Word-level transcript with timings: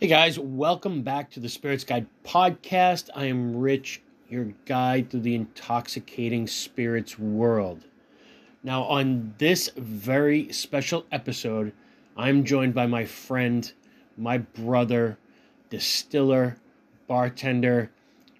Hey 0.00 0.06
guys, 0.06 0.38
welcome 0.38 1.02
back 1.02 1.28
to 1.32 1.40
the 1.40 1.48
Spirits 1.50 1.84
Guide 1.84 2.06
podcast. 2.24 3.10
I 3.14 3.26
am 3.26 3.54
Rich, 3.54 4.00
your 4.30 4.46
guide 4.64 5.10
through 5.10 5.20
the 5.20 5.34
intoxicating 5.34 6.46
spirits 6.46 7.18
world. 7.18 7.84
Now, 8.62 8.84
on 8.84 9.34
this 9.36 9.68
very 9.76 10.50
special 10.54 11.04
episode, 11.12 11.74
I'm 12.16 12.44
joined 12.44 12.72
by 12.72 12.86
my 12.86 13.04
friend, 13.04 13.70
my 14.16 14.38
brother, 14.38 15.18
distiller, 15.68 16.56
bartender, 17.06 17.90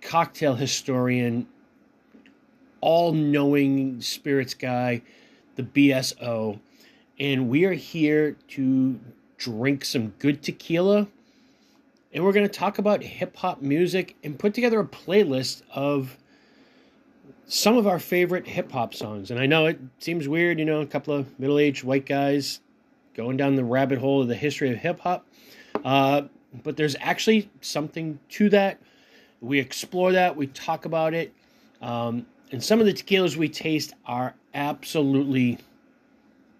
cocktail 0.01 0.55
historian, 0.55 1.47
all 2.81 3.13
knowing 3.13 4.01
spirits 4.01 4.55
guy, 4.55 5.03
the 5.57 5.63
BSO. 5.63 6.59
And 7.19 7.51
we 7.51 7.67
are 7.67 7.75
here 7.75 8.39
to 8.49 8.99
drink 9.37 9.85
some 9.85 10.15
good 10.19 10.43
tequila 10.43 11.07
and 12.13 12.25
we're 12.25 12.33
going 12.33 12.47
to 12.47 12.53
talk 12.53 12.79
about 12.79 13.03
hip 13.03 13.37
hop 13.37 13.63
music 13.63 14.17
and 14.25 14.39
put 14.39 14.55
together 14.55 14.81
a 14.81 14.87
playlist 14.87 15.63
of 15.73 16.17
some 17.47 17.77
of 17.77 17.87
our 17.87 17.99
favorite 17.99 18.47
hip 18.47 18.73
hop 18.73 18.95
songs. 18.95 19.31
And 19.31 19.41
I 19.41 19.47
know 19.47 19.67
it 19.67 19.79
seems 19.99 20.29
weird, 20.29 20.59
you 20.59 20.65
know, 20.65 20.81
a 20.81 20.87
couple 20.87 21.15
of 21.15 21.39
middle 21.39 21.59
aged 21.59 21.85
white 21.85 22.07
guys 22.07 22.61
going 23.15 23.37
down 23.37 23.57
the 23.57 23.65
rabbit 23.65 23.99
hole 23.99 24.23
of 24.23 24.29
the 24.29 24.35
history 24.35 24.71
of 24.71 24.79
hip 24.79 25.01
hop. 25.01 25.27
Uh, 25.85 26.23
but 26.63 26.77
there's 26.77 26.97
actually 27.01 27.51
something 27.61 28.19
to 28.31 28.49
that. 28.51 28.81
We 29.41 29.59
explore 29.59 30.13
that, 30.13 30.37
we 30.37 30.49
talk 30.49 30.85
about 30.85 31.15
it. 31.15 31.33
Um, 31.81 32.27
and 32.53 32.63
some 32.63 32.81
of 32.81 32.87
the 32.87 32.93
tequilas 32.93 33.37
we 33.37 33.49
taste 33.49 33.95
are 34.05 34.35
absolutely 34.53 35.59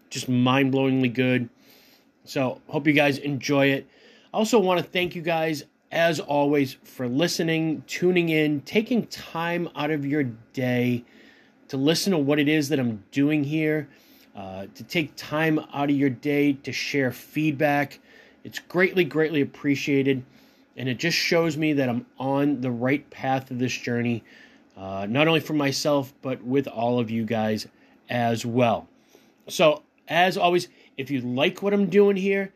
just 0.09 0.29
mind 0.29 0.73
blowingly 0.73 1.13
good. 1.13 1.49
So, 2.25 2.61
hope 2.69 2.87
you 2.87 2.93
guys 2.93 3.19
enjoy 3.19 3.67
it. 3.67 3.89
I 4.33 4.37
also 4.37 4.61
want 4.61 4.79
to 4.79 4.85
thank 4.85 5.17
you 5.17 5.23
guys, 5.23 5.65
as 5.91 6.21
always, 6.21 6.75
for 6.85 7.09
listening, 7.09 7.83
tuning 7.89 8.29
in, 8.29 8.61
taking 8.61 9.09
time 9.09 9.69
out 9.75 9.91
of 9.91 10.07
your 10.07 10.23
day 10.53 11.05
to 11.67 11.77
listen 11.77 12.13
to 12.13 12.19
what 12.19 12.39
it 12.39 12.49
is 12.49 12.69
that 12.69 12.79
I'm 12.79 13.03
doing 13.11 13.43
here, 13.43 13.89
uh, 14.37 14.67
to 14.73 14.85
take 14.85 15.17
time 15.17 15.59
out 15.75 15.91
of 15.91 15.97
your 15.97 16.11
day 16.11 16.53
to 16.53 16.71
share 16.71 17.11
feedback. 17.11 17.99
It's 18.45 18.61
greatly, 18.61 19.03
greatly 19.03 19.41
appreciated. 19.41 20.25
And 20.77 20.89
it 20.89 20.99
just 20.99 21.17
shows 21.17 21.57
me 21.57 21.73
that 21.73 21.89
I'm 21.89 22.07
on 22.17 22.61
the 22.61 22.71
right 22.71 23.09
path 23.11 23.51
of 23.51 23.59
this 23.59 23.77
journey, 23.77 24.23
uh, 24.77 25.09
not 25.11 25.27
only 25.27 25.41
for 25.41 25.55
myself, 25.55 26.15
but 26.23 26.41
with 26.45 26.69
all 26.69 27.01
of 27.01 27.11
you 27.11 27.25
guys 27.25 27.67
as 28.09 28.47
well. 28.47 28.87
So, 29.49 29.83
as 30.07 30.37
always, 30.39 30.69
if 30.97 31.11
you 31.11 31.21
like 31.21 31.63
what 31.63 31.75
I'm 31.75 31.87
doing 31.87 32.17
here, 32.17 32.53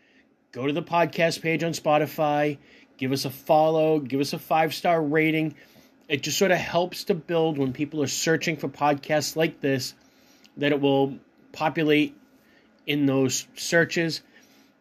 go 0.55 0.69
to 0.69 0.73
the 0.73 0.83
podcast 0.83 1.43
page 1.43 1.65
on 1.65 1.73
Spotify, 1.73 2.57
give 2.97 3.11
us 3.11 3.25
a 3.25 3.31
follow, 3.31 3.99
give 3.99 4.21
us 4.21 4.33
a 4.33 4.39
five 4.39 4.73
star 4.73 5.03
rating. 5.03 5.55
It 6.09 6.23
just 6.23 6.39
sort 6.39 6.53
of 6.53 6.59
helps 6.59 7.05
to 7.05 7.15
build 7.15 7.59
when 7.59 7.73
people 7.73 8.03
are 8.03 8.07
searching 8.07 8.57
for 8.57 8.69
podcasts 8.69 9.35
like 9.35 9.61
this, 9.61 9.95
that 10.57 10.71
it 10.71 10.81
will 10.81 11.19
populate 11.53 12.17
in 12.87 13.07
those 13.07 13.49
searches. 13.57 14.23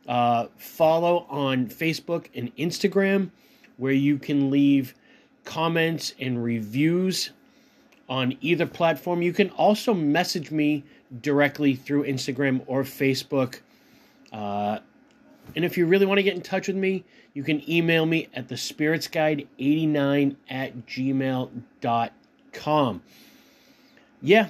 Uh, 0.07 0.47
follow 0.57 1.25
on 1.29 1.67
Facebook 1.67 2.27
and 2.35 2.55
Instagram, 2.57 3.31
where 3.77 3.93
you 3.93 4.19
can 4.19 4.51
leave 4.51 4.93
comments 5.43 6.13
and 6.19 6.43
reviews 6.43 7.31
on 8.09 8.37
either 8.41 8.67
platform. 8.67 9.21
You 9.21 9.33
can 9.33 9.49
also 9.51 9.93
message 9.93 10.51
me 10.51 10.83
directly 11.21 11.75
through 11.75 12.03
Instagram 12.03 12.61
or 12.67 12.83
Facebook. 12.83 13.61
Uh, 14.31 14.79
and 15.55 15.63
if 15.63 15.77
you 15.77 15.85
really 15.85 16.05
want 16.05 16.17
to 16.17 16.23
get 16.23 16.35
in 16.35 16.41
touch 16.41 16.67
with 16.67 16.77
me, 16.77 17.03
you 17.33 17.43
can 17.43 17.69
email 17.69 18.05
me 18.05 18.27
at 18.33 18.47
the 18.47 18.55
spiritsguide89 18.55 20.35
at 20.49 20.85
gmail.com. 20.87 22.11
Yeah, 24.21 24.47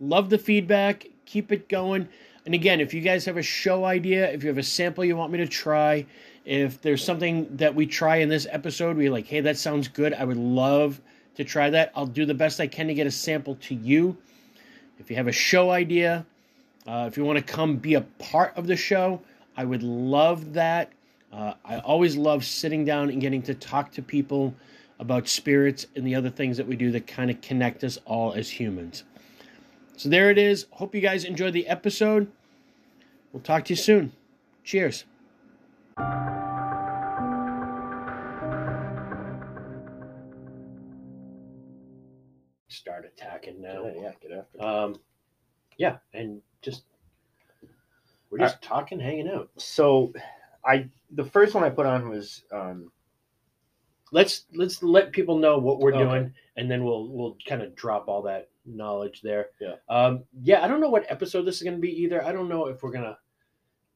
love 0.00 0.30
the 0.30 0.38
feedback. 0.38 1.06
Keep 1.24 1.52
it 1.52 1.68
going. 1.68 2.08
And 2.44 2.54
again, 2.54 2.80
if 2.80 2.94
you 2.94 3.00
guys 3.00 3.24
have 3.24 3.36
a 3.36 3.42
show 3.42 3.84
idea, 3.84 4.30
if 4.30 4.42
you 4.42 4.48
have 4.48 4.58
a 4.58 4.62
sample 4.62 5.04
you 5.04 5.16
want 5.16 5.32
me 5.32 5.38
to 5.38 5.48
try, 5.48 6.06
if 6.44 6.80
there's 6.80 7.04
something 7.04 7.48
that 7.56 7.74
we 7.74 7.86
try 7.86 8.16
in 8.16 8.28
this 8.28 8.46
episode 8.50 8.98
you're 9.00 9.10
like, 9.10 9.26
hey, 9.26 9.40
that 9.40 9.58
sounds 9.58 9.88
good, 9.88 10.14
I 10.14 10.24
would 10.24 10.36
love 10.36 11.00
to 11.34 11.44
try 11.44 11.70
that. 11.70 11.92
I'll 11.96 12.06
do 12.06 12.24
the 12.24 12.34
best 12.34 12.60
I 12.60 12.68
can 12.68 12.86
to 12.86 12.94
get 12.94 13.06
a 13.06 13.10
sample 13.10 13.56
to 13.62 13.74
you. 13.74 14.16
If 14.98 15.10
you 15.10 15.16
have 15.16 15.26
a 15.26 15.32
show 15.32 15.70
idea, 15.70 16.24
uh, 16.86 17.06
if 17.08 17.16
you 17.16 17.24
want 17.24 17.38
to 17.38 17.44
come 17.44 17.76
be 17.76 17.94
a 17.94 18.00
part 18.00 18.56
of 18.56 18.66
the 18.66 18.76
show, 18.76 19.20
I 19.56 19.64
would 19.64 19.82
love 19.82 20.52
that. 20.52 20.92
Uh, 21.32 21.54
I 21.64 21.78
always 21.78 22.16
love 22.16 22.44
sitting 22.44 22.84
down 22.84 23.10
and 23.10 23.20
getting 23.20 23.42
to 23.42 23.54
talk 23.54 23.92
to 23.92 24.02
people 24.02 24.54
about 24.98 25.28
spirits 25.28 25.86
and 25.96 26.06
the 26.06 26.14
other 26.14 26.30
things 26.30 26.56
that 26.56 26.66
we 26.66 26.76
do 26.76 26.90
that 26.92 27.06
kind 27.06 27.30
of 27.30 27.40
connect 27.40 27.84
us 27.84 27.98
all 28.04 28.32
as 28.32 28.50
humans. 28.50 29.04
So 29.96 30.08
there 30.08 30.30
it 30.30 30.38
is. 30.38 30.66
Hope 30.72 30.94
you 30.94 31.00
guys 31.00 31.24
enjoyed 31.24 31.54
the 31.54 31.66
episode. 31.66 32.30
We'll 33.32 33.42
talk 33.42 33.64
to 33.66 33.72
you 33.72 33.76
soon. 33.76 34.12
Cheers. 34.62 35.04
Start 42.68 43.04
attacking 43.06 43.60
now. 43.60 43.84
Yeah, 43.86 43.92
yeah, 43.94 44.12
get 44.20 44.32
after 44.32 44.58
it. 44.58 44.60
Um, 44.62 44.96
yeah, 45.78 45.96
and 46.12 46.40
just 46.62 46.84
we're 48.38 48.46
just 48.46 48.62
talking, 48.62 49.00
hanging 49.00 49.28
out. 49.28 49.50
so, 49.58 50.12
I 50.64 50.88
the 51.10 51.24
first 51.24 51.54
one 51.54 51.64
I 51.64 51.70
put 51.70 51.86
on 51.86 52.08
was 52.08 52.44
um, 52.52 52.90
Let's 54.12 54.44
let's 54.54 54.82
let 54.82 55.12
people 55.12 55.38
know 55.38 55.58
what 55.58 55.80
we're 55.80 55.92
Okay. 55.94 56.04
doing, 56.04 56.34
and 56.56 56.70
then 56.70 56.84
we'll 56.84 57.08
we'll 57.08 57.36
kind 57.46 57.60
of 57.62 57.74
drop 57.74 58.06
all 58.08 58.22
that 58.22 58.50
knowledge 58.64 59.20
there. 59.22 59.46
Yeah. 59.60 59.74
Um. 59.88 60.24
Yeah. 60.42 60.64
I 60.64 60.68
don't 60.68 60.80
know 60.80 60.88
what 60.90 61.04
episode 61.10 61.42
this 61.42 61.56
is 61.56 61.62
going 61.62 61.74
to 61.74 61.80
be 61.80 61.90
either. 62.02 62.24
I 62.24 62.32
don't 62.32 62.48
know 62.48 62.66
if 62.66 62.82
we're 62.82 62.92
gonna 62.92 63.18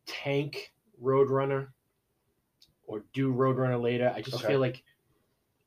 tank 0.06 0.72
Roadrunner 1.02 1.68
or 2.86 3.04
do 3.12 3.32
Roadrunner 3.32 3.80
later. 3.80 4.12
I 4.14 4.20
just 4.20 4.38
Okay. 4.38 4.48
feel 4.48 4.60
like 4.60 4.82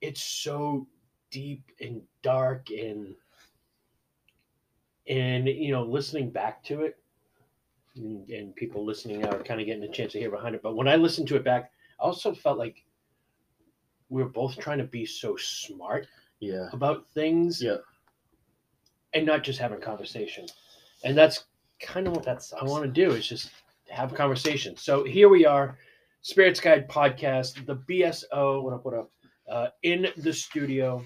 it's 0.01 0.21
so 0.21 0.87
deep 1.31 1.63
and 1.79 2.01
dark 2.21 2.69
and 2.69 3.15
and 5.07 5.47
you 5.47 5.71
know 5.71 5.83
listening 5.83 6.29
back 6.29 6.63
to 6.65 6.81
it 6.81 6.97
and, 7.95 8.27
and 8.29 8.55
people 8.55 8.85
listening 8.85 9.25
are 9.25 9.37
kind 9.43 9.59
of 9.59 9.65
getting 9.67 9.83
a 9.83 9.87
chance 9.91 10.11
to 10.13 10.19
hear 10.19 10.31
behind 10.31 10.55
it 10.55 10.61
but 10.63 10.75
when 10.75 10.87
i 10.87 10.95
listened 10.95 11.27
to 11.27 11.35
it 11.35 11.43
back 11.43 11.71
i 11.99 12.03
also 12.03 12.33
felt 12.33 12.57
like 12.57 12.83
we 14.09 14.21
were 14.23 14.29
both 14.29 14.57
trying 14.57 14.77
to 14.77 14.83
be 14.83 15.05
so 15.05 15.35
smart 15.37 16.07
yeah, 16.39 16.67
about 16.73 17.05
things 17.13 17.61
Yeah. 17.61 17.77
and 19.13 19.25
not 19.25 19.43
just 19.43 19.59
having 19.59 19.79
conversation 19.79 20.45
and 21.03 21.17
that's 21.17 21.45
kind 21.81 22.07
of 22.07 22.15
what 22.15 22.25
that 22.25 22.41
sucks. 22.43 22.61
i 22.61 22.65
want 22.65 22.83
to 22.83 22.91
do 22.91 23.11
is 23.11 23.27
just 23.27 23.51
have 23.89 24.11
a 24.11 24.15
conversation 24.15 24.75
so 24.77 25.03
here 25.03 25.29
we 25.29 25.45
are 25.45 25.77
spirits 26.21 26.59
guide 26.59 26.87
podcast 26.89 27.65
the 27.65 27.75
bso 27.75 28.63
What 28.63 28.73
up? 28.73 28.85
What 28.85 28.93
up? 28.95 29.11
uh, 29.49 29.67
in 29.83 30.07
the 30.17 30.31
studio. 30.31 31.03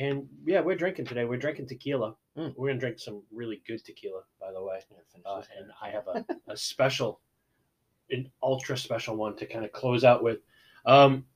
And 0.00 0.26
yeah, 0.46 0.60
we're 0.60 0.76
drinking 0.76 1.04
today. 1.04 1.26
We're 1.26 1.36
drinking 1.36 1.66
tequila. 1.66 2.14
Mm. 2.36 2.54
We're 2.56 2.68
gonna 2.68 2.80
drink 2.80 2.98
some 2.98 3.22
really 3.30 3.60
good 3.66 3.84
tequila, 3.84 4.22
by 4.40 4.50
the 4.50 4.62
way. 4.62 4.80
Yeah, 4.90 5.20
Uh, 5.26 5.42
and. 5.58 5.70
I 5.82 5.90
have 5.90 6.08
a, 6.08 6.24
a 6.52 6.56
special, 6.56 7.20
an 8.10 8.30
ultra 8.42 8.78
special 8.78 9.14
one 9.16 9.36
to 9.36 9.44
kind 9.44 9.62
of 9.62 9.72
close 9.72 10.02
out 10.02 10.22
with. 10.22 10.38
Um, 10.86 11.26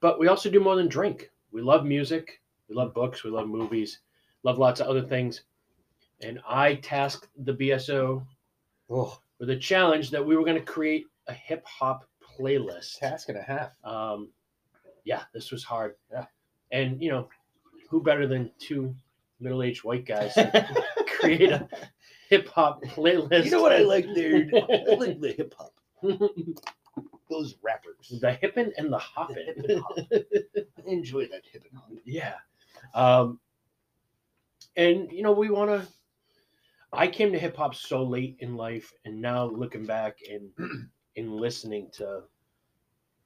but 0.00 0.18
we 0.18 0.28
also 0.28 0.50
do 0.50 0.58
more 0.58 0.74
than 0.74 0.88
drink. 0.88 1.30
We 1.52 1.60
love 1.60 1.84
music. 1.84 2.40
We 2.70 2.74
love 2.74 2.94
books. 2.94 3.24
We 3.24 3.30
love 3.30 3.46
movies. 3.46 3.98
Love 4.42 4.58
lots 4.58 4.80
of 4.80 4.86
other 4.86 5.02
things. 5.02 5.42
And 6.22 6.40
I 6.48 6.76
tasked 6.76 7.28
the 7.44 7.52
BSO 7.52 8.24
oh, 8.88 9.20
with 9.38 9.50
a 9.50 9.56
challenge 9.56 10.10
that 10.12 10.24
we 10.24 10.34
were 10.34 10.44
going 10.44 10.58
to 10.58 10.64
create 10.64 11.04
a 11.26 11.34
hip 11.34 11.62
hop 11.66 12.06
playlist. 12.22 13.00
task 13.00 13.28
and 13.28 13.36
a 13.36 13.42
half. 13.42 13.72
Um, 13.84 14.30
yeah, 15.04 15.24
this 15.34 15.50
was 15.50 15.62
hard. 15.62 15.96
Yeah. 16.10 16.24
And, 16.72 17.02
you 17.02 17.10
know, 17.10 17.28
who 17.94 18.02
better 18.02 18.26
than 18.26 18.50
two 18.58 18.92
middle 19.38 19.62
aged 19.62 19.84
white 19.84 20.04
guys 20.04 20.34
to 20.34 20.84
create 21.20 21.52
a 21.52 21.68
hip 22.28 22.48
hop 22.48 22.82
playlist? 22.82 23.44
You 23.44 23.52
know 23.52 23.62
what 23.62 23.70
I 23.70 23.78
like 23.82 24.04
there? 24.16 24.50
I 24.52 24.94
like 24.96 25.20
the 25.20 25.32
hip 25.36 25.54
hop. 25.56 25.72
Those 27.30 27.54
rappers. 27.62 28.18
the 28.20 28.32
hippin' 28.32 28.72
and 28.78 28.86
the 28.92 28.96
The 28.96 28.98
hoppin'. 28.98 29.36
hip 29.46 29.64
and 29.68 29.80
hop. 29.80 29.96
I 30.12 30.90
enjoy 30.90 31.28
that 31.28 31.42
hip 31.52 31.62
and 31.70 31.78
hop. 31.78 31.90
yeah. 32.04 32.34
Um, 32.94 33.38
and, 34.76 35.12
you 35.12 35.22
know, 35.22 35.30
we 35.30 35.50
want 35.50 35.70
to. 35.70 35.86
I 36.92 37.06
came 37.06 37.30
to 37.30 37.38
hip 37.38 37.56
hop 37.56 37.76
so 37.76 38.02
late 38.02 38.36
in 38.40 38.56
life, 38.56 38.92
and 39.04 39.20
now 39.22 39.44
looking 39.44 39.86
back 39.86 40.18
and 40.28 40.50
in 41.14 41.30
listening 41.36 41.90
to 41.94 42.22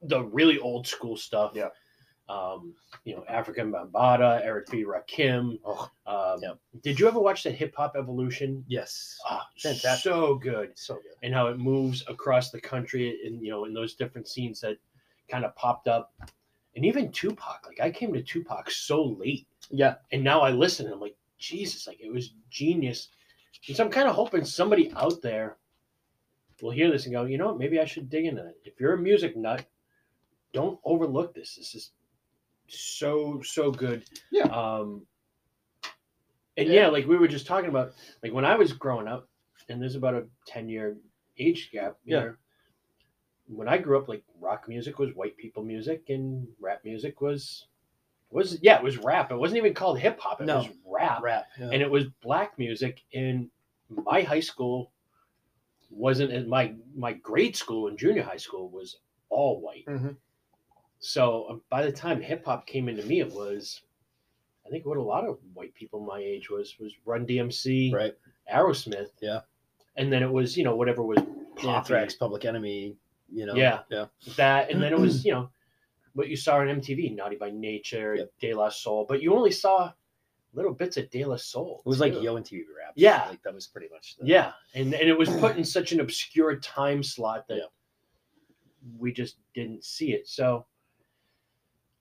the 0.03 0.25
really 0.25 0.59
old 0.59 0.87
school 0.87 1.17
stuff. 1.17 1.53
Yeah. 1.55 1.69
Um, 2.29 2.75
you 3.05 3.17
know, 3.17 3.25
Afrika 3.31 3.61
Bambaataa, 3.61 4.43
Eric 4.45 4.71
B. 4.71 4.85
Rakim. 4.85 5.59
Oh, 5.65 5.91
Um, 6.07 6.41
Yeah. 6.43 6.53
Did 6.83 7.01
you 7.01 7.09
ever 7.09 7.19
watch 7.21 7.43
that 7.45 7.53
Hip 7.53 7.75
Hop 7.77 7.97
Evolution? 7.97 8.65
yes. 8.69 9.19
Ah, 9.25 9.49
Fantastic. 9.59 10.03
so 10.13 10.35
good, 10.35 10.79
So 10.79 10.95
good. 10.97 11.15
and 11.23 11.33
how 11.33 11.47
it 11.47 11.59
moves 11.59 12.05
across 12.09 12.51
the 12.51 12.61
country, 12.61 13.19
and 13.27 13.43
you 13.43 13.51
know, 13.51 13.65
in 13.65 13.73
those 13.73 13.95
different 13.95 14.29
scenes 14.29 14.61
that 14.61 14.77
kind 15.29 15.45
of 15.47 15.55
popped 15.57 15.89
up, 15.89 16.13
and 16.77 16.85
even 16.85 17.11
Tupac. 17.13 17.67
Like 17.67 17.81
I 17.81 17.91
came 17.91 18.13
to 18.13 18.23
Tupac 18.23 18.71
so 18.71 19.03
late, 19.05 19.47
Yeah. 19.71 19.97
and 20.13 20.23
now 20.23 20.41
I 20.43 20.51
listen 20.51 20.85
and 20.87 20.95
I'm 20.95 21.01
like, 21.01 21.17
Jesus, 21.39 21.87
like 21.87 22.01
it 22.01 22.13
was 22.13 22.35
genius. 22.51 23.09
And 23.69 23.77
so 23.77 23.85
I'm 23.85 23.91
kind 23.91 24.09
of 24.09 24.15
hoping 24.15 24.45
somebody 24.45 24.93
out 24.97 25.23
there 25.23 25.57
will 26.61 26.71
hear 26.73 26.91
this 26.91 27.05
and 27.07 27.15
go, 27.15 27.25
you 27.25 27.39
know, 27.39 27.47
what, 27.49 27.59
maybe 27.59 27.79
I 27.81 27.85
should 27.85 28.11
dig 28.11 28.27
into 28.27 28.45
it. 28.47 28.59
If 28.65 28.81
you're 28.81 28.95
a 28.95 28.99
music 28.99 29.37
nut, 29.37 29.65
don't 30.53 30.79
overlook 30.85 31.35
this. 31.35 31.55
This 31.57 31.75
is 31.75 31.93
so 32.69 33.41
so 33.43 33.71
good. 33.71 34.05
Yeah. 34.31 34.45
Um. 34.45 35.07
And 36.57 36.69
Yeah. 36.69 36.83
yeah, 36.83 36.89
like 36.89 37.07
we 37.07 37.17
were 37.17 37.29
just 37.29 37.47
talking 37.47 37.71
about, 37.71 37.93
like 38.23 38.33
when 38.33 38.45
I 38.45 38.57
was 38.57 38.73
growing 38.73 39.07
up, 39.09 39.29
and 39.69 39.81
there's 39.81 39.95
about 39.95 40.15
a 40.15 40.27
ten 40.47 40.69
year 40.69 40.97
age 41.39 41.71
gap. 41.73 41.97
Yeah. 42.05 42.21
There. 42.21 42.39
When 43.47 43.69
I 43.69 43.79
grew 43.79 43.97
up, 43.99 44.09
like 44.09 44.25
rock 44.41 44.69
music 44.69 44.99
was 44.99 45.15
white 45.15 45.37
people 45.37 45.63
music, 45.65 46.05
and 46.09 46.47
rap 46.61 46.81
music 46.85 47.21
was 47.21 47.67
was 48.31 48.59
yeah, 48.63 48.77
it 48.77 48.83
was 48.83 48.99
rap. 48.99 49.31
It 49.31 49.37
wasn't 49.37 49.59
even 49.59 49.73
called 49.75 49.99
hip 49.99 50.19
hop. 50.21 50.41
It 50.41 50.47
No. 50.47 50.59
was 50.59 50.69
rap 50.85 51.23
Rap. 51.23 51.47
Yeah. 51.59 51.71
and 51.73 51.81
it 51.83 51.91
was 51.91 52.05
black 52.23 52.59
music 52.59 53.03
in 53.13 53.51
my 53.89 54.21
high 54.23 54.41
school 54.41 54.93
wasn't 55.91 56.31
in 56.31 56.47
my 56.47 56.75
my 56.95 57.15
grade 57.15 57.57
school 57.57 57.89
and 57.89 57.99
junior 57.99 58.23
high 58.23 58.37
school 58.37 58.69
was 58.69 58.99
all 59.31 59.63
white 59.63 59.87
Mhm. 59.87 60.15
So 61.01 61.47
um, 61.51 61.63
by 61.71 61.85
the 61.85 61.93
time 61.93 62.21
hip 62.21 62.45
hop 62.45 62.67
came 62.67 62.89
into 62.89 63.05
me 63.05 63.21
it 63.21 63.33
was 63.33 63.83
i 64.67 64.71
think 64.71 64.85
what 64.85 64.97
a 64.99 65.03
lot 65.03 65.25
of 65.25 65.39
white 65.55 65.73
people 65.75 66.01
my 66.01 66.19
age 66.19 66.51
was 66.51 66.75
was 66.79 66.93
run 67.07 67.25
dmc 67.27 67.93
right. 67.95 68.15
aerosmith 68.53 69.11
Yeah. 69.23 69.41
and 69.97 70.13
then 70.13 70.23
it 70.23 70.31
was 70.31 70.57
you 70.57 70.65
know 70.65 70.77
whatever 70.77 71.03
was. 71.03 71.19
Anthrax, 71.67 72.15
Public 72.15 72.45
Enemy. 72.45 72.95
You 73.33 73.47
know. 73.47 73.55
Yeah. 73.55 73.81
Yeah. 73.91 74.07
that 74.37 74.71
and 74.71 74.81
then 74.83 74.93
it 74.93 74.99
was 74.99 75.25
you 75.27 75.33
know 75.33 75.49
what 76.15 76.29
you 76.29 76.37
saw 76.37 76.59
on 76.59 76.67
mtv 76.69 77.15
naughty 77.17 77.37
by 77.37 77.51
nature 77.51 78.15
Yep. 78.17 78.33
de 78.41 78.55
la 78.55 78.69
soul 78.69 79.07
but 79.09 79.23
you 79.23 79.35
only 79.35 79.51
saw 79.51 79.93
little 80.53 80.73
bits 80.73 80.97
of 80.97 81.09
de 81.11 81.25
la 81.25 81.37
soul 81.37 81.83
It 81.85 81.89
was 81.89 82.01
like. 82.01 82.15
Yo 82.15 82.35
MTV 82.37 82.63
rap. 82.77 82.93
Yeah. 82.97 83.27
Like 83.29 83.43
that 83.45 83.55
was 83.55 83.67
pretty 83.67 83.89
much. 83.93 84.17
The, 84.19 84.27
Yeah, 84.27 84.53
and 84.75 84.93
and 84.95 85.09
it 85.09 85.17
was 85.19 85.29
put 85.31 85.57
in 85.57 85.65
such 85.65 85.93
an 85.93 86.01
obscure 86.01 86.57
time 86.57 87.03
slot 87.03 87.47
that 87.49 87.57
Yeah. 87.59 87.71
we 88.99 89.13
just 89.13 89.37
didn't 89.55 89.85
see 89.85 90.13
it. 90.13 90.27
So, 90.29 90.65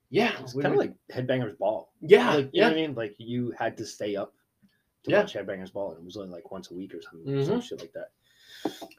yeah, 0.10 0.40
It's 0.42 0.54
kind 0.54 0.68
of 0.68 0.76
like 0.76 0.94
Headbangers 1.12 1.58
Ball. 1.58 1.90
yeah, 2.02 2.36
like 2.36 2.46
you 2.46 2.50
yeah, 2.54 2.64
know 2.64 2.70
what 2.70 2.78
I 2.78 2.82
mean? 2.88 2.96
Like 2.96 3.16
you 3.18 3.52
had 3.52 3.78
to 3.78 3.86
stay 3.86 4.16
up 4.16 4.34
to 5.04 5.12
Yeah. 5.12 5.20
watch 5.22 5.34
Headbangers 5.34 5.72
Ball, 5.74 5.92
and 5.92 6.00
it 6.00 6.06
was 6.06 6.18
only 6.18 6.30
like 6.30 6.52
once 6.52 6.72
a 6.72 6.74
week 6.74 6.94
or 6.94 7.02
something, 7.02 7.44
some 7.46 7.60
Mhm. 7.60 7.64
shit 7.64 7.80
like 7.82 7.94
that. 7.94 8.12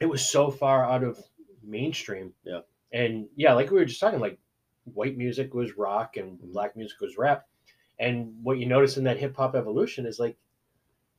it 0.00 0.06
was 0.06 0.26
so 0.28 0.50
far 0.50 0.84
out 0.84 1.02
of 1.02 1.18
mainstream. 1.62 2.32
Yeah. 2.44 2.60
and 2.92 3.28
yeah, 3.36 3.52
like 3.52 3.70
we 3.70 3.78
were 3.78 3.84
just 3.84 4.00
talking, 4.00 4.20
like 4.20 4.38
white 4.94 5.16
music 5.18 5.52
was 5.52 5.76
rock 5.76 6.16
and 6.16 6.38
Mhm. 6.38 6.52
black 6.52 6.74
music 6.76 6.98
was 7.00 7.18
rap, 7.18 7.46
and 7.98 8.42
what 8.42 8.58
you 8.58 8.64
notice 8.66 8.96
in 8.96 9.04
that 9.04 9.18
hip 9.18 9.36
hop 9.36 9.54
evolution 9.54 10.06
is 10.06 10.18
like 10.18 10.38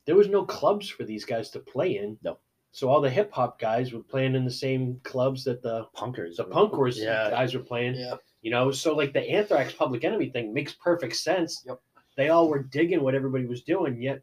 there 0.06 0.16
was 0.16 0.28
no 0.28 0.44
clubs 0.44 0.88
for 0.88 1.04
these 1.04 1.24
guys 1.24 1.50
to 1.50 1.60
play 1.60 1.96
in. 1.96 2.18
No. 2.22 2.38
So 2.72 2.88
all 2.88 3.00
the 3.00 3.10
hip 3.10 3.30
hop 3.32 3.58
guys 3.60 3.92
were 3.92 4.02
playing 4.02 4.34
in 4.34 4.44
the 4.44 4.50
same 4.50 4.98
clubs 5.04 5.44
that 5.44 5.62
the 5.62 5.84
Punkers. 5.94 6.36
the 6.36 6.44
punkers 6.46 6.96
Yeah. 6.98 7.30
guys 7.30 7.54
were 7.54 7.62
playing. 7.62 7.94
Yeah. 7.96 8.16
You 8.42 8.50
know, 8.50 8.70
so 8.70 8.94
like 8.94 9.12
the 9.12 9.28
Anthrax 9.28 9.72
Public 9.72 10.04
Enemy 10.04 10.30
thing 10.30 10.54
makes 10.54 10.72
perfect 10.72 11.16
sense. 11.16 11.62
Yep. 11.66 11.80
They 12.16 12.28
all 12.30 12.48
were 12.48 12.62
digging 12.62 13.02
what 13.02 13.14
everybody 13.14 13.46
was 13.46 13.62
doing, 13.62 14.00
yet 14.00 14.22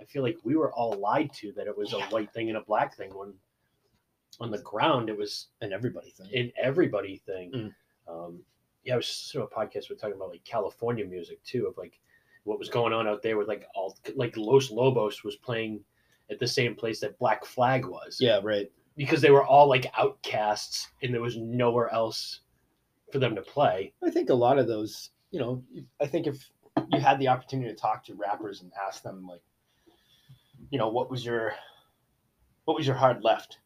I 0.00 0.04
feel 0.04 0.22
like 0.22 0.38
we 0.44 0.56
were 0.56 0.72
all 0.72 0.92
lied 0.94 1.32
to 1.34 1.52
that 1.52 1.66
it 1.66 1.76
was 1.76 1.92
a 1.92 2.00
white 2.06 2.32
thing 2.32 2.48
and 2.48 2.58
a 2.58 2.62
black 2.62 2.96
thing 2.96 3.10
when 3.14 3.32
on 4.40 4.50
the 4.50 4.58
ground 4.58 5.08
it 5.08 5.16
was 5.16 5.48
And 5.60 5.72
everybody 5.72 6.10
thing. 6.10 6.28
an 6.34 6.52
everybody 6.62 7.22
thing. 7.24 7.50
Mm. 7.52 7.72
Um, 8.08 8.40
yeah, 8.84 8.94
I 8.94 8.96
was 8.96 9.28
to 9.32 9.42
a 9.42 9.48
podcast. 9.48 9.90
We're 9.90 9.96
talking 9.96 10.16
about 10.16 10.30
like 10.30 10.44
California 10.44 11.04
music 11.04 11.42
too, 11.44 11.66
of 11.66 11.76
like 11.76 11.98
what 12.44 12.58
was 12.58 12.68
going 12.68 12.92
on 12.92 13.08
out 13.08 13.22
there 13.22 13.36
with 13.36 13.48
like 13.48 13.66
all 13.74 13.96
like 14.14 14.36
Los 14.36 14.70
Lobos 14.70 15.24
was 15.24 15.36
playing 15.36 15.80
at 16.30 16.38
the 16.38 16.46
same 16.46 16.74
place 16.74 17.00
that 17.00 17.18
Black 17.18 17.44
Flag 17.44 17.86
was 17.86 18.18
yeah. 18.20 18.40
Right. 18.42 18.70
because 18.96 19.20
they 19.20 19.30
were 19.30 19.44
all 19.44 19.68
like 19.68 19.90
outcasts 19.98 20.88
and 21.02 21.12
there 21.12 21.20
was 21.20 21.36
nowhere 21.36 21.92
else 21.92 22.40
for 23.12 23.18
them 23.18 23.34
to 23.36 23.42
play. 23.42 23.92
I 24.04 24.10
think 24.10 24.30
a 24.30 24.34
lot 24.34 24.58
of 24.58 24.66
those, 24.66 25.10
you 25.30 25.40
know, 25.40 25.62
I 26.00 26.06
think 26.06 26.26
if 26.26 26.50
you 26.92 27.00
had 27.00 27.18
the 27.18 27.28
opportunity 27.28 27.70
to 27.70 27.76
talk 27.76 28.04
to 28.06 28.14
rappers 28.14 28.62
and 28.62 28.72
ask 28.86 29.02
them 29.02 29.26
like, 29.26 29.42
you 30.70 30.78
know, 30.78 30.88
what 30.88 31.10
was 31.10 31.24
your, 31.24 31.54
what 32.64 32.76
was 32.76 32.86
your 32.86 32.96
hard 32.96 33.22
left, 33.22 33.58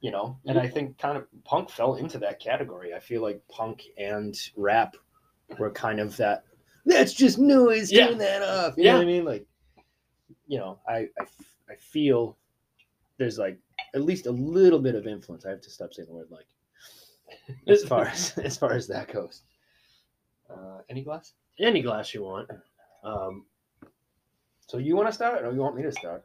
you 0.00 0.10
know, 0.10 0.38
and 0.46 0.58
I 0.58 0.66
think 0.66 0.98
kind 0.98 1.16
of 1.16 1.26
punk 1.44 1.70
fell 1.70 1.94
into 1.94 2.18
that 2.18 2.40
category. 2.40 2.92
I 2.94 2.98
feel 3.00 3.22
like 3.22 3.40
punk 3.48 3.84
and 3.98 4.34
rap 4.56 4.96
were 5.58 5.70
kind 5.70 6.00
of 6.00 6.16
that. 6.16 6.44
That's 6.86 7.12
just 7.12 7.38
noise. 7.38 7.92
Yeah. 7.92 8.08
Turn 8.08 8.18
that 8.18 8.42
off. 8.42 8.74
You 8.76 8.84
know 8.84 8.90
Yeah. 8.90 8.96
what 8.96 9.02
I 9.02 9.06
mean? 9.06 9.24
Like, 9.24 9.46
you 10.46 10.58
know, 10.58 10.80
I, 10.88 11.08
I, 11.20 11.24
I 11.70 11.76
feel 11.78 12.36
there's 13.18 13.38
like 13.38 13.58
at 13.94 14.02
least 14.02 14.26
a 14.26 14.32
little 14.32 14.78
bit 14.80 14.94
of 14.94 15.06
influence. 15.06 15.44
I 15.44 15.50
have 15.50 15.60
to 15.60 15.70
stop 15.70 15.92
saying 15.92 16.08
the 16.08 16.14
word 16.14 16.28
like 16.30 16.46
as 17.66 17.84
far 17.84 18.06
as 18.14 18.36
as 18.38 18.56
far 18.56 18.72
as 18.72 18.86
that 18.88 19.12
goes. 19.12 19.42
Uh, 20.48 20.78
any 20.88 21.02
glass? 21.02 21.32
Any 21.58 21.82
glass 21.82 22.12
you 22.14 22.22
want. 22.24 22.48
Um, 23.04 23.46
So 24.66 24.78
you 24.78 24.96
want 24.96 25.08
to 25.08 25.12
start, 25.12 25.44
or 25.44 25.52
you 25.52 25.60
want 25.60 25.76
me 25.76 25.82
to 25.82 25.92
start? 25.92 26.24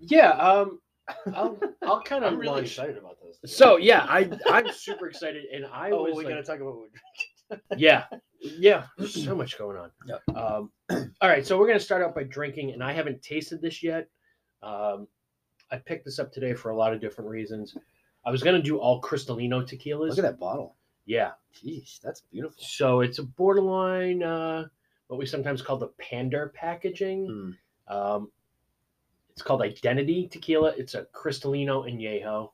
yeah, 0.00 0.30
um, 0.30 0.80
I'll 1.34 1.58
I'll 1.82 2.02
kind 2.02 2.24
of 2.24 2.32
I'm 2.32 2.38
really 2.38 2.54
launch. 2.56 2.68
excited 2.68 2.96
about 2.98 3.16
this. 3.22 3.52
So 3.56 3.76
yeah, 3.76 4.06
I 4.08 4.28
I'm 4.50 4.72
super 4.72 5.08
excited, 5.08 5.44
and 5.52 5.66
I 5.72 5.90
oh, 5.90 6.02
was 6.02 6.14
we're 6.14 6.22
like, 6.24 6.28
gonna 6.30 6.42
talk 6.42 6.56
about 6.60 6.76
what 6.76 6.88
we're 7.50 7.76
yeah, 7.78 8.04
yeah. 8.40 8.86
So 9.06 9.34
much 9.36 9.56
going 9.56 9.76
on. 9.76 9.90
Yep. 10.06 10.36
Um, 10.36 10.70
all 11.20 11.28
right, 11.28 11.46
so 11.46 11.58
we're 11.58 11.68
gonna 11.68 11.78
start 11.80 12.02
out 12.02 12.14
by 12.14 12.24
drinking, 12.24 12.72
and 12.72 12.82
I 12.82 12.92
haven't 12.92 13.22
tasted 13.22 13.62
this 13.62 13.82
yet. 13.82 14.08
Um, 14.62 15.06
I 15.70 15.76
picked 15.78 16.04
this 16.04 16.18
up 16.18 16.32
today 16.32 16.54
for 16.54 16.70
a 16.70 16.76
lot 16.76 16.92
of 16.92 17.00
different 17.00 17.30
reasons. 17.30 17.76
I 18.26 18.30
was 18.30 18.42
gonna 18.42 18.60
do 18.60 18.78
all 18.78 19.00
Cristalino 19.00 19.62
tequilas. 19.66 20.10
Look 20.10 20.18
at 20.18 20.22
that 20.22 20.38
bottle. 20.40 20.74
Yeah. 21.06 21.32
Jeez, 21.54 22.00
that's 22.00 22.20
beautiful. 22.20 22.62
So 22.62 23.00
it's 23.00 23.18
a 23.20 23.22
borderline, 23.22 24.22
uh, 24.24 24.66
what 25.06 25.18
we 25.18 25.24
sometimes 25.24 25.62
call 25.62 25.78
the 25.78 25.88
pander 25.98 26.52
packaging. 26.54 27.56
Mm. 27.88 27.94
Um, 27.94 28.32
it's 29.30 29.42
called 29.42 29.62
Identity 29.62 30.26
Tequila. 30.26 30.74
It's 30.76 30.94
a 30.94 31.06
Cristalino 31.14 31.86
Añejo. 31.88 32.50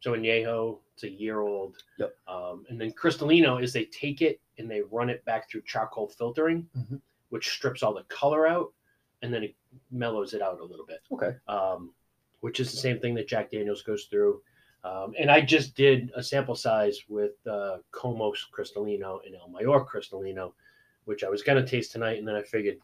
So 0.00 0.12
Añejo, 0.12 0.80
it's 0.94 1.04
a 1.04 1.08
year 1.10 1.40
old. 1.40 1.76
Yep. 1.98 2.14
Um, 2.28 2.66
and 2.68 2.78
then 2.78 2.92
Cristalino 2.92 3.62
is 3.62 3.72
they 3.72 3.86
take 3.86 4.20
it 4.20 4.40
and 4.58 4.70
they 4.70 4.82
run 4.82 5.08
it 5.08 5.24
back 5.24 5.48
through 5.50 5.62
charcoal 5.62 6.08
filtering, 6.08 6.68
Mhm. 6.76 7.00
which 7.30 7.48
strips 7.48 7.82
all 7.82 7.94
the 7.94 8.04
color 8.04 8.46
out, 8.46 8.72
and 9.22 9.32
then 9.32 9.42
it 9.42 9.54
mellows 9.90 10.34
it 10.34 10.42
out 10.42 10.60
a 10.60 10.64
little 10.64 10.86
bit. 10.86 11.00
Okay. 11.10 11.36
Um, 11.48 11.94
which 12.40 12.60
is 12.60 12.70
the 12.70 12.76
same 12.76 13.00
thing 13.00 13.14
that 13.14 13.26
Jack 13.28 13.50
Daniels 13.50 13.82
goes 13.82 14.04
through. 14.04 14.42
Um, 14.86 15.14
and 15.18 15.30
I 15.30 15.40
just 15.40 15.74
did 15.74 16.12
a 16.14 16.22
sample 16.22 16.54
size 16.54 17.00
with 17.08 17.32
uh, 17.46 17.78
Komos 17.92 18.38
Cristalino 18.56 19.18
and 19.26 19.34
El 19.34 19.48
Mayor 19.48 19.84
Cristalino, 19.84 20.52
which 21.06 21.24
I 21.24 21.28
was 21.28 21.42
going 21.42 21.62
to 21.62 21.68
taste 21.68 21.92
tonight. 21.92 22.18
And 22.18 22.28
then 22.28 22.36
I 22.36 22.42
figured 22.42 22.76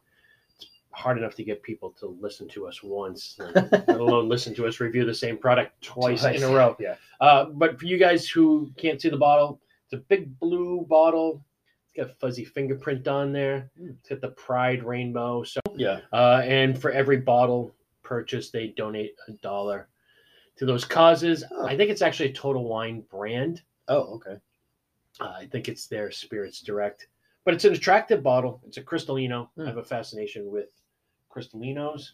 it's 0.56 0.68
hard 0.90 1.16
enough 1.16 1.36
to 1.36 1.44
get 1.44 1.62
people 1.62 1.90
to 2.00 2.16
listen 2.20 2.48
to 2.48 2.66
us 2.66 2.82
once, 2.82 3.36
let 3.54 3.88
alone 3.88 4.28
listen 4.28 4.54
to 4.54 4.66
us 4.66 4.80
review 4.80 5.04
the 5.04 5.14
same 5.14 5.38
product 5.38 5.80
twice, 5.80 6.24
in 6.24 6.42
a 6.42 6.48
row. 6.48 6.76
Yeah. 6.80 6.96
Uh, 7.20 7.44
but 7.46 7.78
for 7.78 7.86
you 7.86 7.98
guys 7.98 8.28
who 8.28 8.72
can't 8.76 9.00
see 9.00 9.08
the 9.08 9.16
bottle, 9.16 9.60
it's 9.84 9.92
a 9.92 9.98
big 10.08 10.38
blue 10.40 10.84
bottle. 10.88 11.44
It's 11.84 11.92
got 11.94 12.10
a 12.10 12.14
fuzzy 12.18 12.44
fingerprint 12.44 13.06
on 13.06 13.32
there. 13.32 13.70
Mm. 13.80 13.94
It's 14.00 14.08
got 14.08 14.20
the 14.20 14.30
Pride 14.30 14.82
rainbow. 14.82 15.44
So 15.44 15.60
Yeah. 15.76 16.00
uh, 16.12 16.42
and 16.44 16.80
for 16.80 16.90
every 16.90 17.18
bottle 17.18 17.74
purchase, 18.02 18.50
they 18.50 18.68
donate 18.68 19.14
a 19.28 19.32
dollar 19.34 19.88
to 20.62 20.66
those 20.66 20.84
causes. 20.84 21.42
Oh. 21.50 21.66
I 21.66 21.76
think 21.76 21.90
it's 21.90 22.02
actually 22.02 22.28
a 22.28 22.32
Total 22.32 22.62
Wine 22.62 23.02
brand. 23.10 23.62
Oh, 23.88 24.14
okay. 24.14 24.36
Uh, 25.20 25.34
I 25.40 25.46
think 25.46 25.68
it's 25.68 25.88
their 25.88 26.12
Spirits 26.12 26.60
Direct, 26.60 27.08
but 27.44 27.52
it's 27.52 27.64
an 27.64 27.72
attractive 27.72 28.22
bottle. 28.22 28.62
It's 28.64 28.76
a 28.76 28.82
Cristalino. 28.82 29.48
Hmm. 29.56 29.62
I 29.62 29.66
have 29.66 29.78
a 29.78 29.82
fascination 29.82 30.52
with 30.52 30.68
Cristalinos. 31.34 32.10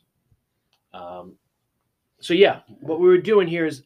Um, 0.94 1.34
so 2.20 2.32
yeah, 2.32 2.60
what 2.80 3.00
we 3.00 3.08
were 3.08 3.18
doing 3.18 3.46
here 3.46 3.66
is 3.66 3.82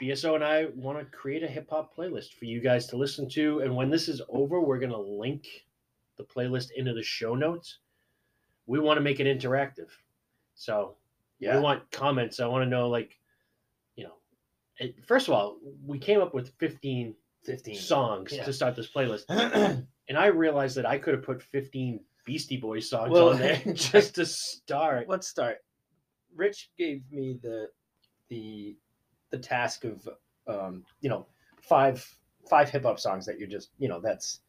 BSO 0.00 0.34
and 0.34 0.42
I 0.42 0.68
want 0.74 0.98
to 0.98 1.04
create 1.04 1.42
a 1.42 1.46
hip 1.46 1.68
hop 1.68 1.94
playlist 1.94 2.32
for 2.32 2.46
you 2.46 2.60
guys 2.60 2.86
to 2.86 2.96
listen 2.96 3.28
to, 3.30 3.60
and 3.60 3.76
when 3.76 3.90
this 3.90 4.08
is 4.08 4.22
over, 4.30 4.58
we're 4.62 4.78
gonna 4.78 4.98
link 4.98 5.66
the 6.16 6.24
playlist 6.24 6.70
into 6.76 6.94
the 6.94 7.02
show 7.02 7.34
notes. 7.34 7.80
We 8.66 8.80
want 8.80 8.96
to 8.96 9.02
make 9.02 9.20
it 9.20 9.26
interactive, 9.26 9.90
so 10.54 10.96
Yeah. 11.44 11.56
we 11.56 11.62
want 11.62 11.90
comments. 11.90 12.40
I 12.40 12.46
want 12.46 12.64
to 12.64 12.68
know, 12.68 12.88
like, 12.88 13.18
you 13.96 14.04
know, 14.04 14.14
it, 14.78 15.04
first 15.06 15.28
of 15.28 15.34
all, 15.34 15.58
we 15.86 15.98
came 15.98 16.20
up 16.20 16.34
with 16.34 16.52
fifteen 16.58 17.14
Fifteen 17.44 17.74
songs 17.76 18.32
Yeah. 18.32 18.44
to 18.44 18.52
start 18.54 18.74
this 18.74 18.90
playlist, 18.90 19.24
and 20.08 20.16
I 20.18 20.26
realized 20.26 20.76
that 20.76 20.86
I 20.86 20.96
could 20.96 21.12
have 21.12 21.22
put 21.22 21.42
fifteen 21.42 22.00
Beastie 22.24 22.56
Boys 22.56 22.88
songs 22.88 23.10
Well- 23.10 23.30
on 23.30 23.38
there 23.38 23.60
just 23.74 24.14
to 24.14 24.24
start. 24.24 25.08
Let's 25.10 25.28
start. 25.28 25.58
Rich 26.34 26.70
gave 26.78 27.02
me 27.12 27.38
the 27.42 27.68
the 28.30 28.76
the 29.30 29.38
task 29.38 29.84
of 29.84 30.08
um, 30.46 30.84
you 31.02 31.10
know 31.10 31.26
five 31.60 32.02
five 32.48 32.70
hip 32.70 32.84
hop 32.84 32.98
songs 32.98 33.26
that 33.26 33.38
you're 33.38 33.48
just 33.48 33.70
you 33.78 33.88
know 33.88 34.00
that's 34.00 34.40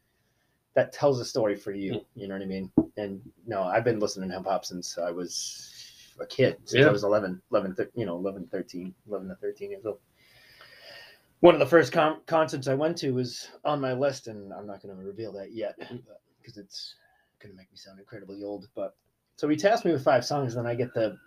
that 0.73 0.93
tells 0.93 1.19
a 1.19 1.25
story 1.25 1.55
for 1.57 1.73
you. 1.73 1.95
Mm. 1.95 2.05
You 2.15 2.27
know 2.29 2.35
what 2.35 2.43
I 2.43 2.47
mean? 2.47 2.71
And 2.95 3.21
no, 3.45 3.63
I've 3.63 3.83
been 3.83 3.99
listening 3.99 4.29
to 4.29 4.35
hip 4.37 4.45
hop 4.45 4.63
since 4.63 4.97
I 4.97 5.11
was 5.11 5.74
a 6.19 6.25
kid. 6.25 6.57
Since 6.65 6.81
Yeah. 6.81 6.87
I 6.87 6.91
was 6.91 7.03
11, 7.03 7.41
11, 7.51 7.75
thir- 7.75 7.91
you 7.95 8.05
know, 8.05 8.15
11, 8.15 8.47
13, 8.47 8.93
11 9.07 9.27
to 9.29 9.35
13 9.35 9.71
years 9.71 9.85
old. 9.85 9.99
One 11.41 11.53
of 11.53 11.59
the 11.59 11.65
first 11.65 11.91
con- 11.91 12.21
concerts 12.25 12.67
I 12.67 12.73
went 12.73 12.97
to 12.99 13.11
was 13.11 13.49
on 13.63 13.81
my 13.81 13.93
list, 13.93 14.27
and 14.27 14.53
I'm 14.53 14.65
not 14.65 14.81
going 14.81 14.95
to 14.95 15.03
reveal 15.03 15.31
that 15.33 15.53
yet 15.53 15.79
mm-hmm. 15.79 15.97
because 16.41 16.57
it's 16.57 16.95
going 17.39 17.51
to 17.51 17.57
make 17.57 17.71
me 17.71 17.77
sound 17.77 17.99
incredibly 17.99 18.43
old. 18.43 18.67
But 18.75 18.95
so 19.35 19.47
he 19.47 19.55
tasked 19.55 19.85
me 19.85 19.91
with 19.91 20.03
five 20.03 20.25
songs, 20.25 20.55
and 20.55 20.65
then 20.65 20.71
I 20.71 20.75
get 20.75 20.93
the 20.93 21.17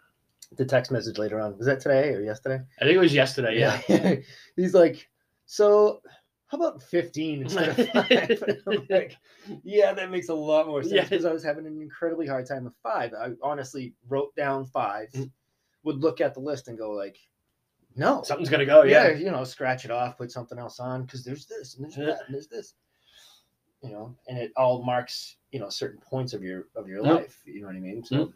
the 0.56 0.64
text 0.64 0.90
message 0.90 1.18
later 1.18 1.40
on. 1.40 1.56
Was 1.58 1.66
that 1.66 1.80
today 1.80 2.14
or 2.14 2.22
yesterday? 2.22 2.60
I 2.80 2.84
think 2.84 2.96
it 2.96 3.00
was 3.00 3.14
yesterday. 3.14 3.58
Yeah. 3.58 3.80
Yeah. 3.88 4.14
He's 4.56 4.74
like, 4.74 5.08
so 5.46 6.00
how 6.48 6.56
about 6.58 6.82
15 6.82 7.42
instead 7.42 7.78
of 7.78 7.88
five? 7.92 8.42
Like, 8.90 9.16
yeah, 9.62 9.92
that 9.92 10.10
makes 10.10 10.28
a 10.30 10.34
lot 10.34 10.66
more 10.66 10.82
sense 10.82 10.94
Yeah. 10.94 11.02
because 11.04 11.24
I 11.24 11.32
was 11.32 11.44
having 11.44 11.66
an 11.66 11.80
incredibly 11.80 12.26
hard 12.26 12.46
time 12.46 12.64
with 12.64 12.74
five. 12.82 13.12
I 13.14 13.32
honestly 13.42 13.94
wrote 14.08 14.34
down 14.36 14.64
five, 14.66 15.10
Mm. 15.12 15.30
would 15.84 16.00
look 16.00 16.20
at 16.20 16.34
the 16.34 16.40
list 16.40 16.68
and 16.68 16.76
go 16.78 16.90
like, 16.90 17.18
no. 17.96 18.22
Something's 18.22 18.48
gonna 18.50 18.64
go. 18.66 18.82
yeah, 18.84 19.08
Yeah. 19.08 19.16
you 19.16 19.30
know, 19.30 19.44
scratch 19.44 19.84
it 19.84 19.90
off, 19.90 20.16
put 20.18 20.30
something 20.32 20.58
else 20.58 20.78
on 20.80 21.02
because 21.04 21.24
there's 21.24 21.46
this 21.46 21.74
and 21.76 21.84
there's 21.84 21.96
that 21.96 22.20
and 22.26 22.34
there's 22.34 22.46
this. 22.48 22.74
You 23.82 23.90
know, 23.90 24.14
and 24.28 24.36
it 24.38 24.52
all 24.56 24.82
marks, 24.82 25.36
you 25.52 25.60
know, 25.60 25.68
certain 25.68 26.00
points 26.00 26.32
of 26.32 26.42
your 26.42 26.66
of 26.76 26.88
your 26.88 27.02
life. 27.02 27.40
You 27.44 27.60
know 27.60 27.66
what 27.68 27.76
I 27.76 27.80
mean? 27.80 28.04
So 28.04 28.32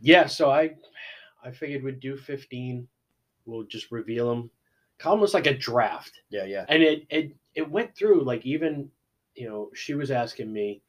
Yeah. 0.00 0.26
So 0.26 0.50
I, 0.50 0.76
I 1.44 1.50
figured 1.50 1.82
we'd 1.82 2.00
do 2.00 2.16
fifteen. 2.16 2.88
We'll 3.46 3.64
just 3.64 3.90
reveal 3.90 4.28
them, 4.28 4.50
almost 5.06 5.34
like 5.34 5.46
a 5.46 5.54
draft. 5.56 6.20
yeah, 6.30 6.44
yeah. 6.44 6.64
and 6.68 6.82
it 6.82 7.06
it 7.10 7.32
it 7.54 7.68
went 7.70 7.94
through 7.96 8.22
like 8.22 8.44
even 8.46 8.90
you 9.34 9.48
know 9.48 9.70
she 9.74 9.94
was 9.94 10.10
asking 10.10 10.52
me 10.52 10.82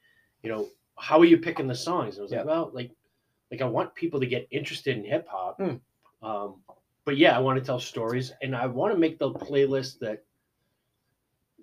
you 0.44 0.50
know 0.50 0.68
how 0.98 1.20
are 1.20 1.26
you 1.26 1.38
picking 1.38 1.68
the 1.68 1.76
songs 1.76 2.16
and 2.16 2.22
i 2.22 2.24
was 2.24 2.32
Yeah. 2.32 2.40
like 2.40 2.48
well 2.48 2.72
like 2.74 2.92
like 3.52 3.62
i 3.62 3.66
want 3.66 3.94
people 3.96 4.20
to 4.20 4.26
get 4.26 4.48
interested 4.52 4.98
in 4.98 5.04
hip-hop 5.04 5.58
Hmm. 5.58 5.76
um 6.28 6.56
but 7.06 7.18
yeah 7.18 7.36
i 7.36 7.40
want 7.40 7.58
to 7.60 7.66
tell 7.66 7.80
stories 7.80 8.34
and 8.42 8.56
i 8.56 8.66
want 8.66 8.94
to 8.94 9.00
make 9.00 9.18
the 9.20 9.32
playlist 9.32 10.00
that 10.00 10.24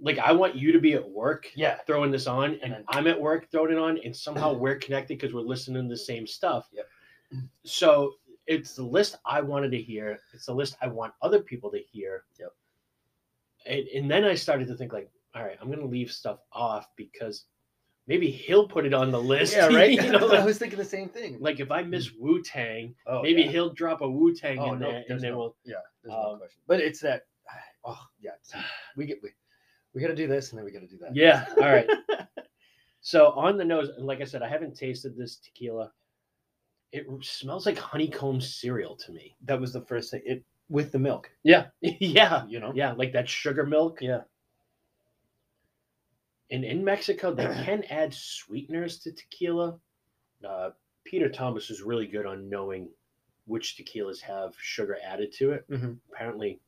like 0.00 0.19
i 0.19 0.33
want 0.33 0.55
you 0.55 0.73
to 0.73 0.78
be 0.81 0.95
at 0.95 1.09
work 1.09 1.47
Yeah. 1.57 1.78
throwing 1.87 2.11
this 2.11 2.26
on 2.26 2.59
and 2.62 2.73
And- 2.75 2.85
i'm 2.88 3.07
at 3.09 3.21
work 3.21 3.50
throwing 3.50 3.73
it 3.73 3.78
on 3.78 3.99
and 4.05 4.14
somehow 4.17 4.52
we're 4.52 4.76
connected 4.76 5.19
because 5.19 5.35
we're 5.35 5.40
listening 5.43 5.83
to 5.85 5.88
the 5.88 5.97
same 5.99 6.26
stuff 6.26 6.69
Yep. 6.73 6.87
so 7.64 8.14
it's 8.49 8.75
the 8.75 8.83
list 8.83 9.17
i 9.25 9.40
wanted 9.40 9.71
to 9.71 9.81
hear 9.81 10.19
it's 10.35 10.47
the 10.47 10.52
list 10.55 10.76
i 10.83 10.87
want 10.88 11.12
other 11.23 11.40
people 11.40 11.71
to 11.71 11.78
hear 11.78 12.25
Yep. 12.40 12.52
and, 13.67 13.87
and 13.88 14.11
then 14.11 14.25
i 14.25 14.35
started 14.35 14.67
to 14.69 14.75
think 14.75 14.93
like 14.93 15.11
all 15.35 15.43
right 15.45 15.57
i'm 15.61 15.71
gonna 15.71 15.85
leave 15.85 16.11
stuff 16.11 16.38
off 16.52 16.88
because 16.97 17.45
maybe 18.07 18.31
he'll 18.31 18.67
put 18.67 18.87
it 18.87 18.95
on 18.95 19.11
the 19.11 19.21
list 19.21 19.52
Yeah, 19.55 19.67
right. 19.81 19.90
you 19.93 20.11
know, 20.12 20.28
I 20.33 20.45
was 20.45 20.59
thinking 20.59 20.78
the 20.78 20.85
same 20.85 21.09
thing. 21.09 21.37
like 21.40 21.61
if 21.61 21.71
i 21.71 21.83
miss 21.83 22.11
wu-tang 22.19 22.95
Oh, 23.07 23.23
maybe 23.23 23.43
yeah. 23.43 23.50
he'll 23.50 23.73
drop 23.75 24.00
a 24.00 24.09
wu-tang 24.11 24.59
Oh, 24.59 24.73
in 24.73 24.78
no, 24.81 24.90
there 24.90 25.05
and 25.11 25.21
then 25.21 25.33
no- 25.33 25.38
we'll 25.38 25.57
Yeah, 25.64 25.76
there's 26.02 26.12
no 26.17 26.33
Um, 26.33 26.38
question. 26.38 26.61
But 26.67 26.81
it's 26.81 27.00
that. 27.00 27.23
Oh 27.85 27.99
yeah, 28.21 28.33
we 28.97 29.07
get 29.07 29.19
we, 29.23 29.31
we 29.95 30.00
got 30.02 30.09
to 30.09 30.14
do 30.17 30.26
this 30.26 30.50
and 30.50 30.59
then 30.59 30.64
we 30.67 30.73
got 30.73 30.81
to 30.81 30.87
do 30.87 30.99
that. 30.99 31.14
yeah 31.14 31.47
all 31.57 31.69
right 31.71 31.88
so 33.00 33.31
on 33.31 33.57
the 33.57 33.64
nose 33.64 33.88
and 33.97 34.05
like 34.07 34.21
i 34.21 34.25
said 34.25 34.43
i 34.43 34.49
haven't 34.49 34.76
tasted 34.76 35.17
this 35.17 35.37
tequila 35.37 35.90
it 36.92 37.07
smells 37.23 37.66
like 37.66 37.78
honeycomb 37.78 38.40
cereal 38.40 38.97
to 38.97 39.12
me 39.12 39.37
that 39.45 39.61
was 39.61 39.73
the 39.73 39.83
first 39.83 40.11
thing. 40.11 40.23
It 40.25 40.45
with 40.71 40.92
the 40.92 40.99
milk, 40.99 41.30
yeah 41.45 41.66
yeah 41.83 42.45
you 42.47 42.61
know. 42.61 42.73
yeah 42.75 42.92
like 42.92 43.12
that 43.12 43.28
sugar 43.28 43.64
milk 43.66 43.99
Yeah. 44.02 44.21
and 46.50 46.64
in 46.64 46.85
Mexico, 46.85 47.33
they 47.35 47.45
can 47.64 47.85
add 47.90 48.12
sweeteners 48.14 48.99
to 49.00 49.12
tequila. 49.12 49.78
Uh, 50.47 50.71
Peter 51.04 51.28
Thomas 51.28 51.71
is 51.71 51.83
really 51.83 52.07
good 52.07 52.26
on 52.26 52.49
knowing 52.49 52.88
which 53.47 53.76
tequilas 53.76 54.21
have 54.21 54.54
sugar 54.61 54.97
added 55.04 55.33
to 55.33 55.52
it. 55.52 55.68
Mhm. 55.71 55.99
Apparently, 56.12 56.61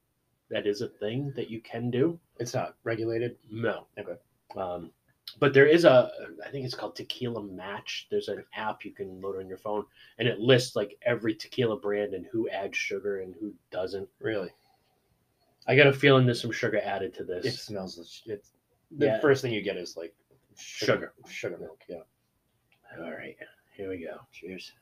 that 0.51 0.67
is 0.67 0.81
a 0.81 0.89
thing 0.89 1.33
that 1.37 1.51
you 1.51 1.61
can 1.61 1.91
do. 1.91 2.19
It's 2.39 2.55
not 2.55 2.77
regulated. 2.85 3.37
No. 3.51 3.87
Okay. 3.99 4.17
Um, 4.57 4.91
but 5.39 5.55
there 5.55 5.67
is 5.67 5.85
a, 5.85 6.11
I 6.47 6.51
think 6.51 6.65
it's 6.65 6.75
called 6.75 6.97
Tequila 6.97 7.43
Match. 7.43 8.07
There's 8.11 8.29
an 8.29 8.45
app 8.55 8.85
you 8.85 8.91
can 8.93 9.21
load 9.21 9.39
on 9.39 9.49
your 9.49 9.59
phone, 9.59 9.85
and 10.19 10.27
it 10.29 10.41
lists 10.41 10.77
like 10.77 10.99
every 11.03 11.35
tequila 11.35 11.79
brand 11.79 12.15
and 12.15 12.27
who 12.27 12.49
adds 12.49 12.77
sugar 12.77 13.21
and 13.21 13.35
who 13.41 13.55
doesn't. 13.71 14.09
Really, 14.21 14.51
I 15.67 15.77
got 15.77 15.87
a 15.87 15.93
feeling 15.93 16.27
there's 16.27 16.41
some 16.41 16.53
sugar 16.53 16.81
added 16.83 17.15
to 17.15 17.25
this. 17.25 17.45
it 17.47 17.53
smells. 17.53 18.23
It's 18.27 18.53
the 18.97 19.07
Yeah. 19.07 19.21
first 19.21 19.43
thing 19.43 19.53
you 19.53 19.63
get 19.63 19.77
is 19.77 19.97
like 19.97 20.15
Sugar. 20.57 21.15
sugar 21.29 21.57
milk. 21.59 21.81
Yeah. 21.89 22.03
All 22.99 23.13
right, 23.13 23.37
here 23.77 23.89
we 23.89 23.99
go. 23.99 24.21
Cheers. 24.33 24.73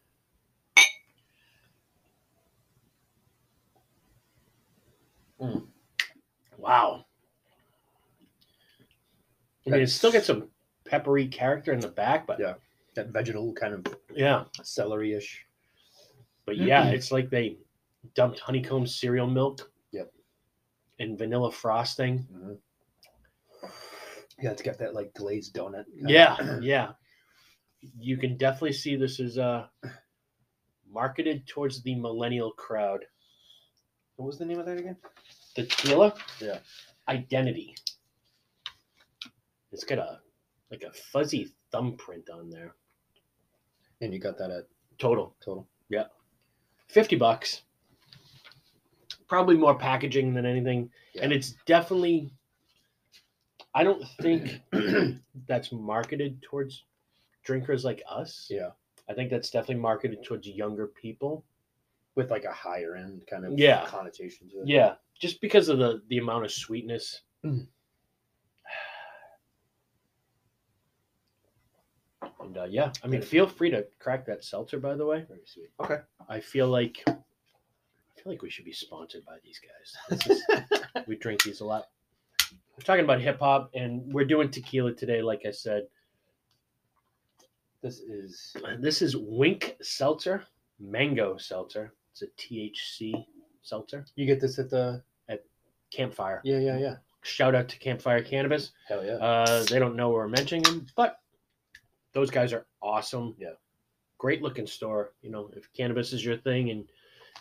Hmm. 5.41 5.59
Wow. 6.57 7.05
I 9.69 9.73
mean, 9.77 9.83
it 9.83 9.89
still 9.89 10.13
gets 10.13 10.27
some 10.27 10.49
peppery 10.85 11.27
character 11.29 11.73
in 11.73 11.81
the 11.81 11.89
back, 11.89 12.27
but 12.27 12.39
Yeah. 12.41 12.55
That 12.95 13.09
vegetal 13.09 13.53
kind 13.53 13.75
of 13.75 13.87
yeah, 14.15 14.45
celery-ish. 14.63 15.47
but 16.47 16.57
yeah, 16.57 16.87
Mhm. 16.87 16.95
it's 16.95 17.13
like 17.13 17.31
they 17.31 17.59
dumped 18.15 18.41
honeycomb 18.41 18.87
cereal 18.87 19.27
milk. 19.29 19.71
Yep. 19.93 20.13
And 20.99 21.17
vanilla 21.19 21.53
frosting. 21.53 22.27
Yeah, 24.43 24.51
it's 24.53 24.63
got 24.63 24.79
that 24.79 24.95
like 24.95 25.13
glazed 25.15 25.55
donut. 25.55 25.85
Yeah, 25.95 26.59
yeah. 26.61 26.93
You 28.01 28.17
can 28.17 28.37
definitely 28.37 28.73
see 28.73 28.97
this 28.97 29.21
is 29.21 29.39
uh 29.39 29.67
marketed 30.91 31.47
towards 31.47 31.83
the 31.83 31.95
millennial 31.95 32.51
crowd. 32.53 33.05
what 34.17 34.27
was 34.27 34.39
the 34.39 34.45
name 34.45 34.59
of 34.59 34.67
that 34.67 34.79
again? 34.79 34.97
The 35.55 35.65
tequila? 35.67 36.15
Yeah. 36.41 36.59
Identity. 37.09 37.77
It's 39.73 39.85
got 39.85 39.99
a 39.99 40.21
like 40.71 40.83
a 40.83 40.93
fuzzy 40.93 41.53
thumbprint 41.73 42.29
on 42.31 42.51
there. 42.51 42.75
And 44.01 44.13
you 44.13 44.19
got 44.21 44.39
that 44.39 44.51
at 44.51 44.67
Total. 44.99 45.35
total. 45.41 45.67
Yeah. 45.89 46.05
50 46.89 47.17
bucks. 47.17 47.63
Probably 49.29 49.57
more 49.57 49.75
packaging 49.77 50.35
than 50.35 50.45
anything. 50.47 50.91
And 51.21 51.33
it's 51.33 51.55
definitely, 51.67 52.33
I 53.75 53.85
don't 53.85 54.05
think 54.21 54.61
that's 55.47 55.73
marketed 55.73 56.43
towards 56.43 56.85
drinkers 57.45 57.85
like 57.85 58.03
us. 58.09 58.47
Yeah. 58.51 58.71
I 59.09 59.15
think 59.15 59.31
that's 59.31 59.51
definitely 59.51 59.83
marketed 59.83 60.23
towards 60.25 60.47
younger 60.47 60.87
people. 60.89 61.45
With 62.15 62.31
like 62.33 62.45
a 62.45 62.53
higher 62.53 62.97
end 62.97 63.23
kind 63.31 63.45
of 63.45 63.57
Yeah. 63.59 63.87
connotation 63.87 64.49
to 64.51 64.63
it. 64.63 64.69
Yeah. 64.69 64.95
Just 65.21 65.41
because 65.41 65.69
of 65.69 65.79
the, 65.79 66.03
the 66.09 66.19
amount 66.19 66.45
of 66.45 66.51
sweetness. 66.53 67.23
Mm. 67.45 67.69
And 72.49 72.57
uh, 72.59 72.65
yeah, 72.65 72.93
I 73.05 73.09
mean, 73.09 73.21
feel 73.21 73.47
free 73.47 73.71
to 73.71 73.85
crack 73.99 74.25
that 74.27 74.43
seltzer, 74.43 74.79
by 74.79 74.95
the 74.95 75.05
way. 75.05 75.25
Very 75.29 75.41
sweet. 75.45 75.69
Okay. 75.81 75.99
I 76.31 76.41
feel 76.41 76.67
like 76.69 77.03
I 77.07 77.13
feel 77.13 78.33
like 78.33 78.41
we 78.43 78.49
should 78.51 78.65
be 78.65 78.73
sponsored 78.73 79.25
by 79.27 79.37
these 79.45 79.61
guys. 79.61 80.19
This 80.27 80.39
is, 80.39 80.43
we 81.07 81.17
drink 81.17 81.43
these 81.43 81.61
a 81.61 81.67
lot. 81.67 81.89
We're 82.51 82.85
talking 82.85 83.05
about 83.05 83.21
hip 83.21 83.39
hop, 83.41 83.71
and 83.75 84.11
we're 84.15 84.25
doing 84.25 84.51
tequila 84.51 84.95
today. 84.95 85.21
Like 85.21 85.43
I 85.47 85.51
said, 85.51 85.83
This 87.83 87.99
is 88.01 88.57
this 88.81 89.03
is 89.03 89.15
Wynk 89.15 89.75
Seltzer, 89.83 90.45
Mango 90.81 91.37
Seltzer. 91.37 91.93
It's 92.13 92.23
a 92.23 92.27
THC 92.39 93.27
seltzer. 93.63 94.07
you 94.17 94.25
get 94.25 94.41
this 94.41 94.59
at 94.59 94.71
the 94.71 95.03
at 95.29 95.45
Campfire. 95.91 96.41
yeah 96.45 96.59
yeah 96.59 96.79
yeah 96.79 96.97
Shout 97.23 97.55
out 97.55 97.69
to 97.69 97.79
Campfire 97.79 98.23
Cannabis. 98.23 98.71
hell 98.89 99.05
yeah 99.05 99.17
Uh, 99.17 99.65
they 99.65 99.79
don't 99.79 99.97
know 99.97 100.09
we're 100.11 100.29
mentioning 100.29 100.63
them, 100.63 100.87
but 100.97 101.21
those 102.13 102.31
guys 102.31 102.53
are 102.53 102.67
awesome. 102.83 103.35
Yeah. 103.39 103.53
Great 104.19 104.43
looking 104.43 104.67
store. 104.67 105.13
You 105.23 105.31
know, 105.31 105.51
if 105.57 105.73
cannabis 105.73 106.13
is 106.13 106.25
your 106.25 106.37
thing 106.37 106.71
and 106.71 106.85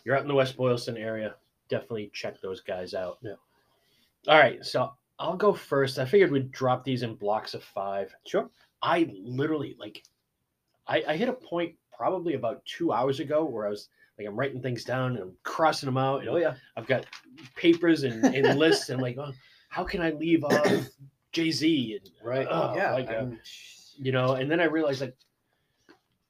you're 0.04 0.16
out 0.16 0.22
in 0.22 0.28
the 0.28 0.36
West 0.36 0.58
Boylston 0.58 0.98
area, 0.98 1.36
definitely 1.70 2.12
check 2.14 2.40
those 2.42 2.62
guys 2.62 2.94
out. 2.94 3.18
Yeah. 3.22 3.34
All 4.28 4.38
right. 4.38 4.64
So 4.66 4.94
I'll 5.20 5.38
go 5.38 5.54
first. 5.54 6.00
I 6.00 6.06
figured 6.06 6.32
we'd 6.32 6.52
drop 6.52 6.84
these 6.84 7.04
in 7.04 7.16
blocks 7.16 7.54
of 7.54 7.64
five. 7.64 8.14
sure 8.26 8.50
I 8.82 9.10
literally 9.24 9.76
like 9.80 10.04
I, 10.88 11.04
I 11.08 11.18
hit 11.18 11.30
a 11.30 11.34
point 11.34 11.76
probably 11.96 12.36
about 12.36 12.64
two 12.66 12.94
hours 12.94 13.20
ago 13.20 13.44
where 13.44 13.66
I 13.66 13.70
was 13.70 13.90
like 14.18 14.28
I'm 14.28 14.36
writing 14.36 14.62
things 14.62 14.84
down 14.84 15.14
and 15.14 15.24
I'm 15.24 15.34
crossing 15.44 15.88
them 15.88 15.98
out. 15.98 16.22
And 16.22 16.30
oh 16.30 16.38
yeah 16.38 16.56
I've 16.76 16.88
got 16.88 17.06
papers 17.56 18.04
and, 18.04 18.24
and 18.24 18.60
lists 18.60 18.90
and 18.90 19.02
like, 19.02 19.18
oh, 19.18 19.34
how 19.70 19.84
can 19.84 20.02
I 20.02 20.12
leave 20.12 20.44
off 20.44 20.88
Jay 21.32 21.52
Z 21.52 22.00
and 22.00 22.12
right 22.24 22.48
oh, 22.50 22.76
yeah 22.76 22.94
like, 22.94 23.10
uh, 23.10 23.26
you 23.98 24.12
know? 24.12 24.34
And 24.34 24.50
then 24.50 24.60
I 24.60 24.66
realized 24.66 25.02
like 25.02 25.16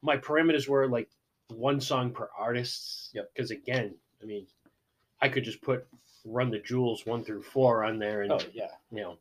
my 0.01 0.17
parameters 0.17 0.67
were 0.67 0.87
like 0.87 1.09
one 1.49 1.79
song 1.79 2.11
per 2.11 2.29
artist. 2.37 3.11
Yep. 3.13 3.31
Because 3.33 3.51
again, 3.51 3.95
I 4.21 4.25
mean, 4.25 4.47
I 5.21 5.29
could 5.29 5.43
just 5.43 5.61
put 5.61 5.85
run 6.25 6.51
the 6.51 6.59
jewels 6.59 7.05
one 7.05 7.23
through 7.23 7.41
four 7.41 7.83
on 7.85 7.99
there 7.99 8.21
and 8.23 8.31
Oh 8.33 8.39
yeah. 8.53 8.67
you 8.91 9.01
know 9.01 9.17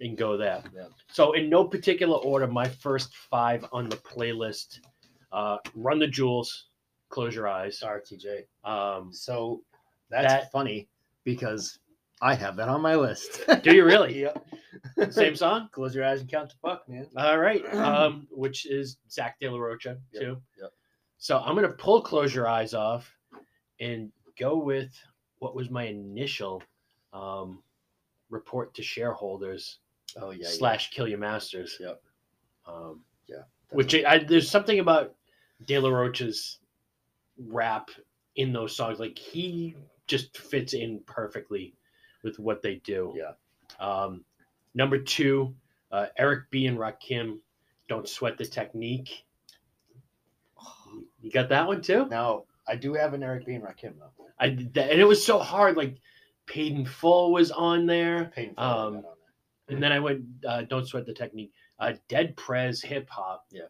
and 0.00 0.16
go 0.16 0.36
there. 0.36 0.62
Yeah. 0.74 0.86
So 1.12 1.32
in 1.32 1.48
no 1.50 1.64
particular 1.64 2.16
order, 2.18 2.46
my 2.46 2.68
first 2.68 3.14
five 3.14 3.64
on 3.72 3.88
the 3.88 3.96
playlist: 3.96 4.80
uh, 5.32 5.58
"Run 5.74 5.98
the 5.98 6.06
Jewels," 6.06 6.66
"Close 7.08 7.34
Your 7.34 7.48
Eyes." 7.48 7.82
RTJ. 7.84 8.44
Um, 8.64 9.12
So 9.12 9.62
that's 10.10 10.32
That- 10.32 10.52
funny 10.52 10.88
because 11.24 11.78
I 12.22 12.34
have 12.34 12.56
that 12.56 12.68
on 12.68 12.80
my 12.80 12.94
list. 12.96 13.40
do 13.62 13.74
you 13.74 13.84
really? 13.84 14.20
Yep. 14.96 15.12
Same 15.12 15.36
song? 15.44 15.68
Close 15.72 15.94
your 15.94 16.04
eyes 16.04 16.20
and 16.20 16.30
count 16.30 16.50
to 16.50 16.56
fuck, 16.62 16.88
man. 16.88 17.06
All 17.16 17.38
right. 17.38 17.62
Um, 17.74 18.26
which 18.30 18.66
is 18.66 18.98
Zack 19.10 19.38
De 19.40 19.48
La 19.48 19.58
Rocha 19.58 19.98
Yep, 20.12 20.22
too. 20.22 20.42
yep. 20.60 20.70
So 21.18 21.38
I'm 21.38 21.54
gonna 21.54 21.68
pull 21.68 22.00
"Close 22.02 22.34
Your 22.34 22.46
Eyes" 22.48 22.72
off 22.74 23.10
and 23.80 24.10
go 24.38 24.56
with 24.58 24.92
what 25.38 25.54
was 25.54 25.70
my 25.70 25.84
initial 25.84 26.62
um, 27.12 27.62
report 28.30 28.74
to 28.74 28.82
shareholders 28.82 29.78
Oh 30.20 30.30
yeah. 30.30 30.46
slash 30.48 30.90
Kill 30.90 31.08
Your 31.08 31.18
Masters. 31.18 31.76
Yep. 31.80 32.02
Um, 32.66 33.00
Yeah, 33.28 33.42
Which 33.70 33.94
I, 33.94 34.18
there's 34.18 34.50
something 34.50 34.78
about 34.78 35.14
De 35.66 35.78
La 35.78 35.88
Rocha's 35.90 36.58
rap 37.46 37.90
in 38.36 38.52
those 38.52 38.74
songs. 38.76 38.98
Like 39.00 39.18
he 39.18 39.74
just 40.06 40.36
fits 40.38 40.72
in 40.74 41.00
perfectly 41.06 41.74
with 42.26 42.38
what 42.38 42.60
they 42.60 42.76
do. 42.84 43.14
Yeah. 43.16 43.32
Um, 43.80 44.24
number 44.74 44.98
two, 44.98 45.54
uh, 45.92 46.06
Eric 46.18 46.50
B 46.50 46.66
and 46.66 46.76
Rakim, 46.76 47.38
"Don't 47.88 48.06
Sweat 48.08 48.36
the 48.36 48.44
Technique." 48.44 49.24
You 51.20 51.30
got 51.30 51.48
that 51.48 51.66
one 51.66 51.80
too? 51.80 52.06
Now 52.06 52.44
I 52.68 52.76
do 52.76 52.94
have 52.94 53.14
an 53.14 53.22
Eric 53.22 53.46
B 53.46 53.54
and 53.54 53.64
Rakim 53.64 53.94
though. 53.98 54.26
I 54.38 54.50
that, 54.74 54.90
and 54.90 55.00
it 55.00 55.04
was 55.06 55.24
so 55.24 55.38
hard. 55.38 55.76
Like 55.76 55.96
Paid 56.46 56.72
in 56.76 56.84
Full 56.86 57.32
was 57.32 57.50
on 57.50 57.86
there. 57.86 58.30
Painful. 58.34 58.62
Um, 58.62 59.04
And 59.68 59.82
then 59.82 59.90
I 59.90 59.98
went, 59.98 60.22
uh, 60.46 60.62
Don't 60.62 60.86
Sweat 60.86 61.06
the 61.06 61.12
Technique. 61.12 61.52
Uh, 61.80 61.94
Dead 62.08 62.36
Prez 62.36 62.80
Hip 62.82 63.08
Hop 63.10 63.46
Yeah. 63.50 63.62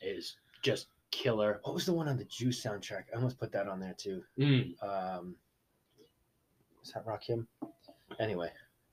is 0.00 0.36
just 0.62 0.88
killer. 1.12 1.60
what 1.62 1.74
was 1.74 1.86
the 1.86 1.92
one 1.92 2.08
on 2.08 2.16
the 2.16 2.24
Juice 2.24 2.60
soundtrack? 2.64 3.04
I 3.12 3.16
almost 3.16 3.38
put 3.38 3.52
that 3.52 3.68
on 3.68 3.78
there 3.78 3.94
too. 3.96 4.24
Mm, 4.38 4.82
Um, 4.82 5.36
was 6.82 6.92
that 6.92 7.06
Rakim? 7.06 7.46
Anyway. 8.20 8.50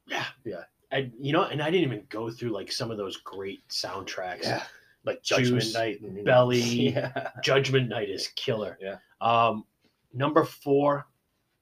yeah. 0.08 0.26
Yeah. 0.46 0.64
And 0.92 1.12
you 1.20 1.34
know, 1.34 1.44
and 1.44 1.62
I 1.62 1.70
didn't 1.70 1.86
even 1.92 2.06
go 2.10 2.30
through 2.32 2.50
like 2.50 2.72
some 2.72 2.90
of 2.90 2.98
those 2.98 3.18
great 3.18 3.68
soundtracks. 3.70 4.44
Yeah. 4.44 4.64
Like 5.06 5.22
Judgment 5.24 5.64
Judgment 5.64 5.74
Night 5.74 6.02
and 6.02 6.26
Belly. 6.26 6.62
Yeah. 6.94 7.30
Judgment 7.44 7.90
Night 7.90 8.10
is 8.10 8.30
killer. 8.36 8.78
Yeah. 8.82 8.98
Um, 9.22 9.66
number 10.14 10.44
four, 10.44 11.08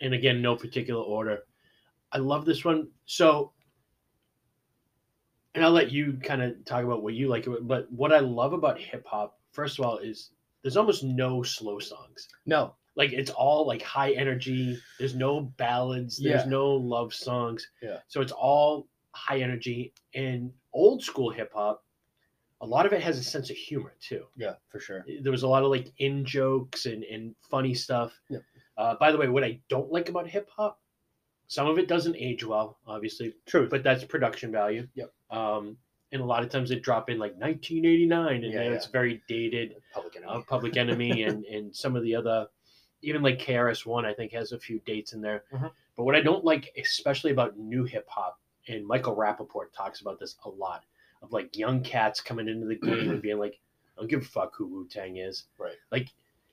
and 0.01 0.13
again, 0.13 0.41
no 0.41 0.55
particular 0.55 1.01
order. 1.01 1.39
I 2.12 2.19
love 2.19 2.46
this 2.46 2.63
one. 2.63 2.88
So, 3.05 3.51
and 5.55 5.63
I'll 5.63 5.72
let 5.72 5.91
you 5.91 6.17
kind 6.24 6.41
of 6.41 6.63
talk 6.65 6.84
about 6.84 7.03
what 7.03 7.13
you 7.13 7.27
like. 7.27 7.48
But 7.62 7.91
what 7.91 8.13
I 8.13 8.19
love 8.19 8.53
about 8.53 8.79
hip 8.79 9.05
hop, 9.05 9.39
first 9.51 9.77
of 9.77 9.86
all, 9.86 9.98
is 9.98 10.31
there's 10.62 10.77
almost 10.77 11.03
no 11.03 11.43
slow 11.43 11.79
songs. 11.79 12.27
No. 12.46 12.75
Like 12.98 13.13
it's 13.13 13.30
all 13.32 13.66
like 13.68 13.82
high 13.84 14.12
energy. 14.13 14.77
There's 15.00 15.16
no 15.16 15.39
ballads. 15.42 16.18
There's 16.18 16.44
Yeah. 16.44 16.50
no 16.50 16.72
love 16.72 17.13
songs. 17.13 17.70
Yeah. 17.82 18.00
So 18.08 18.20
it's 18.22 18.32
all 18.34 18.88
high 19.12 19.39
energy 19.39 19.94
and 20.13 20.51
old 20.74 21.04
school 21.04 21.30
hip 21.30 21.51
hop. 21.54 21.84
A 22.62 22.66
lot 22.66 22.88
of 22.88 22.94
it 22.94 23.01
has 23.04 23.20
a 23.20 23.24
sense 23.24 23.51
of 23.51 23.56
humor 23.56 23.94
too 24.01 24.25
Yeah, 24.36 24.56
for 24.70 24.80
sure. 24.80 25.06
there 25.22 25.32
was 25.32 25.44
a 25.44 25.48
lot 25.48 25.62
of 25.63 25.70
like 25.70 25.94
in 26.00 26.25
jokes 26.25 26.88
and, 26.88 27.04
and 27.04 27.36
funny 27.51 27.75
stuff. 27.75 28.20
Yep. 28.30 28.42
Uh, 28.77 28.96
by 28.96 29.12
the 29.12 29.18
way, 29.18 29.27
what 29.30 29.44
I 29.44 29.60
don't 29.70 29.92
like 29.92 30.10
about 30.10 30.27
hip 30.27 30.50
hop, 30.50 30.82
some 31.48 31.68
of 31.68 31.77
it 31.77 31.88
doesn't 31.88 32.16
age 32.18 32.44
well, 32.44 32.79
obviously, 32.88 33.33
True. 33.46 33.70
but 33.70 33.83
that's 33.83 34.03
production 34.03 34.51
value. 34.51 34.88
Yep. 34.96 35.14
Um, 35.29 35.77
and 36.12 36.22
a 36.22 36.25
lot 36.25 36.42
of 36.44 36.50
times 36.50 36.70
they 36.70 36.79
drop 36.79 37.10
in 37.12 37.20
like 37.20 37.36
1989, 37.38 38.44
and 38.44 38.44
Yeah, 38.53 38.60
then 38.60 38.72
yeah. 38.72 38.75
it's 38.75 38.88
very 38.88 39.22
dated. 39.27 39.75
Public 39.94 40.16
Enemy. 40.16 40.31
Uh, 40.31 40.42
Public 40.48 40.77
Enemy 40.77 41.24
and 41.24 41.46
and 41.46 41.75
some 41.75 41.96
of 41.96 42.01
the 42.03 42.16
other, 42.16 42.48
even 43.01 43.22
like 43.22 43.40
KRS 43.40 43.86
One, 43.86 44.05
I 44.05 44.14
think 44.14 44.31
has 44.33 44.51
a 44.51 44.60
few 44.60 44.79
dates 44.86 45.14
in 45.14 45.22
there. 45.22 45.44
Mhm. 45.51 45.72
But 45.96 46.03
what 46.03 46.16
I 46.16 46.22
don't 46.22 46.44
like, 46.46 46.74
especially 46.77 47.31
about 47.31 47.57
new 47.57 47.83
hip 47.83 48.07
hop, 48.10 48.40
and 48.68 48.86
Michael 48.86 49.16
Rapaport 49.16 49.72
talks 49.74 50.01
about 50.01 50.20
this 50.20 50.36
a 50.46 50.50
lot, 50.50 50.83
of 51.22 51.31
like 51.31 51.55
young 51.57 51.81
cats 51.81 52.22
coming 52.22 52.48
into 52.48 52.66
the 52.68 52.75
game 52.75 53.10
and 53.10 53.22
being 53.22 53.40
like, 53.40 53.60
I 53.98 54.01
don't 54.01 54.10
give 54.10 54.22
a 54.22 54.25
fuck 54.25 54.55
who 54.55 54.68
Wu 54.68 54.88
Tang 54.88 55.18
is. 55.18 55.46
Right. 55.57 55.75
Like, 55.92 56.10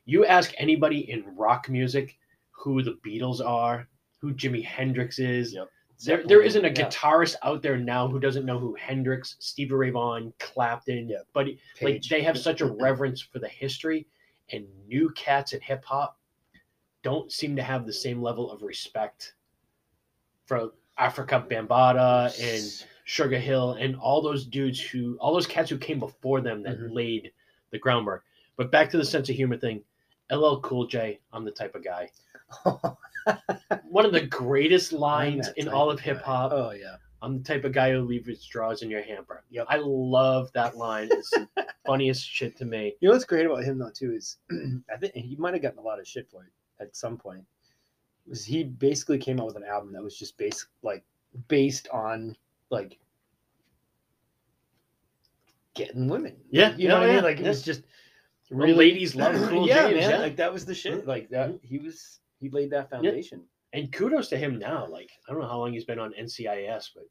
you 0.07 0.25
ask 0.25 0.53
anybody 0.57 1.11
in 1.11 1.35
rock 1.37 1.69
music 1.69 2.19
who 2.51 2.83
the 2.83 2.99
Beatles 3.05 3.45
are, 3.45 3.89
who 4.21 4.33
Jimi 4.33 4.65
Hendrix 4.65 5.19
is. 5.19 5.53
Yep. 5.53 5.69
There, 6.05 6.23
there 6.27 6.43
isn't 6.43 6.65
a 6.65 6.69
Yeah. 6.69 6.89
guitarist 6.89 7.37
out 7.43 7.63
there 7.63 7.77
now 7.77 8.09
who 8.09 8.19
doesn't 8.19 8.45
know 8.47 8.59
who 8.59 8.75
Hendrix, 8.75 9.37
Stevie 9.39 9.75
Ray 9.75 9.91
Vaughan, 9.91 10.33
Clapton, 10.39 11.09
Yep. 11.09 11.27
but 11.33 11.49
like 11.83 12.03
they 12.03 12.23
have 12.23 12.39
such 12.39 12.61
a 12.63 12.67
reverence 12.67 13.21
for 13.21 13.39
the 13.39 13.49
history, 13.49 14.07
and 14.51 14.67
new 14.89 15.11
cats 15.11 15.53
in 15.53 15.61
hip 15.61 15.85
hop 15.85 16.19
don't 17.05 17.31
seem 17.31 17.55
to 17.55 17.63
have 17.63 17.87
the 17.87 17.93
same 17.93 18.21
level 18.21 18.51
of 18.51 18.63
respect 18.63 19.35
for 20.47 20.73
Afrika 20.99 21.47
Bambaataa 21.49 22.33
and 22.41 22.89
Sugar 23.05 23.39
Hill 23.39 23.73
and 23.75 23.95
all 23.97 24.21
those 24.23 24.47
dudes 24.47 24.81
who, 24.81 25.17
all 25.21 25.33
those 25.35 25.47
cats 25.47 25.71
who 25.71 25.79
came 25.79 25.99
before 26.01 26.41
them 26.41 26.63
that 26.63 26.79
Mhm. 26.79 26.93
laid 26.93 27.33
the 27.71 27.79
groundwork. 27.79 28.25
But 28.57 28.71
back 28.71 28.91
to 28.91 28.97
the 28.97 29.05
sense 29.05 29.29
of 29.29 29.37
humor 29.37 29.57
thing, 29.57 29.85
LL 30.31 30.61
Cool 30.61 30.87
J, 30.87 31.21
I'm 31.33 31.45
the 31.45 31.51
type 31.51 31.75
of 31.75 31.85
guy. 31.85 32.11
One 33.89 34.05
of 34.07 34.13
the 34.13 34.27
greatest 34.27 34.93
lines 34.93 35.49
in 35.57 35.69
all 35.69 35.91
of 35.91 35.95
of 35.99 36.01
hip 36.01 36.21
hop. 36.23 36.53
Oh 36.53 36.71
yeah. 36.71 36.97
I'm 37.23 37.39
the 37.39 37.45
type 37.45 37.65
of 37.65 37.73
guy 37.73 37.91
who 37.93 38.01
leaves 38.03 38.29
his 38.29 38.45
drawers 38.45 38.83
in 38.83 38.91
your 38.91 39.03
hamper. 39.03 39.45
Yep. 39.51 39.67
I 39.71 39.77
love 39.79 40.53
that 40.53 40.77
line. 40.77 41.09
It's 41.11 41.31
the 41.31 41.49
funniest 41.87 42.27
shit 42.29 42.57
to 42.59 42.65
me. 42.67 42.95
You 43.01 43.09
know 43.09 43.15
what's 43.15 43.25
great 43.25 43.47
about 43.47 43.65
him 43.65 43.79
though 43.79 43.91
too 43.91 44.13
is 44.15 44.39
I 44.93 44.97
think 44.99 45.15
he 45.15 45.37
might 45.37 45.55
have 45.55 45.63
gotten 45.63 45.79
a 45.79 45.83
lot 45.83 45.99
of 46.01 46.07
shit 46.07 46.29
for 46.31 46.45
it 46.45 46.51
at 46.81 46.97
some 46.97 47.17
point. 47.17 47.45
Was 48.27 48.45
he 48.45 48.65
basically 48.65 49.19
came 49.19 49.39
out 49.39 49.47
with 49.47 49.57
an 49.57 49.65
album 49.65 49.93
that 49.93 50.03
was 50.03 50.19
just 50.19 50.39
based 50.39 50.67
like 50.83 51.05
based 51.49 51.89
on 51.93 52.37
like 52.71 52.99
getting 55.75 56.09
women. 56.09 56.37
Yeah, 56.51 56.75
You 56.77 56.89
know 56.89 56.95
yeah, 56.95 57.01
what 57.01 57.03
I 57.03 57.11
yeah, 57.11 57.15
mean? 57.17 57.25
Like 57.25 57.39
it 57.39 57.43
yeah. 57.43 57.49
was 57.49 57.63
just 57.63 57.83
Well, 58.51 58.69
ladies 58.69 59.15
love 59.15 59.35
Cool 59.49 59.67
yeah, 59.69 59.89
James, 59.89 60.07
man. 60.07 60.21
Like 60.21 60.37
that 60.37 60.53
was 60.53 60.65
the 60.65 60.75
shit. 60.75 61.07
Like 61.07 61.29
that 61.31 61.59
he 61.63 61.79
was 61.79 62.21
he 62.41 62.49
laid 62.51 62.71
that 62.71 62.91
foundation. 62.91 63.43
And 63.73 63.91
kudos 63.91 64.29
to 64.29 64.37
him 64.37 64.59
now. 64.59 64.87
Like, 64.87 65.11
I 65.29 65.33
don't 65.33 65.43
know 65.43 65.49
how 65.49 65.59
long 65.59 65.73
he's 65.73 65.85
been 65.85 65.99
on 65.99 66.13
NCIS, 66.13 66.91
but 66.95 67.09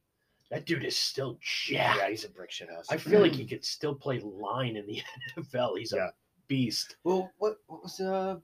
that 0.49 0.65
dude 0.65 0.85
is 0.85 0.95
still 0.95 1.37
jacked. 1.41 1.99
Yeah, 1.99 2.09
he's 2.09 2.23
a 2.23 2.29
brick 2.29 2.51
shit 2.51 2.69
house. 2.69 2.85
I 2.89 2.95
feel 2.95 3.19
like 3.19 3.33
he 3.35 3.45
could 3.45 3.65
still 3.65 3.93
play 3.93 4.19
line 4.19 4.77
in 4.77 4.87
the 4.87 5.01
NFL. 5.37 5.77
He's 5.77 5.91
a 5.91 6.13
beast. 6.47 6.95
Well, 7.03 7.31
what 7.37 7.57
what 7.67 7.83
was 7.83 7.99
uh 7.99 8.37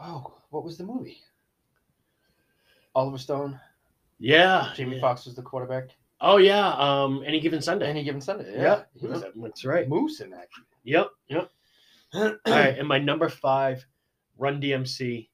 oh 0.00 0.34
what 0.50 0.64
was 0.64 0.76
the 0.78 0.84
movie? 0.84 1.18
Oliver 2.94 3.18
Stone. 3.18 3.60
Yeah. 4.18 4.72
Jamie 4.74 4.96
yeah. 4.96 5.00
Foxx 5.02 5.26
was 5.26 5.34
the 5.34 5.42
quarterback. 5.42 5.90
Oh 6.20 6.38
yeah. 6.38 6.68
Um, 6.74 7.22
any 7.26 7.40
given 7.40 7.60
Sunday. 7.60 7.88
Any 7.88 8.02
given 8.04 8.20
Sunday. 8.20 8.52
Yeah, 8.54 8.62
Yeah, 8.62 8.82
he 8.94 9.06
was 9.06 9.22
yeah, 9.22 9.28
a 9.28 9.40
that's 9.40 9.64
right. 9.64 9.88
moose 9.88 10.20
in 10.20 10.30
that. 10.30 10.48
Yep. 10.84 11.08
Yep. 11.28 11.50
All 12.14 12.32
right. 12.46 12.78
And 12.78 12.88
my 12.88 12.98
number 12.98 13.28
five, 13.28 13.84
Run 14.38 14.60
DMC, 14.60 15.28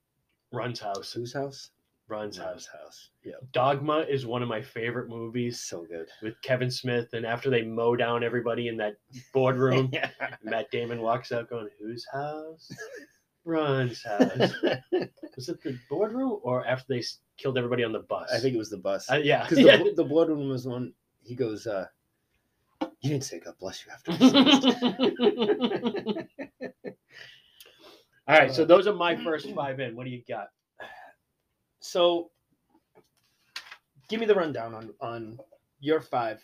Run's 0.53 0.81
House. 0.81 1.13
Whose 1.13 1.33
house? 1.33 1.71
Run's 2.09 2.37
House 2.37 2.67
House. 2.67 2.69
house. 2.83 3.11
Yeah, 3.25 3.35
Dogma 3.53 4.01
is 4.01 4.27
one 4.27 4.43
of 4.43 4.49
my 4.49 4.61
favorite 4.61 5.09
movies 5.09 5.61
so 5.61 5.85
good. 5.85 6.09
with 6.21 6.35
Kevin 6.43 6.71
Smith. 6.71 7.11
And 7.13 7.25
after 7.25 7.49
they 7.49 7.63
mow 7.63 7.95
down 7.97 8.25
everybody 8.25 8.67
in 8.69 8.77
that 8.79 8.97
boardroom, 9.33 9.89
yeah. 9.93 10.11
Matt 10.43 10.71
Damon 10.73 11.01
walks 11.01 11.31
out 11.33 11.49
going, 11.49 11.69
"Whose 11.81 12.05
house? 12.13 12.71
Run's 13.45 14.03
house." 14.05 14.53
Was 15.37 15.49
it 15.49 15.63
the 15.63 15.79
boardroom 15.89 16.39
or 16.43 16.67
after 16.67 16.87
they 16.89 16.99
s- 16.99 17.19
killed 17.37 17.59
everybody 17.59 17.85
on 17.85 17.93
the 17.93 18.01
bus? 18.01 18.31
I 18.33 18.39
think 18.39 18.55
it 18.55 18.59
was 18.59 18.71
the 18.71 18.77
bus. 18.77 19.11
Uh, 19.11 19.21
yeah. 19.23 19.43
Because 19.43 19.59
yeah. 19.59 19.79
the, 19.79 19.93
the 19.95 20.05
boardroom 20.05 20.49
was 20.49 20.67
one. 20.67 20.93
He 21.25 21.35
goes, 21.35 21.67
uh, 21.67 21.87
"You 23.01 23.11
didn't 23.11 23.25
say 23.25 23.41
God 23.41 23.55
bless 23.59 23.85
you 23.85 23.93
after." 23.93 24.13
All 28.29 28.39
right, 28.39 28.53
so 28.53 28.65
those 28.65 28.87
are 28.87 28.95
my 28.95 29.17
first 29.17 29.51
five 29.53 29.81
in. 29.81 29.97
What 29.97 30.05
do 30.05 30.11
you 30.11 30.23
got? 30.29 30.49
so, 31.81 32.31
give 34.09 34.21
me 34.21 34.27
the 34.27 34.35
rundown 34.35 34.75
on 34.75 34.95
on 35.01 35.39
your 35.81 36.01
five. 36.01 36.41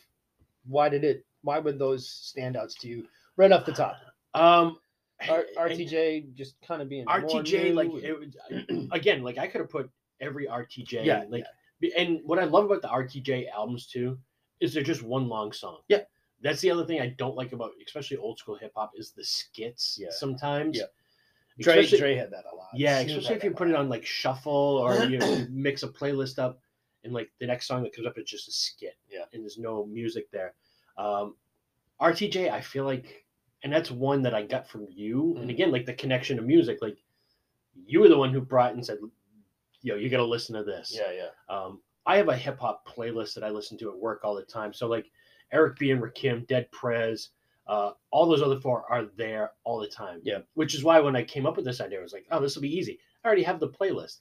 Why 0.67 0.89
did 0.89 1.05
it? 1.05 1.25
Why 1.43 1.61
would 1.61 1.79
those 1.79 2.33
standouts 2.37 2.77
to 2.81 2.89
you 2.89 3.07
right 3.37 3.53
off 3.53 3.65
the 3.65 3.73
top? 3.73 3.97
Um, 4.35 4.79
R- 5.29 5.47
RTJ 5.57 6.35
just 6.35 6.61
kind 6.67 6.81
of 6.81 6.89
being 6.89 7.05
RTJ, 7.07 7.75
like 7.75 7.91
it 7.93 8.89
again, 8.93 9.23
like 9.23 9.39
I 9.39 9.47
could 9.47 9.61
have 9.61 9.71
put 9.71 9.91
every 10.21 10.47
RTJ. 10.47 11.05
Yeah, 11.05 11.25
like, 11.29 11.45
and 11.97 12.21
what 12.25 12.39
I 12.39 12.45
love 12.45 12.67
about 12.67 12.83
the 12.83 12.89
RTJ 12.89 13.49
albums 13.51 13.87
too 13.87 14.19
is 14.61 14.75
they're 14.75 14.83
just 14.83 15.03
one 15.03 15.29
long 15.29 15.53
song. 15.53 15.79
Yeah. 15.89 16.03
that's 16.43 16.61
the 16.61 16.71
other 16.71 16.85
thing 16.85 17.01
I 17.01 17.09
don't 17.19 17.37
like 17.37 17.53
about, 17.53 17.73
especially 17.85 18.17
old 18.17 18.39
school 18.39 18.57
hip 18.57 18.73
hop, 18.77 18.93
is 18.97 19.13
the 19.13 19.25
skits. 19.25 19.99
Yeah. 20.01 20.09
sometimes. 20.11 20.77
Yeah. 20.77 20.85
Dre, 21.61 21.85
Dre 21.85 22.15
had 22.15 22.31
that 22.31 22.45
a 22.53 22.55
lot. 22.55 22.69
Yeah, 22.73 23.01
especially 23.01 23.35
if 23.35 23.43
you 23.43 23.51
put 23.51 23.69
it 23.69 23.75
on 23.75 23.89
like 23.89 24.07
shuffle 24.07 24.53
or 24.53 25.05
you, 25.05 25.19
know, 25.19 25.35
you 25.35 25.47
mix 25.51 25.83
a 25.83 25.89
playlist 25.89 26.39
up, 26.39 26.61
and 27.03 27.13
like 27.13 27.31
the 27.41 27.47
next 27.47 27.67
song 27.67 27.83
that 27.83 27.93
comes 27.95 28.07
up 28.07 28.17
is 28.17 28.31
just 28.31 28.49
a 28.49 28.53
skit. 28.53 28.97
Yeah. 29.11 29.25
and 29.33 29.43
there's 29.43 29.59
no 29.59 29.85
music 29.87 30.31
there. 30.31 30.55
Um, 30.97 31.35
RTJ, 32.01 32.51
I 32.51 32.61
feel 32.61 32.85
like, 32.85 33.25
and 33.63 33.73
that's 33.73 33.91
one 33.91 34.23
that 34.23 34.35
I 34.35 34.43
got 34.43 34.69
from 34.69 34.87
you. 34.91 35.37
And 35.37 35.47
Mhm. 35.49 35.51
again, 35.51 35.73
like 35.73 35.87
the 35.87 35.95
connection 35.95 36.37
to 36.37 36.43
music, 36.43 36.79
like 36.83 36.99
you 37.87 38.01
were 38.01 38.09
the 38.09 38.19
one 38.19 38.33
who 38.33 38.41
brought 38.41 38.75
and 38.75 38.85
said, 38.85 38.99
"Yo, 39.83 39.97
you 39.97 40.09
got 40.09 40.19
to 40.19 40.25
listen 40.25 40.55
to 40.57 40.65
this." 40.65 40.93
Yeah, 40.95 41.11
yeah. 41.13 41.31
Um, 41.49 41.83
I 42.07 42.17
have 42.17 42.29
a 42.29 42.37
hip 42.37 42.59
hop 42.59 42.87
playlist 42.89 43.35
that 43.35 43.45
I 43.45 43.51
listen 43.51 43.77
to 43.79 43.91
at 43.91 43.97
work 43.99 44.25
all 44.25 44.35
the 44.35 44.43
time. 44.43 44.73
So 44.73 44.87
like 44.89 45.11
Eric 45.53 45.79
B 45.79 45.91
and 45.91 46.03
Rakim, 46.03 46.47
Dead 46.47 46.71
Prez, 46.73 47.31
uh, 47.67 47.93
all 48.11 48.27
those 48.27 48.43
other 48.43 48.61
four 48.61 48.85
are 48.91 49.05
there 49.17 49.53
all 49.65 49.79
the 49.79 49.89
time. 49.89 50.21
Yeah. 50.25 50.41
Which 50.55 50.75
is 50.75 50.83
why 50.85 51.01
when 51.01 51.15
I 51.17 51.23
came 51.23 51.47
up 51.47 51.57
with 51.57 51.65
this 51.65 51.81
idea, 51.81 51.99
I 52.01 52.03
was 52.03 52.13
like, 52.13 52.27
oh, 52.31 52.41
this 52.41 52.55
will 52.55 52.63
be 52.63 52.75
easy. 52.77 52.99
I 53.23 53.27
already 53.29 53.43
have 53.43 53.61
the 53.61 53.69
playlist. 53.69 54.21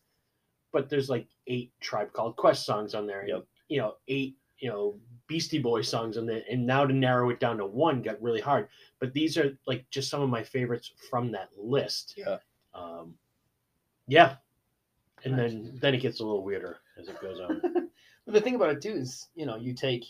But 0.73 0.89
there's 0.89 1.10
like 1.10 1.28
eight 1.47 1.71
Tribe 1.80 2.12
Called 2.12 2.36
Quest 2.36 2.65
songs 2.65 2.93
on 2.93 3.08
there. 3.08 3.21
and, 3.21 3.30
Yep. 3.30 3.45
You 3.69 3.78
know, 3.80 3.95
eight, 4.10 4.38
you 4.60 4.69
know, 4.69 5.00
Beastie 5.28 5.60
Boy 5.60 5.82
songs 5.82 6.18
on 6.18 6.26
there. 6.26 6.42
And 6.50 6.66
now 6.66 6.86
to 6.86 6.94
narrow 6.94 7.30
it 7.30 7.40
down 7.40 7.58
to 7.58 7.66
one 7.66 8.02
got 8.02 8.22
really 8.22 8.42
hard. 8.42 8.68
But 9.00 9.13
these 9.13 9.38
are 9.38 9.58
like 9.68 9.86
just 9.90 10.10
some 10.10 10.22
of 10.22 10.30
my 10.30 10.42
favorites 10.44 10.92
from 11.10 11.32
that 11.34 11.50
list. 11.58 12.13
Yeah. 12.18 12.38
Um, 12.74 13.13
yeah. 14.08 14.36
And 15.26 15.36
Nice. 15.36 15.52
then 15.52 15.78
then 15.82 15.94
it 15.96 16.02
gets 16.02 16.20
a 16.20 16.24
little 16.24 16.44
weirder 16.44 16.78
as 17.00 17.08
it 17.08 17.20
goes 17.22 17.40
on. 17.40 17.62
But 18.26 18.34
the 18.34 18.42
thing 18.42 18.56
about 18.56 18.72
it 18.72 18.82
too 18.82 18.92
is, 18.92 19.30
you 19.36 19.46
know, 19.46 19.56
you 19.56 19.74
take, 19.74 20.04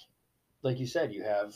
like 0.64 0.80
you 0.80 0.88
said, 0.88 1.14
you 1.14 1.22
have, 1.22 1.56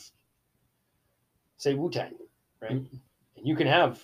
say 1.58 1.74
Wu 1.74 1.90
Tang, 1.90 2.14
right? 2.62 2.74
Mm-hmm. 2.74 2.96
And 3.38 3.48
you 3.48 3.56
can 3.56 3.66
have 3.66 4.00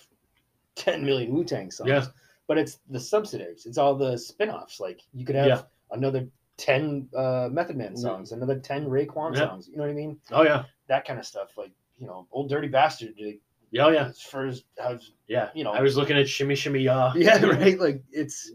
ten 0.74 1.04
million 1.04 1.32
Wu 1.32 1.44
Tang 1.44 1.70
songs, 1.70 1.88
Yeah. 1.88 2.06
but 2.48 2.58
it's 2.58 2.80
the 2.90 2.98
subsidiaries. 2.98 3.64
It's 3.64 3.78
all 3.78 3.94
the 3.94 4.18
spin-offs. 4.18 4.80
Like 4.80 5.02
you 5.14 5.24
could 5.24 5.36
have 5.36 5.46
Yeah. 5.46 5.62
another 5.92 6.26
ten 6.58 7.08
uh, 7.16 7.48
Method 7.50 7.76
Man 7.76 7.96
songs, 7.96 8.32
another 8.32 8.58
ten 8.58 8.84
Raekwon 8.86 9.34
Yeah. 9.34 9.46
songs. 9.46 9.68
You 9.68 9.76
know 9.78 9.84
what 9.84 9.90
I 9.90 9.94
mean? 9.94 10.18
Oh 10.30 10.42
yeah. 10.42 10.64
That 10.88 11.06
kind 11.06 11.18
of 11.18 11.24
stuff. 11.24 11.56
Like 11.56 11.70
you 11.96 12.06
know, 12.06 12.26
old 12.30 12.50
Dirty 12.50 12.68
Bastard. 12.68 13.14
Like, 13.18 13.40
Yeah, 13.70 13.86
oh, 13.86 13.88
yeah. 13.90 14.06
as 14.08 14.20
far 14.20 14.46
as 14.46 14.64
how 14.78 14.98
Yeah. 15.28 15.48
you 15.54 15.64
know, 15.64 15.70
I 15.72 15.80
was 15.80 15.96
looking 15.96 16.16
at 16.18 16.28
Shimmy 16.28 16.54
Shimmy 16.54 16.80
Ya. 16.80 17.12
yeah, 17.16 17.42
right. 17.44 17.78
Like 17.78 18.02
it's, 18.12 18.52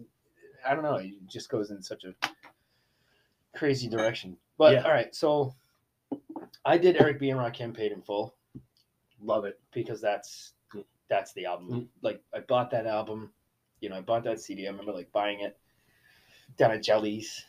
I 0.66 0.76
don't 0.76 0.84
know. 0.84 0.96
It 0.96 1.14
just 1.28 1.50
goes 1.50 1.72
in 1.72 1.82
such 1.82 2.04
a 2.04 2.14
crazy 3.56 3.88
direction. 3.90 4.38
But 4.58 4.74
Yeah. 4.74 4.84
all 4.84 4.92
right, 4.92 5.14
so 5.16 5.56
I 6.66 6.78
did 6.78 6.98
Eric 7.02 7.20
B 7.20 7.30
and 7.32 7.40
Rakim 7.40 7.74
paid 7.74 7.92
in 7.92 8.02
full 8.02 8.36
Love 9.22 9.46
it. 9.46 9.60
because 9.74 10.00
that's 10.02 10.54
that's 11.10 11.34
the 11.34 11.46
album. 11.46 11.70
Mm. 11.70 11.88
Like 12.02 12.22
I 12.34 12.40
bought 12.40 12.72
that 12.72 12.86
album, 12.88 13.32
you 13.82 13.90
know, 13.90 13.98
I 13.98 14.02
bought 14.02 14.24
that 14.26 14.40
CD. 14.40 14.68
I 14.68 14.72
remember 14.72 14.92
like 14.94 15.12
buying 15.12 15.42
it 15.42 15.58
down 16.58 16.72
at 16.72 16.82
Jellies 16.84 17.46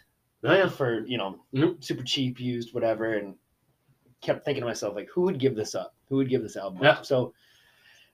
yeah. 0.53 0.69
for 0.69 1.05
you 1.07 1.17
know 1.19 1.41
Mhm. 1.55 1.83
super 1.83 2.03
cheap, 2.03 2.39
used, 2.41 2.75
whatever, 2.75 3.15
and 3.15 3.35
kept 4.21 4.45
thinking 4.45 4.63
to 4.63 4.67
myself 4.67 4.95
like, 4.95 5.09
who 5.09 5.23
would 5.23 5.39
give 5.39 5.55
this 5.57 5.75
up? 5.75 5.95
Who 6.09 6.17
would 6.17 6.29
give 6.29 6.43
this 6.43 6.57
album 6.57 6.83
Yeah. 6.83 6.91
up? 6.93 7.07
So 7.07 7.33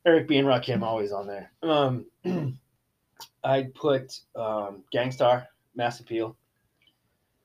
Eric 0.06 0.28
B 0.28 0.38
and 0.38 0.48
Rakim 0.48 0.82
always 0.82 1.12
on 1.12 1.26
there. 1.26 1.52
Um, 1.62 2.06
I 3.44 3.64
put 3.74 4.18
um, 4.36 4.82
Gang 4.92 5.10
Starr, 5.12 5.46
Mass 5.74 6.00
Appeal. 6.00 6.36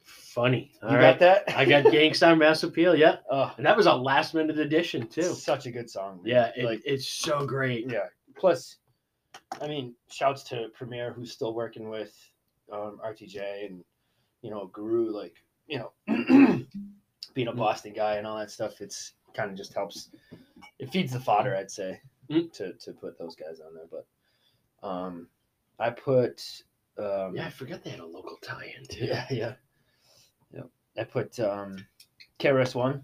Funny. 0.03 0.71
You 0.83 0.89
All 0.89 0.97
got 0.97 1.19
that? 1.19 1.43
I 1.55 1.65
got 1.65 1.83
Gang 1.91 2.13
Starr 2.13 2.35
Mass 2.35 2.63
Appeal, 2.63 2.95
yeah. 2.95 3.17
Oh, 3.31 3.53
And 3.57 3.65
that 3.65 3.75
was 3.77 3.85
a 3.85 3.93
last 3.93 4.33
minute 4.33 4.57
addition 4.59 5.07
too. 5.07 5.23
such 5.33 5.65
a 5.65 5.71
good 5.71 5.89
song. 5.89 6.17
man. 6.23 6.25
Yeah, 6.33 6.51
it, 6.55 6.65
like 6.65 6.81
it's 6.85 7.07
so 7.07 7.45
great. 7.45 7.89
yeah. 7.89 8.07
Plus, 8.35 8.77
I 9.61 9.67
mean, 9.67 9.95
shouts 10.09 10.43
to 10.45 10.67
Premier 10.73 11.11
who's 11.13 11.31
still 11.31 11.53
working 11.53 11.89
with 11.89 12.13
um, 12.71 12.99
RTJ 13.05 13.65
and 13.67 13.83
you 14.45 14.51
know 14.51 14.67
Guru, 14.67 15.09
like 15.11 15.33
you 15.67 15.79
know, 15.79 15.91
being 17.33 17.47
a 17.47 17.51
Mm. 17.51 17.57
Boston 17.57 17.93
guy 17.93 18.15
and 18.17 18.27
all 18.27 18.37
that 18.37 18.51
stuff. 18.51 18.79
It's 18.79 19.13
kind 19.33 19.49
of 19.49 19.57
just 19.57 19.73
helps. 19.73 20.09
It 20.77 20.91
feeds 20.91 21.11
the 21.13 21.19
fodder, 21.19 21.55
I'd 21.55 21.71
say, 21.71 21.99
Mm. 22.29 22.51
to 22.53 22.73
to 22.73 22.93
put 22.93 23.17
those 23.17 23.35
guys 23.35 23.59
on 23.59 23.73
there. 23.73 23.87
But 23.89 24.87
um, 24.87 25.27
I 25.79 25.89
put 25.89 26.43
um, 26.99 27.35
Yeah, 27.35 27.47
I 27.47 27.49
forgot 27.49 27.83
they 27.83 27.89
had 27.89 27.99
a 28.01 28.05
local 28.05 28.37
tie-in 28.43 28.85
too. 28.85 29.05
yeah, 29.05 29.25
yeah, 29.31 29.53
yeah. 30.53 30.61
I 30.95 31.03
put 31.03 31.39
um, 31.39 31.83
KRS 32.39 32.75
One, 32.75 33.03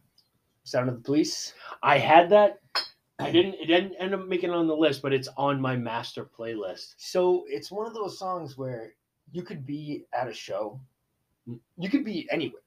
Sound 0.63 0.89
of 0.89 0.95
the 0.95 1.01
Police. 1.01 1.55
I 1.81 1.97
had 1.97 2.29
that. 2.29 2.59
I 3.17 3.31
didn't. 3.31 3.55
It 3.55 3.65
didn't 3.65 3.95
end 3.99 4.13
up 4.13 4.27
making 4.27 4.51
it 4.51 4.55
on 4.55 4.67
the 4.67 4.75
list, 4.75 5.01
but 5.01 5.11
it's 5.11 5.27
on 5.37 5.59
my 5.59 5.75
master 5.75 6.23
playlist. 6.23 6.93
So 6.97 7.45
it's 7.47 7.71
one 7.71 7.87
of 7.87 7.95
those 7.95 8.19
songs 8.19 8.57
where 8.59 8.93
you 9.31 9.41
could 9.41 9.65
be 9.65 10.05
at 10.13 10.27
a 10.27 10.33
show. 10.33 10.79
You 11.77 11.89
could 11.89 12.05
be 12.05 12.27
anywhere, 12.31 12.61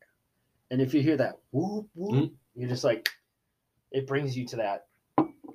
and 0.70 0.80
if 0.80 0.92
you 0.94 1.00
hear 1.02 1.16
that 1.16 1.38
whoop 1.52 1.88
whoop, 1.94 2.30
Mm. 2.30 2.34
you're 2.54 2.68
just 2.68 2.84
like, 2.84 3.08
it 3.92 4.06
brings 4.06 4.36
you 4.36 4.46
to 4.48 4.56
that 4.56 4.86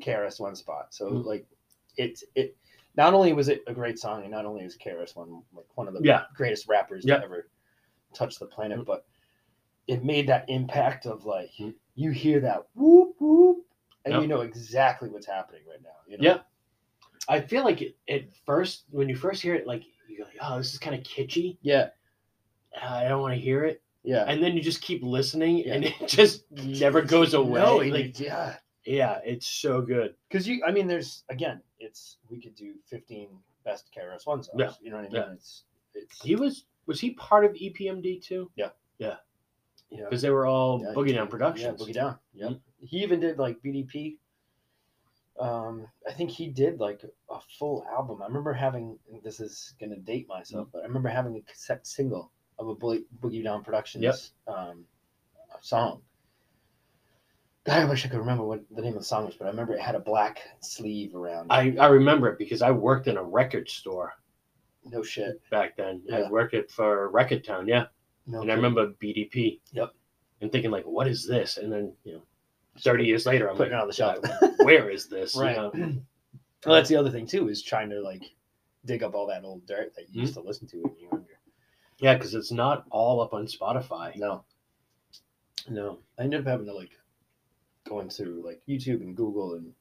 KRS 0.02 0.40
One 0.40 0.56
spot. 0.56 0.94
So 0.94 1.12
Mm. 1.12 1.26
like, 1.26 1.46
it 1.98 2.22
it 2.36 2.56
not 2.96 3.14
only 3.14 3.34
was 3.34 3.50
it 3.50 3.62
a 3.68 3.74
great 3.74 4.00
song, 4.00 4.24
and 4.24 4.32
not 4.32 4.46
only 4.46 4.64
is 4.64 4.78
KRS 4.78 5.16
One 5.16 5.44
like 5.54 5.66
one 5.78 5.88
of 5.88 5.94
the 5.94 6.02
Yeah. 6.02 6.26
greatest 6.36 6.68
rappers 6.68 7.06
Yeah. 7.06 7.18
to 7.18 7.24
ever 7.24 7.50
touch 8.14 8.40
the 8.40 8.46
planet, 8.48 8.80
Mm. 8.80 8.86
but 8.86 9.06
it 9.88 10.04
made 10.04 10.28
that 10.28 10.50
impact 10.50 11.06
of 11.06 11.26
like 11.26 11.52
you 11.96 12.12
hear 12.12 12.40
that 12.40 12.68
whoop 12.76 13.16
whoop, 13.20 13.66
and 14.06 14.14
Yep. 14.14 14.22
you 14.22 14.28
know 14.28 14.42
exactly 14.42 15.10
what's 15.10 15.26
happening 15.28 15.66
right 15.68 15.82
now. 15.82 15.96
You 16.08 16.18
know? 16.18 16.24
Yeah. 16.24 16.42
I 17.28 17.42
feel 17.42 17.64
like 17.64 17.82
it, 17.82 17.98
at 18.08 18.34
first, 18.34 18.86
when 18.92 19.10
you 19.10 19.16
first 19.16 19.42
hear 19.42 19.54
it, 19.54 19.68
like 19.68 19.84
you're 20.08 20.26
like, 20.26 20.38
"Oh, 20.42 20.58
this 20.58 20.74
is 20.74 20.80
kind 20.80 20.96
of 20.96 21.04
kitschy. 21.04 21.58
yeah, 21.62 21.90
I 22.82 23.08
don't 23.08 23.22
want 23.22 23.34
to 23.36 23.40
hear 23.40 23.64
it." 23.66 23.82
yeah. 24.04 24.24
And 24.28 24.42
then 24.42 24.56
you 24.56 24.62
just 24.62 24.82
keep 24.82 25.04
listening, 25.04 25.60
Yeah. 25.60 25.74
and 25.76 25.86
it 26.02 26.08
just 26.08 26.46
never 26.52 27.02
goes 27.02 27.34
away. 27.34 27.60
No, 27.62 27.78
like, 27.78 28.20
yeah. 28.20 28.56
yeah, 28.86 29.20
it's 29.26 29.46
so 29.48 29.82
good. 29.82 30.16
because 30.30 30.48
you 30.48 30.64
i 30.66 30.72
mean 30.72 30.88
there's 30.88 31.24
again 31.30 31.62
it's 31.80 32.18
we 32.30 32.40
could 32.42 32.56
do 32.56 32.74
15 32.86 33.30
best 33.66 33.90
KRS 33.96 34.26
One 34.26 34.42
songs 34.44 34.58
Yeah, 34.58 34.72
you 34.82 34.90
know 34.90 34.98
what 34.98 35.06
i 35.06 35.10
mean 35.10 35.16
yeah. 35.22 35.34
it's 35.34 35.64
it's 35.94 36.22
He 36.22 36.36
was 36.36 36.66
was 36.88 37.00
he 37.00 37.12
part 37.12 37.44
of 37.46 37.52
EPMD 37.54 38.22
too? 38.24 38.50
yeah 38.56 38.70
Yeah. 38.98 39.16
Yeah. 39.92 40.04
Because 40.06 40.22
they 40.22 40.30
were 40.30 40.46
all 40.46 40.82
Yeah, 40.82 40.94
Boogie 40.96 41.14
Down 41.14 41.28
Productions. 41.28 41.80
yeah 41.80 41.86
boogie 41.86 41.94
down 41.94 42.18
yeah 42.34 42.48
Mhm. 42.48 42.60
he 42.82 42.98
even 43.04 43.20
did 43.20 43.38
like 43.38 43.58
bdp 43.62 44.18
um 45.40 45.86
i 46.08 46.12
think 46.12 46.30
he 46.32 46.48
did 46.48 46.80
like 46.80 47.02
a 47.30 47.40
full 47.58 47.86
album 47.96 48.22
i 48.22 48.26
remember 48.28 48.54
having 48.54 48.98
this 49.24 49.40
is 49.40 49.74
gonna 49.80 49.98
date 49.98 50.28
myself 50.28 50.68
Mm. 50.68 50.72
but 50.74 50.80
i 50.84 50.86
remember 50.86 51.10
having 51.10 51.36
a 51.38 51.42
cassette 51.42 51.86
single 51.88 52.32
of 52.60 52.68
a 52.68 52.76
Bo- 52.76 53.02
boogie 53.22 53.44
down 53.44 53.64
productions 53.64 54.04
Yep. 54.04 54.16
um 54.56 54.86
song 55.62 56.02
God, 57.66 57.80
I 57.82 57.86
wish 57.86 58.06
I 58.06 58.10
could 58.10 58.20
remember 58.20 58.44
what 58.46 58.62
the 58.72 58.82
name 58.82 58.94
of 58.94 59.00
the 59.00 59.06
song 59.06 59.26
was, 59.26 59.36
but 59.36 59.46
I 59.46 59.50
remember 59.50 59.74
it 59.74 59.82
had 59.82 59.94
a 59.96 60.00
black 60.00 60.40
sleeve 60.62 61.14
around. 61.16 61.48
it. 61.52 61.54
I, 61.54 61.76
I 61.78 61.88
remember 61.88 62.30
it 62.30 62.38
because 62.40 62.62
I 62.62 62.72
worked 62.72 63.08
in 63.08 63.18
a 63.18 63.24
record 63.24 63.70
store 63.70 64.14
no 64.86 65.04
shit. 65.04 65.42
back 65.52 65.76
then. 65.76 66.02
Yeah. 66.06 66.20
I 66.20 66.30
worked 66.30 66.54
it 66.54 66.72
for 66.72 67.10
Record 67.10 67.44
Town, 67.44 67.68
yeah. 67.68 67.88
No 68.26 68.42
and 68.42 68.52
I 68.52 68.56
remember 68.56 68.88
BDP. 69.04 69.60
Yep. 69.74 69.92
And 70.42 70.52
thinking 70.52 70.72
like, 70.72 70.86
what 70.86 71.08
is 71.08 71.28
this? 71.28 71.58
And 71.58 71.72
then 71.72 71.94
you 72.06 72.14
know, 72.14 72.22
thirty 72.80 73.04
years 73.06 73.26
later, 73.26 73.50
I'm 73.50 73.58
Putting 73.58 73.74
like, 73.74 73.80
it 73.80 73.82
on 73.82 73.88
the 73.88 73.94
shelf. 73.94 74.60
Where 74.64 74.90
is 74.90 75.08
this? 75.08 75.36
You 75.36 75.42
Right. 75.42 75.56
know? 75.58 75.72
Well, 76.66 76.76
that's 76.76 76.90
the 76.90 76.98
other 76.98 77.10
thing 77.12 77.26
too 77.26 77.48
is 77.50 77.62
trying 77.64 77.90
to 77.92 78.02
like 78.02 78.22
dig 78.86 79.02
up 79.04 79.16
all 79.16 79.28
that 79.28 79.46
old 79.46 79.66
dirt 79.66 79.94
that 79.96 80.10
you 80.10 80.22
used 80.22 80.34
Hmm? 80.34 80.42
to 80.42 80.48
listen 80.48 80.68
to 80.70 80.78
when 80.82 80.94
you 81.00 81.08
were. 81.10 81.22
Yeah, 82.00 82.14
because 82.16 82.34
it's 82.34 82.52
not 82.52 82.86
all 82.92 83.22
up 83.22 83.34
on 83.34 83.46
Spotify. 83.46 84.16
No, 84.16 84.44
no, 85.70 86.00
I 86.18 86.24
ended 86.24 86.42
up 86.42 86.48
having 86.48 86.66
to 86.68 86.74
like 86.74 86.92
going 87.88 88.10
through 88.10 88.44
like 88.46 88.62
YouTube 88.68 89.02
and 89.02 89.16
Google 89.16 89.56
and 89.56 89.74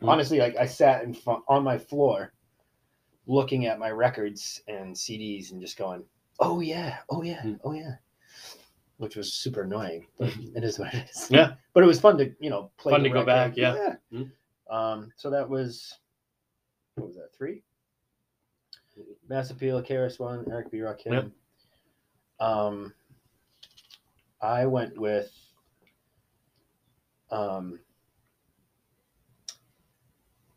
Hmm. 0.00 0.08
honestly, 0.10 0.38
like 0.38 0.56
I 0.56 0.64
sat 0.64 1.02
in 1.02 1.12
front 1.12 1.42
on 1.48 1.64
my 1.64 1.76
floor 1.76 2.32
looking 3.26 3.66
at 3.66 3.80
my 3.80 3.90
records 3.90 4.62
and 4.68 4.94
CDs 4.94 5.50
and 5.50 5.60
just 5.60 5.76
going, 5.76 6.04
"Oh 6.38 6.60
yeah, 6.60 6.98
oh 7.10 7.22
yeah, 7.22 7.42
Hmm. 7.42 7.54
oh 7.64 7.72
yeah," 7.72 7.96
which 8.98 9.16
was 9.16 9.32
super 9.32 9.62
annoying, 9.62 10.06
but 10.16 10.32
it 10.54 10.62
is 10.62 10.78
what 10.78 10.94
it 10.94 11.10
is. 11.10 11.28
Yeah. 11.32 11.54
but 11.74 11.82
it 11.82 11.86
was 11.86 11.98
fun 11.98 12.16
to 12.18 12.32
you 12.38 12.48
know 12.48 12.70
play. 12.76 12.92
Fun 12.92 13.02
to 13.02 13.10
go 13.10 13.24
back, 13.24 13.56
yeah. 13.56 13.96
Hmm. 14.12 14.22
Um, 14.70 15.12
so 15.16 15.30
that 15.30 15.48
was 15.48 15.98
what 16.94 17.08
was 17.08 17.16
that 17.16 17.34
three? 17.36 17.62
Mass 19.28 19.50
Appeal, 19.50 19.82
KRS 19.82 20.18
One, 20.18 20.44
Eric 20.50 20.70
B. 20.70 20.78
Rakim. 20.78 21.12
Yep. 21.12 21.30
Um, 22.40 22.92
I 24.40 24.66
went 24.66 24.98
with 24.98 25.30
um, 27.30 27.78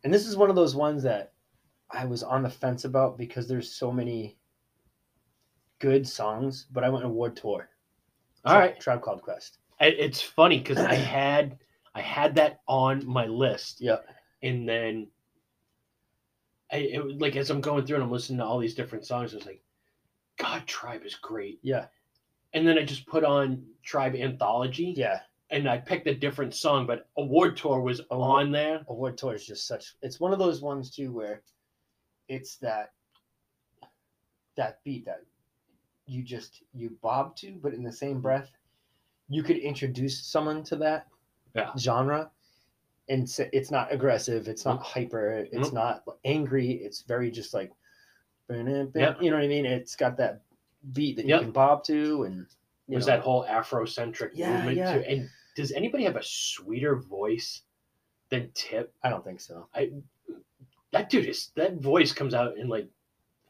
and 0.04 0.12
this 0.12 0.26
is 0.26 0.36
one 0.36 0.50
of 0.50 0.56
those 0.56 0.74
ones 0.74 1.02
that 1.02 1.32
I 1.90 2.04
was 2.06 2.22
on 2.22 2.42
the 2.42 2.50
fence 2.50 2.84
about 2.84 3.18
because 3.18 3.46
there's 3.46 3.70
so 3.72 3.92
many 3.92 4.36
good 5.78 6.06
songs, 6.06 6.66
but 6.72 6.84
I 6.84 6.88
went 6.88 7.04
with 7.04 7.12
Ward 7.14 7.36
Tour. 7.36 7.68
All 8.44 8.58
right. 8.58 8.78
Tribe 8.80 9.02
Called 9.02 9.22
Quest. 9.22 9.58
It's 9.80 10.20
funny 10.22 10.58
because 10.58 10.78
I 10.78 10.94
had 10.94 11.58
I 11.94 12.00
had 12.00 12.34
that 12.36 12.60
on 12.66 13.06
my 13.06 13.26
list, 13.26 13.80
Yeah. 13.80 13.98
and 14.42 14.66
then 14.68 15.08
I 16.72 16.76
it, 16.76 17.20
like 17.20 17.36
as 17.36 17.50
I'm 17.50 17.60
going 17.60 17.84
through 17.84 17.96
and 17.96 18.04
I'm 18.04 18.10
listening 18.10 18.38
to 18.38 18.44
all 18.44 18.58
these 18.58 18.74
different 18.74 19.04
songs, 19.04 19.32
I 19.34 19.36
was 19.36 19.46
like, 19.46 19.62
God, 20.38 20.66
Tribe 20.66 21.02
is 21.04 21.14
great. 21.14 21.58
Yeah. 21.62 21.86
And 22.54 22.66
then 22.66 22.78
I 22.78 22.84
just 22.84 23.06
put 23.06 23.24
on 23.24 23.64
Tribe 23.82 24.14
Anthology, 24.14 24.94
Yeah. 24.96 25.20
and 25.50 25.68
I 25.68 25.78
picked 25.78 26.06
a 26.06 26.14
different 26.14 26.54
song, 26.54 26.86
but 26.86 27.08
Award 27.16 27.56
Tour 27.56 27.80
was 27.80 28.00
Award- 28.10 28.46
on 28.46 28.52
there. 28.52 28.84
Award 28.88 29.18
Tour 29.18 29.34
is 29.34 29.46
just 29.46 29.66
such 29.66 29.94
it's 30.02 30.20
one 30.20 30.32
of 30.32 30.38
those 30.38 30.60
ones 30.60 30.90
too 30.90 31.12
where 31.12 31.42
it's 32.28 32.56
that 32.56 32.92
that 34.56 34.82
beat 34.84 35.04
that 35.06 35.22
you 36.06 36.22
just 36.22 36.62
you 36.72 36.90
bob 37.02 37.36
to, 37.36 37.58
but 37.62 37.74
in 37.74 37.82
the 37.82 37.92
same 37.92 38.12
mm-hmm. 38.12 38.20
breath, 38.22 38.50
you 39.28 39.42
could 39.42 39.56
introduce 39.56 40.24
someone 40.26 40.62
to 40.64 40.76
that 40.76 41.06
Yeah. 41.54 41.70
genre 41.76 42.30
and 43.08 43.28
it's 43.52 43.70
not 43.70 43.92
aggressive, 43.92 44.48
it's 44.48 44.64
not 44.64 44.80
mm-hmm. 44.80 45.00
hyper, 45.00 45.30
it's 45.52 45.72
Nope. 45.72 45.72
not 45.72 46.04
angry, 46.24 46.72
it's 46.72 47.02
very 47.02 47.30
just 47.30 47.54
like 47.54 47.72
Yep. 48.52 49.22
you 49.22 49.30
know 49.30 49.36
what 49.36 49.44
I 49.44 49.48
mean? 49.48 49.66
It's 49.66 49.96
got 49.96 50.16
that 50.18 50.42
beat 50.92 51.16
that 51.16 51.26
Yep. 51.26 51.40
you 51.40 51.44
can 51.46 51.52
bob 51.52 51.84
to 51.84 52.24
and 52.24 52.46
know, 52.88 52.98
that 53.00 53.20
whole 53.20 53.44
Afrocentric 53.46 54.30
Yeah, 54.34 54.52
movement 54.56 54.76
yeah. 54.78 54.92
too. 54.94 55.04
And 55.08 55.28
does 55.56 55.72
anybody 55.72 56.04
have 56.04 56.16
a 56.16 56.22
sweeter 56.22 56.96
voice 56.96 57.62
than 58.30 58.50
Tip? 58.54 58.92
I 59.02 59.10
don't 59.10 59.24
think 59.24 59.40
so. 59.40 59.68
I 59.74 59.90
That 60.92 61.08
dude 61.10 61.26
is 61.26 61.50
that 61.56 61.74
voice 61.76 62.12
comes 62.12 62.34
out 62.34 62.56
and 62.58 62.68
like 62.68 62.88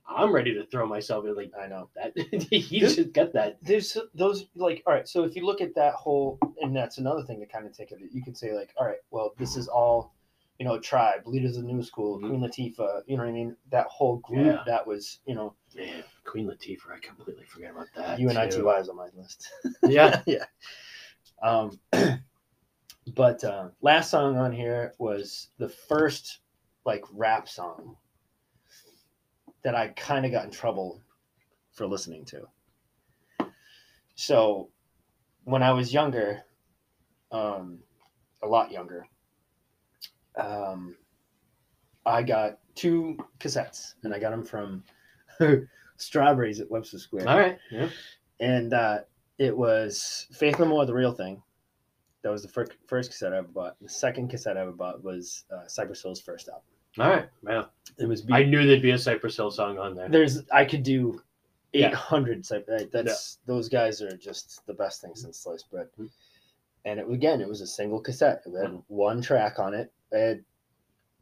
I'm 0.06 0.32
ready 0.32 0.52
to 0.54 0.66
throw 0.66 0.86
myself 0.86 1.24
in 1.24 1.34
like 1.34 1.52
I 1.58 1.66
know. 1.68 1.88
that. 1.96 2.12
he 2.50 2.80
just 2.80 3.12
got 3.12 3.32
that. 3.32 3.58
there's 3.62 3.96
those 4.14 4.46
like 4.54 4.82
all 4.86 4.92
right 4.92 5.08
so 5.08 5.24
if 5.24 5.34
you 5.36 5.46
look 5.46 5.60
at 5.60 5.74
that 5.76 5.94
whole 5.94 6.38
and 6.60 6.74
that's 6.76 6.98
another 6.98 7.22
thing 7.22 7.40
to 7.40 7.46
kind 7.46 7.66
of 7.66 7.76
take 7.76 7.92
of 7.92 8.00
it 8.02 8.10
you 8.12 8.22
could 8.22 8.36
say 8.36 8.52
like 8.52 8.74
all 8.76 8.86
right 8.86 8.98
well 9.10 9.32
this 9.38 9.56
is 9.56 9.68
all 9.68 10.12
you 10.62 10.68
know 10.68 10.78
tribe 10.78 11.26
leaders 11.26 11.56
of 11.56 11.64
new 11.64 11.82
school 11.82 12.20
Mhm. 12.20 12.28
queen 12.28 12.40
latifah 12.40 13.02
you 13.08 13.16
know 13.16 13.24
what 13.24 13.28
i 13.30 13.32
mean 13.32 13.56
that 13.70 13.88
whole 13.88 14.18
group 14.18 14.46
Yeah. 14.46 14.62
that 14.64 14.86
was 14.86 15.18
you 15.26 15.34
know 15.34 15.56
Man, 15.74 16.04
Queen 16.22 16.46
Latifah, 16.46 16.92
I 16.92 16.98
completely 17.00 17.44
forgot 17.46 17.72
about 17.72 17.88
that. 17.96 18.20
you 18.20 18.28
and 18.28 18.38
i 18.38 18.46
too. 18.46 18.58
two 18.58 18.70
eyes 18.70 18.88
on 18.88 18.94
my 18.94 19.08
list 19.16 19.50
Yeah. 19.82 20.22
yeah 20.24 20.44
um 21.42 21.80
but 23.16 23.42
uh, 23.42 23.70
last 23.80 24.08
song 24.12 24.36
on 24.36 24.52
here 24.52 24.94
was 24.98 25.48
the 25.58 25.68
first 25.68 26.38
like 26.84 27.04
rap 27.12 27.48
song 27.48 27.96
that 29.64 29.74
i 29.74 29.88
kind 29.88 30.24
of 30.24 30.30
got 30.30 30.44
in 30.44 30.52
trouble 30.52 31.02
for 31.72 31.88
listening 31.88 32.24
to 32.26 32.46
so 34.14 34.70
when 35.42 35.64
i 35.64 35.72
was 35.72 35.92
younger 35.92 36.44
um 37.32 37.80
a 38.44 38.46
lot 38.46 38.70
younger 38.70 39.08
um 40.36 40.96
i 42.06 42.22
got 42.22 42.58
two 42.74 43.16
cassettes 43.38 43.94
and 44.04 44.14
i 44.14 44.18
got 44.18 44.30
them 44.30 44.42
from 44.42 44.82
strawberries 45.96 46.60
at 46.60 46.70
webster 46.70 46.98
square 46.98 47.28
All 47.28 47.38
right. 47.38 47.58
Yeah. 47.70 47.88
and 48.40 48.72
uh, 48.74 48.98
it 49.38 49.56
was 49.56 50.26
Faith 50.32 50.58
No 50.58 50.66
More, 50.66 50.84
the 50.86 50.94
real 50.94 51.12
thing. 51.12 51.42
That 52.22 52.30
was 52.30 52.42
the 52.42 52.48
fir- 52.48 52.66
first 52.86 53.10
cassette 53.10 53.32
I 53.32 53.38
ever 53.38 53.48
bought. 53.48 53.76
The 53.80 53.88
second 53.88 54.28
cassette 54.28 54.56
I 54.56 54.60
ever 54.60 54.72
bought 54.72 55.02
was 55.02 55.44
uh, 55.52 55.66
Cypress 55.66 56.02
Hill's 56.02 56.20
first 56.20 56.48
album. 56.48 56.62
All 56.98 57.08
right. 57.08 57.28
Yeah. 57.48 57.64
It 57.98 58.06
was. 58.06 58.24
I 58.30 58.44
knew 58.44 58.64
there'd 58.66 58.82
be 58.82 58.90
a 58.92 58.98
Cypress 58.98 59.36
Hill 59.36 59.50
song 59.50 59.78
on 59.78 59.94
there. 59.96 60.08
There's. 60.08 60.42
I 60.52 60.64
could 60.64 60.82
do 60.84 61.20
Yeah. 61.72 61.88
eight 61.88 61.94
hundred. 61.94 62.44
Cypress. 62.46 62.84
That's 62.92 63.38
those 63.46 63.68
guys 63.68 64.00
are 64.02 64.16
just 64.16 64.64
the 64.66 64.74
best 64.74 65.00
thing 65.00 65.12
since 65.14 65.38
sliced 65.38 65.70
bread. 65.70 65.88
Mhm. 65.98 66.10
And 66.84 67.00
it 67.00 67.10
again, 67.10 67.40
it 67.40 67.48
was 67.48 67.60
a 67.62 67.66
single 67.66 68.00
cassette. 68.00 68.42
It 68.46 68.56
had 68.62 68.80
one 68.88 69.20
track 69.22 69.58
on 69.58 69.74
it. 69.74 69.90
It 70.12 70.18
had 70.20 70.44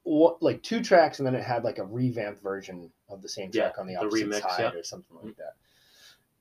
what, 0.03 0.42
like 0.42 0.62
two 0.62 0.83
tracks, 0.83 1.18
and 1.18 1.26
then 1.26 1.35
it 1.35 1.44
had 1.44 1.64
like 1.64 1.79
a 1.79 1.85
revamped 1.85 2.42
version 2.42 2.90
of 3.09 3.22
the 3.22 3.29
same 3.29 3.50
Yeah, 3.53 3.62
track 3.64 3.79
on 3.79 3.87
the 3.87 3.94
the 3.94 4.00
opposite 4.00 4.29
remix, 4.29 4.40
side 4.42 4.72
yeah. 4.74 4.81
or 4.81 4.83
something 4.83 5.16
like 5.22 5.37
that. 5.37 5.55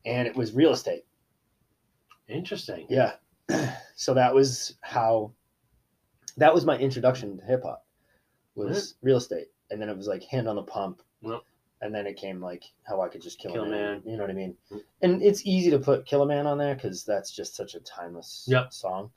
And 0.05 0.27
it 0.27 0.35
was 0.35 0.53
real 0.53 0.71
estate. 0.71 1.05
Interesting. 2.27 2.85
Yeah. 2.89 3.13
So 3.95 4.13
that 4.13 4.33
was 4.33 4.75
how 4.79 5.33
that 6.37 6.53
was 6.53 6.63
my 6.65 6.77
introduction 6.77 7.37
to 7.37 7.43
hip 7.43 7.63
hop 7.63 7.85
was 8.55 8.95
real 9.01 9.17
estate. 9.17 9.47
And 9.69 9.81
then 9.81 9.89
it 9.89 9.97
was 9.97 10.07
like 10.07 10.23
hand 10.23 10.47
on 10.47 10.55
the 10.55 10.63
pump. 10.63 11.01
Yep. 11.21 11.41
And 11.81 11.93
then 11.93 12.07
it 12.07 12.15
came 12.15 12.39
like 12.39 12.63
how 12.87 13.01
I 13.01 13.09
could 13.09 13.21
just 13.21 13.39
kill, 13.39 13.51
Kill 13.51 13.63
a 13.65 13.69
man. 13.69 13.71
Man. 13.71 14.01
You 14.05 14.15
know 14.15 14.23
what 14.23 14.29
I 14.29 14.35
mean? 14.35 14.55
And 15.01 15.21
it's 15.21 15.45
easy 15.45 15.69
to 15.71 15.79
put 15.79 16.05
Kill 16.05 16.21
a 16.21 16.25
Man 16.25 16.47
on 16.47 16.57
there 16.57 16.75
because 16.75 17.03
that's 17.03 17.29
just 17.29 17.57
such 17.57 17.75
a 17.75 17.81
timeless 17.81 18.45
Yep. 18.47 18.71
song. 18.71 19.11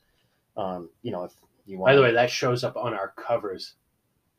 Um, 0.56 0.90
you 1.02 1.12
know, 1.12 1.22
if 1.22 1.32
you 1.66 1.78
want 1.78 1.90
By 1.90 1.96
the 1.96 2.02
way, 2.02 2.12
that 2.12 2.30
shows 2.30 2.64
up 2.64 2.76
on 2.76 2.94
our 2.94 3.12
covers 3.16 3.74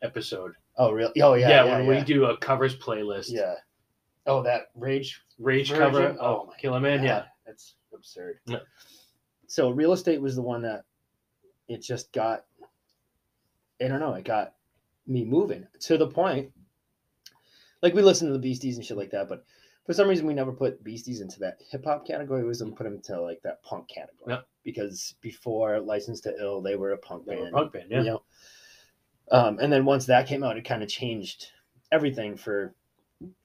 episode. 0.02 0.54
Oh 0.78 0.92
really? 0.92 1.22
Oh 1.22 1.34
yeah. 1.36 1.50
Yeah, 1.50 1.78
when 1.78 1.88
we 1.88 2.02
do 2.02 2.26
a 2.26 2.38
covers 2.38 2.76
playlist. 2.76 3.32
Yeah. 3.32 3.56
Oh 4.26 4.42
that 4.44 4.68
rage 4.76 5.22
Rage 5.40 5.70
version? 5.70 5.84
cover. 5.84 6.18
Oh 6.20 6.48
my 6.48 6.58
Killer 6.58 6.80
Man. 6.80 7.04
Yeah. 7.04 7.26
That's 7.46 7.76
absurd. 7.94 8.40
So 9.48 9.70
real 9.70 9.94
estate 9.94 10.22
was 10.22 10.36
the 10.36 10.42
one 10.42 10.62
that 10.64 10.84
it 11.68 11.82
just 11.82 12.12
got 12.12 12.46
I 13.82 13.88
don't 13.88 14.00
know, 14.00 14.14
it 14.14 14.26
got 14.26 14.54
me 15.08 15.26
moving 15.26 15.68
to 15.82 15.98
the 15.98 16.08
point. 16.08 16.52
Like 17.82 17.94
we 17.94 18.02
listen 18.02 18.28
to 18.28 18.34
the 18.34 18.40
Beasties 18.40 18.78
and 18.78 18.86
shit 18.86 18.98
like 18.98 19.12
that, 19.12 19.28
but 19.28 19.46
for 19.86 19.94
some 19.94 20.08
reason 20.08 20.26
we 20.26 20.34
never 20.34 20.52
put 20.52 20.84
Beasties 20.84 21.22
into 21.22 21.40
that 21.40 21.58
hip 21.70 21.84
hop 21.86 22.06
category. 22.08 22.40
We 22.40 22.44
always 22.46 22.62
put 22.62 22.84
them 22.84 22.96
into 22.96 23.20
like 23.22 23.42
that 23.44 23.62
punk 23.64 23.88
category. 23.90 24.34
Yeah. 24.36 24.42
Because 24.64 25.16
before 25.22 25.80
License 25.80 26.22
to 26.22 26.34
Ill, 26.40 26.62
they 26.62 26.76
were 26.76 26.92
a 26.92 26.98
punk 26.98 27.26
They 27.26 27.36
were 27.36 27.42
a 27.42 27.44
band. 27.46 27.54
punk 27.56 27.74
band. 27.74 27.88
Yeah. 27.92 27.98
You 28.00 28.04
know? 28.06 28.24
Um, 29.32 29.60
and 29.60 29.72
then 29.72 29.86
once 29.86 30.06
that 30.06 30.28
came 30.28 30.44
out, 30.44 30.58
it 30.58 30.66
kind 30.66 30.84
of 30.84 30.90
changed 30.90 31.48
everything 31.92 32.36
for 32.38 32.74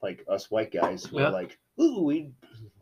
like 0.01 0.23
us 0.29 0.49
white 0.51 0.71
guys. 0.71 1.11
We're 1.11 1.23
Yeah. 1.23 1.29
like, 1.29 1.57
ooh, 1.81 2.03
we 2.03 2.31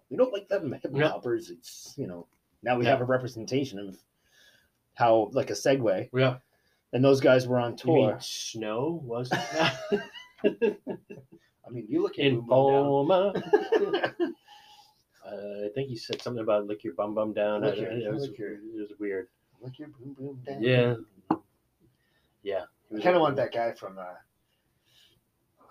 we 0.10 0.18
don't 0.18 0.34
like 0.34 0.48
them 0.48 0.72
hip 0.74 0.92
Yeah. 0.94 1.10
hoppers. 1.10 1.50
It's 1.50 1.94
you 1.98 2.08
know 2.08 2.28
now 2.64 2.78
we 2.78 2.86
Yeah. 2.86 2.92
have 2.92 3.02
a 3.02 3.06
representation 3.06 3.80
of 3.80 3.98
how 4.94 5.30
like 5.34 5.50
a 5.50 5.54
segue. 5.54 6.10
Yeah. 6.14 6.38
And 6.94 7.04
those 7.04 7.20
guys 7.22 7.48
were 7.48 7.60
on 7.60 7.76
tour. 7.76 8.18
Snow 8.22 9.02
wasn't 9.04 9.42
I 11.68 11.70
mean, 11.70 11.86
you 11.90 12.02
look 12.02 12.18
at 12.20 12.26
Informer? 12.26 13.34
Uh, 15.26 15.66
I 15.66 15.70
think 15.76 15.90
he 15.90 15.98
said 15.98 16.22
something 16.22 16.42
about 16.42 16.68
lick 16.68 16.86
your 16.86 16.94
bum 16.94 17.14
bum 17.14 17.34
down. 17.34 17.62
Lick 17.62 17.78
your- 17.78 17.92
it, 17.92 18.14
was, 18.14 18.30
lick 18.30 18.38
your- 18.40 18.54
it 18.54 18.62
was 18.74 18.94
weird. 18.98 19.28
Look 19.62 19.78
your 19.78 19.90
boom 19.90 20.14
boom 20.18 20.42
down. 20.46 20.64
Yeah. 20.64 20.96
Yeah. 22.44 22.64
I 22.96 23.02
kind 23.02 23.16
of 23.18 23.22
want 23.22 23.36
that 23.36 23.52
guy 23.52 23.74
from. 23.74 23.98
Uh, 23.98 24.14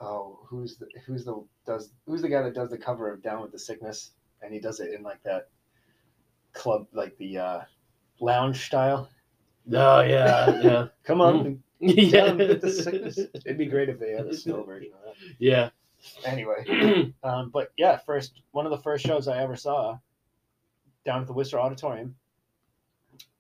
oh, 0.02 0.40
who's 0.44 0.76
the 0.76 0.87
who's 1.06 1.24
the 1.24 1.42
does 1.64 1.90
who's 2.06 2.20
the 2.20 2.28
guy 2.28 2.42
that 2.42 2.54
does 2.54 2.68
the 2.68 2.76
cover 2.76 3.11
of 3.11 3.22
Down 3.22 3.40
with 3.40 3.50
the 3.52 3.59
Sickness, 3.59 4.11
and 4.42 4.52
he 4.52 4.61
does 4.61 4.80
it 4.80 4.92
in 4.92 5.02
like 5.02 5.22
that 5.22 5.48
club, 6.52 6.87
like 6.92 7.16
the 7.16 7.38
uh, 7.38 7.61
lounge 8.20 8.66
style. 8.66 9.09
Oh 9.72 10.02
yeah, 10.02 10.61
yeah, 10.61 10.87
Come 11.04 11.22
on, 11.22 11.62
yeah. 11.80 12.26
Down 12.26 12.37
with 12.38 12.61
the 12.61 12.70
Sickness. 12.70 13.18
It'd 13.46 13.56
be 13.56 13.64
great 13.64 13.88
if 13.88 13.98
they 13.98 14.11
had 14.11 14.26
a 14.26 14.37
snow 14.37 14.62
version 14.64 14.92
of 14.92 15.14
that. 15.14 15.14
yeah. 15.38 15.70
Anyway, 16.24 17.12
um, 17.22 17.50
but 17.52 17.72
yeah, 17.76 17.96
first 17.98 18.40
one 18.52 18.66
of 18.66 18.70
the 18.70 18.78
first 18.82 19.04
shows 19.04 19.28
I 19.28 19.42
ever 19.42 19.56
saw 19.56 19.98
down 21.04 21.20
at 21.20 21.26
the 21.26 21.32
Worcester 21.32 21.59
Auditorium, 21.59 22.14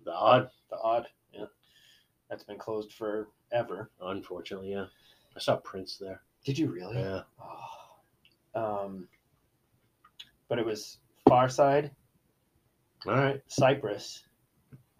the 0.04 0.12
odd, 0.12 0.50
the 0.70 0.76
Odd. 0.78 1.06
Yeah, 1.32 1.46
that's 2.30 2.44
been 2.44 2.58
closed 2.58 2.92
forever. 2.92 3.90
unfortunately, 4.00 4.72
yeah. 4.72 4.86
I 5.36 5.38
saw 5.40 5.56
Prince 5.56 5.98
there. 5.98 6.22
Did 6.44 6.58
you 6.58 6.68
really? 6.72 6.96
Yeah. 6.96 7.22
Oh. 8.54 8.84
Um, 8.84 9.08
but 10.48 10.58
it 10.58 10.64
was 10.64 10.98
Pharcyde, 11.28 11.90
All 13.06 13.12
right. 13.12 13.42
Cypress, 13.48 14.22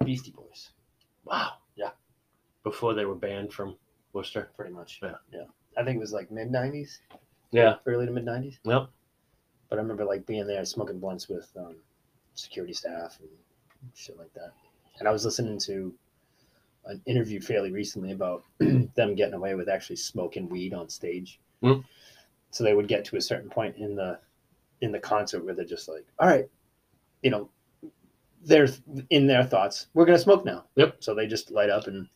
Beastie 0.03 0.31
Boys, 0.31 0.69
Wow. 1.25 1.53
Yeah. 1.75 1.89
Before 2.63 2.93
they 2.93 3.05
were 3.05 3.15
banned 3.15 3.51
from 3.53 3.75
Worcester. 4.13 4.49
pretty 4.55 4.73
much. 4.73 4.99
Yeah. 5.01 5.15
yeah. 5.31 5.43
I 5.77 5.83
think 5.83 5.97
it 5.97 5.99
was 5.99 6.11
like 6.13 6.31
mid 6.31 6.51
'90s, 6.51 6.99
Yeah. 7.51 7.75
early 7.85 8.05
to 8.05 8.11
mid 8.11 8.25
'90s. 8.25 8.59
Yep. 8.63 8.89
But 9.69 9.79
I 9.79 9.81
remember 9.81 10.05
like 10.05 10.25
being 10.25 10.47
there 10.47 10.63
smoking 10.65 10.99
blunts 10.99 11.27
with 11.27 11.49
um, 11.57 11.75
security 12.35 12.73
staff 12.73 13.17
and 13.19 13.29
shit 13.93 14.17
like 14.17 14.33
that. 14.33 14.51
And 14.99 15.07
I 15.07 15.11
was 15.11 15.25
listening 15.25 15.59
to 15.59 15.93
an 16.85 17.01
interview 17.05 17.41
fairly 17.41 17.71
recently 17.71 18.11
about 18.11 18.43
them 18.59 19.15
getting 19.15 19.33
away 19.33 19.55
with 19.55 19.69
actually 19.69 19.97
smoking 19.97 20.47
weed 20.49 20.73
on 20.73 20.89
stage. 20.89 21.39
Hmm. 21.61 21.79
So 22.51 22.63
they 22.63 22.73
would 22.73 22.87
get 22.87 23.03
to 23.05 23.17
a 23.17 23.21
certain 23.21 23.49
point 23.49 23.75
in 23.77 23.95
the 23.95 24.19
in 24.81 24.91
the 24.91 24.99
concert 24.99 25.43
where 25.43 25.53
they're 25.53 25.65
just 25.65 25.89
like, 25.89 26.05
"All 26.19 26.27
right, 26.27 26.47
you 27.21 27.29
know, 27.29 27.49
they're 28.43 28.69
in 29.09 29.27
their 29.27 29.43
thoughts. 29.43 29.87
We're 29.93 30.05
gonna 30.05 30.17
smoke 30.19 30.45
now." 30.45 30.65
Yep. 30.75 30.97
So 30.99 31.13
they 31.13 31.27
just 31.27 31.51
light 31.51 31.69
up 31.69 31.87
and 31.87 32.07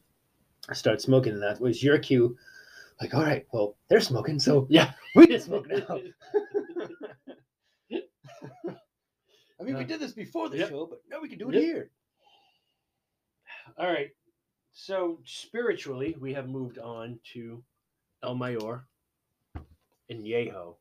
start 0.73 1.01
smoking, 1.01 1.33
and 1.33 1.43
that 1.43 1.59
was 1.59 1.83
your 1.83 1.99
cue. 1.99 2.37
Like, 2.99 3.13
all 3.13 3.23
right, 3.23 3.45
well, 3.51 3.75
they're 3.89 4.01
smoking, 4.01 4.39
so 4.39 4.67
Yeah. 4.69 4.91
we 5.15 5.27
can 5.27 5.39
smoke 5.47 5.67
now. 5.69 5.99
I 9.59 9.63
mean, 9.63 9.77
we 9.77 9.83
did 9.83 9.99
this 9.99 10.13
before 10.13 10.49
the 10.49 10.57
Yep. 10.57 10.69
show, 10.69 10.85
but 10.87 11.01
now 11.09 11.21
we 11.21 11.29
can 11.29 11.37
do 11.37 11.49
it 11.49 11.55
Yep. 11.55 11.63
here. 11.63 11.89
All 13.77 13.87
right. 13.87 14.09
So 14.73 15.19
spiritually, 15.25 16.15
we 16.19 16.33
have 16.33 16.47
moved 16.49 16.79
on 16.79 17.19
to 17.33 17.63
El 18.23 18.35
Mayor. 18.35 18.85
and 20.09 20.25
Yeho. 20.25 20.75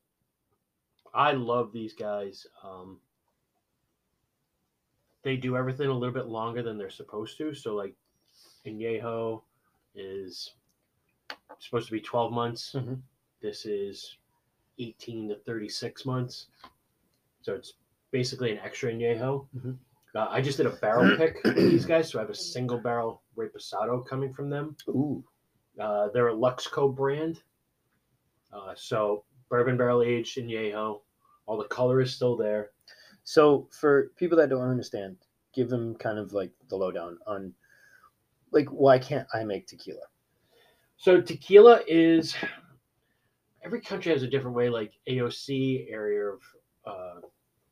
I 1.15 1.33
love 1.33 1.73
these 1.73 1.93
guys. 1.95 2.47
Um, 2.65 3.01
they 5.23 5.37
do 5.37 5.57
everything 5.57 5.89
a 5.89 5.93
little 5.93 6.13
bit 6.15 6.27
longer 6.27 6.63
than 6.63 6.79
they're 6.79 6.91
supposed 6.91 7.37
to. 7.39 7.55
So, 7.55 7.75
like, 7.77 7.95
Añejo 8.67 9.43
is 9.95 10.55
supposed 11.59 11.87
to 11.87 11.93
be 11.93 12.01
12 12.01 12.33
months. 12.33 12.73
Mhm. 12.75 13.01
This 13.41 13.67
is 13.67 14.17
18 14.79 15.29
to 15.29 15.37
36 15.37 16.05
months. 16.07 16.49
So, 17.43 17.55
it's 17.55 17.75
basically 18.11 18.53
an 18.53 18.59
extra 18.59 18.93
Añejo. 18.93 19.49
Mhm. 19.57 19.79
Uh, 20.15 20.27
I 20.29 20.41
just 20.41 20.57
did 20.57 20.67
a 20.67 20.71
barrel 20.71 21.17
pick 21.17 21.43
with 21.45 21.57
these 21.57 21.87
guys. 21.87 22.11
So, 22.11 22.19
I 22.19 22.23
have 22.23 22.31
a 22.31 22.35
single 22.35 22.79
barrel 22.79 23.23
Reposado 23.37 24.05
coming 24.07 24.33
from 24.35 24.51
them. 24.51 24.77
Ooh. 24.89 25.25
Uh, 25.79 26.09
they're 26.09 26.29
a 26.29 26.35
Luxco 26.35 26.95
brand. 26.95 27.43
Uh, 28.53 28.75
so 28.75 29.25
bourbon 29.49 29.77
barrel 29.77 30.03
aged 30.03 30.37
Añejo. 30.39 31.01
All 31.47 31.57
the 31.57 31.69
color 31.69 32.01
is 32.01 32.15
still 32.15 32.37
there. 32.37 32.73
So 33.25 33.69
for 33.71 34.11
people 34.17 34.37
that 34.39 34.51
don't 34.51 34.69
understand, 34.69 35.17
give 35.53 35.69
them 35.69 35.95
kind 35.95 36.19
of 36.19 36.33
like 36.33 36.53
the 36.69 36.77
lowdown 36.77 37.19
on 37.27 37.55
like 38.51 38.69
why 38.69 38.99
can't 38.99 39.29
I 39.33 39.45
make 39.45 39.67
tequila? 39.69 40.03
So 41.01 41.19
tequila 41.19 41.81
is 41.89 42.37
every 43.63 43.81
country 43.81 44.13
has 44.13 44.23
a 44.23 44.29
different 44.29 44.55
way, 44.55 44.69
like 44.69 44.93
AOC, 45.09 45.91
area 45.91 46.27
of 46.27 46.43
uh, 46.85 47.21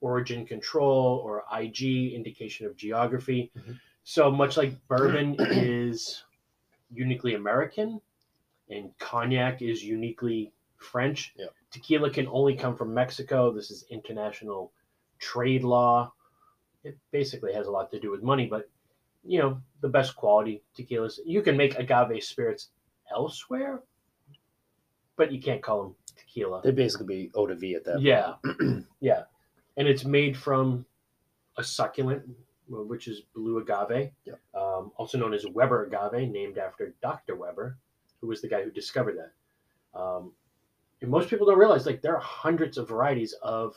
origin 0.00 0.46
control, 0.46 1.20
or 1.22 1.44
IG, 1.52 2.14
indication 2.14 2.64
of 2.64 2.74
geography. 2.74 3.52
Mhm. 3.54 3.78
So 4.04 4.30
much 4.30 4.56
like 4.56 4.72
bourbon 4.88 5.36
is 5.38 6.24
uniquely 6.90 7.34
American, 7.34 8.00
and 8.70 8.96
cognac 8.98 9.60
is 9.60 9.84
uniquely 9.84 10.54
French. 10.78 11.34
Yep. 11.36 11.52
Tequila 11.70 12.08
can 12.08 12.28
only 12.28 12.56
come 12.56 12.76
from 12.78 12.94
Mexico. 12.94 13.52
This 13.52 13.70
is 13.70 13.84
international 13.90 14.72
trade 15.18 15.64
law. 15.64 16.14
It 16.82 16.96
basically 17.10 17.52
has 17.52 17.66
a 17.66 17.70
lot 17.70 17.90
to 17.90 18.00
do 18.00 18.10
with 18.10 18.22
money, 18.22 18.46
but 18.46 18.70
you 19.22 19.38
know 19.38 19.60
the 19.82 19.88
best 19.90 20.16
quality 20.16 20.62
tequilas. 20.74 21.18
You 21.26 21.42
can 21.42 21.58
make 21.58 21.78
agave 21.78 22.24
spirits 22.24 22.70
elsewhere, 23.14 23.82
but 25.16 25.32
you 25.32 25.40
can't 25.40 25.62
call 25.62 25.82
them 25.82 25.94
tequila. 26.16 26.60
They'd 26.62 26.76
basically 26.76 27.06
be 27.06 27.30
eau 27.34 27.46
de 27.46 27.54
vie 27.54 27.74
at 27.74 27.84
that. 27.84 28.00
Yeah, 28.00 28.34
yeah, 29.00 29.22
and 29.76 29.88
it's 29.88 30.04
made 30.04 30.36
from 30.36 30.84
a 31.56 31.64
succulent, 31.64 32.22
which 32.68 33.08
is 33.08 33.22
blue 33.34 33.58
agave, 33.58 34.10
Yep. 34.24 34.40
um, 34.54 34.92
also 34.96 35.18
known 35.18 35.34
as 35.34 35.46
Weber 35.46 35.86
agave, 35.86 36.30
named 36.30 36.58
after 36.58 36.94
Dr. 37.02 37.34
Weber, 37.36 37.76
who 38.20 38.28
was 38.28 38.40
the 38.40 38.48
guy 38.48 38.62
who 38.62 38.70
discovered 38.70 39.16
that. 39.18 39.98
Um, 39.98 40.32
and 41.00 41.10
most 41.10 41.28
people 41.30 41.46
don't 41.46 41.58
realize 41.58 41.86
like 41.86 42.02
there 42.02 42.14
are 42.16 42.20
hundreds 42.20 42.76
of 42.78 42.88
varieties 42.88 43.32
of 43.42 43.76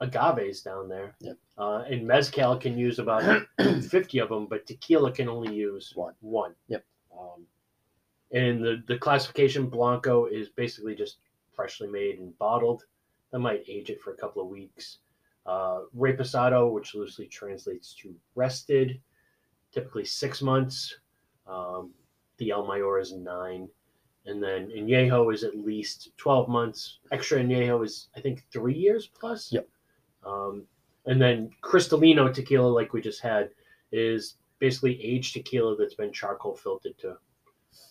agaves 0.00 0.62
down 0.62 0.88
there. 0.88 1.14
Yep. 1.20 1.36
Uh, 1.56 1.84
and 1.88 2.06
mezcal 2.06 2.56
can 2.58 2.76
use 2.76 2.98
about 2.98 3.46
50 3.60 4.18
of 4.18 4.28
them, 4.30 4.46
but 4.46 4.66
tequila 4.66 5.12
can 5.12 5.28
only 5.28 5.54
use 5.54 5.92
One. 5.94 6.14
One. 6.20 6.54
Yep. 6.68 6.84
Um, 7.18 7.46
and 8.32 8.64
the, 8.64 8.82
the 8.88 8.98
classification 8.98 9.66
Blanco 9.66 10.26
is 10.26 10.48
basically 10.48 10.94
just 10.94 11.18
freshly 11.54 11.88
made 11.88 12.18
and 12.18 12.36
bottled. 12.38 12.84
That 13.30 13.40
might 13.40 13.64
age 13.68 13.90
it 13.90 14.00
for 14.00 14.12
a 14.12 14.16
couple 14.16 14.42
of 14.42 14.48
weeks. 14.48 14.98
Uh, 15.44 15.80
Reposado, 15.96 16.70
which 16.70 16.94
loosely 16.94 17.26
translates 17.26 17.94
to 17.94 18.14
rested, 18.34 19.00
typically 19.72 20.04
six 20.04 20.40
months. 20.40 20.96
Um, 21.46 21.90
the 22.38 22.50
El 22.50 22.66
Mayor 22.66 22.98
is 22.98 23.12
nine. 23.12 23.68
And 24.24 24.42
then 24.42 24.68
Añejo 24.68 25.34
is 25.34 25.42
at 25.42 25.56
least 25.56 26.10
12 26.16 26.48
months. 26.48 27.00
Extra 27.10 27.40
Añejo 27.40 27.84
is, 27.84 28.08
I 28.16 28.20
think, 28.20 28.44
three 28.52 28.74
years 28.74 29.08
plus. 29.08 29.52
Yep. 29.52 29.68
Um, 30.24 30.64
and 31.06 31.20
then 31.20 31.50
Cristalino 31.62 32.32
tequila, 32.32 32.68
like 32.68 32.92
we 32.92 33.00
just 33.00 33.20
had, 33.20 33.50
is 33.90 34.36
basically 34.60 35.02
aged 35.02 35.34
tequila 35.34 35.76
that's 35.76 35.94
been 35.94 36.12
charcoal 36.12 36.54
filtered 36.54 36.96
to 36.98 37.16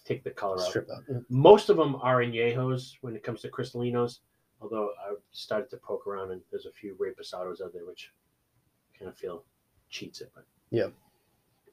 take 0.06 0.24
the 0.24 0.32
color 0.32 0.60
out. 0.60 0.67
Strip 0.67 0.89
out. 0.89 1.04
Most 1.30 1.70
of 1.70 1.78
them 1.78 1.96
are 2.02 2.17
añejos 2.22 2.94
when 3.02 3.15
it 3.15 3.24
comes 3.24 3.41
to 3.41 3.50
cristalinos, 3.50 4.20
although 4.62 4.89
I've 5.08 5.17
started 5.32 5.70
to 5.72 5.78
poke 5.78 6.08
around 6.08 6.32
and 6.32 6.41
there's 6.52 6.65
a 6.65 6.72
few 6.72 6.96
reposados 6.96 7.62
out 7.62 7.74
there 7.74 7.86
which 7.86 8.12
kind 8.98 9.10
of 9.10 9.17
feel 9.17 9.44
cheats 9.89 10.22
it. 10.22 10.32
But 10.34 10.46
Yeah. 10.70 10.88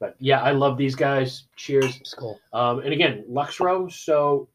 But 0.01 0.15
yeah, 0.21 0.41
I 0.43 0.53
love 0.53 0.77
these 0.79 0.95
guys. 0.95 1.45
Cheers. 1.57 2.01
Skull. 2.05 2.39
Um, 2.53 2.81
and 2.81 2.93
again, 2.93 3.25
Lux 3.29 3.59
Luxro. 3.59 3.91
So 3.91 4.49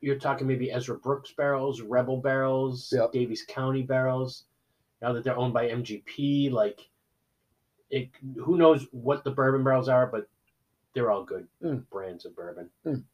you're 0.00 0.18
talking 0.18 0.46
maybe 0.46 0.72
Ezra 0.72 0.96
Brooks 0.96 1.32
barrels, 1.32 1.80
Rebel 1.80 2.16
barrels, 2.20 2.92
Yep. 2.92 3.12
Daviess 3.12 3.46
County 3.46 3.82
barrels. 3.82 4.44
Now 5.00 5.12
that 5.12 5.22
they're 5.22 5.36
owned 5.36 5.54
by 5.54 5.68
MGP, 5.68 6.50
like 6.50 6.88
it, 7.90 8.10
who 8.36 8.56
knows 8.58 8.86
what 8.90 9.22
the 9.22 9.30
bourbon 9.30 9.62
barrels 9.62 9.88
are, 9.88 10.06
but 10.06 10.28
they're 10.94 11.10
all 11.10 11.24
good 11.24 11.46
Mm. 11.62 11.88
brands 11.90 12.24
of 12.24 12.34
bourbon. 12.34 12.70
Mm. 12.86 13.04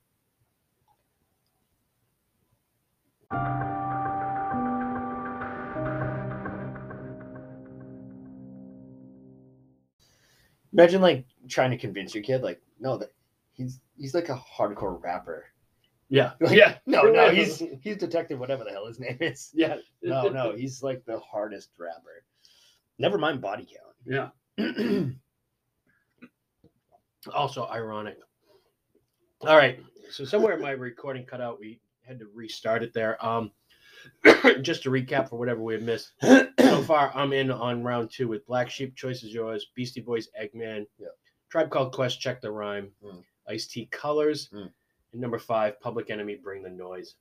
Imagine 10.72 11.00
like 11.00 11.24
trying 11.48 11.70
to 11.70 11.76
convince 11.78 12.14
your 12.14 12.24
kid, 12.24 12.42
like, 12.42 12.60
no, 12.80 12.98
that 12.98 13.12
he's 13.52 13.80
he's 13.96 14.14
like 14.14 14.28
a 14.28 14.36
hardcore 14.58 15.00
rapper. 15.02 15.44
Yeah, 16.08 16.32
Like, 16.40 16.56
yeah. 16.56 16.76
No, 16.86 17.02
no, 17.02 17.30
he's 17.30 17.62
he's 17.80 17.96
detective, 17.96 18.38
whatever 18.38 18.64
the 18.64 18.70
hell 18.70 18.86
his 18.86 18.98
name 19.00 19.18
is. 19.20 19.50
yeah. 19.54 19.76
No, 20.02 20.28
no, 20.28 20.52
he's 20.54 20.82
like 20.82 21.04
the 21.06 21.18
hardest 21.20 21.70
rapper. 21.78 22.24
Never 22.98 23.18
mind 23.18 23.40
body 23.40 23.66
count. 23.66 23.94
Yeah. 24.58 25.04
Also 27.32 27.66
ironic. 27.68 28.18
All 29.42 29.56
right. 29.56 29.80
So 30.10 30.24
somewhere 30.24 30.58
my 30.58 30.70
recording 30.72 31.24
cut 31.24 31.40
out. 31.40 31.58
We 31.60 31.80
had 32.02 32.18
to 32.18 32.26
restart 32.34 32.82
it 32.82 32.92
there. 32.92 33.24
Um, 33.24 33.50
just 34.62 34.82
to 34.82 34.90
recap 34.90 35.28
for 35.30 35.38
whatever 35.38 35.62
we 35.62 35.74
have 35.74 35.82
missed. 35.82 36.12
So 36.58 36.82
far, 36.82 37.12
I'm 37.14 37.32
in 37.32 37.52
on 37.52 37.84
round 37.84 38.10
two 38.10 38.26
with 38.26 38.44
Black 38.46 38.68
Sheep. 38.68 38.96
Choice 38.96 39.22
is 39.22 39.32
yours. 39.32 39.68
Beastie 39.76 40.00
Boys, 40.00 40.28
Eggman. 40.40 40.86
Yeah. 40.98 41.06
Tribe 41.50 41.70
Called 41.70 41.92
Quest. 41.92 42.20
Check 42.20 42.40
the 42.40 42.50
rhyme. 42.50 42.90
Mm. 43.04 43.22
Ice 43.48 43.68
T 43.68 43.86
Colors. 43.92 44.48
Mm. 44.52 44.70
And 45.12 45.20
number 45.20 45.38
five, 45.38 45.80
Public 45.80 46.10
Enemy. 46.10 46.40
Bring 46.42 46.64
the 46.64 46.70
noise. 46.70 47.14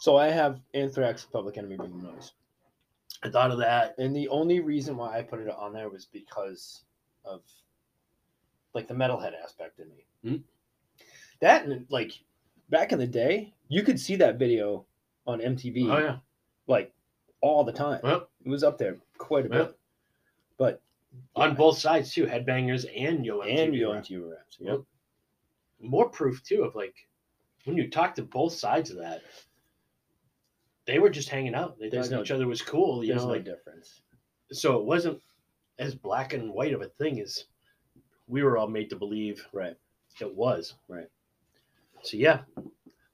so 0.00 0.16
I 0.16 0.28
have 0.28 0.60
Anthrax, 0.74 1.24
Public 1.24 1.56
Enemy, 1.56 1.76
Bring 1.76 1.96
the 1.96 2.04
Noise, 2.12 2.32
I 3.22 3.30
thought 3.30 3.50
of 3.50 3.58
that. 3.58 3.94
and 3.98 4.14
the 4.14 4.28
only 4.28 4.60
reason 4.60 4.96
why 4.96 5.16
I 5.18 5.22
put 5.22 5.40
it 5.40 5.48
on 5.48 5.72
there 5.72 5.88
was 5.88 6.04
because 6.06 6.82
of 7.24 7.40
like 8.74 8.88
the 8.88 8.94
metalhead 8.94 9.32
aspect 9.42 9.78
in 9.80 9.88
me. 9.88 10.06
Hmm. 10.24 10.36
That 11.40 11.64
and 11.66 11.86
like 11.90 12.12
back 12.70 12.92
in 12.92 12.98
the 12.98 13.06
day, 13.06 13.52
you 13.68 13.82
could 13.82 13.98
see 14.00 14.16
that 14.16 14.38
video 14.38 14.86
on 15.26 15.40
MTV 15.40 15.88
Oh 15.90 15.98
yeah. 15.98 16.16
like 16.66 16.92
all 17.40 17.64
the 17.64 17.72
time. 17.72 18.00
Well, 18.02 18.28
It 18.44 18.48
was 18.48 18.64
up 18.64 18.78
there 18.78 18.98
quite 19.18 19.46
a 19.46 19.48
Yeah. 19.48 19.62
bit. 19.64 19.78
But 20.56 20.82
on 21.36 21.54
both 21.54 21.78
sides 21.78 22.12
too, 22.12 22.24
Headbangers 22.26 22.86
and 22.96 23.24
Yo 23.26 23.40
MTV 23.40 23.62
and 23.64 23.74
Yo. 23.74 23.90
MTV 23.92 24.30
raps. 24.30 24.56
Yep. 24.60 24.80
More 25.80 26.08
proof 26.08 26.42
too 26.44 26.62
of 26.64 26.74
like 26.74 26.94
when 27.64 27.76
you 27.76 27.90
talk 27.90 28.14
to 28.16 28.22
both 28.22 28.52
sides 28.54 28.90
of 28.90 28.96
that, 28.98 29.22
they 30.84 30.98
were 30.98 31.10
just 31.10 31.28
hanging 31.28 31.54
out. 31.54 31.78
They 31.78 31.90
thought 31.90 32.10
no- 32.10 32.22
each 32.22 32.30
other 32.30 32.46
was 32.48 32.62
cool, 32.62 33.04
you 33.04 33.08
There's 33.12 33.22
know. 33.22 33.28
no 33.28 33.34
Like 33.34 33.44
difference. 33.44 34.00
so, 34.50 34.78
it 34.78 34.84
wasn't 34.84 35.20
as 35.78 35.94
black 35.94 36.32
and 36.32 36.52
white 36.52 36.74
of 36.74 36.82
a 36.82 36.88
thing 36.88 37.20
as 37.20 37.44
we 38.32 38.42
were 38.42 38.56
all 38.56 38.66
made 38.68 38.88
to 38.90 38.96
believe 38.96 39.46
Right. 39.52 39.76
it 40.20 40.34
was. 40.34 40.74
Right. 40.88 41.08
So 42.02 42.16
yeah, 42.16 42.40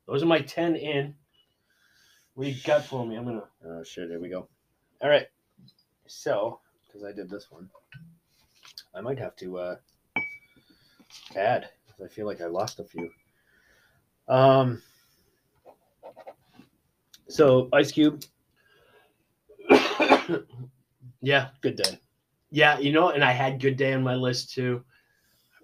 those 0.06 0.22
are 0.22 0.26
my 0.26 0.40
ten 0.40 0.76
in. 0.76 1.14
What 2.34 2.46
you 2.46 2.54
got 2.64 2.84
for 2.84 3.04
me? 3.04 3.16
I'm 3.16 3.24
gonna. 3.24 3.42
Oh 3.66 3.82
shit, 3.82 4.08
here 4.08 4.20
we 4.20 4.28
go. 4.30 4.48
All 5.02 5.10
right. 5.10 5.26
So, 6.06 6.60
because 6.86 7.04
I 7.04 7.12
did 7.12 7.28
this 7.28 7.50
one, 7.50 7.68
I 8.94 9.00
might 9.00 9.18
have 9.18 9.34
to 9.36 9.58
uh 9.58 9.76
add 11.36 11.68
because 11.86 12.00
I 12.04 12.08
feel 12.14 12.26
like 12.26 12.40
I 12.40 12.46
lost 12.46 12.78
a 12.78 12.84
few. 12.84 13.10
Um. 14.28 14.80
So 17.28 17.68
Ice 17.72 17.92
Cube, 17.92 18.22
yeah, 21.20 21.48
good 21.60 21.76
day. 21.76 21.98
yeah. 22.50 22.78
You 22.78 22.92
know, 22.92 23.10
and 23.10 23.24
I 23.24 23.32
had 23.32 23.60
"Good 23.60 23.76
Day" 23.76 23.92
on 23.94 24.02
my 24.04 24.14
list 24.14 24.52
too. 24.54 24.84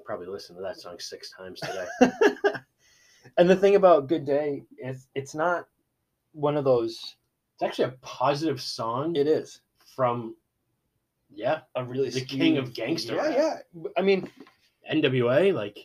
Probably 0.05 0.27
listened 0.27 0.59
to 0.59 0.63
that 0.63 0.79
song 0.79 0.97
six 0.99 1.31
times 1.31 1.61
today. 1.61 1.87
and 3.39 3.49
the 3.49 3.57
thing 3.57 3.77
about 3.77 4.09
Good 4.09 4.25
Day 4.25 4.63
is 4.79 5.07
it's 5.15 5.35
not 5.35 5.67
one 6.33 6.57
of 6.57 6.65
those. 6.65 7.17
it's 7.55 7.63
actually 7.63 7.85
a 7.87 7.97
positive 8.03 8.61
song 8.61 9.17
It 9.17 9.27
is 9.27 9.61
from, 9.95 10.35
yeah, 11.31 11.61
a 11.75 11.85
really 11.85 12.11
The 12.11 12.21
king 12.21 12.59
of 12.59 12.75
gangster 12.75 13.15
Yeah, 13.15 13.29
rap. 13.29 13.63
yeah. 13.75 13.83
I 13.97 14.03
mean, 14.03 14.29
NWA. 14.93 15.55
Like 15.55 15.79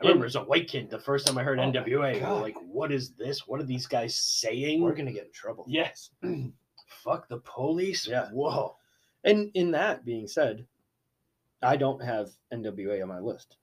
I 0.00 0.06
remember 0.06 0.26
as 0.26 0.34
a 0.34 0.42
white 0.42 0.66
kid, 0.68 0.90
the 0.90 0.98
first 0.98 1.26
time 1.26 1.38
I 1.38 1.42
heard 1.44 1.60
Oh 1.60 1.62
NWA, 1.62 2.20
like, 2.40 2.56
what 2.66 2.90
is 2.90 3.10
this? 3.12 3.46
What 3.46 3.60
are 3.60 3.64
these 3.64 3.86
guys 3.86 4.16
saying? 4.16 4.82
We're 4.82 4.94
gonna 4.94 5.12
get 5.12 5.26
in 5.26 5.32
trouble. 5.32 5.64
Yes. 5.68 6.10
Fuck 7.04 7.28
the 7.28 7.38
police. 7.38 8.06
Yeah. 8.08 8.28
Whoa. 8.30 8.76
And 9.24 9.50
in 9.54 9.70
that 9.70 10.04
being 10.04 10.26
said, 10.26 10.66
I 11.64 11.76
don't 11.76 12.02
have 12.04 12.30
NWA 12.52 13.02
on 13.02 13.08
my 13.08 13.20
list, 13.20 13.56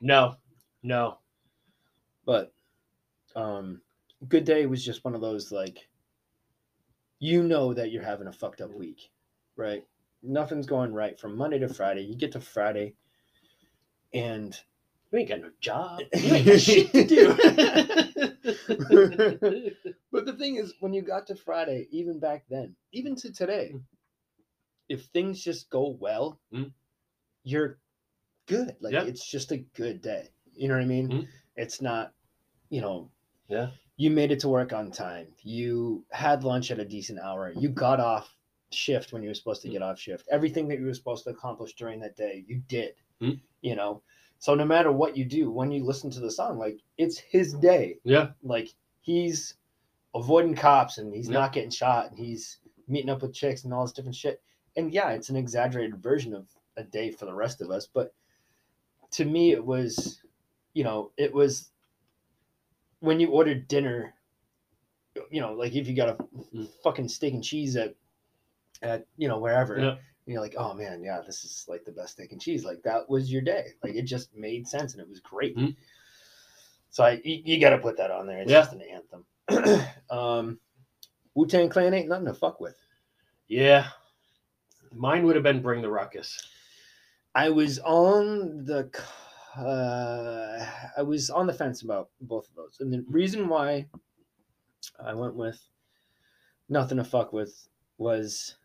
No. 0.00 0.36
No. 0.82 1.18
but 2.26 2.52
um, 3.36 3.80
Good 4.28 4.44
Day 4.44 4.66
was 4.66 4.84
just 4.84 5.04
one 5.04 5.14
of 5.14 5.20
those 5.20 5.50
like, 5.52 5.78
you 7.20 7.42
know 7.42 7.72
that 7.74 7.90
you're 7.90 8.02
having 8.02 8.26
a 8.26 8.32
fucked 8.32 8.60
up 8.60 8.74
week, 8.74 9.10
right? 9.56 9.84
Nothing's 10.22 10.66
going 10.66 10.92
right 10.92 11.18
from 11.18 11.36
Monday 11.36 11.58
to 11.58 11.68
Friday. 11.68 12.02
You 12.02 12.14
get 12.16 12.32
to 12.32 12.40
Friday, 12.40 12.94
and 14.12 14.58
You 15.12 15.18
ain't 15.20 15.28
got 15.28 15.40
no 15.40 15.50
job. 15.60 16.00
You 16.14 16.34
ain't 16.34 16.46
got 16.46 16.60
shit 16.60 16.92
to 16.92 17.04
do. 17.04 17.28
but 20.12 20.26
the 20.26 20.34
thing 20.38 20.56
is, 20.56 20.74
when 20.80 20.92
you 20.92 21.02
got 21.02 21.26
to 21.28 21.34
Friday, 21.34 21.88
even 21.90 22.18
back 22.18 22.44
then, 22.50 22.74
even 22.92 23.14
to 23.16 23.32
today, 23.32 23.70
Mm. 23.74 23.82
if 24.88 25.04
things 25.06 25.42
just 25.42 25.70
go 25.70 25.96
well, 26.00 26.38
Mm. 26.52 26.72
You're 27.44 27.78
good. 28.46 28.74
Like 28.80 28.92
Yeah. 28.92 29.04
it's 29.04 29.26
just 29.26 29.52
a 29.52 29.58
good 29.58 30.00
day. 30.02 30.28
You 30.54 30.68
know 30.68 30.74
what 30.74 30.82
I 30.82 30.86
mean? 30.86 31.08
Mm. 31.08 31.28
It's 31.56 31.80
not, 31.80 32.12
you 32.70 32.80
know, 32.80 33.10
yeah. 33.48 33.70
you 33.96 34.10
made 34.10 34.32
it 34.32 34.40
to 34.40 34.48
work 34.48 34.72
on 34.72 34.90
time. 34.90 35.28
You 35.42 36.04
had 36.10 36.42
lunch 36.44 36.70
at 36.70 36.78
a 36.80 36.84
decent 36.84 37.20
hour. 37.20 37.52
You 37.56 37.68
got 37.68 38.00
off 38.00 38.34
shift 38.70 39.12
when 39.12 39.22
you 39.22 39.28
were 39.28 39.34
supposed 39.34 39.62
to 39.62 39.68
Mm. 39.68 39.72
get 39.72 39.82
off 39.82 39.98
shift. 39.98 40.26
Everything 40.30 40.66
that 40.68 40.78
you 40.80 40.86
were 40.86 40.94
supposed 40.94 41.24
to 41.24 41.30
accomplish 41.30 41.74
during 41.74 42.00
that 42.00 42.16
day, 42.16 42.44
you 42.48 42.60
did. 42.68 42.94
Mm. 43.20 43.40
You 43.60 43.76
know, 43.76 44.02
so 44.38 44.54
no 44.54 44.64
matter 44.64 44.90
what 44.92 45.16
you 45.16 45.24
do, 45.24 45.50
when 45.50 45.70
you 45.70 45.84
listen 45.84 46.10
to 46.10 46.20
the 46.20 46.30
song, 46.30 46.58
like 46.58 46.80
it's 46.98 47.18
his 47.18 47.54
day. 47.54 47.98
Yeah. 48.04 48.30
Like 48.42 48.74
he's 49.00 49.54
avoiding 50.14 50.54
cops 50.54 50.98
and 50.98 51.12
he's 51.14 51.28
Yeah. 51.28 51.34
not 51.34 51.52
getting 51.52 51.70
shot 51.70 52.10
and 52.10 52.18
he's 52.18 52.58
meeting 52.88 53.10
up 53.10 53.22
with 53.22 53.32
chicks 53.34 53.64
and 53.64 53.72
all 53.72 53.82
this 53.84 53.92
different 53.92 54.14
shit. 54.16 54.42
And 54.76 54.92
yeah, 54.92 55.10
it's 55.10 55.28
an 55.30 55.36
exaggerated 55.36 55.96
version 56.02 56.34
of 56.34 56.48
a 56.76 56.82
day 56.84 57.10
for 57.10 57.26
the 57.26 57.34
rest 57.34 57.60
of 57.60 57.70
us, 57.70 57.86
but 57.92 58.14
to 59.12 59.24
me 59.24 59.52
it 59.52 59.64
was, 59.64 60.20
you 60.74 60.84
know, 60.84 61.10
it 61.16 61.32
was 61.32 61.70
when 63.00 63.20
you 63.20 63.28
ordered 63.30 63.68
dinner, 63.68 64.14
you 65.30 65.40
know, 65.40 65.52
like 65.52 65.74
if 65.74 65.86
you 65.86 65.94
got 65.94 66.08
a 66.20 66.66
fucking 66.82 67.08
steak 67.08 67.34
and 67.34 67.44
cheese 67.44 67.76
at 67.76 67.94
at 68.82 69.06
you 69.16 69.28
know 69.28 69.38
wherever, 69.38 69.78
Yeah. 69.78 69.90
and 69.90 69.98
you're 70.26 70.40
like, 70.40 70.56
oh 70.58 70.74
man, 70.74 71.02
yeah, 71.02 71.20
this 71.24 71.44
is 71.44 71.64
like 71.68 71.84
the 71.84 71.92
best 71.92 72.12
steak 72.14 72.32
and 72.32 72.40
cheese. 72.40 72.64
Like 72.64 72.82
that 72.82 73.08
was 73.08 73.30
your 73.30 73.42
day. 73.42 73.68
Like 73.82 73.94
it 73.94 74.02
just 74.02 74.34
made 74.34 74.66
sense 74.66 74.92
and 74.92 75.00
it 75.02 75.08
was 75.08 75.20
great. 75.20 75.56
Mhm. 75.56 75.76
So 76.90 77.04
I 77.04 77.20
you, 77.24 77.42
you 77.44 77.60
got 77.60 77.70
to 77.70 77.78
put 77.78 77.96
that 77.98 78.10
on 78.10 78.26
there. 78.26 78.40
It's 78.40 78.50
Yeah. 78.50 78.60
just 78.62 78.72
an 78.72 78.82
anthem. 78.82 79.86
um, 80.10 80.58
Wu 81.34 81.46
Tang 81.46 81.68
Clan 81.68 81.92
ain't 81.94 82.08
nothing 82.08 82.26
to 82.26 82.34
fuck 82.34 82.60
with. 82.60 82.76
Yeah. 83.48 83.88
Mine 84.92 85.24
would 85.24 85.34
have 85.36 85.42
been 85.42 85.60
Bring 85.62 85.82
the 85.82 85.90
Ruckus. 85.90 86.40
I 87.34 87.50
was 87.50 87.78
on 87.80 88.64
the 88.64 88.90
uh, 89.56 90.66
I 90.96 91.02
was 91.02 91.30
on 91.30 91.46
the 91.46 91.52
fence 91.52 91.82
about 91.82 92.10
both 92.20 92.48
of 92.48 92.54
those, 92.54 92.76
and 92.80 92.92
the 92.92 93.04
reason 93.08 93.48
why 93.48 93.86
I 95.04 95.14
went 95.14 95.34
with 95.34 95.60
nothing 96.68 96.98
to 96.98 97.04
fuck 97.04 97.32
with 97.32 97.68
was 97.98 98.56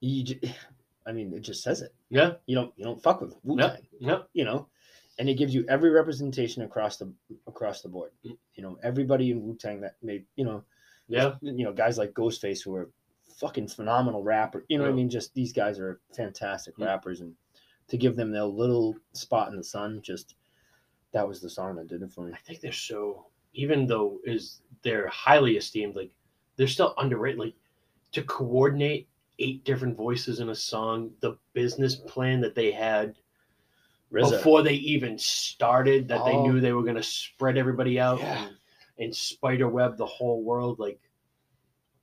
you. 0.00 0.24
j- 0.24 0.40
I 1.06 1.10
mean, 1.10 1.32
it 1.34 1.40
just 1.40 1.64
says 1.64 1.82
it. 1.82 1.92
Yeah. 2.10 2.34
You 2.46 2.54
don't 2.54 2.72
you 2.76 2.84
don't 2.84 3.02
fuck 3.02 3.20
with 3.20 3.34
Wu 3.42 3.56
Tang. 3.58 3.70
Yep. 3.70 3.82
Yep. 4.00 4.28
you 4.34 4.44
know, 4.44 4.68
and 5.18 5.28
it 5.28 5.34
gives 5.34 5.52
you 5.52 5.64
every 5.68 5.90
representation 5.90 6.62
across 6.62 6.96
the 6.96 7.12
across 7.48 7.82
the 7.82 7.88
board. 7.88 8.12
Mm. 8.24 8.36
You 8.54 8.62
know, 8.62 8.78
everybody 8.84 9.32
in 9.32 9.42
Wu 9.42 9.56
Tang 9.56 9.80
that 9.80 9.96
made 10.02 10.24
you 10.36 10.44
know, 10.44 10.62
Yeah. 11.08 11.32
you 11.42 11.64
know, 11.64 11.72
guys 11.72 11.98
like 11.98 12.12
Ghostface 12.12 12.62
who 12.64 12.74
are 12.76 12.88
fucking 13.42 13.68
phenomenal 13.68 14.22
rapper. 14.22 14.64
You 14.68 14.78
know 14.78 14.84
what 14.84 14.90
I 14.92 14.94
mean? 14.94 15.10
Just 15.10 15.34
these 15.34 15.52
guys 15.52 15.78
are 15.78 16.00
fantastic 16.16 16.76
Mm. 16.76 16.86
rappers, 16.86 17.20
and 17.20 17.34
to 17.88 17.96
give 17.98 18.16
them 18.16 18.30
their 18.30 18.44
little 18.44 18.96
spot 19.12 19.50
in 19.50 19.56
the 19.56 19.64
sun, 19.64 20.00
just 20.00 20.36
that 21.10 21.26
was 21.28 21.40
the 21.42 21.50
song 21.50 21.74
that 21.76 21.88
did 21.88 22.00
it 22.02 22.10
for 22.12 22.24
me. 22.26 22.32
I 22.32 22.38
think 22.38 22.60
they're 22.60 22.72
so 22.72 23.26
even 23.54 23.86
though 23.86 24.18
is 24.24 24.62
they're 24.82 25.08
highly 25.08 25.58
esteemed, 25.58 25.94
like 25.94 26.10
they're 26.56 26.66
still 26.66 26.94
underrated. 26.96 27.38
Like 27.38 27.54
to 28.12 28.22
coordinate 28.22 29.08
eight 29.38 29.64
different 29.64 29.96
voices 29.96 30.40
in 30.40 30.48
a 30.50 30.54
song, 30.54 31.12
the 31.20 31.36
business 31.52 31.96
plan 31.96 32.40
that 32.40 32.54
they 32.54 32.70
had 32.70 33.18
RZA. 34.10 34.30
before 34.30 34.62
they 34.62 34.74
even 34.74 35.18
started, 35.18 36.06
that 36.08 36.24
they 36.24 36.32
Oh. 36.36 36.42
knew 36.46 36.60
they 36.60 36.72
were 36.72 36.82
gonna 36.84 37.02
spread 37.02 37.58
everybody 37.58 37.98
out 38.00 38.20
Yeah. 38.20 38.46
and, 38.46 38.56
and 38.98 39.14
spider 39.16 39.68
web 39.68 39.96
the 39.98 40.06
whole 40.06 40.42
world, 40.42 40.78
like 40.78 41.00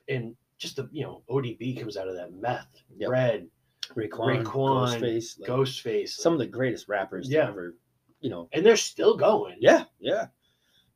and 0.08 0.36
just 0.60 0.76
the 0.76 0.88
you 0.92 1.04
know, 1.04 1.24
ODB 1.30 1.80
comes 1.80 1.98
out 1.98 2.08
of 2.08 2.16
that 2.16 2.34
meth, 2.34 2.68
Yep. 2.98 3.10
Red, 3.10 3.50
Raekwon, 3.96 4.44
Raekwon, 4.44 5.00
Ghostface, 5.00 5.40
like, 5.40 5.50
Ghostface. 5.50 6.10
some 6.10 6.34
of 6.34 6.40
the 6.40 6.46
greatest 6.46 6.88
rappers 6.88 7.28
Yeah. 7.30 7.48
ever, 7.48 7.76
you 8.20 8.30
know. 8.30 8.48
and 8.54 8.64
they're 8.66 8.76
still 8.78 9.18
going. 9.18 9.58
Yeah, 9.60 9.86
yeah, 10.00 10.28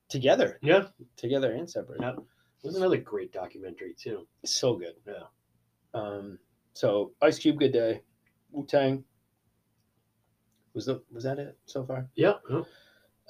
together, 0.09 0.59
Yeah. 0.61 0.89
together 1.15 1.53
and 1.53 1.67
separate. 1.69 2.01
Yeah. 2.01 2.15
There's 2.61 2.75
another 2.75 2.97
great 2.97 3.31
documentary 3.33 3.95
too. 3.97 4.27
so 4.45 4.75
good. 4.75 4.95
Yeah. 5.07 5.23
Um. 5.93 6.37
So 6.73 7.13
Ice 7.21 7.39
Cube, 7.39 7.57
Good 7.59 7.71
Day, 7.73 8.01
Wu 8.51 8.65
Tang. 8.65 9.03
Was 10.73 10.85
the 10.87 11.03
was 11.11 11.23
that 11.23 11.39
it 11.39 11.57
so 11.65 11.85
far? 11.85 12.09
Yeah. 12.15 12.33
yeah. 12.49 12.63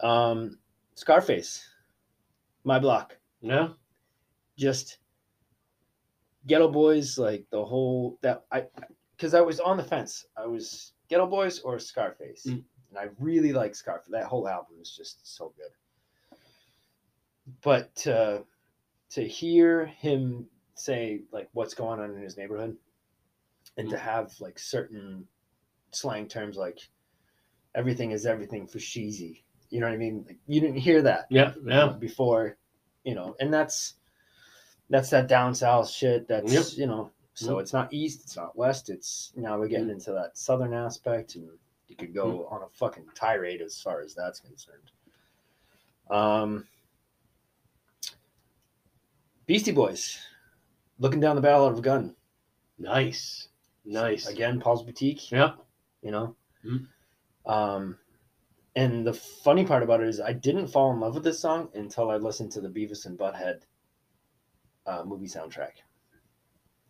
Um, 0.01 0.59
Scarface, 0.95 1.67
My 2.63 2.79
Block, 2.79 3.17
Yeah. 3.41 3.73
just 4.57 4.97
Geto 6.47 6.71
Boys, 6.71 7.17
like 7.17 7.45
the 7.51 7.63
whole 7.63 8.17
that 8.21 8.45
I, 8.51 8.65
because 9.15 9.33
I 9.33 9.41
was 9.41 9.59
on 9.59 9.77
the 9.77 9.83
fence. 9.83 10.25
I 10.37 10.45
was 10.45 10.93
Geto 11.09 11.29
Boys 11.29 11.59
or 11.59 11.79
Scarface, 11.79 12.45
Mm. 12.47 12.63
and 12.89 12.97
I 12.99 13.07
really 13.19 13.53
like 13.53 13.75
Scarface. 13.75 14.09
That 14.11 14.25
whole 14.25 14.47
album 14.47 14.75
is 14.81 14.91
just 14.95 15.35
so 15.35 15.53
good. 15.57 15.71
But 17.61 18.05
uh, 18.07 18.39
to 19.11 19.27
hear 19.27 19.85
him 19.85 20.47
say 20.75 21.21
like 21.31 21.49
what's 21.53 21.73
going 21.73 21.99
on 21.99 22.11
in 22.15 22.21
his 22.21 22.37
neighborhood, 22.37 22.77
and 23.77 23.89
to 23.89 23.95
Mm. 23.95 23.99
have 23.99 24.33
like 24.39 24.59
certain 24.59 25.27
slang 25.91 26.27
terms 26.27 26.57
like 26.57 26.79
everything 27.75 28.11
is 28.11 28.25
everything 28.25 28.67
for 28.67 28.79
sheezy. 28.79 29.43
You 29.69 29.79
know 29.79 29.87
what 29.87 29.93
I 29.93 29.97
mean? 29.97 30.23
Like, 30.27 30.37
you 30.45 30.61
didn't 30.61 30.77
hear 30.77 31.01
that 31.03 31.25
Yeah. 31.29 31.53
Yeah. 31.65 31.93
before, 31.99 32.57
you 33.03 33.15
know, 33.15 33.35
and 33.39 33.51
that's 33.53 33.95
that's 34.89 35.09
that 35.09 35.27
down 35.27 35.55
south 35.55 35.89
shit. 35.89 36.27
That's 36.27 36.51
Yep. 36.53 36.65
you 36.77 36.87
know, 36.87 37.11
so 37.33 37.53
Yep. 37.57 37.61
it's 37.63 37.73
not 37.73 37.93
east, 37.93 38.21
it's 38.23 38.35
not 38.35 38.55
west. 38.55 38.89
It's 38.89 39.33
now 39.35 39.57
we're 39.59 39.67
getting 39.67 39.87
Mm. 39.87 39.93
into 39.93 40.11
that 40.13 40.37
southern 40.37 40.73
aspect, 40.73 41.35
and 41.35 41.49
you 41.87 41.95
could 41.95 42.13
go 42.13 42.45
on 42.47 42.61
a 42.63 42.69
fucking 42.69 43.07
tirade 43.15 43.61
as 43.61 43.81
far 43.81 44.01
as 44.01 44.13
that's 44.15 44.39
concerned. 44.39 44.91
Um, 46.09 46.67
Beastie 49.45 49.71
Boys, 49.71 50.19
looking 50.99 51.19
down 51.19 51.35
the 51.35 51.41
barrel 51.41 51.65
of 51.65 51.77
a 51.77 51.81
gun 51.81 52.15
Nice. 52.77 53.49
Nice. 53.85 54.27
again. 54.27 54.59
Paul's 54.59 54.83
Boutique. 54.83 55.31
Yep. 55.31 55.57
you 56.01 56.11
know. 56.11 56.35
Mhm. 56.65 56.87
Um, 57.45 57.97
and 58.75 59.07
the 59.07 59.13
funny 59.13 59.65
part 59.65 59.83
about 59.83 60.01
it 60.01 60.07
is, 60.09 60.19
I 60.19 60.33
didn't 60.33 60.67
fall 60.67 60.91
in 60.91 60.99
love 60.99 61.13
with 61.15 61.23
this 61.23 61.39
song 61.39 61.69
until 61.75 62.09
I 62.11 62.17
listened 62.17 62.51
to 62.53 62.61
the 62.61 62.67
Beavis 62.69 63.05
and 63.05 63.17
Butthead 63.17 63.61
uh, 64.85 65.03
movie 65.05 65.27
soundtrack 65.27 65.71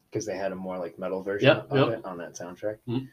because 0.10 0.26
they 0.26 0.38
had 0.38 0.52
a 0.52 0.56
more 0.56 0.78
like 0.78 0.98
metal 1.00 1.22
version 1.24 1.48
Yeah, 1.48 1.64
of 1.82 1.90
yeah. 1.90 1.98
it 1.98 2.06
on 2.06 2.18
that 2.20 2.34
soundtrack. 2.34 2.78
Mhm. 2.88 3.08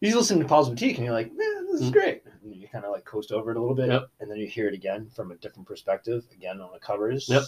You 0.00 0.16
listen 0.16 0.38
to 0.38 0.44
Paul's 0.44 0.68
Boutique 0.68 0.96
and 0.96 1.04
you're 1.04 1.14
like, 1.14 1.32
man, 1.34 1.66
this 1.66 1.80
is 1.80 1.90
Mhm. 1.90 1.92
great. 1.92 2.22
And 2.44 2.54
you 2.54 2.68
kind 2.68 2.84
of 2.84 2.92
like 2.92 3.04
coast 3.04 3.32
over 3.32 3.50
it 3.50 3.56
a 3.56 3.60
little 3.60 3.74
bit, 3.74 3.88
Yep. 3.88 4.10
and 4.20 4.30
then 4.30 4.38
you 4.38 4.46
hear 4.46 4.68
it 4.68 4.74
again 4.74 5.08
from 5.10 5.32
a 5.32 5.36
different 5.36 5.66
perspective, 5.66 6.24
again 6.32 6.60
on 6.60 6.72
the 6.72 6.78
covers 6.78 7.28
Yep. 7.28 7.42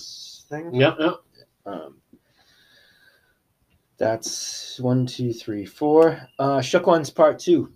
thing. 0.48 0.74
Yeah. 0.74 0.94
Yeah. 0.98 1.14
Um, 1.66 2.00
that's 3.98 4.80
one, 4.80 5.06
two, 5.06 5.32
three, 5.32 5.64
four. 5.66 6.20
Uh, 6.38 6.60
Shook 6.60 6.86
Ones 6.86 7.10
Part 7.10 7.38
Two. 7.38 7.72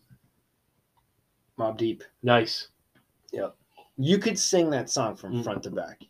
Mobb 1.59 1.77
Deep. 1.77 2.03
Nice. 2.23 2.69
Yep. 3.33 3.57
You 3.97 4.19
could 4.19 4.39
sing 4.39 4.71
that 4.71 4.91
song 4.91 5.15
from 5.15 5.35
Mm. 5.35 5.45
front 5.45 5.63
to 5.65 5.71
back. 5.71 6.03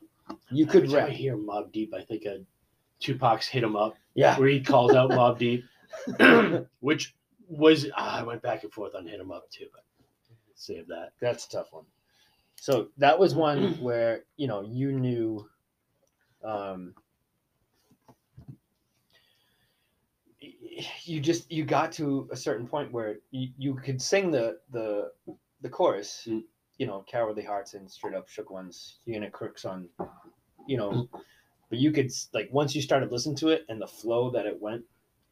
You 0.54 0.66
could 0.66 0.84
Every 0.84 0.88
time 0.88 1.02
I 1.04 1.08
rap. 1.08 1.16
hear 1.16 1.36
Mobb 1.36 1.72
Deep, 1.72 1.92
I 1.94 2.02
think 2.02 2.24
of 2.26 2.46
Tupac's 3.00 3.48
"Hit 3.48 3.64
'Em 3.64 3.76
Up," 3.76 3.96
Yeah. 4.14 4.38
where 4.38 4.48
he 4.48 4.60
calls 4.60 4.92
out 4.94 5.10
Mobb 5.18 5.38
Deep, 5.38 5.64
which 6.80 7.14
was 7.48 7.86
ah, 7.96 8.20
I 8.20 8.22
went 8.22 8.42
back 8.42 8.62
and 8.62 8.72
forth 8.72 8.94
on 8.94 9.06
"Hit 9.06 9.20
'Em 9.20 9.32
Up" 9.32 9.50
too, 9.50 9.66
but 9.72 9.84
save 10.54 10.86
that. 10.88 11.12
That's 11.20 11.46
a 11.46 11.50
tough 11.50 11.72
one. 11.72 11.84
So 12.56 12.88
that 12.98 13.18
was 13.18 13.34
one 13.34 13.74
where, 13.82 14.24
you 14.36 14.46
know, 14.46 14.62
you 14.62 14.92
knew 14.92 15.48
um 16.42 16.94
you 21.04 21.20
just 21.20 21.50
you 21.50 21.64
got 21.64 21.92
to 21.92 22.28
a 22.32 22.36
certain 22.36 22.66
point 22.66 22.92
where 22.92 23.16
you, 23.30 23.48
you 23.56 23.74
could 23.74 24.00
sing 24.00 24.30
the 24.30 24.58
the 24.70 25.10
the 25.62 25.68
chorus, 25.68 26.26
Mm. 26.28 26.44
you 26.78 26.86
know, 26.86 27.04
cowardly 27.08 27.42
hearts 27.42 27.74
and 27.74 27.90
straight 27.90 28.14
up 28.14 28.28
shook 28.28 28.50
ones, 28.50 28.98
unit 29.06 29.32
crooks 29.32 29.64
on, 29.64 29.88
you 30.66 30.76
know, 30.76 30.90
Mm. 30.90 31.08
but 31.70 31.78
you 31.78 31.92
could 31.92 32.10
like 32.32 32.48
once 32.52 32.74
you 32.74 32.82
started 32.82 33.10
listening 33.12 33.36
to 33.36 33.48
it 33.48 33.64
and 33.68 33.80
the 33.80 33.86
flow 33.86 34.30
that 34.30 34.46
it 34.46 34.60
went 34.60 34.84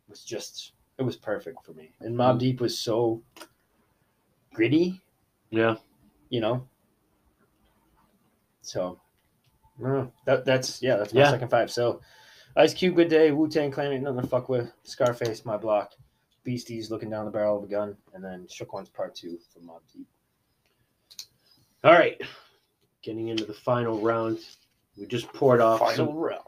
was 0.08 0.24
just 0.24 0.72
it 0.98 1.02
was 1.02 1.16
perfect 1.16 1.64
for 1.64 1.72
me. 1.72 1.92
And 2.00 2.14
Mobb 2.16 2.36
Mm. 2.36 2.40
Deep 2.40 2.60
was 2.60 2.78
so 2.78 3.22
gritty, 4.52 5.00
Yeah. 5.50 5.76
you 6.28 6.40
know. 6.40 6.68
So, 8.60 9.00
that 9.78 10.44
that's 10.44 10.82
yeah, 10.82 10.96
that's 10.96 11.12
my 11.12 11.20
Yeah. 11.22 11.30
second 11.30 11.48
five. 11.48 11.70
So, 11.70 12.00
Ice 12.56 12.74
Cube, 12.74 12.96
Good 12.96 13.08
Day, 13.08 13.32
Wu 13.32 13.48
Tang 13.48 13.70
Clan, 13.70 13.92
ain't 13.92 14.02
nothing 14.04 14.20
to 14.22 14.26
fuck 14.28 14.48
with. 14.48 14.70
Scarface, 14.84 15.44
My 15.44 15.56
Block, 15.56 15.94
Beasties, 16.44 16.90
Looking 16.90 17.08
Down 17.10 17.24
the 17.24 17.30
Barrel 17.30 17.58
of 17.58 17.64
a 17.64 17.66
Gun, 17.66 17.96
and 18.12 18.22
then 18.22 18.46
Shook 18.48 18.72
Ones 18.74 18.88
Part 18.90 19.14
Two 19.14 19.38
from 19.52 19.62
Mobb 19.66 19.80
Deep. 19.92 20.06
All 21.82 21.92
right. 21.92 22.20
Getting 23.02 23.28
into 23.28 23.44
the 23.44 23.54
final 23.54 23.98
round. 24.00 24.38
We 24.96 25.06
just 25.06 25.32
poured 25.32 25.60
off 25.60 25.80
Final 25.80 26.06
some 26.06 26.14
round. 26.14 26.44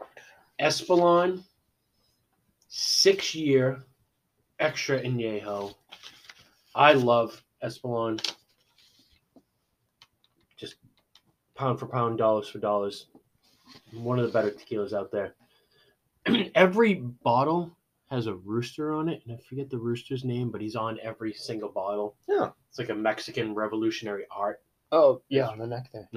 Espolon 0.61 1.43
six 2.67 3.33
year 3.33 3.83
extra 4.59 5.01
Añejo. 5.01 5.73
I 6.73 6.93
love 6.93 7.41
Espolon. 7.63 8.19
Just 10.57 10.75
pound 11.55 11.79
for 11.79 11.87
pound, 11.87 12.17
dollars 12.17 12.47
for 12.47 12.59
dollars. 12.59 13.07
One 13.93 14.19
of 14.19 14.25
the 14.25 14.31
better 14.31 14.51
tequilas 14.51 14.93
out 14.93 15.11
there. 15.11 15.35
every 16.55 16.95
bottle 16.95 17.75
has 18.09 18.27
a 18.27 18.35
rooster 18.35 18.93
on 18.93 19.09
it, 19.09 19.21
and 19.25 19.35
I 19.35 19.41
forget 19.49 19.69
the 19.69 19.77
rooster's 19.77 20.23
name, 20.23 20.51
but 20.51 20.61
he's 20.61 20.75
on 20.75 20.99
every 21.01 21.33
single 21.33 21.69
bottle. 21.69 22.15
Yeah. 22.27 22.49
It's 22.69 22.77
like 22.77 22.89
a 22.89 22.95
Mexican 22.95 23.55
revolutionary 23.55 24.25
art. 24.31 24.61
Oh 24.91 25.21
yeah, 25.29 25.47
on 25.47 25.57
the 25.57 25.67
neck 25.67 25.89
there. 25.91 26.07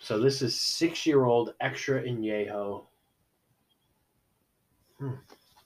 So 0.00 0.18
this 0.18 0.40
is 0.40 0.58
six 0.58 1.06
year 1.06 1.24
old 1.24 1.54
extra 1.60 2.02
Añejo. 2.02 2.86
Hmm. 4.98 5.14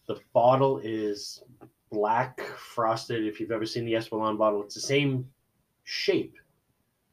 The 0.07 0.21
bottle 0.33 0.81
is 0.83 1.43
black 1.91 2.41
frosted. 2.41 3.25
If 3.25 3.41
you've 3.41 3.53
ever 3.53 3.65
seen 3.65 3.85
the 3.85 3.95
Espolon 3.95 4.37
bottle, 4.37 4.63
it's 4.63 4.75
the 4.75 4.81
same 4.81 5.31
shape, 5.85 6.35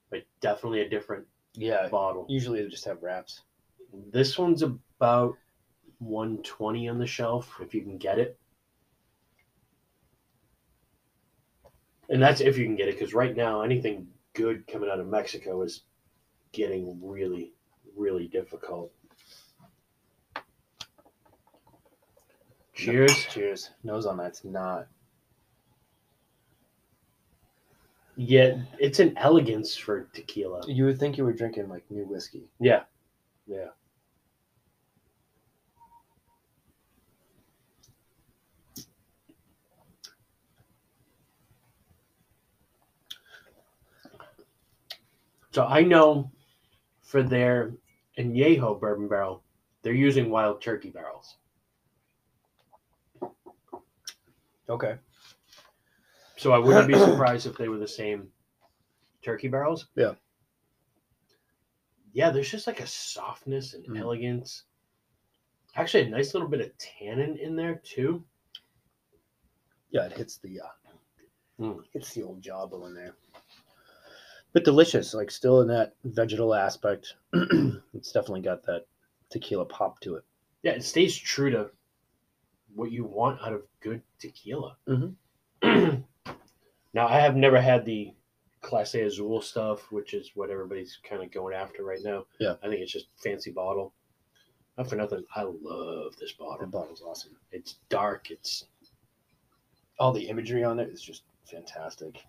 but 0.10 0.24
definitely 0.42 0.82
a 0.82 0.90
different 0.90 1.26
Yeah. 1.54 1.88
bottle. 1.90 2.26
Usually 2.28 2.64
they 2.64 2.70
just 2.70 2.86
have 2.86 3.04
wraps. 3.04 3.44
This 4.12 4.38
one's 4.38 4.64
about 4.64 5.38
120 6.00 6.90
on 6.90 6.98
the 6.98 7.06
shelf 7.06 7.60
if 7.62 7.76
you 7.76 7.82
can 7.82 7.98
get 7.98 8.18
it. 8.18 8.38
And 12.10 12.22
that's 12.22 12.42
if 12.42 12.58
you 12.58 12.66
can 12.66 12.76
get 12.76 12.90
it, 12.90 12.96
because 12.96 13.14
right 13.14 13.36
now 13.36 13.62
anything 13.62 14.12
good 14.34 14.66
coming 14.68 14.90
out 14.90 15.00
of 15.00 15.08
Mexico 15.08 15.62
is 15.62 15.84
getting 16.52 17.00
really, 17.02 17.54
really 17.96 18.28
difficult. 18.28 18.92
Cheers. 22.74 23.26
Cheers. 23.30 23.70
Nose 23.84 24.06
on 24.06 24.18
that's 24.18 24.44
not. 24.44 24.88
Yeah, 28.16 28.58
it's 28.80 29.00
an 29.00 29.18
elegance 29.18 29.76
for 29.76 30.08
tequila. 30.14 30.62
You 30.68 30.86
would 30.86 31.00
think 31.00 31.18
you 31.18 31.24
were 31.24 31.34
drinking 31.34 31.70
like 31.70 31.84
new 31.90 32.06
whiskey. 32.06 32.44
Yeah. 32.60 32.84
Yeah. 33.48 33.70
So 45.52 45.66
I 45.66 45.84
know 45.84 46.32
for 47.12 47.22
their 47.22 47.74
Añejo 48.18 48.80
bourbon 48.80 49.10
barrel, 49.10 49.44
they're 49.84 49.92
using 49.92 50.30
wild 50.30 50.62
turkey 50.62 50.90
barrels. 50.90 51.36
Okay. 54.70 54.96
So 56.38 56.54
I 56.54 56.58
wouldn't 56.58 56.88
be 56.88 56.94
surprised 56.98 57.46
if 57.48 57.58
they 57.58 57.68
were 57.68 57.78
the 57.78 57.88
same 57.88 58.30
turkey 59.22 59.50
barrels. 59.50 59.88
Yeah. 59.98 60.14
Yeah, 62.14 62.30
there's 62.30 62.50
just 62.50 62.68
like 62.68 62.80
a 62.80 62.88
softness 62.88 63.74
and 63.74 63.86
Mm. 63.88 64.00
elegance. 64.00 64.64
Actually, 65.76 66.06
a 66.06 66.10
nice 66.10 66.34
little 66.34 66.48
bit 66.48 66.62
of 66.62 66.72
tannin 66.78 67.38
in 67.38 67.58
there 67.58 67.82
too. 67.84 68.24
Yeah, 69.90 70.06
it 70.06 70.14
hits 70.14 70.38
the 70.38 70.62
uh, 70.62 70.70
Mm. 71.60 71.84
hits 71.92 72.14
the 72.14 72.24
old 72.24 72.42
jawbone 72.42 72.88
in 72.88 72.94
there. 72.96 73.16
But 74.54 74.66
delicious, 74.66 75.14
like 75.14 75.32
still 75.32 75.62
in 75.62 75.68
that 75.70 75.94
vegetal 76.04 76.54
aspect. 76.54 77.16
it's 77.34 78.12
definitely 78.12 78.42
got 78.42 78.64
that 78.66 78.86
tequila 79.30 79.66
pop 79.66 80.00
to 80.02 80.16
it. 80.16 80.24
Yeah, 80.64 80.72
it 80.74 80.84
stays 80.84 81.16
true 81.16 81.50
to 81.52 81.70
what 82.76 82.92
you 82.92 83.06
want 83.06 83.40
out 83.42 83.54
of 83.54 83.64
good 83.80 84.02
tequila. 84.20 84.76
Mhm. 84.88 85.16
now, 86.94 87.08
I 87.08 87.20
have 87.20 87.36
never 87.36 87.62
had 87.62 87.86
the 87.86 88.14
Clase 88.62 89.06
Azul 89.06 89.42
stuff, 89.42 89.92
which 89.92 90.14
is 90.14 90.32
what 90.36 90.50
everybody's 90.50 91.00
kind 91.08 91.24
of 91.24 91.32
going 91.32 91.56
after 91.56 91.84
right 91.84 92.00
now. 92.04 92.26
Yeah. 92.40 92.56
I 92.64 92.68
think 92.68 92.82
it's 92.82 92.92
just 92.92 93.08
fancy 93.24 93.52
bottle. 93.52 93.94
Not 94.78 94.88
for 94.90 94.96
nothing, 94.96 95.24
I 95.36 95.44
love 95.44 96.16
this 96.20 96.34
bottle. 96.34 96.58
The 96.60 96.68
bottle. 96.68 96.82
bottle's 96.82 97.02
awesome. 97.02 97.36
It's 97.52 97.78
dark. 97.90 98.32
It's 98.32 98.66
All 100.00 100.12
the 100.12 100.28
imagery 100.28 100.64
on 100.64 100.80
it 100.80 100.90
is 100.90 101.02
just 101.02 101.24
fantastic. 101.46 102.22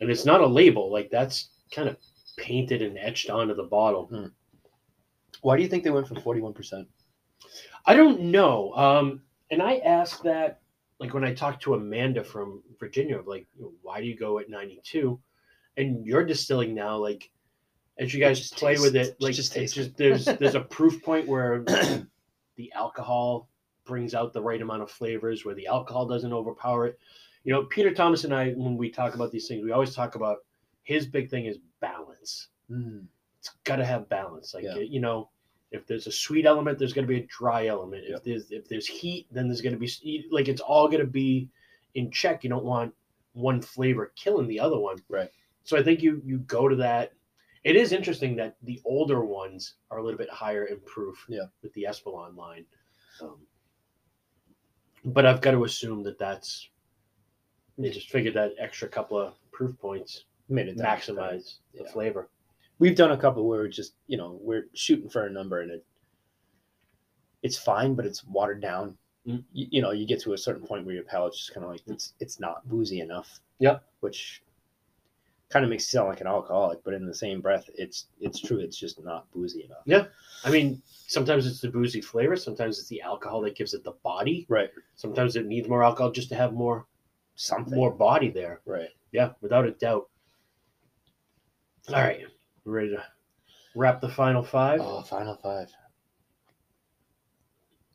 and 0.00 0.10
it's 0.10 0.24
not 0.26 0.40
a 0.40 0.46
label 0.46 0.90
like 0.92 1.10
that's 1.10 1.50
kind 1.74 1.88
of 1.88 1.96
painted 2.36 2.82
and 2.82 2.98
etched 2.98 3.30
onto 3.30 3.54
the 3.54 3.64
bottle. 3.64 4.30
Why 5.40 5.56
do 5.56 5.62
you 5.62 5.68
think 5.68 5.84
they 5.84 5.90
went 5.90 6.08
for 6.08 6.20
forty 6.20 6.40
one 6.40 6.52
percent? 6.52 6.88
I 7.86 7.94
don't 7.94 8.20
know. 8.20 8.72
Um, 8.74 9.22
and 9.50 9.60
I 9.62 9.78
asked 9.78 10.22
that 10.22 10.62
like 11.02 11.14
when 11.14 11.24
I 11.24 11.34
talked 11.34 11.62
to 11.64 11.74
Amanda 11.74 12.22
from 12.22 12.62
Virginia, 12.78 13.20
like, 13.26 13.48
why 13.82 14.00
do 14.00 14.06
you 14.06 14.16
go 14.16 14.38
at 14.38 14.48
92? 14.48 15.18
And 15.76 16.06
you're 16.06 16.24
distilling 16.24 16.74
now, 16.74 16.96
like, 16.96 17.28
as 17.98 18.14
you 18.14 18.20
guys 18.20 18.50
play 18.50 18.74
tastes- 18.74 18.84
with 18.84 18.94
it, 18.94 19.08
it 19.08 19.16
like, 19.18 19.34
just 19.34 19.56
it's 19.56 19.72
just 19.72 19.96
there's 19.96 20.24
there's 20.40 20.54
a 20.54 20.60
proof 20.60 21.02
point 21.02 21.26
where 21.26 21.64
the 22.56 22.72
alcohol 22.74 23.48
brings 23.84 24.14
out 24.14 24.32
the 24.32 24.40
right 24.40 24.62
amount 24.62 24.80
of 24.80 24.92
flavors, 24.92 25.44
where 25.44 25.56
the 25.56 25.66
alcohol 25.66 26.06
doesn't 26.06 26.32
overpower 26.32 26.86
it. 26.86 26.98
You 27.42 27.52
know, 27.52 27.64
Peter 27.64 27.92
Thomas 27.92 28.22
and 28.22 28.32
I, 28.32 28.50
when 28.52 28.76
we 28.76 28.88
talk 28.88 29.16
about 29.16 29.32
these 29.32 29.48
things, 29.48 29.64
we 29.64 29.72
always 29.72 29.96
talk 29.96 30.14
about 30.14 30.38
his 30.82 31.06
big 31.06 31.30
thing 31.30 31.46
is 31.46 31.58
balance 31.80 32.48
Mm. 32.70 33.06
it's 33.38 33.50
got 33.64 33.76
to 33.76 33.84
have 33.84 34.08
balance. 34.08 34.54
Like 34.54 34.64
Yeah. 34.64 34.76
you 34.78 35.00
know, 35.00 35.28
if 35.72 35.86
there's 35.86 36.06
a 36.06 36.12
sweet 36.12 36.46
element, 36.46 36.78
there's 36.78 36.92
going 36.92 37.06
to 37.06 37.12
be 37.12 37.20
a 37.20 37.26
dry 37.26 37.66
element. 37.66 38.04
Yep. 38.08 38.18
If 38.18 38.24
there's 38.24 38.50
if 38.50 38.68
there's 38.68 38.86
heat, 38.86 39.26
then 39.30 39.48
there's 39.48 39.60
going 39.60 39.74
to 39.74 39.78
be 39.78 40.26
like 40.30 40.48
it's 40.48 40.60
all 40.60 40.86
going 40.88 41.00
to 41.04 41.10
be 41.10 41.48
in 41.94 42.10
check. 42.10 42.44
You 42.44 42.50
don't 42.50 42.64
want 42.64 42.94
one 43.32 43.60
flavor 43.60 44.12
killing 44.16 44.46
the 44.46 44.60
other 44.60 44.78
one. 44.78 44.96
Right. 45.08 45.30
So 45.64 45.76
I 45.76 45.82
think 45.82 46.02
you 46.02 46.22
you 46.24 46.38
go 46.40 46.68
to 46.68 46.76
that. 46.76 47.12
It 47.64 47.76
is 47.76 47.92
interesting 47.92 48.36
that 48.36 48.56
the 48.62 48.80
older 48.84 49.24
ones 49.24 49.74
are 49.90 49.98
a 49.98 50.02
little 50.04 50.18
bit 50.18 50.30
higher 50.30 50.64
in 50.66 50.80
proof. 50.80 51.24
Yeah. 51.28 51.46
With 51.62 51.72
the 51.74 51.86
Espolon 51.88 52.36
line. 52.36 52.64
Um, 53.20 53.38
but 55.04 55.26
I've 55.26 55.40
got 55.40 55.52
to 55.52 55.64
assume 55.64 56.02
that 56.04 56.18
that's 56.18 56.68
they 57.78 57.90
just 57.90 58.10
figured 58.10 58.34
that 58.34 58.52
extra 58.58 58.88
couple 58.88 59.18
of 59.18 59.34
proof 59.50 59.76
points 59.78 60.24
It 60.58 60.76
that 60.76 61.00
maximize 61.00 61.56
the 61.74 61.84
Yeah. 61.84 61.90
flavor. 61.92 62.28
We've 62.78 62.96
done 62.96 63.12
a 63.12 63.16
couple 63.16 63.46
where 63.46 63.60
we're 63.60 63.68
just 63.68 63.94
you 64.06 64.16
know 64.16 64.38
we're 64.40 64.68
shooting 64.74 65.08
for 65.08 65.26
a 65.26 65.30
number 65.30 65.60
and 65.60 65.70
it 65.70 65.84
it's 67.42 67.58
fine, 67.58 67.94
but 67.94 68.06
it's 68.06 68.24
watered 68.24 68.60
down. 68.60 68.96
Mm. 69.26 69.44
You, 69.52 69.66
you 69.70 69.82
know, 69.82 69.90
you 69.92 70.06
get 70.06 70.20
to 70.22 70.32
a 70.32 70.38
certain 70.38 70.66
point 70.66 70.84
where 70.84 70.94
your 70.94 71.04
palate's 71.04 71.38
just 71.38 71.54
kind 71.54 71.64
of 71.64 71.70
like 71.70 71.82
it's 71.86 72.14
it's 72.20 72.38
not 72.40 72.66
boozy 72.68 73.00
enough. 73.00 73.40
Yep. 73.58 73.82
Which 74.00 74.42
kind 75.48 75.64
of 75.64 75.70
makes 75.70 75.92
you 75.92 75.98
sound 75.98 76.08
like 76.08 76.20
an 76.20 76.26
alcoholic, 76.26 76.82
but 76.82 76.94
in 76.94 77.04
the 77.06 77.14
same 77.14 77.40
breath, 77.40 77.68
it's 77.74 78.06
it's 78.20 78.40
true. 78.40 78.58
It's 78.58 78.76
just 78.76 79.02
not 79.04 79.30
boozy 79.32 79.64
enough. 79.64 79.82
Yeah. 79.84 80.06
I 80.44 80.50
mean, 80.50 80.82
sometimes 80.86 81.46
it's 81.46 81.60
the 81.60 81.68
boozy 81.68 82.00
flavor. 82.00 82.36
Sometimes 82.36 82.78
it's 82.78 82.88
the 82.88 83.02
alcohol 83.02 83.40
that 83.42 83.54
gives 83.56 83.74
it 83.74 83.84
the 83.84 83.92
body. 84.02 84.46
Right. 84.48 84.70
Sometimes 84.96 85.36
it 85.36 85.46
needs 85.46 85.68
more 85.68 85.84
alcohol 85.84 86.10
just 86.10 86.28
to 86.30 86.34
have 86.36 86.52
more 86.52 86.86
Something. 87.34 87.74
more 87.74 87.90
body 87.90 88.30
there. 88.30 88.60
Right. 88.64 88.90
Yeah, 89.12 89.32
without 89.40 89.66
a 89.66 89.72
doubt. 89.72 90.08
All 91.88 91.94
right, 92.00 92.20
we're 92.64 92.72
ready 92.72 92.90
to 92.90 93.02
wrap 93.74 94.00
the 94.00 94.08
final 94.08 94.42
five, 94.42 94.80
Oh, 94.80 95.02
final 95.02 95.34
five. 95.36 95.68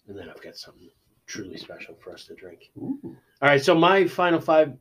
and 0.07 0.17
then 0.17 0.29
I've 0.29 0.41
got 0.41 0.55
something 0.57 0.89
truly 1.25 1.57
special 1.57 1.95
for 1.95 2.13
us 2.13 2.25
to 2.25 2.35
drink. 2.35 2.69
Ooh. 2.77 2.99
All 3.03 3.15
right, 3.49 3.61
so 3.63 3.73
my 3.75 4.05
final 4.07 4.39
five 4.41 4.73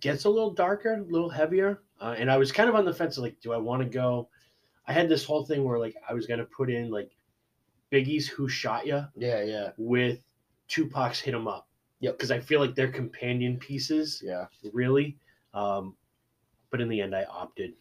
gets 0.00 0.24
a 0.24 0.30
little 0.30 0.50
darker, 0.52 0.94
a 0.94 1.02
little 1.02 1.28
heavier, 1.30 1.82
uh, 2.00 2.14
and 2.18 2.30
I 2.30 2.36
was 2.38 2.52
kind 2.52 2.68
of 2.68 2.74
on 2.74 2.84
the 2.84 2.92
fence. 2.94 3.18
Like, 3.18 3.38
do 3.40 3.52
I 3.52 3.56
want 3.58 3.82
to 3.82 3.88
go? 3.88 4.28
I 4.86 4.92
had 4.92 5.08
this 5.08 5.24
whole 5.24 5.44
thing 5.44 5.64
where 5.64 5.78
like 5.78 5.94
I 6.08 6.14
was 6.14 6.26
gonna 6.26 6.44
put 6.46 6.70
in 6.70 6.90
like 6.90 7.10
Biggie's 7.92 8.28
"Who 8.28 8.48
Shot 8.48 8.86
Ya" 8.86 9.06
Yeah, 9.14 9.42
yeah, 9.42 9.70
with 9.76 10.24
Tupac's 10.68 11.20
"Hit 11.20 11.34
'Em 11.34 11.46
Up." 11.48 11.68
Yep. 12.00 12.14
Because 12.16 12.30
I 12.30 12.40
feel 12.40 12.60
like 12.60 12.74
they're 12.74 12.90
companion 12.90 13.58
pieces, 13.58 14.20
yeah. 14.24 14.46
really. 14.72 15.16
Um, 15.54 15.94
but 16.70 16.80
in 16.80 16.88
the 16.88 17.00
end, 17.00 17.14
I 17.14 17.24
opted 17.24 17.74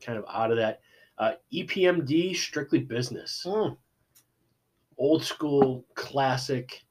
kind 0.00 0.18
of 0.18 0.24
out 0.28 0.50
of 0.50 0.56
that. 0.56 0.80
Uh, 1.18 1.32
EPMD, 1.52 2.34
strictly 2.36 2.80
business, 2.80 3.42
Mm. 3.46 3.76
old 4.98 5.22
school, 5.24 5.86
classic. 5.94 6.84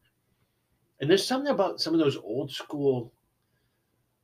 And 1.00 1.10
there's 1.10 1.26
something 1.26 1.52
about 1.52 1.82
some 1.82 1.94
of 1.94 2.00
those 2.00 2.18
old 2.18 2.52
school, 2.52 3.14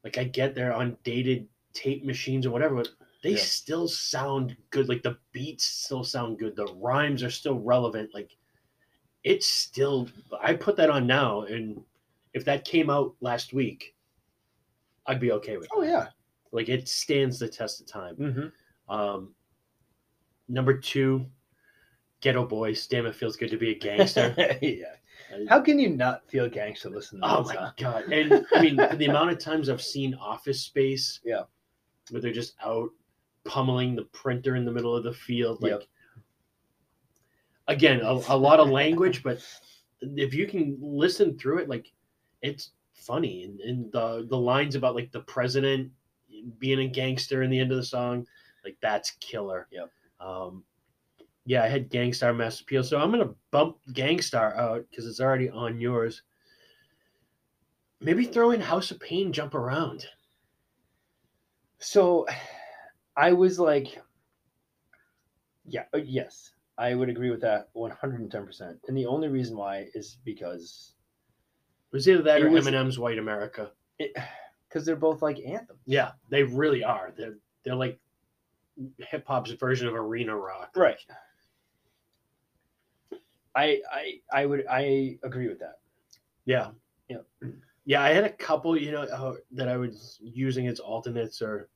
like 0.04 0.18
I 0.18 0.24
get 0.24 0.56
they're 0.56 0.74
on 0.74 0.98
dated 1.04 1.48
tape 1.74 2.04
machines 2.04 2.46
or 2.46 2.52
whatever, 2.52 2.76
but 2.76 2.90
they 3.24 3.32
Yeah. 3.32 3.38
still 3.38 3.88
sound 3.88 4.58
good. 4.72 4.90
Like 4.90 5.04
the 5.04 5.18
beats 5.32 5.66
still 5.66 6.04
sound 6.04 6.40
good. 6.40 6.56
The 6.56 6.66
rhymes 6.76 7.24
are 7.24 7.30
still 7.30 7.60
relevant. 7.60 8.14
Like 8.14 8.36
it's 9.24 9.46
still, 9.48 10.10
I 10.42 10.56
put 10.56 10.76
that 10.78 10.90
on 10.90 11.06
now. 11.06 11.42
And 11.44 11.86
if 12.34 12.44
that 12.46 12.66
came 12.66 12.90
out 12.90 13.16
last 13.22 13.54
week, 13.54 13.96
I'd 15.06 15.20
be 15.20 15.32
okay 15.34 15.58
with 15.58 15.66
it. 15.66 15.72
Oh 15.74 15.84
yeah. 15.84 16.08
Like 16.52 16.70
it 16.70 16.88
stands 16.88 17.38
the 17.38 17.48
test 17.48 17.82
of 17.82 17.88
time. 17.88 18.16
Mm-hmm. 18.16 18.48
Um, 18.92 19.34
number 20.50 20.78
two, 20.78 21.26
Geto 22.22 22.48
Boys. 22.48 22.86
Damn, 22.88 23.06
it 23.06 23.16
feels 23.16 23.38
good 23.38 23.50
to 23.50 23.58
be 23.58 23.72
a 23.72 23.80
gangster. 23.80 24.36
yeah. 24.62 24.96
How 25.48 25.62
can 25.62 25.80
you 25.80 25.90
not 25.90 26.30
feel 26.30 26.50
gangster 26.50 26.90
listening 26.90 27.22
to 27.22 27.28
oh 27.38 27.44
my 27.44 27.72
god! 27.78 28.04
And 28.12 28.46
I 28.54 28.62
mean, 28.62 28.76
the 28.76 29.06
amount 29.06 29.32
of 29.32 29.40
times 29.40 29.70
I've 29.70 29.82
seen 29.82 30.14
Office 30.16 30.60
Space, 30.62 31.22
Yeah. 31.26 31.44
where 32.10 32.22
they're 32.22 32.34
just 32.34 32.56
out 32.64 32.90
pummeling 33.46 33.96
the 33.96 34.04
printer 34.12 34.58
in 34.58 34.66
the 34.66 34.72
middle 34.74 34.94
of 34.96 35.04
the 35.06 35.14
field. 35.14 35.64
Like, 35.64 35.72
Yep. 35.72 35.84
again, 37.70 38.02
a, 38.02 38.12
a 38.28 38.38
lot 38.38 38.60
of 38.60 38.68
language, 38.70 39.24
but 39.24 39.42
if 40.02 40.34
you 40.34 40.48
can 40.48 40.78
listen 40.82 41.38
through 41.40 41.60
it, 41.60 41.70
like, 41.70 41.92
it's 42.42 42.72
funny. 42.94 43.46
And, 43.46 43.62
and 43.62 43.92
the 43.94 44.28
the 44.30 44.38
lines 44.38 44.76
about 44.76 44.96
like 44.96 45.14
the 45.14 45.22
president 45.22 45.92
being 46.60 46.80
a 46.80 46.88
gangster 46.88 47.42
in 47.44 47.50
the 47.50 47.60
end 47.60 47.72
of 47.72 47.78
the 47.78 47.86
song, 47.86 48.28
like 48.64 48.78
that's 48.82 49.12
killer. 49.20 49.68
Yep. 49.72 49.90
Um, 50.20 50.64
yeah, 51.46 51.64
I 51.64 51.68
had 51.68 51.90
Gang 51.90 52.14
Starr 52.14 52.34
Mass 52.34 52.60
Appeal, 52.62 52.84
so 52.84 53.00
I'm 53.00 53.12
gonna 53.12 53.34
bump 53.52 53.78
Gang 53.94 54.22
Starr 54.22 54.56
out 54.56 54.86
because 54.90 55.08
it's 55.08 55.20
already 55.20 55.50
on 55.50 55.80
yours. 55.80 56.22
Maybe 58.00 58.26
throw 58.26 58.52
in 58.52 58.62
House 58.62 58.92
of 58.92 59.00
Pain, 59.00 59.32
jump 59.32 59.54
around. 59.54 60.06
So 61.80 62.26
I 63.16 63.32
was 63.34 63.60
like, 63.60 64.00
yeah, 65.66 65.84
uh, 65.94 65.98
yes, 65.98 66.52
I 66.78 66.96
would 66.96 67.10
agree 67.10 67.30
with 67.30 67.42
that 67.42 67.70
110%. 67.76 68.80
And 68.88 68.98
the 68.98 69.06
only 69.06 69.28
reason 69.28 69.56
why 69.58 69.88
is 69.94 70.18
because 70.26 70.94
It 71.92 71.96
was 71.96 72.08
either 72.10 72.22
that 72.24 72.42
or 72.42 72.50
was- 72.50 72.66
Eminem's 72.68 72.98
White 73.00 73.18
America. 73.20 73.72
because 73.98 74.86
they're 74.86 74.96
both 74.96 75.22
like 75.22 75.40
anthems. 75.46 75.80
Yeah, 75.86 76.12
they 76.30 76.44
really 76.44 76.84
are. 76.84 77.14
They're 77.16 77.38
they're 77.64 77.76
like 77.76 78.00
hip 78.98 79.26
hop's 79.28 79.52
version 79.52 79.88
of 79.88 79.94
arena 79.96 80.36
rock. 80.36 80.72
Right. 80.76 80.98
I 83.56 83.82
I 83.92 84.20
I 84.32 84.46
would 84.46 84.66
I 84.70 85.18
agree 85.24 85.48
with 85.48 85.60
that. 85.60 85.80
Yeah. 86.46 86.70
Yeah. 87.10 87.18
Yeah, 87.86 88.04
I 88.04 88.10
had 88.10 88.24
a 88.24 88.30
couple, 88.30 88.78
you 88.78 88.92
know, 88.92 89.02
uh, 89.02 89.36
that 89.52 89.68
I 89.68 89.76
was 89.76 90.20
using 90.22 90.68
as 90.68 90.80
alternates 90.80 91.42
or 91.42 91.68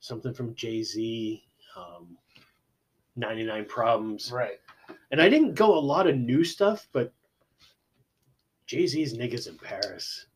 something 0.00 0.34
from 0.34 0.52
Jay 0.56 0.82
Z, 0.82 1.42
um, 1.76 2.18
99 3.16 3.64
Problems. 3.66 4.32
Right. 4.32 4.60
And 5.12 5.22
I 5.22 5.28
didn't 5.28 5.54
go 5.54 5.78
a 5.78 5.80
lot 5.80 6.08
of 6.08 6.16
new 6.16 6.42
stuff, 6.44 6.88
but 6.92 7.12
Jay 8.66 8.86
Z's 8.86 9.14
Niggas 9.16 9.48
in 9.48 9.56
Paris. 9.58 10.26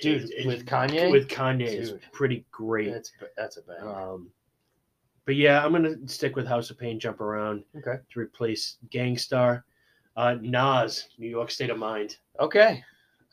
Dude, 0.00 0.30
is- 0.32 0.46
with 0.46 0.64
Kanye? 0.64 1.10
With 1.10 1.28
Kanye 1.28 1.66
is 1.66 1.94
pretty 2.12 2.46
great. 2.52 2.92
That's 2.92 3.12
that's 3.36 3.56
a 3.58 3.62
bad. 3.62 3.82
Um, 3.82 4.30
but 5.26 5.36
yeah, 5.36 5.64
I'm 5.64 5.72
gonna 5.72 5.96
stick 6.06 6.36
with 6.36 6.46
House 6.46 6.70
of 6.70 6.78
Pain, 6.78 6.98
jump 7.00 7.20
around 7.20 7.64
okay. 7.76 7.96
to 8.12 8.20
replace 8.20 8.76
Gang 8.90 9.16
Starr. 9.16 9.64
Uh, 10.16 10.36
Nas, 10.40 11.08
New 11.18 11.28
York 11.28 11.50
State 11.50 11.70
of 11.70 11.78
Mind. 11.78 12.16
Okay. 12.40 12.82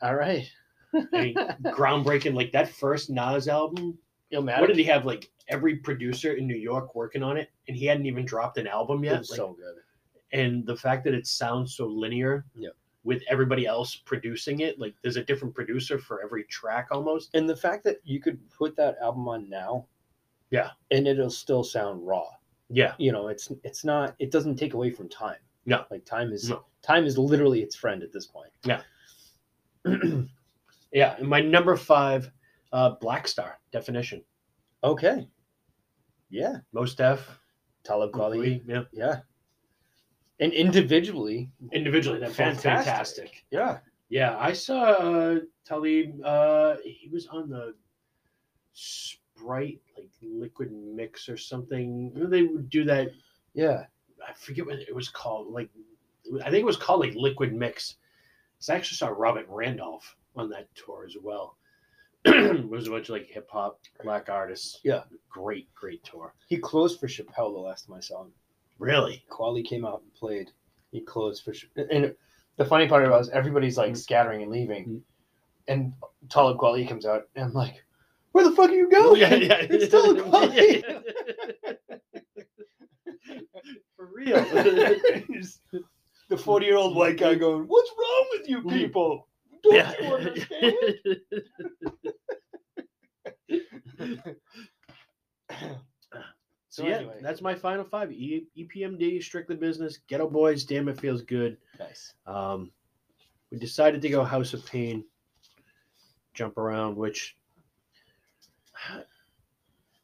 All 0.00 0.14
right. 0.14 0.48
I 0.94 1.04
mean, 1.12 1.34
groundbreaking. 1.64 2.34
Like 2.34 2.52
that 2.52 2.70
first 2.70 3.10
Nas 3.10 3.48
album. 3.48 3.98
Illmatic. 4.32 4.60
What 4.60 4.68
did 4.68 4.76
he 4.76 4.84
have? 4.84 5.04
Like 5.04 5.28
every 5.48 5.76
producer 5.76 6.34
in 6.34 6.46
New 6.46 6.56
York 6.56 6.94
working 6.94 7.22
on 7.22 7.36
it, 7.36 7.50
and 7.66 7.76
he 7.76 7.84
hadn't 7.86 8.06
even 8.06 8.24
dropped 8.24 8.58
an 8.58 8.66
album 8.66 9.02
It 9.04 9.08
yet. 9.08 9.18
was 9.18 9.30
Like, 9.30 9.36
so 9.38 9.56
good. 9.58 9.74
and 10.38 10.64
the 10.66 10.76
fact 10.76 11.04
that 11.04 11.14
it 11.14 11.26
sounds 11.26 11.74
so 11.76 11.86
linear. 11.86 12.44
Yep. 12.54 12.72
With 13.04 13.22
everybody 13.28 13.64
else 13.66 13.96
producing 13.96 14.60
it, 14.60 14.78
like 14.78 14.94
there's 15.02 15.16
a 15.16 15.24
different 15.24 15.54
producer 15.54 15.98
for 15.98 16.22
every 16.22 16.44
track 16.44 16.88
almost. 16.90 17.30
And 17.34 17.48
the 17.48 17.56
fact 17.56 17.82
that 17.84 17.98
you 18.04 18.20
could 18.20 18.38
put 18.50 18.76
that 18.76 18.96
album 19.02 19.26
on 19.28 19.48
now, 19.48 19.86
Yeah. 20.50 20.70
and 20.90 21.06
it'll 21.06 21.30
still 21.30 21.62
sound 21.64 22.06
raw. 22.06 22.24
Yeah. 22.70 22.94
You 22.98 23.12
know, 23.12 23.28
it's 23.28 23.50
it's 23.64 23.84
not. 23.84 24.14
It 24.18 24.30
doesn't 24.30 24.56
take 24.56 24.74
away 24.74 24.90
from 24.90 25.08
time. 25.08 25.38
No. 25.66 25.84
Like 25.90 26.04
time 26.04 26.32
is 26.32 26.48
No. 26.50 26.64
time 26.82 27.04
is 27.06 27.16
literally 27.18 27.62
its 27.62 27.74
friend 27.76 28.02
at 28.02 28.12
this 28.12 28.26
point. 28.26 28.50
Yeah. 28.64 28.82
Yeah. 30.92 31.16
And 31.18 31.28
my 31.28 31.40
number 31.40 31.76
five, 31.76 32.30
uh, 32.72 32.90
Black 33.00 33.28
Star 33.28 33.58
definition. 33.72 34.22
okay. 34.82 35.28
Yeah. 36.30 36.56
Mos 36.72 36.94
Def. 36.94 37.38
Talib 37.84 38.12
Kweli. 38.12 38.62
Yeah. 38.66 38.82
Yeah. 38.92 39.20
And 40.40 40.52
individually, 40.52 41.50
Individually, 41.72 42.20
they're 42.20 42.28
Fantastic. 42.30 42.62
fantastic. 42.84 43.44
yeah. 43.50 43.78
Yeah, 44.10 44.36
I 44.38 44.52
saw 44.54 44.92
uh, 44.92 45.38
Talib. 45.66 46.20
Uh, 46.24 46.76
he 46.84 47.08
was 47.12 47.26
on 47.26 47.50
the 47.50 47.74
Sprite 49.38 49.80
like 49.96 50.10
liquid 50.22 50.72
mix 50.72 51.28
or 51.28 51.36
something. 51.36 52.12
You 52.14 52.24
know, 52.24 52.30
They 52.30 52.42
would 52.42 52.70
do 52.70 52.84
that. 52.84 53.08
Yeah. 53.54 53.84
I 54.26 54.32
forget 54.34 54.66
what 54.66 54.78
it 54.78 54.94
was 54.94 55.08
called. 55.08 55.52
Like, 55.52 55.70
I 56.44 56.50
think 56.50 56.62
it 56.62 56.66
was 56.66 56.76
called 56.76 57.00
like 57.00 57.14
Liquid 57.14 57.52
Mix. 57.54 57.96
So 58.58 58.72
I 58.72 58.76
actually 58.76 58.96
saw 58.96 59.08
Robert 59.08 59.46
Randolph 59.48 60.16
on 60.36 60.50
that 60.50 60.68
tour 60.74 61.04
as 61.06 61.16
well. 61.22 61.56
it 62.24 62.68
was 62.68 62.88
a 62.88 62.90
bunch 62.90 63.08
of 63.08 63.10
like 63.14 63.26
hip 63.26 63.48
hop 63.50 63.80
black 64.02 64.28
artists. 64.28 64.80
Yeah. 64.82 65.04
great, 65.30 65.72
great 65.74 66.02
tour. 66.02 66.34
He 66.48 66.56
closed 66.58 66.98
for 66.98 67.06
Chappelle 67.06 67.52
the 67.54 67.60
last 67.60 67.86
time 67.86 67.96
I 67.96 68.00
saw 68.00 68.22
him. 68.22 68.32
Really? 68.78 69.24
Kweli 69.30 69.64
came 69.64 69.84
out 69.86 70.02
and 70.02 70.12
played. 70.14 70.50
He 70.90 71.00
closed 71.00 71.44
for 71.44 71.52
Ch- 71.52 71.70
and 71.90 72.14
the 72.56 72.64
funny 72.64 72.88
part 72.88 73.04
about 73.04 73.14
it 73.16 73.18
was 73.18 73.28
everybody's 73.30 73.78
like 73.78 73.92
Mhm. 73.92 73.96
scattering 73.96 74.42
and 74.42 74.50
leaving, 74.50 74.84
Mhm. 74.88 75.02
and 75.68 75.92
Talib 76.28 76.58
Kweli 76.58 76.88
comes 76.88 77.06
out, 77.06 77.28
and 77.36 77.44
I'm 77.44 77.52
like, 77.52 77.84
"Where 78.38 78.48
the 78.48 78.54
fuck 78.54 78.70
are 78.70 78.72
you 78.72 78.88
going? 78.98 79.20
Yeah, 79.20 79.34
yeah. 79.34 79.66
It's 79.68 79.88
Talib 79.90 80.18
Kweli." 80.18 80.84
For 83.96 84.06
real. 84.14 84.36
the 86.28 86.38
40 86.38 86.66
year 86.66 86.76
old 86.76 86.94
white 86.94 87.18
guy 87.18 87.34
going, 87.34 87.64
"What's 87.64 87.90
wrong 87.98 88.26
with 88.30 88.48
you 88.48 88.62
people? 88.62 89.26
Don't 89.64 89.74
yeah. 89.74 89.92
you 90.00 90.14
understand?" 90.14 91.16
So 96.68 96.86
yeah, 96.86 97.02
that's 97.20 97.42
my 97.42 97.56
final 97.56 97.82
five. 97.82 98.12
E- 98.12 98.46
EPMD, 98.56 99.20
Strictly 99.20 99.56
Business, 99.56 99.98
Geto 100.08 100.30
Boys, 100.30 100.62
Damn 100.62 100.88
It 100.88 101.00
Feels 101.00 101.22
Good. 101.22 101.56
nice. 101.76 102.14
Um, 102.24 102.70
we 103.50 103.58
decided 103.58 104.00
to 104.02 104.08
go 104.08 104.22
House 104.22 104.54
of 104.54 104.64
Pain, 104.64 105.04
Jump 106.34 106.56
Around, 106.56 106.96
which 106.96 107.37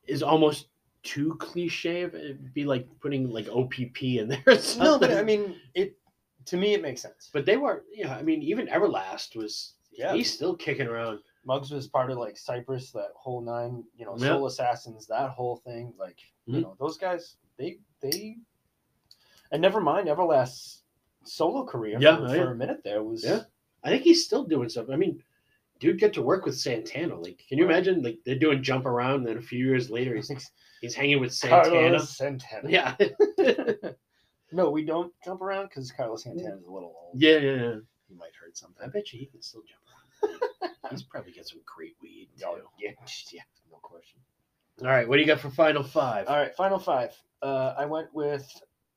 is 0.07 0.23
almost 0.23 0.69
too 1.03 1.37
cliche. 1.39 2.03
It'd 2.03 2.53
be 2.55 2.65
like 2.65 2.87
putting 3.01 3.31
like 3.31 3.49
OPP 3.49 4.03
in 4.03 4.29
there. 4.29 4.43
Or 4.47 4.57
something. 4.57 4.85
No, 4.85 4.99
but 4.99 5.13
I 5.13 5.23
mean, 5.23 5.57
it 5.75 5.97
to 6.47 6.57
me 6.57 6.75
it 6.75 6.83
makes 6.83 7.01
sense. 7.03 7.31
but 7.33 7.47
they 7.47 7.57
were, 7.57 7.85
yeah. 7.93 8.15
I 8.17 8.23
mean, 8.23 8.43
even 8.43 8.67
Everlast 8.69 9.37
was. 9.37 9.75
Yeah. 9.97 10.13
he's 10.13 10.33
still 10.33 10.57
kicking 10.57 10.89
around. 10.89 11.21
Muggs 11.47 11.71
was 11.71 11.87
part 11.87 12.11
of 12.11 12.19
like 12.19 12.37
Cypress, 12.37 12.91
that 12.93 13.11
whole 13.15 13.41
nine, 13.41 13.85
you 13.97 14.05
know, 14.05 14.17
Yeah. 14.19 14.29
Soul 14.29 14.47
Assassins, 14.47 15.07
that 15.07 15.31
whole 15.31 15.59
thing. 15.59 15.95
Like, 15.97 16.19
you 16.47 16.57
Mhm. 16.59 16.63
know, 16.63 16.77
those 16.81 16.99
guys, 16.99 17.37
they 17.59 17.79
they, 18.01 18.39
and 19.53 19.63
never 19.63 19.81
mind 19.81 20.09
Everlast's 20.09 20.83
solo 21.23 21.65
career. 21.65 21.99
Yeah, 22.01 22.17
for, 22.17 22.25
oh, 22.25 22.35
for 22.35 22.51
a 22.51 22.55
minute 22.57 22.83
there 22.83 23.05
was. 23.05 23.23
Yeah. 23.25 23.43
I 23.85 23.91
think 23.91 24.03
he's 24.03 24.25
still 24.25 24.43
doing 24.45 24.69
something. 24.69 24.93
I 24.93 24.97
mean, 24.99 25.23
dude, 25.85 25.99
get 26.01 26.15
to 26.15 26.23
work 26.23 26.47
with 26.47 26.59
Santana. 26.59 27.15
Like, 27.15 27.45
can 27.47 27.59
you 27.59 27.65
imagine? 27.65 28.03
Like, 28.03 28.19
they're 28.25 28.39
doing 28.39 28.63
Jump 28.63 28.87
Around, 28.87 29.17
and 29.17 29.27
then 29.27 29.37
a 29.37 29.43
few 29.43 29.65
years 29.65 29.91
later, 29.91 30.17
he's 30.17 30.51
he's 30.81 30.95
hanging 30.95 31.21
with 31.21 31.33
Santana. 31.33 31.69
Carlos 31.69 32.17
Santana. 32.17 32.71
Yeah, 32.71 32.97
no, 34.53 34.71
we 34.71 34.85
don't 34.85 35.13
jump 35.25 35.43
around 35.43 35.69
because 35.69 35.93
Carlos 35.93 36.25
Santana 36.25 36.57
is 36.57 36.67
a 36.67 36.73
little 36.73 36.95
old. 36.99 37.21
yeah, 37.21 37.37
yeah, 37.37 37.53
yeah. 37.53 37.75
He 38.09 38.15
might 38.15 38.33
hurt 38.41 38.57
something. 38.57 38.83
I 38.83 38.89
bet 38.89 39.13
you 39.13 39.19
he 39.19 39.27
can 39.27 39.43
still 39.43 39.63
jump 39.63 40.41
around. 40.63 40.73
he's 40.91 41.03
probably 41.03 41.33
got 41.33 41.47
some 41.47 41.61
great 41.67 41.97
weed 42.03 42.29
too. 42.39 42.47
Oh, 42.49 42.59
yeah, 42.81 42.91
yeah, 43.33 43.43
no 43.71 43.79
question. 43.83 44.21
All 44.81 44.89
right, 44.89 45.07
what 45.07 45.17
do 45.17 45.21
you 45.21 45.27
got 45.27 45.41
for 45.41 45.51
final 45.51 45.83
five? 45.83 46.27
All 46.29 46.37
right, 46.37 46.55
final 46.57 46.79
five. 46.79 47.13
Uh, 47.43 47.75
I 47.77 47.85
went 47.85 48.09
with 48.15 48.51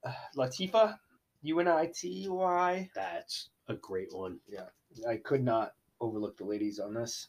uh, 0.06 0.14
Latifah, 0.38 0.98
U 1.42 1.60
N 1.60 1.68
I 1.68 1.92
T 1.94 2.28
Y. 2.30 2.90
That's 2.96 3.50
a 3.68 3.76
great 3.76 4.14
one. 4.14 4.40
Yeah, 4.48 4.68
I 5.08 5.18
could 5.18 5.44
not 5.44 5.74
overlook 6.00 6.38
the 6.38 6.45
ladies 6.45 6.80
on 6.80 6.93
this 6.93 7.28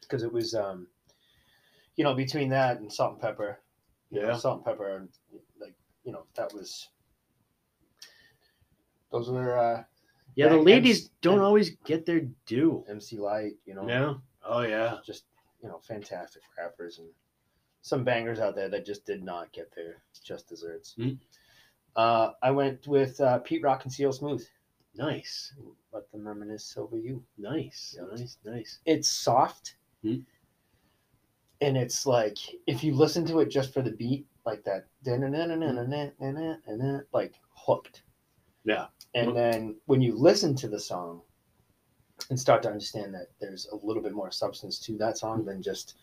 because 0.00 0.22
it 0.22 0.32
was 0.32 0.54
um 0.54 0.86
you 1.96 2.02
know, 2.02 2.14
between 2.14 2.48
that 2.48 2.80
and 2.80 2.92
Salt-N-Pepa, 2.92 3.54
you 4.10 4.20
know, 4.20 4.28
Yeah. 4.30 4.36
Salt-N-Pepa, 4.36 4.96
and 4.96 5.08
like 5.60 5.74
you 6.04 6.10
know, 6.12 6.24
that 6.34 6.52
was. 6.52 6.88
Those 9.10 9.30
were 9.30 9.56
uh, 9.56 9.84
Yeah, 10.34 10.48
the 10.48 10.56
ladies 10.56 11.02
MC 11.02 11.10
don't 11.20 11.38
always 11.40 11.70
get 11.84 12.04
their 12.04 12.22
due. 12.46 12.84
MC 12.88 13.16
Lyte, 13.18 13.56
you 13.64 13.74
know, 13.74 13.88
Yeah. 13.88 14.14
Oh 14.44 14.62
yeah. 14.62 14.98
just 15.06 15.24
you 15.62 15.68
know, 15.68 15.78
fantastic 15.78 16.42
rappers 16.58 16.98
and 16.98 17.08
some 17.82 18.02
bangers 18.04 18.40
out 18.40 18.54
there 18.54 18.68
that 18.68 18.84
just 18.84 19.06
did 19.06 19.22
not 19.22 19.52
get 19.52 19.72
their 19.74 20.02
just 20.24 20.48
desserts. 20.48 20.94
Mm. 20.98 21.18
Uh, 21.96 22.32
I 22.42 22.50
went 22.50 22.88
with 22.88 23.20
uh, 23.20 23.38
Pete 23.38 23.62
Rock 23.62 23.84
and 23.84 23.92
CL 23.92 24.12
Smooth. 24.12 24.44
Nice. 24.96 25.52
Let 25.92 26.10
them 26.12 26.26
reminisce 26.26 26.76
over 26.76 26.96
you. 26.96 27.22
Nice. 27.38 27.96
Yep. 27.98 28.18
Nice. 28.18 28.38
Nice. 28.44 28.78
It's 28.86 29.08
soft, 29.08 29.76
Hmm. 30.02 30.18
and 31.60 31.76
it's 31.76 32.06
like 32.06 32.38
if 32.66 32.84
you 32.84 32.94
listen 32.94 33.24
to 33.26 33.40
it 33.40 33.48
just 33.50 33.72
for 33.72 33.82
the 33.82 33.90
beat, 33.92 34.26
like 34.44 34.62
that, 34.64 34.86
like 37.12 37.34
hooked. 37.54 38.02
Yeah. 38.64 38.86
And 39.14 39.30
Mhm. 39.30 39.34
then 39.34 39.80
when 39.86 40.00
you 40.00 40.16
listen 40.16 40.54
to 40.56 40.68
the 40.68 40.78
song 40.80 41.22
and 42.30 42.38
start 42.38 42.62
to 42.62 42.68
understand 42.70 43.14
that 43.14 43.28
there's 43.40 43.66
a 43.66 43.76
little 43.76 44.02
bit 44.02 44.12
more 44.12 44.30
substance 44.30 44.78
to 44.80 44.96
that 44.98 45.18
song 45.18 45.44
than 45.44 45.62
just, 45.62 45.96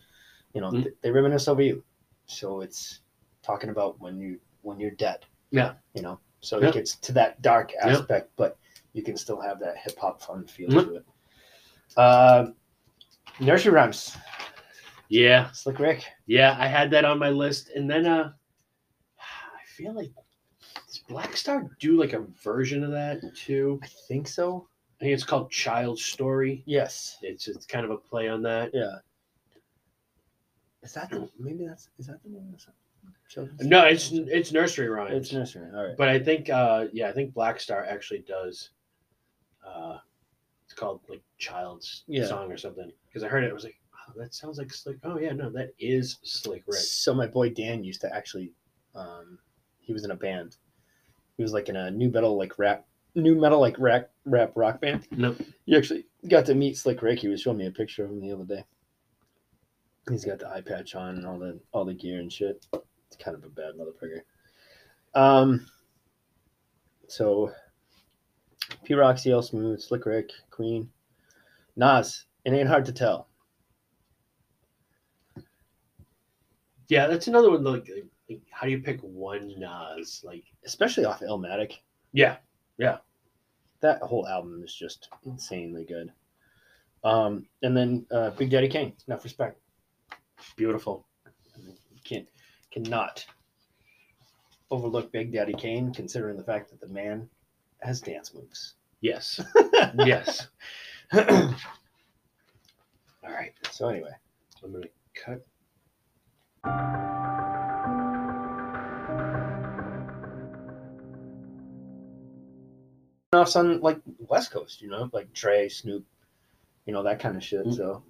you 0.54 0.60
know, 0.60 0.70
Mhm. 0.70 0.84
th- 0.84 0.96
they 1.02 1.10
reminisce 1.10 1.48
over 1.48 1.62
you. 1.62 1.84
So 2.26 2.60
it's 2.60 3.00
talking 3.42 3.70
about 3.70 3.98
when 4.00 4.18
you 4.18 4.40
when 4.62 4.78
you're 4.78 4.92
dead. 4.92 5.26
Yeah. 5.50 5.74
You 5.94 6.02
know, 6.02 6.20
so 6.40 6.60
Yeah. 6.60 6.68
it 6.68 6.74
gets 6.74 6.96
to 6.96 7.12
that 7.12 7.42
dark 7.42 7.72
Yeah. 7.72 7.88
aspect, 7.88 8.30
but 8.36 8.56
you 8.92 9.02
can 9.02 9.16
still 9.16 9.40
have 9.40 9.58
that 9.60 9.76
hip 9.78 9.98
hop 9.98 10.22
fun 10.22 10.46
feel 10.46 10.68
Mhm. 10.70 10.84
to 10.84 10.94
it. 10.96 11.06
Uh, 11.96 12.46
nursery 13.40 13.72
rhymes, 13.72 14.16
Yeah. 15.08 15.50
Slick 15.52 15.78
Rick. 15.78 16.04
Yeah. 16.26 16.56
I 16.58 16.66
had 16.66 16.90
that 16.92 17.04
on 17.04 17.18
my 17.18 17.30
list, 17.30 17.70
and 17.74 17.90
then 17.90 18.06
uh, 18.06 18.32
I 19.18 19.64
feel 19.66 19.92
like 19.94 20.10
does 20.86 20.98
Black 21.08 21.36
Star 21.36 21.68
do 21.80 21.98
like 21.98 22.12
a 22.12 22.20
version 22.42 22.82
of 22.84 22.90
that 22.92 23.20
too? 23.34 23.78
I 23.82 23.86
think 24.08 24.26
so. 24.28 24.68
I 25.00 25.04
think 25.04 25.14
it's 25.14 25.24
called 25.24 25.50
Child 25.50 25.98
Story. 25.98 26.62
Yes. 26.66 27.18
It's 27.22 27.48
it's 27.48 27.66
kind 27.66 27.84
of 27.84 27.90
a 27.90 27.96
play 27.98 28.28
on 28.28 28.42
that. 28.42 28.70
Yeah. 28.72 28.98
Is 30.82 30.94
that 30.94 31.10
the 31.10 31.28
maybe 31.38 31.66
that's 31.66 31.88
is 31.98 32.06
that 32.06 32.22
the 32.22 32.30
name 32.30 32.52
of 32.54 32.64
the? 32.64 32.72
Children's 33.28 33.62
No, 33.66 33.84
it's 33.84 34.12
it's 34.12 34.52
nursery 34.52 34.88
rhymes. 34.88 35.14
it's 35.14 35.32
nursery. 35.32 35.68
All 35.74 35.86
right. 35.88 35.96
But 35.96 36.08
I 36.08 36.18
think, 36.18 36.50
uh, 36.50 36.86
yeah, 36.92 37.08
I 37.08 37.12
think 37.12 37.32
Black 37.34 37.58
Star 37.60 37.84
actually 37.84 38.20
does. 38.20 38.70
Uh, 39.66 39.98
it's 40.64 40.74
called 40.74 41.00
like 41.08 41.22
Child's 41.38 42.04
Yeah. 42.06 42.26
Song 42.26 42.50
or 42.50 42.56
something. 42.56 42.90
Because 43.08 43.22
I 43.22 43.28
heard 43.28 43.44
it, 43.44 43.50
I 43.50 43.54
was 43.54 43.64
like, 43.64 43.78
oh, 44.08 44.12
that 44.16 44.34
sounds 44.34 44.58
like 44.58 44.72
Slick. 44.72 44.96
Oh 45.04 45.18
yeah, 45.18 45.32
no, 45.32 45.50
that 45.50 45.72
is 45.78 46.18
Slick 46.22 46.64
Rick. 46.66 46.80
So 46.80 47.14
my 47.14 47.26
boy 47.26 47.50
Dan 47.50 47.84
used 47.84 48.00
to 48.02 48.14
actually, 48.14 48.52
um, 48.94 49.38
he 49.80 49.92
was 49.92 50.04
in 50.04 50.10
a 50.10 50.16
band. 50.16 50.56
He 51.36 51.42
was 51.42 51.52
like 51.52 51.68
in 51.68 51.76
a 51.76 51.90
new 51.90 52.10
metal 52.10 52.36
like 52.36 52.58
rap, 52.58 52.86
new 53.14 53.34
metal 53.34 53.60
like 53.60 53.78
rap 53.78 54.10
rap 54.24 54.52
rock 54.54 54.80
band. 54.80 55.06
Nope. 55.10 55.40
You 55.66 55.76
actually 55.78 56.06
got 56.28 56.46
to 56.46 56.54
meet 56.54 56.76
Slick 56.76 57.02
Rick. 57.02 57.18
He 57.18 57.28
was 57.28 57.40
showing 57.40 57.58
me 57.58 57.66
a 57.66 57.70
picture 57.70 58.04
of 58.04 58.10
him 58.10 58.20
the 58.20 58.32
other 58.32 58.44
day. 58.44 58.64
He's 60.10 60.24
got 60.24 60.38
the 60.40 60.48
eye 60.48 60.60
patch 60.60 60.94
on 60.94 61.16
and 61.16 61.26
all 61.26 61.38
the 61.38 61.60
all 61.72 61.84
the 61.84 61.94
gear 61.94 62.18
and 62.18 62.32
shit. 62.32 62.66
It's 62.72 63.16
kind 63.22 63.36
of 63.36 63.44
a 63.44 63.48
bad 63.48 63.74
motherfucker. 63.78 64.22
Um. 65.14 65.66
So, 67.08 67.52
Pete 68.84 68.96
Rock, 68.96 69.18
CL 69.18 69.42
Smooth, 69.42 69.80
Slick 69.80 70.06
Rick, 70.06 70.30
Queen, 70.50 70.90
Nas. 71.76 72.26
It 72.44 72.52
ain't 72.52 72.68
hard 72.68 72.84
to 72.86 72.92
tell. 72.92 73.28
Yeah, 76.88 77.06
that's 77.06 77.28
another 77.28 77.50
one. 77.50 77.64
Like, 77.64 77.88
like, 78.28 78.42
how 78.50 78.66
do 78.66 78.72
you 78.72 78.80
pick 78.80 79.00
one 79.00 79.54
Nas? 79.58 80.22
Like, 80.24 80.44
especially 80.64 81.04
off 81.04 81.20
Illmatic. 81.20 81.74
yeah, 82.12 82.36
yeah. 82.78 82.98
That 83.80 84.00
whole 84.02 84.28
album 84.28 84.62
is 84.64 84.74
just 84.74 85.08
insanely 85.24 85.84
good. 85.84 86.12
Um, 87.04 87.46
and 87.62 87.76
then 87.76 88.06
uh, 88.12 88.30
Big 88.30 88.50
Daddy 88.50 88.68
Kane, 88.68 88.92
enough 89.08 89.24
respect. 89.24 89.60
beautiful. 90.56 91.06
Can't 92.04 92.26
cannot 92.70 93.24
overlook 94.70 95.12
Big 95.12 95.32
Daddy 95.32 95.52
Kane, 95.54 95.92
considering 95.92 96.36
the 96.36 96.44
fact 96.44 96.70
that 96.70 96.80
the 96.80 96.92
man 96.92 97.28
has 97.82 98.00
dance 98.00 98.34
moves. 98.34 98.74
Yes, 99.00 99.40
yes. 99.98 100.48
All 101.12 101.54
right. 103.24 103.52
So 103.70 103.88
anyway, 103.88 104.12
I'm 104.62 104.72
gonna 104.72 104.86
cut. 105.14 105.44
off 113.34 113.56
on 113.56 113.80
like 113.80 113.98
West 114.18 114.50
Coast, 114.50 114.82
you 114.82 114.90
know, 114.90 115.08
like 115.12 115.32
Trey, 115.32 115.68
Snoop, 115.68 116.04
you 116.84 116.92
know 116.92 117.02
that 117.02 117.18
kind 117.18 117.36
of 117.36 117.42
shit. 117.42 117.64
Mm. 117.64 117.76
So 117.76 118.02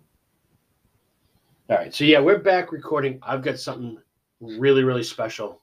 All 1.71 1.77
right, 1.77 1.95
so 1.95 2.05
yeah, 2.05 2.21
we're 2.21 2.39
back 2.39 2.73
recording. 2.73 3.21
I've 3.23 3.43
got 3.43 3.59
something 3.59 3.99
really, 4.41 4.83
really 4.83 5.05
special 5.05 5.61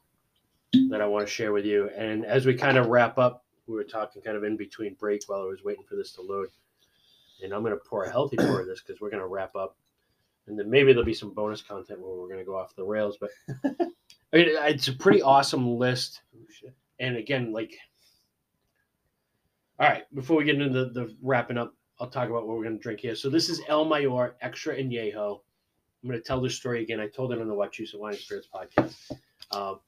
that 0.89 1.01
I 1.01 1.05
want 1.05 1.27
to 1.27 1.31
share 1.31 1.51
with 1.51 1.65
you. 1.65 1.89
And 1.89 2.25
as 2.25 2.45
we 2.45 2.53
kind 2.53 2.77
of 2.77 2.87
wrap 2.87 3.17
up, 3.17 3.43
we 3.69 3.75
were 3.75 3.83
talking 3.83 4.21
kind 4.21 4.35
of 4.35 4.43
in 4.43 4.57
between 4.57 4.95
break 4.95 5.21
while 5.27 5.41
I 5.41 5.45
was 5.45 5.63
waiting 5.63 5.83
for 5.87 5.95
this 5.95 6.11
to 6.13 6.21
load. 6.21 6.49
And 7.43 7.53
I'm 7.53 7.61
going 7.61 7.73
to 7.73 7.89
pour 7.89 8.03
a 8.03 8.11
healthy 8.11 8.35
pour 8.35 8.61
of 8.61 8.67
this 8.67 8.81
because 8.81 8.99
we're 8.99 9.11
going 9.11 9.21
to 9.21 9.27
wrap 9.27 9.55
up. 9.55 9.77
And 10.47 10.57
then 10.57 10.69
maybe 10.69 10.91
there'll 10.91 11.05
be 11.05 11.13
some 11.13 11.33
bonus 11.33 11.61
content 11.61 12.01
where 12.01 12.15
we're 12.15 12.27
going 12.27 12.39
to 12.39 12.45
go 12.45 12.57
off 12.57 12.75
the 12.75 12.83
rails. 12.83 13.17
But 13.19 13.29
I 13.63 14.37
mean, 14.37 14.47
it's 14.49 14.87
a 14.87 14.93
pretty 14.93 15.21
awesome 15.21 15.77
list. 15.77 16.21
And 16.99 17.15
again, 17.15 17.53
like, 17.53 17.73
all 19.79 19.87
right, 19.87 20.03
before 20.13 20.37
we 20.37 20.43
get 20.43 20.59
into 20.59 20.69
the, 20.69 20.89
the 20.89 21.15
wrapping 21.21 21.57
up, 21.57 21.75
I'll 21.99 22.09
talk 22.09 22.29
about 22.29 22.47
what 22.47 22.57
we're 22.57 22.63
going 22.63 22.77
to 22.77 22.81
drink 22.81 22.99
here. 22.99 23.15
So 23.15 23.29
this 23.29 23.49
is 23.49 23.61
El 23.67 23.85
Mayor 23.85 24.35
Extra 24.41 24.75
Añejo. 24.75 25.39
I'm 26.03 26.09
going 26.09 26.19
to 26.19 26.27
tell 26.27 26.41
this 26.41 26.55
story 26.55 26.81
again. 26.81 26.99
I 26.99 27.07
told 27.07 27.31
it 27.31 27.39
on 27.39 27.47
the 27.47 27.53
What 27.53 27.77
and 27.77 27.87
Wine 27.95 28.13
and 28.13 28.21
Spirits 28.21 28.47
podcast. 28.53 28.95
Um, 29.51 29.79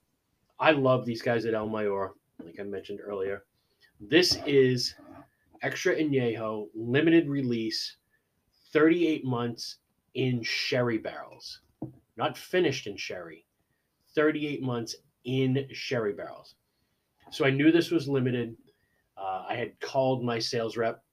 I 0.60 0.72
love 0.72 1.06
these 1.06 1.22
guys 1.22 1.46
at 1.46 1.54
El 1.54 1.70
Mayor, 1.70 2.12
like 2.44 2.60
I 2.60 2.64
mentioned 2.64 3.00
earlier. 3.02 3.44
This 4.10 4.40
is 4.48 4.96
Extra 5.62 5.96
Añejo 5.96 6.70
limited 6.74 7.30
release, 7.30 7.98
38 8.74 9.24
months 9.24 9.78
in 10.16 10.42
sherry 10.42 10.98
barrels, 10.98 11.62
not 12.18 12.36
finished 12.36 12.88
in 12.88 12.98
sherry, 12.98 13.46
38 14.16 14.64
months 14.64 14.96
in 15.24 15.68
sherry 15.72 16.14
barrels. 16.14 16.56
So 17.30 17.46
I 17.46 17.52
knew 17.52 17.72
this 17.72 17.92
was 17.92 18.10
limited. 18.10 18.58
Uh, 19.16 19.46
I 19.48 19.56
had 19.56 19.80
called 19.80 20.26
my 20.26 20.40
sales 20.40 20.78
rep. 20.78 21.04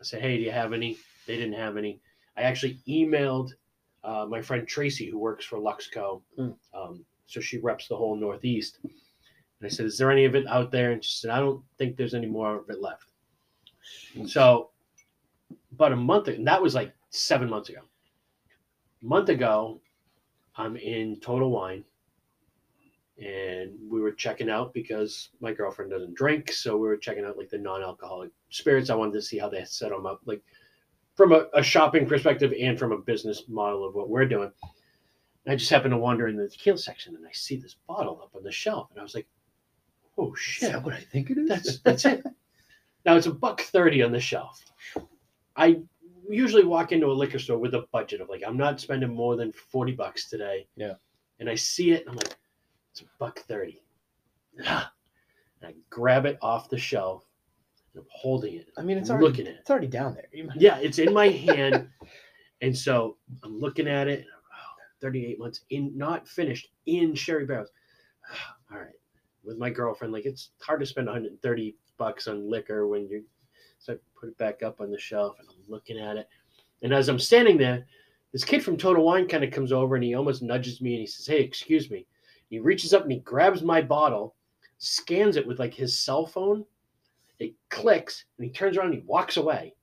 I 0.00 0.04
said, 0.04 0.22
"Hey, 0.22 0.38
do 0.38 0.42
you 0.42 0.52
have 0.52 0.72
any?" 0.72 0.96
They 1.26 1.36
didn't 1.36 1.60
have 1.60 1.76
any. 1.76 2.00
I 2.38 2.42
actually 2.42 2.80
emailed 2.88 3.52
uh, 4.04 4.24
my 4.26 4.40
friend 4.40 4.66
Tracy, 4.66 5.10
who 5.10 5.18
works 5.18 5.44
for 5.44 5.58
Luxco. 5.58 6.22
Mm. 6.38 6.56
Um, 6.72 7.04
so 7.26 7.40
she 7.40 7.58
reps 7.58 7.88
the 7.88 7.96
whole 7.96 8.16
Northeast. 8.16 8.78
And 9.62 9.70
I 9.70 9.74
said, 9.74 9.86
"Is 9.86 9.96
there 9.96 10.10
any 10.10 10.24
of 10.24 10.34
it 10.34 10.44
out 10.48 10.72
there?" 10.72 10.90
And 10.90 11.04
she 11.04 11.12
said, 11.12 11.30
"I 11.30 11.38
don't 11.38 11.62
think 11.78 11.96
there's 11.96 12.14
any 12.14 12.26
more 12.26 12.56
of 12.56 12.68
it 12.68 12.80
left." 12.80 13.12
Hmm. 14.12 14.26
So, 14.26 14.70
about 15.72 15.92
a 15.92 15.96
month, 15.96 16.26
and 16.26 16.46
that 16.48 16.60
was 16.60 16.74
like 16.74 16.92
seven 17.10 17.48
months 17.48 17.68
ago. 17.68 17.82
A 19.02 19.06
month 19.06 19.28
ago, 19.28 19.80
I'm 20.56 20.76
in 20.76 21.20
Total 21.20 21.48
Wine, 21.48 21.84
and 23.18 23.78
we 23.88 24.00
were 24.00 24.10
checking 24.10 24.50
out 24.50 24.74
because 24.74 25.30
my 25.40 25.52
girlfriend 25.52 25.92
doesn't 25.92 26.14
drink, 26.14 26.50
so 26.50 26.76
we 26.76 26.88
were 26.88 26.96
checking 26.96 27.24
out 27.24 27.38
like 27.38 27.48
the 27.48 27.58
non-alcoholic 27.58 28.32
spirits. 28.50 28.90
I 28.90 28.96
wanted 28.96 29.14
to 29.14 29.22
see 29.22 29.38
how 29.38 29.48
they 29.48 29.64
set 29.64 29.90
them 29.90 30.06
up, 30.06 30.22
like 30.24 30.42
from 31.14 31.30
a, 31.30 31.46
a 31.54 31.62
shopping 31.62 32.04
perspective 32.04 32.52
and 32.58 32.76
from 32.76 32.90
a 32.90 32.98
business 32.98 33.44
model 33.48 33.86
of 33.86 33.94
what 33.94 34.08
we're 34.08 34.26
doing. 34.26 34.50
And 35.44 35.52
I 35.52 35.56
just 35.56 35.70
happened 35.70 35.92
to 35.92 35.98
wander 35.98 36.26
in 36.26 36.36
the 36.36 36.48
tequila 36.48 36.78
section, 36.78 37.14
and 37.14 37.24
I 37.24 37.30
see 37.32 37.54
this 37.54 37.76
bottle 37.86 38.20
up 38.24 38.34
on 38.34 38.42
the 38.42 38.50
shelf, 38.50 38.88
and 38.90 38.98
I 38.98 39.04
was 39.04 39.14
like, 39.14 39.28
"Oh 40.18 40.32
is 40.32 40.38
shit!" 40.40 40.72
that 40.72 40.82
what 40.84 40.94
I 40.94 41.00
think 41.00 41.30
it 41.30 41.38
is? 41.38 41.48
That's 41.48 41.78
that's 41.80 42.04
it. 42.04 42.24
Now 43.04 43.16
it's 43.16 43.26
a 43.26 43.32
buck 43.32 43.60
thirty 43.60 44.00
on 44.00 44.12
the 44.12 44.20
shelf. 44.20 44.64
I 45.56 45.80
usually 46.28 46.64
walk 46.64 46.92
into 46.92 47.06
a 47.06 47.12
liquor 47.12 47.40
store 47.40 47.58
with 47.58 47.74
a 47.74 47.86
budget 47.92 48.20
of 48.20 48.28
like 48.28 48.42
I'm 48.46 48.56
not 48.56 48.80
spending 48.80 49.12
more 49.12 49.34
than 49.34 49.50
forty 49.50 49.90
bucks 49.90 50.28
today. 50.30 50.68
Yeah. 50.76 50.94
And 51.40 51.50
I 51.50 51.56
see 51.56 51.90
it, 51.90 52.02
and 52.02 52.10
I'm 52.10 52.16
like, 52.16 52.36
it's 52.92 53.00
a 53.00 53.04
buck 53.18 53.40
thirty. 53.40 53.82
And 55.60 55.70
I 55.70 55.74
grab 55.90 56.26
it 56.26 56.38
off 56.42 56.68
the 56.68 56.76
shelf, 56.76 57.24
and 57.94 58.02
I'm 58.02 58.08
holding 58.10 58.54
it. 58.56 58.66
I 58.76 58.82
mean, 58.82 58.98
it's 58.98 59.10
I'm 59.10 59.18
already 59.18 59.28
looking 59.28 59.46
at 59.46 59.54
it. 59.54 59.58
it's 59.60 59.70
already 59.70 59.86
down 59.86 60.14
there. 60.14 60.26
Yeah, 60.56 60.78
it's 60.78 60.98
in 60.98 61.14
my 61.14 61.28
hand, 61.28 61.88
and 62.62 62.76
so 62.76 63.16
I'm 63.44 63.60
looking 63.60 63.86
at 63.86 64.08
it. 64.08 64.20
And 64.22 64.28
I'm, 64.28 64.42
oh, 64.58 65.00
38 65.00 65.38
months 65.38 65.60
in, 65.70 65.96
not 65.96 66.26
finished 66.26 66.66
in 66.86 67.14
sherry 67.14 67.46
barrels. 67.46 67.70
All 68.72 68.78
right, 68.78 68.88
with 69.44 69.58
my 69.58 69.70
girlfriend, 69.70 70.12
like 70.12 70.26
it's 70.26 70.50
hard 70.60 70.80
to 70.80 70.86
spend 70.86 71.06
130 71.06 71.76
bucks 71.98 72.28
on 72.28 72.48
liquor 72.48 72.86
when 72.86 73.08
you. 73.08 73.24
So 73.78 73.94
I 73.94 73.96
put 74.18 74.28
it 74.28 74.38
back 74.38 74.62
up 74.62 74.80
on 74.80 74.90
the 74.90 74.98
shelf, 74.98 75.36
and 75.40 75.48
I'm 75.48 75.56
looking 75.68 75.98
at 75.98 76.16
it, 76.16 76.28
and 76.82 76.92
as 76.94 77.08
I'm 77.08 77.18
standing 77.18 77.56
there, 77.58 77.84
this 78.32 78.44
kid 78.44 78.62
from 78.64 78.76
Total 78.76 79.04
Wine 79.04 79.26
kind 79.28 79.44
of 79.44 79.50
comes 79.50 79.72
over 79.72 79.94
and 79.94 80.02
he 80.04 80.14
almost 80.14 80.42
nudges 80.42 80.80
me 80.80 80.92
and 80.94 81.00
he 81.00 81.06
says, 81.06 81.26
Hey, 81.26 81.40
excuse 81.40 81.90
me. 81.90 82.06
He 82.48 82.58
reaches 82.60 82.94
up 82.94 83.02
and 83.02 83.12
he 83.12 83.18
grabs 83.18 83.62
my 83.62 83.82
bottle, 83.82 84.34
scans 84.78 85.36
it 85.36 85.46
with 85.46 85.58
like 85.58 85.74
his 85.74 85.98
cell 85.98 86.24
phone. 86.24 86.64
It 87.38 87.52
clicks 87.68 88.24
and 88.38 88.46
he 88.46 88.50
turns 88.50 88.76
around 88.78 88.86
and 88.86 88.94
he 88.94 89.00
walks 89.06 89.36
away 89.36 89.74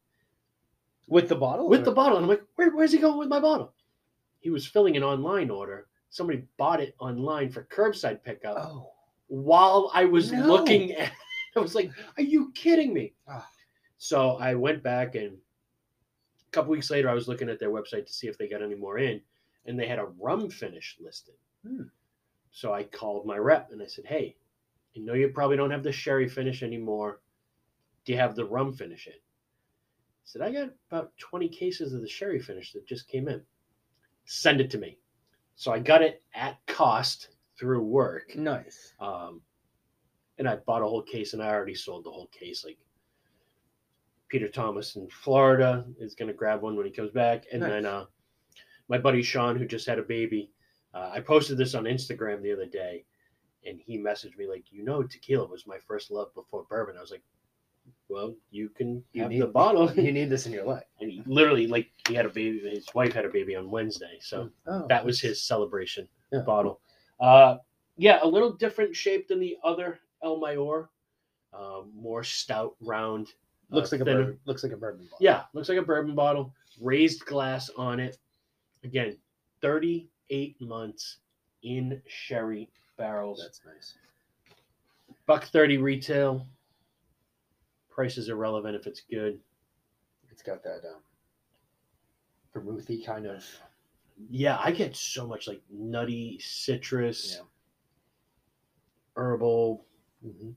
With 1.08 1.30
the 1.30 1.36
bottle? 1.36 1.70
with 1.70 1.82
or- 1.82 1.86
the 1.86 1.92
bottle. 1.92 2.18
And 2.18 2.24
I'm 2.26 2.30
like, 2.30 2.42
Where, 2.56 2.72
Where's 2.72 2.92
he 2.92 2.98
going 2.98 3.20
with 3.20 3.28
my 3.30 3.40
bottle? 3.40 3.74
He 4.40 4.50
was 4.50 4.66
filling 4.66 4.98
an 4.98 5.04
online 5.04 5.50
order. 5.52 5.88
Somebody 6.10 6.44
bought 6.58 6.82
it 6.82 6.96
online 7.00 7.50
for 7.52 7.66
curbside 7.66 8.24
pickup 8.24 8.58
Oh. 8.58 8.92
While 9.30 9.90
I 9.94 10.06
was 10.06 10.32
No. 10.32 10.46
looking 10.46 10.92
at 10.96 11.12
I 11.56 11.60
was 11.60 11.74
like, 11.76 11.92
Are 12.18 12.24
you 12.24 12.52
kidding 12.54 12.94
me? 12.94 13.14
Ah. 13.28 13.48
So 13.98 14.38
I 14.38 14.54
went 14.56 14.84
back 14.84 15.16
and 15.16 15.38
a 16.48 16.52
couple 16.52 16.72
weeks 16.72 16.90
later 16.92 17.10
I 17.10 17.14
was 17.14 17.28
looking 17.28 17.50
at 17.50 17.60
their 17.60 17.70
website 17.72 18.06
to 18.06 18.14
see 18.14 18.28
if 18.28 18.38
they 18.38 18.48
got 18.48 18.62
any 18.64 18.76
more 18.76 18.98
in, 18.98 19.22
and 19.66 19.80
they 19.80 19.88
had 19.88 20.00
a 20.00 20.08
rum 20.20 20.50
finish 20.50 20.98
listed. 21.00 21.36
Hmm. 21.68 21.84
So 22.52 22.74
I 22.74 22.84
called 22.84 23.26
my 23.26 23.38
rep 23.38 23.72
and 23.72 23.82
I 23.82 23.86
said, 23.88 24.06
Hey, 24.06 24.36
I 24.96 25.00
know 25.00 25.14
you 25.14 25.30
probably 25.30 25.58
don't 25.58 25.72
have 25.72 25.84
the 25.84 25.92
sherry 25.92 26.28
finish 26.28 26.64
anymore. 26.64 27.22
Do 28.06 28.14
you 28.14 28.18
have 28.20 28.36
the 28.36 28.46
rum 28.46 28.74
finish 28.74 29.08
in? 29.08 29.14
I 29.14 29.18
said, 30.26 30.42
I 30.42 30.52
got 30.52 30.70
about 30.92 31.12
20 31.18 31.50
cases 31.50 31.94
of 31.94 32.02
the 32.02 32.08
sherry 32.08 32.40
finish 32.40 32.72
that 32.74 32.88
just 32.88 33.08
came 33.08 33.28
in. 33.28 33.42
Send 34.26 34.62
it 34.62 34.70
to 34.72 34.78
me. 34.78 34.98
So 35.56 35.72
I 35.72 35.80
got 35.80 36.02
it 36.02 36.24
at 36.34 36.58
cost 36.68 37.30
through 37.60 37.82
work. 37.84 38.36
Nice. 38.36 38.94
Um, 39.00 39.42
and 40.38 40.48
I 40.48 40.56
bought 40.58 40.82
a 40.82 40.86
whole 40.88 41.02
case, 41.04 41.34
and 41.34 41.44
I 41.44 41.50
already 41.50 41.76
sold 41.76 42.06
the 42.06 42.12
whole 42.12 42.28
case. 42.28 42.64
Like 42.64 42.78
Peter 44.30 44.48
Thomas 44.48 44.96
in 44.96 45.08
Florida 45.10 45.86
is 46.00 46.16
going 46.16 46.28
to 46.30 46.34
grab 46.34 46.62
one 46.62 46.76
when 46.78 46.86
he 46.86 46.92
comes 46.92 47.12
back, 47.12 47.46
and 47.52 47.62
Nice. 47.62 47.70
then 47.72 47.86
uh, 47.86 48.06
my 48.88 48.98
buddy 48.98 49.22
Sean, 49.22 49.58
who 49.58 49.66
just 49.66 49.86
had 49.88 50.00
a 50.00 50.04
baby, 50.04 50.52
uh, 50.94 51.12
I 51.14 51.20
posted 51.20 51.58
this 51.58 51.76
on 51.76 51.84
Instagram 51.84 52.42
the 52.42 52.54
other 52.54 52.66
day, 52.66 53.06
and 53.66 53.80
he 53.86 53.98
messaged 53.98 54.38
me 54.38 54.48
like, 54.48 54.72
"You 54.72 54.84
know, 54.84 55.04
tequila 55.04 55.46
was 55.48 55.68
my 55.68 55.78
first 55.88 56.10
love 56.12 56.34
before 56.34 56.66
bourbon." 56.70 56.96
I 56.98 57.02
was 57.02 57.12
like, 57.12 57.24
"Well, 58.08 58.36
you 58.52 58.70
can 58.70 59.04
You 59.14 59.24
have 59.24 59.32
need- 59.32 59.42
the 59.42 59.48
bottle." 59.48 59.92
You 59.96 60.12
need 60.14 60.30
this 60.30 60.46
in 60.48 60.54
your 60.54 60.66
life. 60.66 60.86
and 61.02 61.12
he 61.12 61.22
literally, 61.26 61.68
like, 61.68 61.90
he 62.08 62.14
had 62.14 62.26
a 62.26 62.30
baby. 62.30 62.60
His 62.70 62.88
wife 62.96 63.14
had 63.14 63.26
a 63.26 63.30
baby 63.30 63.56
on 63.56 63.70
Wednesday, 63.70 64.18
so 64.22 64.50
Oh, 64.68 64.88
that 64.88 65.04
was 65.04 65.20
his 65.20 65.42
celebration 65.44 66.08
Yeah. 66.32 66.42
bottle. 66.42 66.80
Uh, 67.20 67.58
yeah, 67.98 68.20
a 68.22 68.28
little 68.28 68.54
different 68.54 68.96
shape 68.96 69.28
than 69.28 69.40
the 69.40 69.58
other 69.64 70.00
El 70.24 70.40
Mayor. 70.40 70.90
Um, 71.54 71.92
more 71.96 72.24
stout, 72.24 72.76
round. 72.80 73.28
uh, 73.72 73.76
looks 73.76 73.92
like 73.92 74.02
a 74.02 74.06
bourbon, 74.06 74.40
looks 74.46 74.64
like 74.64 74.72
a 74.72 74.78
bourbon 74.78 75.06
bottle. 75.06 75.18
Yeah, 75.20 75.44
looks 75.54 75.68
like 75.68 75.78
a 75.80 75.84
bourbon 75.84 76.16
bottle. 76.16 76.54
Raised 76.80 77.26
glass 77.26 77.70
on 77.76 78.00
it. 78.00 78.18
Again, 78.84 79.18
38 79.62 80.62
months 80.62 81.18
in 81.64 82.02
sherry 82.08 82.70
barrels. 82.98 83.42
That's 83.44 83.62
nice. 83.66 83.96
Buck 85.26 85.46
30 85.46 85.78
retail. 85.78 86.46
Price 87.90 88.18
is 88.18 88.30
irrelevant 88.30 88.76
if 88.76 88.88
it's 88.88 89.02
good. 89.02 89.40
It's 90.32 90.42
got 90.42 90.64
that 90.64 90.82
um 90.88 91.02
vermouthy 92.54 93.04
kind 93.04 93.26
of 93.26 93.44
Yeah, 94.28 94.58
I 94.62 94.72
get 94.72 94.96
so 94.96 95.26
much 95.28 95.48
like 95.48 95.62
nutty 95.72 96.40
citrus, 96.42 97.38
Yeah. 97.38 97.46
herbal. 99.16 99.86
mm-hmm. 100.26 100.50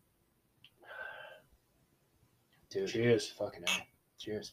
Dude, 2.70 2.88
Cheers. 2.88 3.28
fucking 3.28 3.64
hell. 3.66 3.86
Cheers. 4.18 4.52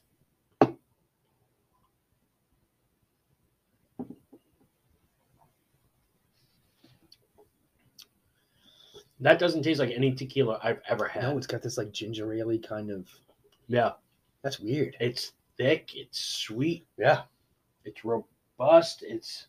That 9.21 9.39
doesn't 9.39 9.63
taste 9.63 9.79
like 9.79 9.91
any 9.93 10.13
tequila 10.13 10.59
I've 10.63 10.81
ever 10.87 11.07
had. 11.07 11.23
No, 11.23 11.37
it's 11.37 11.47
got 11.47 11.61
this 11.61 11.77
like 11.77 11.91
ginger 11.91 12.31
ale 12.33 12.57
kind 12.59 12.89
of 12.89 13.07
yeah, 13.67 13.91
that's 14.41 14.59
weird. 14.59 14.95
it's 14.99 15.33
thick, 15.57 15.91
it's 15.95 16.19
sweet, 16.19 16.87
Yeah. 16.97 17.23
it's 17.83 18.03
robust, 18.59 19.03
it's 19.07 19.47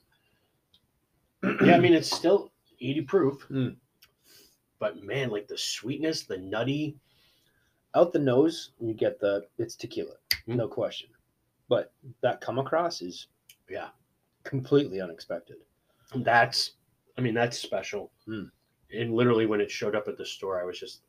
yeah, 1.64 1.76
I 1.76 1.80
mean 1.80 1.94
it's 1.94 2.14
still 2.14 2.52
80 2.80 3.02
proof. 3.02 3.46
Mm. 3.50 3.76
But 4.78 5.02
man, 5.02 5.30
like 5.30 5.48
the 5.48 5.58
sweetness, 5.58 6.24
the 6.24 6.38
nutty, 6.38 6.96
Out 7.94 8.12
the 8.12 8.18
nose, 8.18 8.72
you 8.80 8.94
get 8.94 9.20
the 9.20 9.46
it's 9.58 9.76
tequila. 9.76 10.14
Mm. 10.48 10.56
No 10.56 10.68
question. 10.68 11.08
But 11.68 11.92
that 12.22 12.40
come 12.40 12.58
across 12.58 13.02
is 13.02 13.28
yeah, 13.68 13.88
completely 14.44 15.00
unexpected. 15.00 15.56
that's 16.16 16.72
I 17.18 17.20
mean 17.20 17.34
that's 17.34 17.58
special. 17.58 18.12
Mm. 18.28 18.50
And 18.92 19.14
literally 19.14 19.46
when 19.46 19.60
it 19.60 19.70
showed 19.70 19.94
up 19.94 20.08
at 20.08 20.18
the 20.18 20.26
store, 20.26 20.60
I 20.60 20.64
was 20.64 20.78
just 20.78 21.02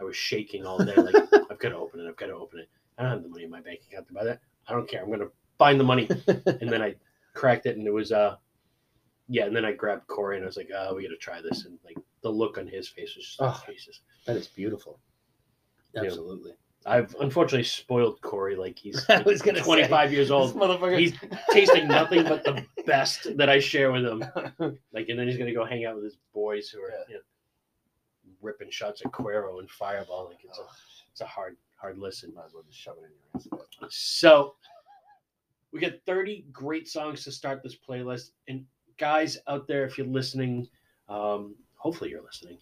I 0.00 0.04
was 0.04 0.16
shaking 0.16 0.66
all 0.66 0.82
day 0.84 0.94
like 0.96 1.14
I've 1.50 1.58
got 1.58 1.70
to 1.70 1.76
open 1.76 2.00
it, 2.00 2.08
I've 2.08 2.16
got 2.16 2.26
to 2.26 2.34
open 2.34 2.60
it. 2.60 2.68
I 2.98 3.02
don't 3.02 3.12
have 3.12 3.22
the 3.22 3.28
money 3.28 3.44
in 3.44 3.50
my 3.50 3.60
bank 3.60 3.80
account 3.90 4.08
to 4.08 4.14
buy 4.14 4.24
that. 4.24 4.40
I 4.68 4.72
don't 4.72 4.88
care. 4.88 5.02
I'm 5.02 5.10
gonna 5.10 5.28
find 5.58 5.78
the 5.78 5.84
money. 5.84 6.08
and 6.46 6.72
then 6.72 6.82
I 6.82 6.94
cracked 7.36 7.66
it, 7.66 7.76
and 7.76 7.86
it 7.86 7.92
was 7.92 8.10
uh, 8.10 8.36
yeah. 9.28 9.44
And 9.44 9.54
then 9.54 9.64
I 9.64 9.72
grabbed 9.72 10.06
Corey, 10.08 10.36
and 10.36 10.44
I 10.44 10.46
was 10.46 10.56
like, 10.56 10.70
"Oh, 10.74 10.94
we 10.94 11.02
got 11.02 11.10
to 11.10 11.16
try 11.16 11.40
this." 11.40 11.64
And 11.66 11.78
like 11.84 11.96
the 12.22 12.30
look 12.30 12.58
on 12.58 12.66
his 12.66 12.88
face 12.88 13.14
was 13.16 13.24
just 13.26 13.36
Oh. 13.40 13.62
Jesus. 13.70 14.00
that 14.26 14.36
is 14.36 14.48
beautiful. 14.48 14.98
Yeah. 15.94 16.02
Absolutely. 16.04 16.52
I've 16.84 17.14
unfortunately 17.20 17.64
spoiled 17.64 18.20
Corey. 18.20 18.54
Like 18.56 18.78
he's 18.78 19.04
I 19.10 19.22
was 19.22 19.42
gonna 19.42 19.58
say, 19.58 19.64
25 19.64 20.12
years 20.12 20.30
old, 20.30 20.54
motherfucker. 20.54 20.98
He's 20.98 21.14
tasting 21.50 21.88
nothing 21.88 22.22
but 22.24 22.44
the 22.44 22.64
best 22.86 23.36
that 23.36 23.48
I 23.48 23.58
share 23.60 23.90
with 23.92 24.04
him. 24.04 24.24
Like, 24.92 25.08
and 25.08 25.18
then 25.18 25.26
he's 25.28 25.36
gonna 25.36 25.52
go 25.52 25.64
hang 25.64 25.84
out 25.84 25.96
with 25.96 26.04
his 26.04 26.16
boys 26.32 26.68
who 26.68 26.80
are 26.80 26.90
Yeah. 26.90 27.04
you 27.08 27.14
know, 27.14 27.20
ripping 28.40 28.70
shots 28.70 29.02
at 29.04 29.10
Cuervo 29.12 29.58
and 29.58 29.68
Fireball. 29.70 30.26
Like 30.26 30.38
it's 30.44 30.58
a 30.58 30.62
Oh, 30.62 30.68
it's 31.10 31.20
a 31.22 31.26
hard 31.26 31.56
hard 31.76 31.98
listen. 31.98 32.32
might 32.34 32.46
as 32.46 32.54
well 32.54 32.62
just 32.66 32.78
shove 32.78 32.96
it 32.98 33.04
in 33.44 33.50
your 33.50 33.60
ass. 33.82 33.88
So 33.90 34.54
we 35.76 35.82
got 35.82 35.92
30 36.06 36.46
great 36.52 36.88
songs 36.88 37.22
to 37.24 37.30
start 37.30 37.62
this 37.62 37.76
playlist. 37.76 38.30
And 38.48 38.64
guys 38.96 39.36
out 39.46 39.66
there, 39.66 39.84
if 39.84 39.98
you're 39.98 40.06
listening, 40.06 40.66
um, 41.08 41.54
hopefully 41.74 42.10
you're 42.10 42.22
listening. 42.22 42.56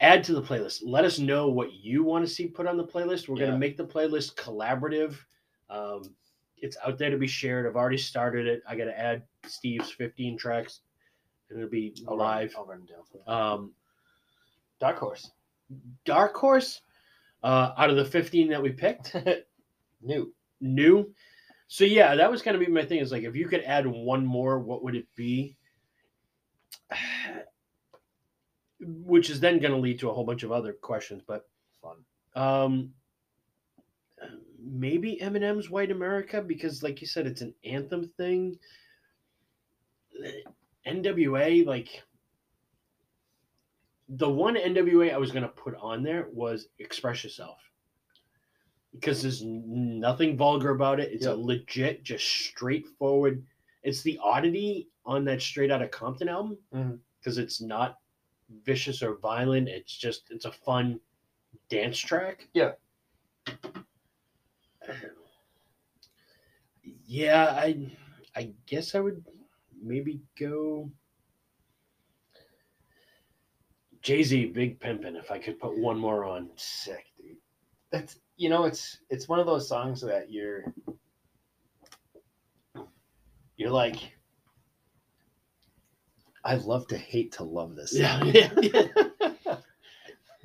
Add 0.00 0.22
to 0.24 0.34
the 0.34 0.42
playlist. 0.42 0.82
Let 0.84 1.04
us 1.06 1.18
know 1.18 1.48
what 1.48 1.72
you 1.72 2.04
want 2.04 2.26
to 2.26 2.30
see 2.30 2.46
put 2.46 2.66
on 2.66 2.76
the 2.76 2.84
playlist. 2.86 3.28
We're 3.28 3.36
going 3.36 3.50
to 3.50 3.58
make 3.58 3.76
the 3.78 3.84
playlist 3.86 4.34
collaborative. 4.34 5.16
Um, 5.70 6.14
it's 6.58 6.76
out 6.86 6.98
there 6.98 7.10
to 7.10 7.16
be 7.16 7.26
shared. 7.26 7.66
I've 7.66 7.76
already 7.76 7.96
started 7.98 8.46
it. 8.46 8.62
I 8.68 8.76
got 8.76 8.84
to 8.84 8.98
add 8.98 9.22
Steve's 9.46 9.90
15 9.90 10.36
tracks, 10.36 10.80
and 11.48 11.58
it'll 11.58 11.70
be 11.70 11.94
I'll 12.06 12.16
run- 12.16 12.26
live. 12.26 12.54
I'll 12.58 12.66
run 12.66 12.86
down. 12.86 13.36
Um, 13.36 13.72
Dark 14.80 14.98
Horse. 14.98 15.30
Dark 16.04 16.34
Horse, 16.34 16.82
uh, 17.42 17.72
out 17.78 17.88
of 17.90 17.96
the 17.96 18.04
15 18.04 18.48
that 18.50 18.62
we 18.62 18.70
picked, 18.70 19.14
New. 20.02 20.32
new. 20.60 21.10
So 21.72 21.84
yeah, 21.84 22.16
that 22.16 22.28
was 22.28 22.42
kind 22.42 22.56
of 22.56 22.60
be 22.60 22.66
my 22.66 22.84
thing. 22.84 22.98
Is 22.98 23.12
like 23.12 23.22
if 23.22 23.36
you 23.36 23.46
could 23.46 23.62
add 23.62 23.86
one 23.86 24.26
more, 24.26 24.58
what 24.58 24.82
would 24.82 24.96
it 24.96 25.06
be? 25.14 25.56
Which 28.80 29.30
is 29.30 29.38
then 29.38 29.60
going 29.60 29.70
to 29.70 29.78
lead 29.78 30.00
to 30.00 30.10
a 30.10 30.12
whole 30.12 30.24
bunch 30.24 30.42
of 30.42 30.50
other 30.50 30.72
questions, 30.72 31.22
but 31.24 31.48
Fun. 31.80 31.98
um, 32.34 32.90
maybe 34.60 35.20
Eminem's 35.22 35.70
"White 35.70 35.92
America" 35.92 36.42
because, 36.42 36.82
like 36.82 37.00
you 37.00 37.06
said, 37.06 37.28
it's 37.28 37.40
an 37.40 37.54
anthem 37.64 38.10
thing. 38.16 38.58
NWA, 40.84 41.64
like 41.64 42.02
the 44.08 44.28
one 44.28 44.56
NWA 44.56 45.14
I 45.14 45.18
was 45.18 45.30
going 45.30 45.44
to 45.44 45.48
put 45.48 45.76
on 45.76 46.02
there 46.02 46.26
was 46.32 46.66
"Express 46.80 47.22
Yourself." 47.22 47.58
Because 48.92 49.22
there's 49.22 49.42
nothing 49.44 50.36
vulgar 50.36 50.70
about 50.70 51.00
it. 51.00 51.12
It's 51.12 51.26
a 51.26 51.34
legit, 51.34 52.02
just 52.02 52.26
straightforward. 52.26 53.44
It's 53.82 54.02
the 54.02 54.18
oddity 54.22 54.88
on 55.06 55.24
that 55.24 55.40
Straight 55.40 55.70
Outta 55.70 55.88
Compton 55.88 56.28
album 56.28 56.58
mm-hmm. 56.74 56.96
because 57.18 57.38
it's 57.38 57.60
not 57.60 57.98
vicious 58.64 59.02
or 59.02 59.18
violent. 59.18 59.68
It's 59.68 59.96
just 59.96 60.24
it's 60.30 60.44
a 60.44 60.52
fun 60.52 61.00
dance 61.68 61.98
track. 61.98 62.48
Yeah. 62.52 62.72
Yeah, 67.06 67.46
I 67.56 67.90
I 68.36 68.52
guess 68.66 68.94
I 68.94 69.00
would 69.00 69.24
maybe 69.82 70.20
go 70.38 70.90
Jay 74.02 74.22
Z, 74.22 74.46
Big 74.46 74.80
Pimpin'. 74.80 75.16
If 75.16 75.30
I 75.30 75.38
could 75.38 75.58
put 75.58 75.76
one 75.78 75.98
more 75.98 76.24
on, 76.24 76.50
Sick, 76.56 77.06
dude. 77.18 77.36
That's 77.90 78.18
you 78.40 78.48
know, 78.48 78.64
it's 78.64 78.96
it's 79.10 79.28
one 79.28 79.38
of 79.38 79.44
those 79.44 79.68
songs 79.68 80.00
that 80.00 80.32
you're 80.32 80.64
you're 83.58 83.70
like 83.70 83.98
I 86.42 86.54
love 86.54 86.86
to 86.88 86.96
hate 86.96 87.32
to 87.32 87.44
love 87.44 87.76
this. 87.76 87.92
Yeah, 87.94 88.18
song. 88.18 88.30
yeah, 88.32 88.50
yeah. 89.44 89.56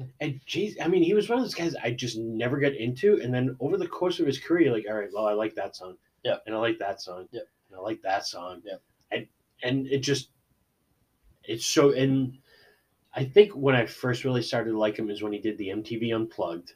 and 0.19 0.41
geez, 0.45 0.75
I 0.81 0.89
mean, 0.89 1.03
he 1.03 1.13
was 1.13 1.29
one 1.29 1.37
of 1.37 1.45
those 1.45 1.55
guys 1.55 1.73
I 1.81 1.91
just 1.91 2.17
never 2.17 2.59
got 2.59 2.73
into. 2.73 3.21
And 3.23 3.33
then 3.33 3.55
over 3.61 3.77
the 3.77 3.87
course 3.87 4.19
of 4.19 4.27
his 4.27 4.39
career, 4.39 4.73
like, 4.73 4.85
all 4.89 4.97
right, 4.97 5.07
well, 5.13 5.27
I 5.27 5.31
like 5.31 5.55
that 5.55 5.77
song. 5.77 5.95
Yeah. 6.25 6.35
And 6.45 6.53
I 6.53 6.57
like 6.57 6.79
that 6.79 7.01
song. 7.01 7.29
Yeah. 7.31 7.43
And 7.69 7.79
I 7.79 7.81
like 7.81 8.01
that 8.01 8.27
song. 8.27 8.61
Yeah. 8.65 8.75
And 9.09 9.25
and 9.63 9.87
it 9.87 9.99
just 9.99 10.31
it's 11.45 11.65
so 11.65 11.91
and 11.91 12.39
I 13.13 13.23
think 13.23 13.53
when 13.53 13.73
I 13.73 13.85
first 13.85 14.25
really 14.25 14.41
started 14.41 14.71
to 14.71 14.77
like 14.77 14.99
him 14.99 15.09
is 15.09 15.23
when 15.23 15.31
he 15.31 15.39
did 15.39 15.57
the 15.57 15.69
MTV 15.69 16.13
Unplugged. 16.13 16.73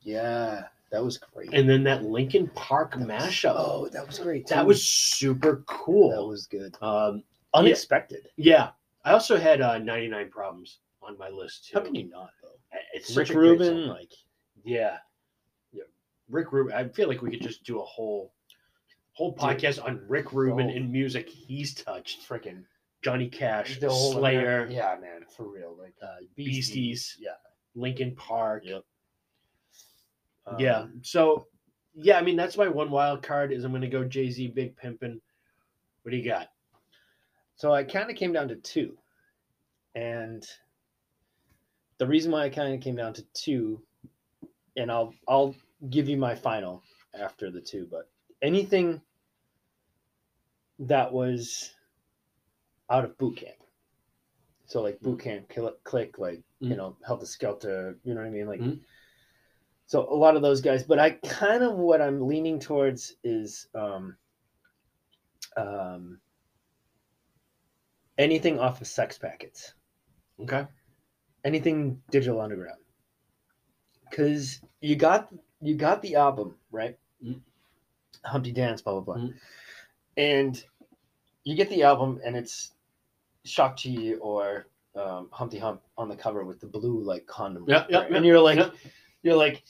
Yeah, 0.00 0.64
that 0.90 1.02
was 1.04 1.18
great. 1.18 1.52
And 1.52 1.68
then 1.68 1.82
that 1.84 2.04
Linkin 2.04 2.48
Park 2.54 2.92
That 2.92 3.00
was- 3.00 3.08
mashup. 3.08 3.54
Oh, 3.56 3.88
that 3.88 4.06
was 4.06 4.18
great. 4.18 4.46
that 4.48 4.66
was 4.66 4.86
super 4.86 5.62
cool. 5.66 6.10
that 6.10 6.24
was 6.24 6.46
good. 6.46 6.76
um 6.82 7.22
Unexpected. 7.54 8.28
yeah. 8.36 8.70
I 9.04 9.12
also 9.12 9.36
had 9.38 9.60
uh 9.60 9.78
99 9.78 10.28
problems 10.30 10.80
on 11.02 11.16
my 11.18 11.28
list 11.30 11.66
too. 11.68 11.78
How 11.78 11.84
can 11.84 11.94
you 11.94 12.08
not 12.08 12.30
though? 12.42 12.48
It's 12.92 13.16
Rick 13.16 13.28
such 13.28 13.30
a 13.30 13.38
great 13.38 13.50
Rubin, 13.60 13.88
like 13.88 14.12
Yeah. 14.64 14.98
Yeah. 15.72 15.84
Rick 16.28 16.52
Rubin. 16.52 16.74
I 16.74 16.88
feel 16.88 17.08
like 17.08 17.22
we 17.22 17.30
could 17.30 17.40
just 17.42 17.64
do 17.64 17.80
a 17.80 17.84
whole 17.84 18.32
whole 19.12 19.30
Dude. 19.32 19.40
podcast 19.40 19.82
on 19.84 20.00
Rick 20.06 20.32
Rubin 20.32 20.68
Oh. 20.68 20.74
and 20.76 20.92
music 20.92 21.28
he's 21.28 21.74
touched. 21.74 22.28
freaking 22.28 22.64
Johnny 23.02 23.28
Cash, 23.28 23.78
Slayer, 23.80 24.66
Yeah, 24.70 24.96
man, 25.00 25.24
for 25.36 25.44
real. 25.48 25.76
Like 25.80 25.94
uh, 26.02 26.16
Beasties. 26.36 26.70
Beasties, 26.70 27.16
Yeah. 27.20 27.30
Linkin 27.74 28.14
Park. 28.16 28.64
Yep. 28.66 28.84
Yeah. 30.56 30.78
Um, 30.80 31.00
So, 31.02 31.46
yeah, 31.94 32.18
I 32.18 32.22
mean, 32.22 32.36
that's 32.36 32.56
my 32.56 32.68
one 32.68 32.90
wild 32.90 33.22
card 33.22 33.52
is 33.52 33.64
I'm 33.64 33.72
going 33.72 33.82
to 33.82 33.88
go 33.88 34.04
Jay 34.04 34.30
Z, 34.30 34.48
Big 34.48 34.76
Pimpin'. 34.76 35.20
What 36.02 36.10
do 36.12 36.16
you 36.16 36.24
got? 36.24 36.48
So 37.56 37.72
I 37.72 37.82
kind 37.84 38.08
of 38.10 38.16
came 38.16 38.32
down 38.32 38.48
to 38.48 38.56
two, 38.56 38.96
and 39.94 40.46
the 41.98 42.06
reason 42.06 42.30
why 42.30 42.44
I 42.44 42.48
kind 42.50 42.72
of 42.72 42.80
came 42.80 42.94
down 42.94 43.14
to 43.14 43.22
two, 43.34 43.82
and 44.76 44.92
I'll 44.92 45.12
I'll 45.26 45.56
give 45.90 46.08
you 46.08 46.16
my 46.16 46.36
final 46.36 46.82
after 47.18 47.50
the 47.50 47.60
two, 47.60 47.88
but 47.90 48.08
anything 48.42 49.02
that 50.78 51.12
was 51.12 51.72
out 52.88 53.04
of 53.04 53.18
boot 53.18 53.38
camp. 53.38 53.56
So 54.66 54.82
like 54.82 55.00
boot 55.00 55.20
camp, 55.20 55.48
kill 55.48 55.72
click, 55.82 56.18
like 56.18 56.42
you 56.60 56.70
Mm. 56.70 56.76
know, 56.76 56.96
Heltah 57.06 57.24
Skeltah, 57.26 57.96
you 58.04 58.14
know 58.14 58.20
what 58.20 58.26
I 58.26 58.30
mean? 58.30 58.46
Like 58.46 58.60
Mhm. 58.60 58.80
So 59.88 60.06
a 60.08 60.14
lot 60.14 60.36
of 60.36 60.42
those 60.42 60.60
guys, 60.60 60.82
but 60.84 60.98
I 60.98 61.12
kind 61.12 61.62
of 61.62 61.74
what 61.76 62.02
I'm 62.02 62.28
leaning 62.28 62.60
towards 62.60 63.16
is 63.24 63.68
um 63.74 64.16
um 65.56 66.20
anything 68.18 68.58
off 68.60 68.80
of 68.80 68.86
sex 68.86 69.16
packets 69.18 69.72
Okay. 70.40 70.66
anything 71.44 72.00
digital 72.10 72.40
underground 72.40 72.78
because 74.10 74.60
you 74.80 74.94
got 74.94 75.32
you 75.62 75.74
got 75.74 76.02
the 76.02 76.14
album 76.16 76.54
right 76.70 76.98
Mm. 77.24 77.40
humpty 78.24 78.52
dance 78.52 78.82
blah 78.82 78.92
blah 79.00 79.14
blah 79.14 79.24
Mm. 79.24 79.34
and 80.16 80.64
you 81.44 81.56
get 81.56 81.70
the 81.70 81.82
album 81.82 82.20
and 82.24 82.36
it's 82.36 82.72
Shock 83.44 83.78
G 83.78 84.14
or 84.16 84.66
um, 84.94 85.28
Humpty 85.32 85.58
Hump 85.58 85.80
on 85.96 86.08
the 86.08 86.16
cover 86.16 86.44
with 86.44 86.60
the 86.60 86.66
blue 86.66 87.00
like 87.02 87.26
condom 87.26 87.64
Yeah, 87.66 87.86
yeah, 87.88 88.00
right? 88.00 88.10
yeah, 88.10 88.16
and 88.18 88.26
you're 88.26 88.40
like 88.40 88.58
yeah. 88.58 88.70
You're 89.22 89.36
like 89.36 89.62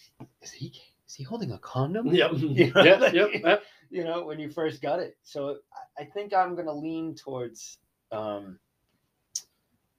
is 0.43 0.51
he 0.51 0.73
is 1.07 1.15
he 1.15 1.23
holding 1.25 1.53
a 1.53 1.59
condom 1.59 2.07
Yep. 2.09 2.33
You 2.37 2.73
know, 2.75 2.83
yep. 2.85 3.01
like- 3.01 3.13
Yep. 3.15 3.31
Yep. 3.45 3.63
you 3.91 4.05
know 4.05 4.25
when 4.25 4.39
you 4.39 4.51
first 4.51 4.83
got 4.83 4.99
it 5.01 5.17
so 5.23 5.57
I- 5.99 6.03
i 6.03 6.05
think 6.05 6.35
i'm 6.35 6.55
going 6.55 6.67
to 6.67 6.73
lean 6.73 7.15
towards 7.15 7.79
um 8.13 8.59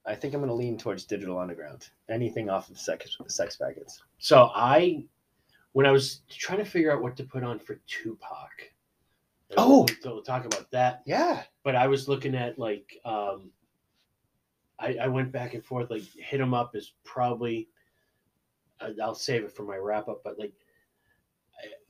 i 0.06 0.14
think 0.14 0.34
i'm 0.34 0.40
going 0.40 0.48
to 0.48 0.54
lean 0.54 0.78
towards 0.78 1.04
digital 1.04 1.38
underground 1.38 1.88
anything 2.08 2.48
off 2.48 2.70
of 2.70 2.78
sex 2.78 3.16
sex 3.26 3.56
packets 3.56 4.02
So 4.18 4.50
I, 4.54 5.04
when 5.72 5.86
I 5.86 5.92
was 5.92 6.22
trying 6.28 6.58
to 6.58 6.64
figure 6.64 6.92
out 6.92 7.00
what 7.02 7.16
to 7.16 7.24
put 7.24 7.42
on 7.44 7.58
for 7.58 7.80
Tupac, 7.86 8.50
Oh! 9.56 9.86
we'll, 10.04 10.14
we'll 10.14 10.22
talk 10.22 10.44
about 10.44 10.70
that. 10.72 11.02
yeah 11.06 11.42
But 11.62 11.74
I 11.76 11.86
was 11.86 12.08
looking 12.08 12.34
at 12.34 12.58
like, 12.58 12.98
um, 13.04 13.50
I, 14.78 14.96
I 15.02 15.06
went 15.08 15.30
back 15.32 15.54
and 15.54 15.64
forth. 15.64 15.90
Like, 15.90 16.02
hit 16.18 16.40
him 16.40 16.54
up 16.54 16.74
is 16.76 16.92
probably. 17.04 17.68
I- 18.80 18.94
I'll 19.02 19.14
save 19.14 19.44
it 19.44 19.52
for 19.52 19.62
my 19.64 19.76
wrap 19.76 20.08
up, 20.08 20.22
but 20.24 20.38
like, 20.38 20.52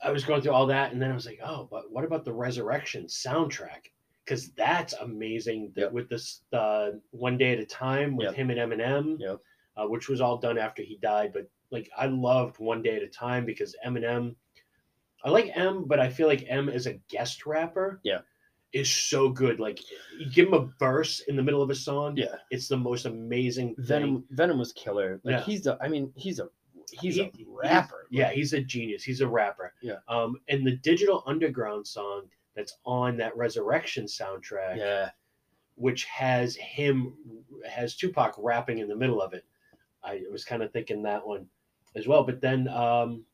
I, 0.03 0.09
I 0.09 0.11
was 0.13 0.25
going 0.25 0.43
through 0.43 0.53
all 0.53 0.67
that, 0.67 0.93
and 0.93 1.01
then 1.01 1.11
I 1.11 1.15
was 1.15 1.27
like, 1.27 1.41
oh, 1.45 1.69
but 1.71 1.91
what 1.91 2.05
about 2.05 2.25
the 2.25 2.33
Resurrection 2.33 3.05
soundtrack? 3.07 3.91
Because 4.25 4.51
that's 4.53 4.93
amazing. 4.95 5.73
that 5.75 5.83
Yep. 5.83 5.93
With 5.93 6.09
this 6.09 6.43
uh, 6.53 6.91
one 7.11 7.37
day 7.39 7.53
at 7.53 7.59
a 7.61 7.67
time 7.67 8.17
with 8.17 8.27
Yep. 8.27 8.35
him 8.35 8.51
and 8.51 8.59
Eminem, 8.59 9.17
Yep. 9.21 9.39
uh, 9.77 9.87
which 9.87 10.09
was 10.09 10.21
all 10.21 10.37
done 10.39 10.59
after 10.59 10.83
he 10.83 10.97
died. 10.97 11.33
But 11.33 11.49
like, 11.71 11.91
I 11.97 12.07
loved 12.07 12.59
One 12.59 12.83
Day 12.83 12.97
at 12.97 13.03
a 13.03 13.09
Time 13.09 13.45
because 13.47 13.77
Eminem. 13.87 14.35
I 15.23 15.31
like 15.31 15.51
M, 15.55 15.85
but 15.87 16.01
I 16.01 16.09
feel 16.09 16.27
like 16.29 16.45
M 16.49 16.69
as 16.69 16.87
a 16.87 16.95
guest 17.09 17.45
rapper, 17.47 18.01
Yeah. 18.03 18.21
is 18.73 18.89
so 18.91 19.29
good. 19.29 19.61
Like, 19.61 19.81
you 20.19 20.31
give 20.31 20.49
him 20.49 20.55
a 20.55 20.69
verse 20.79 21.21
in 21.21 21.37
the 21.37 21.43
middle 21.43 21.63
of 21.63 21.71
a 21.71 21.75
song, 21.75 22.17
yeah 22.17 22.37
it's 22.51 22.69
the 22.69 22.77
most 22.77 23.05
amazing 23.05 23.75
thing. 23.77 23.85
venom 23.85 24.25
venom 24.31 24.59
was 24.59 24.73
killer 24.73 25.21
like 25.25 25.33
Yeah. 25.35 25.43
he's 25.43 25.67
a 25.67 25.77
i 25.81 25.89
mean 25.89 26.13
he's 26.17 26.39
a 26.41 26.49
he's 26.93 27.17
He- 27.17 27.23
a 27.23 27.33
rapper 27.47 28.07
Yeah, 28.11 28.31
he's 28.31 28.53
a 28.53 28.61
genius. 28.61 29.03
He's 29.05 29.21
a 29.21 29.29
rapper. 29.29 29.75
Yeah. 29.83 29.97
Um, 30.09 30.37
and 30.49 30.67
the 30.67 30.77
Digital 30.77 31.23
Underground 31.27 31.87
song 31.87 32.23
that's 32.55 32.77
on 32.85 33.17
that 33.19 33.37
Resurrection 33.37 34.05
soundtrack, 34.07 34.77
yeah 34.77 35.11
which 35.77 36.05
has 36.05 36.55
him, 36.57 37.15
has 37.67 37.97
Tupac 37.97 38.35
rapping 38.37 38.79
in 38.81 38.89
the 38.89 38.95
middle 38.97 39.23
of 39.23 39.33
it. 39.33 39.47
I 40.05 40.23
was 40.31 40.45
kind 40.45 40.63
of 40.63 40.71
thinking 40.73 41.03
that 41.05 41.27
one 41.27 41.47
as 41.97 42.07
well. 42.07 42.23
But 42.23 42.43
then 42.43 42.69
um, 42.69 43.25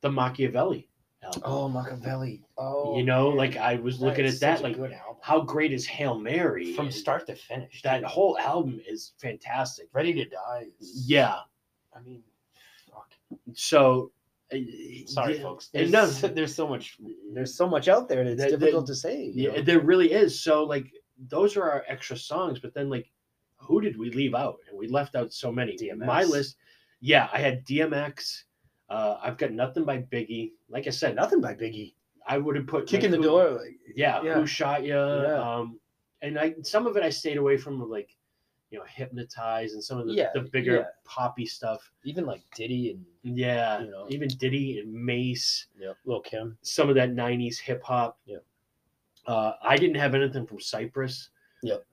the 0.00 0.08
Makaveli 0.08 0.86
album. 1.24 1.42
oh 1.44 1.68
makaveli 1.68 2.42
oh 2.56 2.96
you 2.96 3.02
know, 3.04 3.30
man. 3.30 3.36
like 3.38 3.56
I 3.56 3.76
was 3.76 4.00
looking 4.00 4.24
is 4.26 4.40
at 4.42 4.60
that, 4.60 4.62
like 4.62 4.78
how 5.22 5.40
great 5.40 5.72
is 5.72 5.84
Hail 5.86 6.16
Mary? 6.16 6.72
from 6.74 6.90
start 6.92 7.26
to 7.26 7.34
finish 7.34 7.82
that 7.82 7.98
dude. 8.02 8.08
whole 8.10 8.38
album 8.38 8.80
is 8.86 9.14
fantastic. 9.18 9.88
ready 9.92 10.12
to 10.12 10.24
die 10.28 10.66
is- 10.78 11.04
Yeah. 11.08 11.40
i 11.96 12.00
mean 12.00 12.22
So, 13.54 14.12
uh, 14.52 14.56
sorry 15.06 15.36
yeah, 15.36 15.42
folks 15.42 15.68
there's, 15.72 15.90
there's 16.20 16.54
so 16.54 16.68
much 16.68 16.98
there's 17.32 17.54
so 17.56 17.68
much 17.68 17.88
out 17.88 18.08
there 18.08 18.22
that 18.24 18.32
it's 18.38 18.58
difficult 18.58 18.86
to 18.86 18.94
say 18.94 19.32
Yeah, 19.34 19.52
know? 19.56 19.62
there 19.62 19.80
really 19.80 20.12
is. 20.12 20.40
So 20.40 20.62
like 20.64 20.86
those 21.28 21.56
are 21.56 21.64
our 21.70 21.84
extra 21.88 22.16
songs, 22.16 22.58
but 22.60 22.74
then 22.74 22.88
like 22.88 23.10
who 23.58 23.80
did 23.80 23.98
we 23.98 24.10
leave 24.10 24.34
out? 24.34 24.58
And 24.68 24.78
we 24.78 24.86
left 24.86 25.16
out 25.16 25.32
so 25.32 25.50
many. 25.50 25.76
DMX. 25.76 26.04
My 26.06 26.22
list, 26.24 26.56
yeah, 27.00 27.28
I 27.32 27.38
had 27.38 27.64
DMX. 27.66 28.42
Uh, 28.88 29.16
I've 29.20 29.38
got 29.38 29.50
nothing 29.50 29.84
by 29.84 29.98
Biggie. 29.98 30.52
Like 30.68 30.86
I 30.86 30.90
said, 30.90 31.16
nothing 31.16 31.40
by 31.40 31.54
biggie 31.54 31.94
I 32.28 32.38
would 32.38 32.54
have 32.56 32.66
put 32.66 32.86
kicking 32.86 33.10
like, 33.10 33.20
the 33.22 33.26
who- 33.28 33.32
door 33.38 33.50
like 33.52 33.78
Yeah, 33.96 34.22
Yeah. 34.22 34.34
who 34.34 34.46
shot 34.46 34.84
you? 34.84 34.94
Yeah. 34.94 35.40
Um, 35.40 35.80
and 36.22 36.38
I 36.38 36.54
some 36.62 36.86
of 36.86 36.96
it 36.96 37.02
I 37.02 37.10
stayed 37.10 37.36
away 37.36 37.56
from, 37.56 37.88
like 37.90 38.10
you 38.76 38.82
know, 38.82 38.86
hypnotize 38.86 39.72
and 39.72 39.82
some 39.82 39.98
of 39.98 40.06
the, 40.06 40.12
Yeah, 40.12 40.28
the 40.34 40.42
bigger 40.42 40.76
yeah. 40.76 40.84
poppy 41.04 41.46
stuff. 41.46 41.90
even 42.04 42.26
like 42.26 42.42
diddy 42.54 42.90
and 42.90 43.38
Yeah, 43.38 43.80
You 43.80 43.90
know. 43.90 44.06
even 44.10 44.28
Diddy 44.28 44.80
and 44.80 44.92
Mase. 44.92 45.66
yeah 45.78 45.92
lil 46.04 46.20
kim 46.20 46.58
some 46.60 46.90
of 46.90 46.94
that 46.96 47.10
90s 47.10 47.58
hip 47.58 47.82
hop. 47.82 48.18
Yeah. 48.26 48.38
Uh, 49.26 49.54
I 49.62 49.76
didn't 49.76 49.96
have 49.96 50.14
anything 50.14 50.46
from 50.46 50.60
Cypress. 50.60 51.30
Yep. 51.62 51.84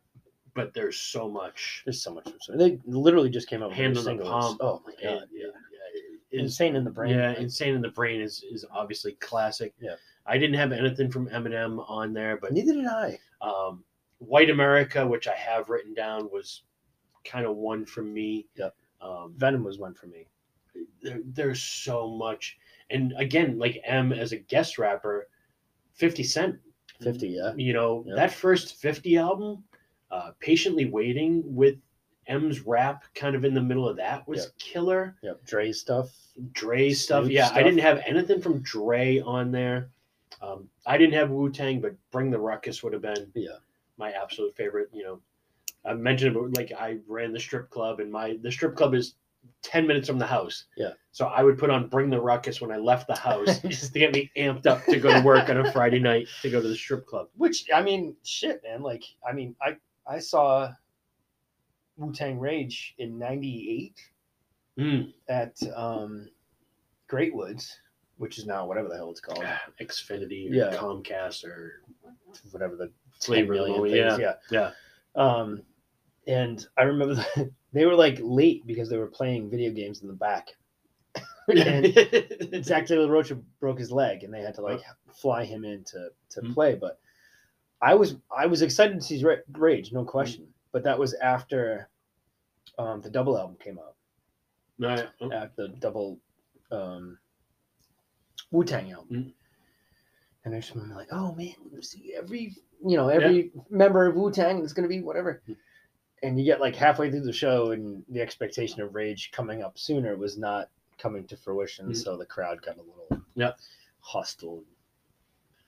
But 0.55 0.73
there's 0.73 0.97
so 0.99 1.29
much. 1.29 1.83
there's 1.85 2.03
so 2.03 2.13
much 2.13 2.27
they 2.49 2.77
literally 2.85 3.29
just 3.29 3.47
came 3.47 3.63
out 3.63 3.69
with 3.69 3.77
Hand 3.77 3.97
on 3.97 4.17
the 4.17 4.23
palm. 4.23 4.57
oh 4.59 4.81
my 4.85 4.91
god 4.91 4.99
yeah, 5.01 5.19
yeah 5.31 5.47
yeah. 6.33 6.41
Insane 6.41 6.75
in 6.75 6.83
the 6.83 6.91
brain 6.91 7.15
yeah, 7.15 7.29
like, 7.29 7.37
Insane 7.37 7.75
in 7.75 7.81
the 7.81 7.89
Brain 7.89 8.19
is, 8.19 8.43
is 8.51 8.65
obviously 8.71 9.13
classic. 9.13 9.73
Yeah. 9.79 9.95
I 10.25 10.37
didn't 10.37 10.55
have 10.57 10.71
anything 10.73 11.11
from 11.11 11.27
Eminem 11.29 11.89
on 11.89 12.11
there, 12.13 12.37
but 12.37 12.51
neither 12.53 12.73
did 12.73 12.87
i 12.87 13.17
um, 13.41 13.83
White 14.19 14.49
America, 14.49 15.05
which 15.05 15.27
I 15.27 15.35
have 15.35 15.69
written 15.69 15.93
down, 15.93 16.29
was 16.31 16.63
kind 17.25 17.45
of 17.45 17.55
one 17.55 17.85
for 17.85 18.01
me. 18.03 18.47
Yep. 18.55 18.75
Um, 19.01 19.33
venom 19.37 19.63
was 19.63 19.77
one 19.79 19.93
for 19.93 20.07
me 20.07 20.27
there, 21.01 21.19
there's 21.25 21.61
so 21.61 22.09
much. 22.09 22.57
And 22.89 23.13
again, 23.17 23.59
like 23.59 23.81
M 23.83 24.11
as 24.13 24.31
a 24.31 24.37
guest 24.37 24.77
rapper, 24.77 25.27
50 25.95 26.23
Cent 26.23 26.55
50 27.01 27.27
yeah 27.27 27.53
you 27.57 27.73
know 27.73 28.03
Yep. 28.07 28.15
that 28.15 28.31
first 28.31 28.75
50 28.77 29.17
album 29.17 29.63
uh 30.09 30.31
patiently 30.39 30.85
waiting 30.85 31.43
with 31.45 31.75
m's 32.27 32.61
rap 32.61 33.03
kind 33.13 33.35
of 33.35 33.43
in 33.45 33.53
the 33.53 33.61
middle 33.61 33.87
of 33.89 33.97
that 33.97 34.25
was 34.27 34.43
Yep. 34.45 34.57
killer 34.57 35.15
yep 35.21 35.43
dre 35.45 35.71
stuff 35.71 36.09
dre 36.53 36.91
stuff 36.91 37.23
Snoop 37.25 37.33
yeah 37.33 37.49
i 37.53 37.61
didn't 37.61 37.79
have 37.81 38.01
anything 38.05 38.41
from 38.41 38.59
dre 38.61 39.19
on 39.19 39.51
there 39.51 39.89
um 40.41 40.69
i 40.85 40.97
didn't 40.97 41.13
have 41.15 41.29
wu-tang 41.29 41.81
but 41.81 41.93
bring 42.11 42.31
the 42.31 42.39
ruckus 42.39 42.81
would 42.83 42.93
have 42.93 43.01
been 43.01 43.29
Yeah. 43.35 43.57
my 43.97 44.11
absolute 44.11 44.55
favorite 44.55 44.89
you 44.93 45.03
know 45.03 45.19
i 45.85 45.93
mentioned 45.93 46.55
like 46.57 46.71
i 46.79 46.97
ran 47.07 47.31
the 47.33 47.39
strip 47.39 47.69
club 47.69 47.99
and 47.99 48.11
my 48.11 48.37
the 48.41 48.51
strip 48.51 48.75
club 48.75 48.93
is 48.93 49.15
10 49.63 49.85
minutes 49.87 50.07
from 50.07 50.17
the 50.19 50.25
house 50.25 50.65
Yeah. 50.77 50.91
so 51.11 51.27
i 51.27 51.43
would 51.43 51.57
put 51.57 51.69
on 51.69 51.87
bring 51.89 52.09
the 52.09 52.19
ruckus 52.21 52.61
when 52.61 52.71
i 52.71 52.77
left 52.77 53.07
the 53.07 53.15
house 53.15 53.59
just 53.67 53.91
to 53.93 53.99
get 53.99 54.13
me 54.13 54.31
amped 54.37 54.65
up 54.65 54.83
to 54.85 54.99
go 54.99 55.13
to 55.13 55.21
work 55.21 55.49
on 55.49 55.57
a 55.57 55.71
friday 55.71 55.99
night 55.99 56.27
to 56.41 56.49
go 56.49 56.61
to 56.61 56.67
the 56.67 56.75
strip 56.75 57.05
club 57.05 57.27
which 57.35 57.65
i 57.73 57.81
mean 57.81 58.15
shit 58.23 58.61
man 58.63 58.81
like 58.81 59.03
i 59.27 59.33
mean 59.33 59.55
i 59.61 59.75
i 60.07 60.19
saw 60.19 60.69
wu-tang 61.97 62.39
rage 62.39 62.95
in 62.97 63.17
98 63.19 63.93
Mm. 64.75 65.13
at 65.29 65.55
um 65.75 66.27
great 67.07 67.35
woods 67.35 67.77
which 68.17 68.39
is 68.39 68.47
now 68.47 68.65
whatever 68.65 68.89
the 68.89 68.95
hell 68.95 69.11
it's 69.11 69.19
called, 69.19 69.43
Xfinity 69.79 70.49
or 70.49 70.53
Yeah. 70.55 70.75
Comcast 70.75 71.43
or 71.45 71.83
whatever 72.51 72.75
the 72.75 72.91
Flavor 73.19 73.53
million 73.53 73.81
things. 73.83 73.95
yeah. 74.19 74.33
yeah, 74.49 74.71
yeah. 75.15 75.21
Um, 75.21 75.61
and 76.27 76.65
I 76.77 76.83
remember 76.83 77.23
they 77.73 77.85
were 77.85 77.95
like 77.95 78.17
late 78.21 78.65
because 78.65 78.89
they 78.89 78.97
were 78.97 79.07
playing 79.07 79.49
video 79.49 79.71
games 79.71 80.01
in 80.01 80.07
the 80.07 80.13
back. 80.13 80.49
and 81.47 82.63
Zack 82.65 82.87
De 82.87 82.95
La 82.95 83.11
Rocha 83.11 83.35
broke 83.59 83.77
his 83.77 83.91
leg, 83.91 84.23
and 84.23 84.33
they 84.33 84.41
had 84.41 84.55
to 84.55 84.61
like 84.61 84.81
fly 85.13 85.43
him 85.43 85.65
in 85.65 85.83
to 85.85 86.09
to 86.29 86.41
Hmm. 86.41 86.53
play. 86.53 86.75
But 86.75 86.99
I 87.81 87.95
was 87.95 88.15
I 88.35 88.45
was 88.45 88.61
excited 88.61 88.95
to 88.95 89.01
see 89.05 89.23
Rage, 89.51 89.91
no 89.91 90.05
question. 90.05 90.47
But 90.71 90.83
that 90.83 90.97
was 90.97 91.13
after 91.15 91.89
um, 92.79 93.01
the 93.01 93.09
double 93.09 93.37
album 93.37 93.57
came 93.59 93.77
out, 93.77 93.95
Right. 94.79 95.07
after 95.33 95.67
the 95.67 95.67
double 95.67 96.17
um, 96.71 97.17
Wu 98.51 98.63
Tang 98.63 98.91
album. 98.91 99.07
Hmm. 99.23 99.29
And 100.45 100.55
I 100.55 100.59
just 100.59 100.73
remember 100.73 100.95
like, 100.95 101.09
oh 101.11 101.33
man, 101.35 101.53
see 101.81 102.13
every 102.17 102.55
you 102.85 102.97
know 102.97 103.09
every 103.09 103.51
member 103.69 104.07
of 104.07 104.15
Wu 104.15 104.31
Tang 104.31 104.63
is 104.63 104.73
going 104.73 104.83
to 104.83 104.89
be 104.89 105.01
whatever. 105.01 105.41
And 106.23 106.39
you 106.39 106.45
get 106.45 106.61
like 106.61 106.75
halfway 106.75 107.11
through 107.11 107.21
the 107.21 107.33
show, 107.33 107.71
and 107.71 108.03
the 108.09 108.21
expectation 108.21 108.81
of 108.81 108.95
Rage 108.95 109.31
coming 109.31 109.61
up 109.61 109.77
sooner 109.77 110.15
was 110.15 110.37
not 110.37 110.69
coming 110.97 111.25
to 111.27 111.37
fruition. 111.37 111.89
Mm. 111.89 111.97
So 111.97 112.17
the 112.17 112.25
crowd 112.25 112.61
got 112.61 112.77
a 112.77 112.81
little 112.81 113.21
Yeah. 113.35 113.51
hostile. 113.99 114.63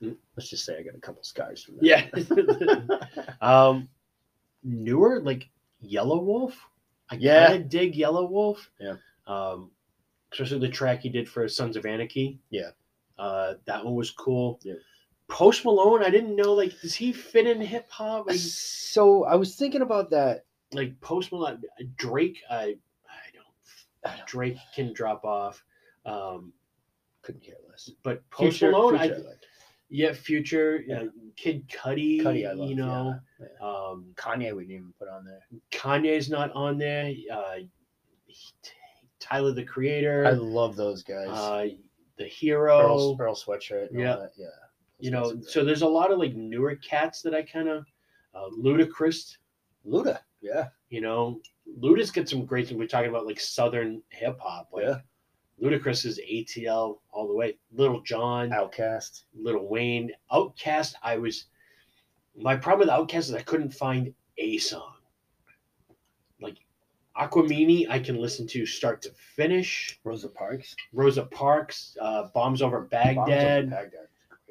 Mm. 0.02 0.16
Let's 0.36 0.48
just 0.48 0.64
say 0.64 0.78
I 0.78 0.82
got 0.82 0.94
a 0.94 1.00
couple 1.00 1.22
scars 1.22 1.62
from 1.62 1.76
that. 1.76 1.84
Yeah. 1.84 3.26
um, 3.68 3.88
newer 4.64 5.20
like 5.20 5.48
Yelawolf. 5.84 6.54
I 7.10 7.16
Yeah. 7.16 7.48
kind 7.48 7.62
of 7.62 7.68
dig 7.68 7.94
Yelawolf. 7.94 8.66
Yeah. 8.80 8.96
Um, 9.26 9.70
especially 10.32 10.60
the 10.60 10.68
track 10.68 11.00
he 11.00 11.08
did 11.08 11.28
for 11.28 11.46
Sons 11.48 11.76
of 11.76 11.84
Anarchy. 11.86 12.38
Yeah. 12.50 12.70
Uh, 13.18 13.54
that 13.66 13.84
one 13.84 13.94
was 13.94 14.10
cool. 14.10 14.58
Yeah. 14.62 14.74
Post 15.28 15.64
Malone, 15.64 16.02
I 16.04 16.10
didn't 16.10 16.36
know 16.36 16.54
like 16.54 16.80
does 16.80 16.94
he 16.94 17.12
fit 17.12 17.46
in 17.46 17.60
hip 17.60 17.90
hop? 17.90 18.26
Like, 18.26 18.38
so 18.38 19.24
I 19.24 19.34
was 19.34 19.56
thinking 19.56 19.82
about 19.82 20.10
that. 20.10 20.45
Like 20.76 21.00
Post 21.00 21.32
Malone, 21.32 21.62
Drake, 21.96 22.38
I 22.50 22.56
I 23.06 23.28
don't. 23.34 23.46
I 24.12 24.16
don't- 24.16 24.26
Drake 24.26 24.56
can 24.74 24.92
drop 24.92 25.24
off. 25.24 25.64
Um, 26.04 26.52
Couldn't 27.22 27.42
care 27.42 27.56
less. 27.68 27.90
but 28.02 28.28
Post 28.30 28.58
Future, 28.58 28.70
Malone, 28.72 28.98
Future 28.98 29.24
I, 29.26 29.30
I 29.30 29.34
yeah, 29.88 30.12
Future, 30.12 30.84
Yeah. 30.86 31.02
yeah. 31.02 31.08
Kid 31.36 31.68
Cudi, 31.68 32.20
Cudi, 32.20 32.48
I 32.48 32.52
love. 32.52 32.68
you 32.68 32.76
know, 32.76 33.18
yeah, 33.40 33.46
yeah. 33.60 33.66
um, 33.66 34.06
Kanye 34.14 34.54
we 34.54 34.62
didn't 34.64 34.76
even 34.76 34.92
put 34.98 35.08
on 35.08 35.24
there. 35.24 35.40
Kanye's 35.70 36.28
not 36.30 36.52
on 36.52 36.78
there. 36.78 37.12
Uh, 37.32 37.54
he- 38.26 38.52
Tyler 39.18 39.52
the 39.52 39.64
Creator, 39.64 40.26
I 40.26 40.30
love 40.32 40.76
those 40.76 41.02
guys. 41.02 41.28
uh, 41.28 41.68
the 42.16 42.24
Hero. 42.26 43.16
Earl 43.18 43.34
sweatshirt. 43.34 43.90
And 43.90 44.00
Yeah. 44.00 44.14
all 44.14 44.20
that. 44.22 44.32
yeah. 44.36 44.46
You 45.00 45.10
know, 45.10 45.22
guys 45.24 45.32
are 45.32 45.34
great. 45.36 45.46
so 45.50 45.64
there's 45.64 45.82
a 45.82 45.88
lot 45.88 46.10
of 46.12 46.18
like 46.18 46.34
newer 46.34 46.76
cats 46.76 47.22
that 47.22 47.34
I 47.34 47.42
kind 47.42 47.68
of 47.68 47.86
uh, 48.34 48.48
Ludacris. 48.56 49.36
Luda. 49.86 50.20
Yeah. 50.46 50.68
You 50.90 51.00
know, 51.00 51.40
Luda's 51.80 52.12
some 52.30 52.44
great. 52.46 52.70
We're 52.70 52.86
talking 52.86 53.10
about 53.10 53.26
like 53.26 53.40
Southern 53.40 54.02
hip 54.10 54.38
hop. 54.40 54.68
Like, 54.72 54.84
Yeah. 54.84 54.98
Ludacris 55.60 56.04
is 56.04 56.20
ATL 56.30 56.98
all 57.10 57.26
the 57.26 57.34
way. 57.34 57.56
Little 57.72 58.02
John, 58.02 58.50
OutKast. 58.50 59.24
Little 59.34 59.66
Wayne, 59.68 60.12
OutKast. 60.30 60.94
I 61.02 61.16
was 61.16 61.46
my 62.36 62.56
problem 62.56 62.86
with 62.88 62.94
OutKast 62.94 63.18
is 63.30 63.34
I 63.34 63.42
couldn't 63.42 63.72
find 63.72 64.12
a 64.36 64.58
song. 64.58 64.92
Like 66.40 66.58
Aquemini, 67.18 67.86
I 67.88 67.98
can 67.98 68.16
listen 68.16 68.46
to 68.48 68.66
start 68.66 69.00
to 69.02 69.10
finish. 69.12 69.98
Rosa 70.04 70.28
Parks. 70.28 70.76
Rosa 70.92 71.24
Parks, 71.24 71.96
uh, 72.00 72.24
Bombs 72.34 72.60
Over 72.60 72.80
Bombs 72.80 72.98
Over 72.98 73.24
Baghdad. 73.26 73.70
Baghdad. 73.70 74.08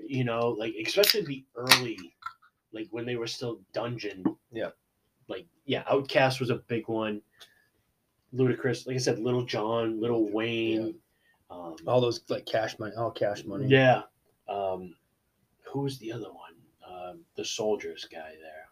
You 0.07 0.23
know, 0.23 0.49
like 0.49 0.73
especially 0.83 1.21
the 1.21 1.45
early, 1.55 1.97
like 2.73 2.87
when 2.89 3.05
they 3.05 3.15
were 3.15 3.27
still 3.27 3.61
Dungeon. 3.73 4.23
Yeah. 4.51 4.71
Like 5.27 5.45
yeah, 5.65 5.83
OutKast 5.83 6.39
was 6.39 6.49
a 6.49 6.55
big 6.55 6.87
one. 6.87 7.21
Ludacris, 8.33 8.85
like 8.85 8.95
I 8.95 8.99
said, 8.99 9.19
Little 9.19 9.43
John, 9.45 9.99
Little 10.01 10.29
Wayne. 10.31 10.95
Um, 11.49 11.75
All 11.87 12.01
those 12.01 12.21
like 12.27 12.45
cash 12.45 12.77
money. 12.79 12.93
All 12.97 13.11
cash 13.11 13.43
money. 13.45 13.67
yeah. 13.67 14.01
Um, 14.49 14.93
who 15.71 15.81
was 15.81 15.97
the 15.99 16.11
other 16.11 16.31
one? 16.31 16.53
Um, 16.87 17.19
the 17.35 17.45
soldiers 17.45 18.07
guy 18.11 18.31
there. 18.41 18.67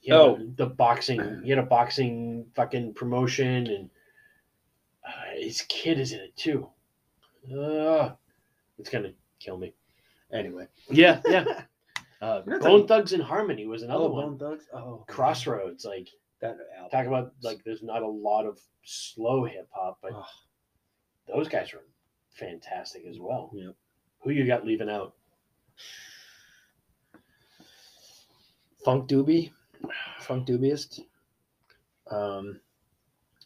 Yeah, 0.00 0.14
Oh. 0.14 0.38
the 0.56 0.66
boxing. 0.66 1.42
He 1.44 1.50
had 1.50 1.58
a 1.60 1.62
boxing 1.62 2.46
fucking 2.56 2.94
promotion, 2.94 3.66
and 3.68 3.90
uh, 5.06 5.36
his 5.36 5.62
kid 5.62 6.00
is 6.00 6.12
in 6.12 6.20
it 6.20 6.36
too. 6.36 6.68
Uh, 7.56 8.14
it's 8.78 8.88
gonna 8.90 9.12
kill 9.38 9.58
me. 9.58 9.74
Anyway. 10.32 10.66
Yeah, 10.90 11.20
yeah. 11.28 11.44
Uh, 12.22 12.40
Bone 12.60 12.86
Thugs 12.86 13.12
and 13.12 13.22
Harmony 13.22 13.66
was 13.66 13.82
another 13.82 14.04
oh, 14.04 14.10
one. 14.10 14.36
Bone 14.36 14.38
Thugs. 14.38 14.64
Oh, 14.72 15.04
Crossroads, 15.08 15.84
like 15.84 16.08
That 16.40 16.56
album. 16.76 16.90
talk 16.90 17.06
about 17.06 17.32
like 17.42 17.64
there's 17.64 17.82
not 17.82 18.02
a 18.02 18.08
lot 18.08 18.46
of 18.46 18.60
slow 18.84 19.44
hip 19.44 19.68
hop, 19.72 19.98
but 20.00 20.12
Ugh. 20.14 20.24
those 21.26 21.48
guys 21.48 21.72
were 21.72 21.84
fantastic 22.30 23.02
as 23.08 23.18
well. 23.18 23.50
Yep. 23.52 23.74
Who 24.20 24.30
you 24.30 24.46
got 24.46 24.64
leaving 24.64 24.88
out? 24.88 25.14
Funk 28.84 29.08
Doobie. 29.08 29.50
Funkdoobiest. 30.20 31.00
Um, 32.10 32.60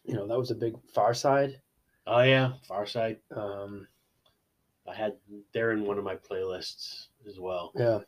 you 0.04 0.14
know 0.14 0.26
that 0.26 0.38
was 0.38 0.50
a 0.50 0.54
big 0.54 0.74
Pharcyde. 0.94 1.56
Oh 2.06 2.20
yeah, 2.20 2.52
Pharcyde. 2.68 3.16
Um, 3.34 3.86
I 4.88 4.94
had 4.94 5.14
they're 5.52 5.72
in 5.72 5.84
one 5.84 5.98
of 5.98 6.04
my 6.04 6.16
playlists 6.16 7.06
as 7.26 7.38
well. 7.40 7.72
yeah. 7.74 8.00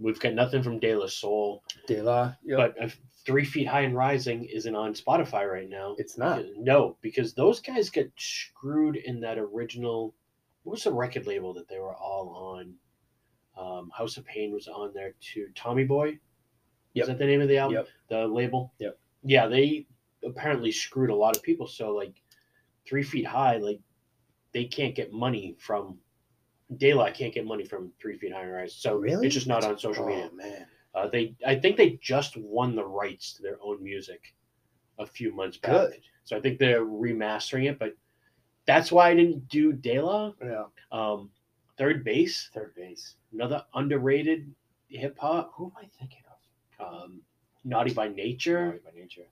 We've 0.00 0.18
got 0.18 0.32
nothing 0.32 0.62
from 0.62 0.78
De 0.78 0.94
La 0.94 1.06
Soul, 1.06 1.62
De 1.86 2.00
La. 2.00 2.32
Yep. 2.42 2.56
but 2.58 2.82
uh, 2.82 2.88
Three 3.26 3.44
Feet 3.44 3.68
High 3.68 3.82
and 3.82 3.94
Rising 3.94 4.44
isn't 4.44 4.74
on 4.74 4.94
Spotify 4.94 5.46
right 5.46 5.68
now. 5.68 5.94
it's 5.98 6.16
not. 6.16 6.42
No, 6.56 6.96
because 7.02 7.34
those 7.34 7.60
guys 7.60 7.90
got 7.90 8.06
screwed 8.16 8.96
in 8.96 9.20
that 9.20 9.38
original. 9.38 10.14
What 10.62 10.72
was 10.72 10.84
the 10.84 10.92
record 10.92 11.26
label 11.26 11.52
that 11.54 11.68
they 11.68 11.78
were 11.78 11.94
all 11.94 12.56
on? 12.56 12.74
Um, 13.58 13.90
House 13.94 14.16
of 14.16 14.24
Pain 14.24 14.52
was 14.52 14.68
on 14.68 14.92
there 14.94 15.14
too. 15.20 15.48
Tommy 15.54 15.84
Boy. 15.84 16.18
Yep. 16.94 17.02
Is 17.02 17.08
that 17.08 17.18
the 17.18 17.26
name 17.26 17.42
of 17.42 17.48
the 17.48 17.58
album? 17.58 17.76
Yep. 17.76 17.88
The 18.08 18.26
label. 18.26 18.72
Yep. 18.78 18.98
Yeah, 19.22 19.46
they 19.48 19.86
apparently 20.24 20.72
screwed 20.72 21.10
a 21.10 21.14
lot 21.14 21.36
of 21.36 21.42
people. 21.42 21.66
So 21.66 21.90
like, 21.90 22.14
Three 22.86 23.02
Feet 23.02 23.26
High, 23.26 23.58
like, 23.58 23.80
they 24.52 24.64
can't 24.64 24.94
get 24.94 25.12
money 25.12 25.56
from. 25.58 25.98
Daylight 26.76 27.14
can't 27.14 27.34
get 27.34 27.44
money 27.46 27.64
from 27.64 27.92
Three 28.00 28.16
Feet 28.18 28.32
High 28.32 28.42
and 28.42 28.52
Rise. 28.52 28.74
So 28.74 28.96
Really? 28.96 29.26
it's 29.26 29.34
just 29.34 29.46
not 29.46 29.64
on 29.64 29.78
social 29.78 30.06
media. 30.06 30.28
Oh 30.32 30.36
man. 30.36 30.66
Uh, 30.94 31.08
they, 31.08 31.34
I 31.46 31.54
think 31.54 31.76
they 31.76 31.98
just 32.02 32.36
won 32.36 32.74
the 32.74 32.84
rights 32.84 33.32
to 33.34 33.42
their 33.42 33.58
own 33.62 33.82
music 33.82 34.34
a 34.98 35.06
few 35.06 35.32
months 35.32 35.56
back. 35.56 35.70
Good. 35.70 36.00
So 36.24 36.36
I 36.36 36.40
think 36.40 36.58
they're 36.58 36.84
remastering 36.84 37.68
it, 37.70 37.78
but 37.78 37.94
that's 38.66 38.90
why 38.92 39.10
I 39.10 39.14
didn't 39.14 39.48
do 39.48 39.72
De 39.72 40.00
La. 40.00 40.32
Yeah. 40.42 40.64
Um, 40.92 41.30
Third 41.78 42.04
Bass, 42.04 42.50
Third 42.52 42.74
Bass. 42.76 43.14
another 43.32 43.64
underrated 43.74 44.52
hip 44.88 45.16
hop. 45.18 45.52
Who 45.54 45.66
am 45.66 45.72
I 45.76 45.88
thinking 45.98 46.22
of? 46.78 46.86
Um, 47.04 47.20
Naughty 47.64 47.92
by 47.94 48.08
Nature, 48.08 48.66
Naughty 48.66 48.78
by 48.84 48.90
nature. 49.00 49.26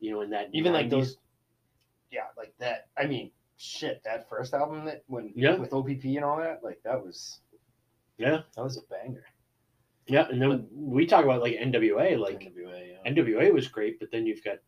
you 0.00 0.12
know, 0.12 0.20
in 0.20 0.30
that 0.30 0.48
Even 0.52 0.72
like 0.72 0.90
those. 0.90 1.16
Yeah, 2.10 2.26
like 2.36 2.52
that. 2.58 2.88
I 2.98 3.06
mean, 3.06 3.30
shit. 3.60 4.02
That 4.04 4.28
first 4.28 4.54
album 4.54 4.84
that 4.86 5.02
when 5.06 5.32
Yeah. 5.36 5.56
with 5.56 5.72
OPP 5.72 6.16
and 6.16 6.24
all 6.24 6.38
that, 6.38 6.64
like 6.64 6.82
that 6.82 7.04
was 7.04 7.40
Yeah, 8.16 8.42
that 8.56 8.62
was 8.62 8.76
a 8.78 8.82
banger. 8.82 9.24
yeah, 10.06 10.28
and 10.30 10.40
then 10.40 10.66
we 10.72 11.06
talk 11.06 11.24
about 11.24 11.42
like 11.42 11.56
NWA. 11.56 12.16
Like 12.18 12.40
NWA. 12.40 12.98
Yeah. 13.04 13.10
NWA 13.12 13.52
was 13.52 13.68
great, 13.68 13.98
but 14.00 14.10
then 14.10 14.26
you've 14.26 14.42
got 14.44 14.58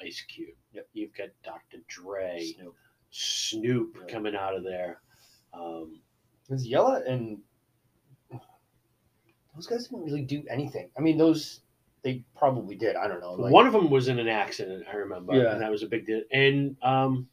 Ice 0.00 0.22
Cube. 0.28 0.56
Yep. 0.72 0.88
You've 0.92 1.14
got 1.14 1.28
Dr. 1.42 1.78
Dre, 1.88 2.40
Snoop. 2.56 2.74
Snoop 3.10 3.96
Yeah. 4.00 4.06
coming 4.12 4.34
out 4.36 4.54
of 4.56 4.62
there. 4.64 5.02
Um, 5.52 6.00
It 6.48 6.52
was 6.52 6.66
Yella 6.66 7.02
and 7.06 7.42
those 9.54 9.66
guys 9.66 9.88
didn't 9.88 10.04
really 10.04 10.22
do 10.22 10.42
anything. 10.48 10.90
I 10.96 11.00
mean, 11.00 11.18
those 11.18 11.60
they 12.02 12.24
probably 12.36 12.76
did. 12.76 12.94
I 12.94 13.08
don't 13.08 13.20
know. 13.20 13.32
Like, 13.34 13.52
One 13.52 13.66
of 13.66 13.72
them 13.72 13.90
was 13.90 14.06
in 14.08 14.18
an 14.20 14.28
accident, 14.28 14.86
I 14.88 14.94
remember, 14.96 15.34
Yeah. 15.34 15.52
and 15.52 15.60
that 15.60 15.70
was 15.70 15.82
a 15.82 15.88
big 15.88 16.06
deal. 16.06 16.22
And 16.32 16.76
um, 16.82 17.28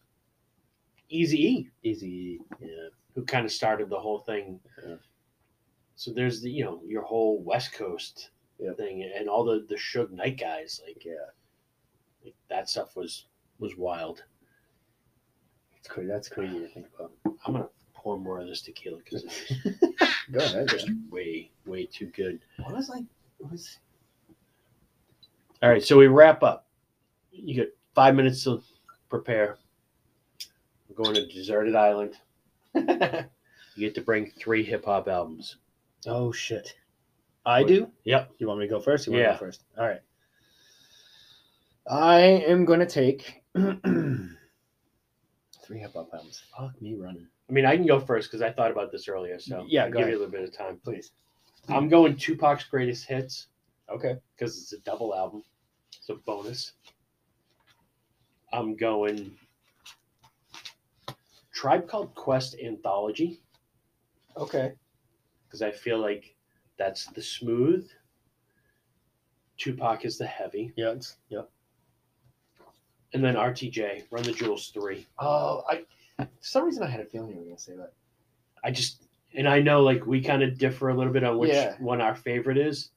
Easy 1.10 1.70
E, 1.84 1.90
Eazy. 1.92 2.40
yeah, 2.60 2.90
who 3.14 3.24
kind 3.24 3.46
of 3.46 3.52
started 3.52 3.90
the 3.90 4.00
whole 4.00 4.20
thing. 4.20 4.60
Yeah. 4.88 4.96
So 5.96 6.12
there's 6.12 6.42
the 6.42 6.50
you 6.50 6.64
know 6.64 6.82
your 6.86 7.04
whole 7.04 7.42
West 7.44 7.74
Coast 7.74 8.30
Yeah. 8.60 8.74
thing, 8.74 9.04
and 9.18 9.30
all 9.30 9.44
the 9.44 9.66
the 9.70 9.76
Suge 9.76 10.12
Knight 10.12 10.40
guys, 10.40 10.82
like, 10.86 11.04
Yeah, 11.06 11.14
like 12.24 12.36
that 12.50 12.70
stuff 12.70 12.96
was 12.96 13.26
was 13.60 13.78
wild. 13.78 14.24
it's 15.78 15.88
crazy. 15.88 16.10
That's 16.10 16.28
crazy 16.30 16.60
to 16.60 16.68
think 16.68 16.88
about. 16.96 17.12
I'm 17.46 17.54
gonna 17.54 17.70
pour 17.94 18.18
more 18.20 18.40
of 18.42 18.48
this 18.48 18.62
tequila 18.62 18.98
because 18.98 19.24
it's 19.24 19.52
Go 20.32 20.40
ahead. 20.40 20.70
just 20.70 20.90
way 21.10 21.52
way 21.66 21.86
too 21.86 22.08
good. 22.08 22.40
What 22.58 22.74
was 22.76 22.90
like? 22.90 23.04
It 23.40 23.50
was 23.52 23.78
All 25.64 25.70
right, 25.70 25.84
so 25.84 25.98
we 25.98 26.08
wrap 26.08 26.44
up. 26.44 26.68
You 27.32 27.54
get 27.56 27.78
five 27.94 28.16
minutes 28.16 28.44
to 28.46 28.62
prepare. 29.10 29.58
We're 30.98 31.04
going 31.04 31.16
to 31.16 31.26
Deserted 31.28 31.76
Island. 31.76 32.14
You 32.74 32.88
get 33.78 33.96
to 33.96 34.02
bring 34.02 34.32
three 34.32 34.64
hip 34.64 34.86
hop 34.86 35.08
albums. 35.08 35.58
oh 36.08 36.32
shit. 36.32 36.76
I 37.46 37.64
do? 37.64 37.92
Yep. 38.06 38.32
You 38.40 38.48
want 38.48 38.60
me 38.62 38.66
to 38.68 38.70
go 38.70 38.80
first? 38.80 39.06
You 39.06 39.14
want 39.14 39.22
Yeah. 39.24 39.34
to 39.34 39.40
go 39.40 39.46
first? 39.46 39.64
All 39.78 39.86
right. 39.88 40.02
I 41.88 42.20
am 42.22 42.66
gonna 42.66 42.86
take 42.88 43.44
three 43.54 43.70
hip 45.70 45.94
hop 45.94 46.10
albums. 46.14 46.42
Fuck 46.58 46.82
me 46.82 46.96
running. 46.96 47.28
I 47.50 47.54
mean, 47.54 47.66
I 47.66 47.76
can 47.76 47.86
go 47.86 48.00
first 48.00 48.30
because 48.32 48.42
I 48.42 48.52
thought 48.52 48.72
about 48.72 48.92
this 48.92 49.08
earlier. 49.08 49.38
So 49.40 49.66
Yeah, 49.68 49.88
go 49.90 50.00
give 50.00 50.08
ahead. 50.08 50.12
you 50.14 50.18
a 50.18 50.20
little 50.20 50.32
bit 50.32 50.44
of 50.48 50.56
time. 50.58 50.80
Please. 50.84 51.12
I'm 51.70 51.90
going 51.90 52.16
Tupac's 52.16 52.64
greatest 52.64 53.06
hits 53.08 53.48
Okay. 53.90 54.16
because 54.36 54.58
it's 54.62 54.74
a 54.74 54.80
double 54.80 55.14
album. 55.16 55.44
It's 55.98 56.10
a 56.10 56.16
bonus. 56.16 56.72
I'm 58.54 58.76
going 58.76 59.36
Tribe 61.56 61.88
Called 61.88 62.14
Quest 62.16 62.56
Anthology 62.64 63.40
Okay. 64.38 64.74
because 65.48 65.62
I 65.62 65.72
feel 65.72 66.00
like 66.00 66.36
that's 66.78 67.06
the 67.08 67.22
smooth. 67.22 67.90
Tupac 69.58 70.04
is 70.04 70.18
the 70.18 70.26
heavy. 70.28 70.74
Yeah. 70.76 70.92
It's, 70.92 71.16
yeah. 71.30 71.44
And 73.14 73.24
then 73.24 73.36
RTJ, 73.36 74.04
Run 74.12 74.24
the 74.24 74.34
Jewels 74.34 74.70
3. 74.74 75.08
Oh, 75.20 75.64
I. 75.70 75.86
For 76.18 76.28
some 76.42 76.66
reason, 76.66 76.84
I 76.84 76.88
had 76.88 77.00
a 77.02 77.06
feeling 77.06 77.30
you 77.32 77.38
were 77.38 77.44
gonna 77.46 77.58
say 77.60 77.76
that. 77.78 77.94
I 78.64 78.72
just 78.72 79.04
and 79.34 79.48
I 79.48 79.60
know 79.62 79.82
like 79.82 80.06
we 80.06 80.22
kind 80.22 80.44
of 80.44 80.58
differ 80.58 80.90
a 80.90 80.94
little 80.96 81.12
bit 81.14 81.24
on 81.24 81.38
which 81.38 81.52
Yeah. 81.52 81.76
one 81.80 82.02
our 82.02 82.16
favorite 82.16 82.58
is. 82.58 82.92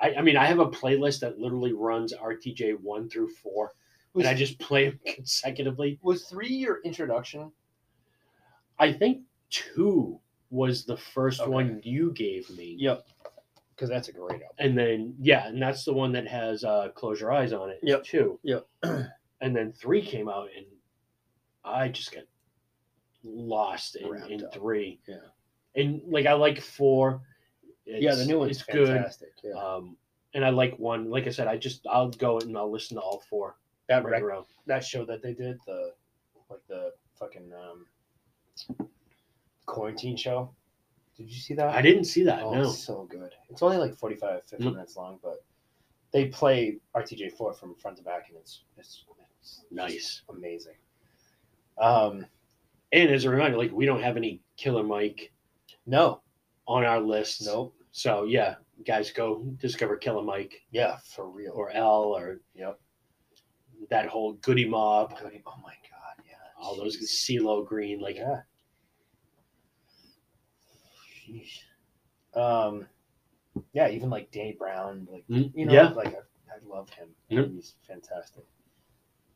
I, 0.00 0.14
I 0.16 0.22
mean, 0.22 0.36
I 0.36 0.44
have 0.46 0.58
a 0.58 0.66
playlist 0.68 1.20
that 1.20 1.38
literally 1.38 1.72
runs 1.72 2.12
RTJ 2.14 2.80
one 2.80 3.08
through 3.08 3.28
four, 3.28 3.72
Was, 4.12 4.26
and 4.26 4.34
I 4.34 4.38
just 4.38 4.58
play 4.58 4.90
them 4.90 4.98
consecutively. 5.14 5.98
was 6.02 6.24
three 6.24 6.48
your 6.48 6.80
introduction? 6.84 7.50
I 8.78 8.92
think 8.92 9.22
two 9.50 10.18
was 10.50 10.84
the 10.84 10.96
first 10.96 11.40
Okay. 11.40 11.50
one 11.50 11.80
you 11.84 12.12
gave 12.12 12.48
me, 12.50 12.76
Yep. 12.78 13.06
Because 13.74 13.88
that's 13.88 14.08
a 14.08 14.12
great 14.12 14.34
album. 14.42 14.48
and 14.58 14.78
then 14.78 15.16
yeah, 15.20 15.48
and 15.48 15.60
that's 15.60 15.84
the 15.84 15.92
one 15.92 16.12
that 16.12 16.28
has 16.28 16.62
uh, 16.62 16.90
"Close 16.94 17.20
Your 17.20 17.32
Eyes" 17.32 17.52
on 17.52 17.70
it. 17.70 17.80
Yep. 17.82 18.04
Two. 18.04 18.38
Yep. 18.44 18.66
and 18.82 19.56
then 19.56 19.72
three 19.72 20.00
came 20.00 20.28
out, 20.28 20.48
and 20.56 20.64
I 21.64 21.88
just 21.88 22.12
got 22.12 22.22
lost 23.24 23.96
in, 23.96 24.14
in 24.30 24.48
three. 24.52 25.00
Yeah. 25.08 25.16
and 25.74 26.00
like 26.06 26.26
I 26.26 26.34
like 26.34 26.60
four. 26.60 27.22
yeah, 27.86 28.14
the 28.14 28.26
new 28.26 28.38
one's 28.38 28.58
it's 28.58 28.62
good. 28.64 29.04
Yeah. 29.42 29.52
Um, 29.54 29.96
and 30.34 30.44
I 30.44 30.50
like 30.50 30.78
one. 30.78 31.10
Like 31.10 31.26
I 31.26 31.30
said, 31.30 31.48
I 31.48 31.56
just 31.56 31.86
I'll 31.90 32.10
go 32.10 32.38
and 32.38 32.56
I'll 32.56 32.70
listen 32.70 32.96
to 32.96 33.00
all 33.02 33.22
four 33.28 33.56
that 33.88 34.04
right 34.04 34.12
rec- 34.14 34.22
around. 34.22 34.46
that 34.66 34.84
show 34.84 35.04
that 35.06 35.22
they 35.22 35.34
did 35.34 35.58
the 35.66 35.92
like 36.48 36.60
the 36.68 36.92
fucking 37.18 37.50
um 37.52 37.86
quarantine 39.66 40.16
show. 40.16 40.50
Did 41.16 41.30
you 41.30 41.38
see 41.40 41.54
that? 41.54 41.68
I 41.74 41.80
didn't 41.82 42.04
see 42.04 42.24
that. 42.24 42.42
Oh, 42.42 42.54
no. 42.54 42.62
it's 42.62 42.78
so 42.84 43.04
good. 43.08 43.32
It's 43.48 43.62
only 43.62 43.76
like 43.76 43.94
45, 43.94 44.44
50 44.44 44.64
Mm. 44.64 44.72
minutes 44.72 44.96
long, 44.96 45.18
but 45.22 45.44
they 46.10 46.26
play 46.26 46.78
RTJ4 46.94 47.54
from 47.56 47.74
front 47.76 47.96
to 47.98 48.02
back, 48.02 48.28
and 48.28 48.38
it's 48.38 48.64
it's, 48.76 49.04
it's 49.40 49.64
Nice. 49.70 50.22
amazing. 50.28 50.76
Um, 51.78 52.26
And 52.92 53.10
as 53.10 53.24
a 53.24 53.30
reminder, 53.30 53.58
like 53.58 53.72
we 53.72 53.86
don't 53.86 54.02
have 54.02 54.16
any 54.16 54.40
Killer 54.56 54.84
Mike 54.84 55.32
no, 55.86 56.22
on 56.68 56.84
our 56.84 57.00
list. 57.00 57.44
nope, 57.44 57.74
So 57.90 58.24
yeah, 58.24 58.56
guys, 58.84 59.10
go 59.10 59.42
discover 59.58 59.96
Killer 59.96 60.22
Mike 60.22 60.62
yeah, 60.70 60.98
for 60.98 61.28
real. 61.28 61.52
or 61.54 61.70
L 61.70 62.14
or 62.16 62.40
Yep. 62.54 62.80
that 63.90 64.06
whole 64.06 64.34
Goodie 64.34 64.68
Mob, 64.68 65.18
Goody- 65.18 65.42
Oh 65.46 65.56
my. 65.62 65.74
All 66.64 66.76
those. 66.76 66.96
CeeLo 66.98 67.66
Green. 67.66 68.00
Like 68.00 68.16
yeah. 68.16 68.40
Sheesh. 71.28 71.58
Um, 72.34 72.86
yeah, 73.72 73.88
even 73.88 74.10
like 74.10 74.30
Danny 74.32 74.56
Brown, 74.58 75.06
like 75.10 75.24
Mm, 75.30 75.52
you 75.54 75.66
know, 75.66 75.72
yeah. 75.72 75.88
like 75.90 76.08
I, 76.08 76.18
I 76.54 76.58
love 76.66 76.90
him. 76.90 77.08
Yep. 77.28 77.48
He's 77.50 77.74
fantastic. 77.86 78.44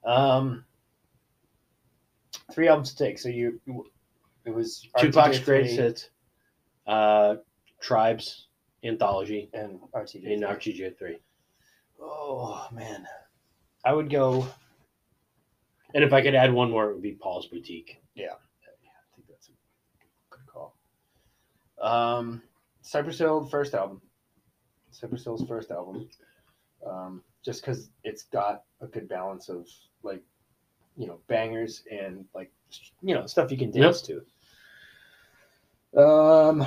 Um, 0.05 0.65
three 2.53 2.69
albums 2.69 2.93
to 2.95 3.05
take. 3.05 3.19
So 3.19 3.29
you, 3.29 3.61
it 4.45 4.51
was 4.55 4.87
Tupac's 4.99 5.39
greatest 5.39 5.77
hits, 5.77 6.11
uh, 6.87 7.37
Tribes 7.81 8.49
Anthology, 8.85 9.49
and 9.53 9.81
RTJ. 9.95 10.33
and 10.33 10.43
RTJ 10.43 10.99
three. 10.99 11.19
Oh 12.01 12.67
man, 12.73 13.07
I 13.85 13.93
would 13.93 14.11
go. 14.11 14.47
And 15.95 16.05
if 16.05 16.13
I 16.13 16.21
could 16.23 16.35
add 16.35 16.53
one 16.53 16.71
more, 16.71 16.91
it 16.91 16.95
would 16.95 17.03
be 17.03 17.13
Paul's 17.13 17.47
Boutique. 17.47 18.03
Yeah, 18.15 18.27
yeah 18.83 18.91
I 18.91 19.17
think 19.17 19.27
that's 19.29 19.49
a 19.49 19.53
good 20.31 20.47
call. 20.47 20.77
Um, 21.81 22.43
Cypress 22.83 23.19
Hill 23.19 23.47
first 23.47 23.75
album. 23.75 24.03
Cypress 24.91 25.25
Hill's 25.25 25.47
first 25.47 25.71
album. 25.71 26.09
Um, 26.87 27.23
just 27.45 27.63
because 27.63 27.91
it's 28.05 28.25
got 28.25 28.65
a 28.81 28.87
good 28.87 29.09
balance 29.09 29.49
of 29.49 29.67
like, 30.03 30.23
you 30.97 31.07
know, 31.07 31.19
bangers 31.29 31.85
and 31.91 32.25
like, 32.35 32.53
you 33.03 33.15
know, 33.15 33.27
stuff 33.27 33.51
you 33.51 33.57
can 33.57 33.71
dance 33.71 34.03
to. 34.03 34.23
Um, 35.97 36.67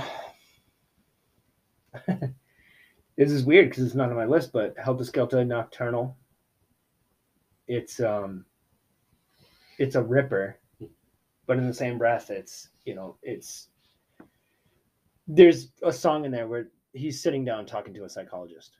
this 3.18 3.31
is 3.31 3.43
weird 3.43 3.69
because 3.69 3.85
it's 3.85 3.95
not 3.95 4.10
on 4.10 4.15
my 4.15 4.26
list, 4.26 4.52
but 4.52 4.76
Heltah 4.77 5.10
Skeltah 5.10 5.45
Nocturnal. 5.45 6.18
It's 7.68 7.99
um, 7.99 8.45
it's 9.82 9.95
a 9.95 10.02
ripper 10.02 10.58
but 11.48 11.58
in 11.58 11.66
the 11.68 11.74
same 11.74 11.98
breath 11.98 12.30
it's 12.30 12.70
you 12.86 12.94
know 12.95 13.18
it's 13.24 13.70
there's 15.28 15.72
a 15.84 15.91
song 15.91 16.26
in 16.26 16.32
there 16.32 16.48
where 16.48 16.68
he's 16.94 17.22
sitting 17.22 17.44
down 17.45 17.66
talking 17.66 17.94
to 17.94 18.03
a 18.03 18.10
psychologist 18.10 18.78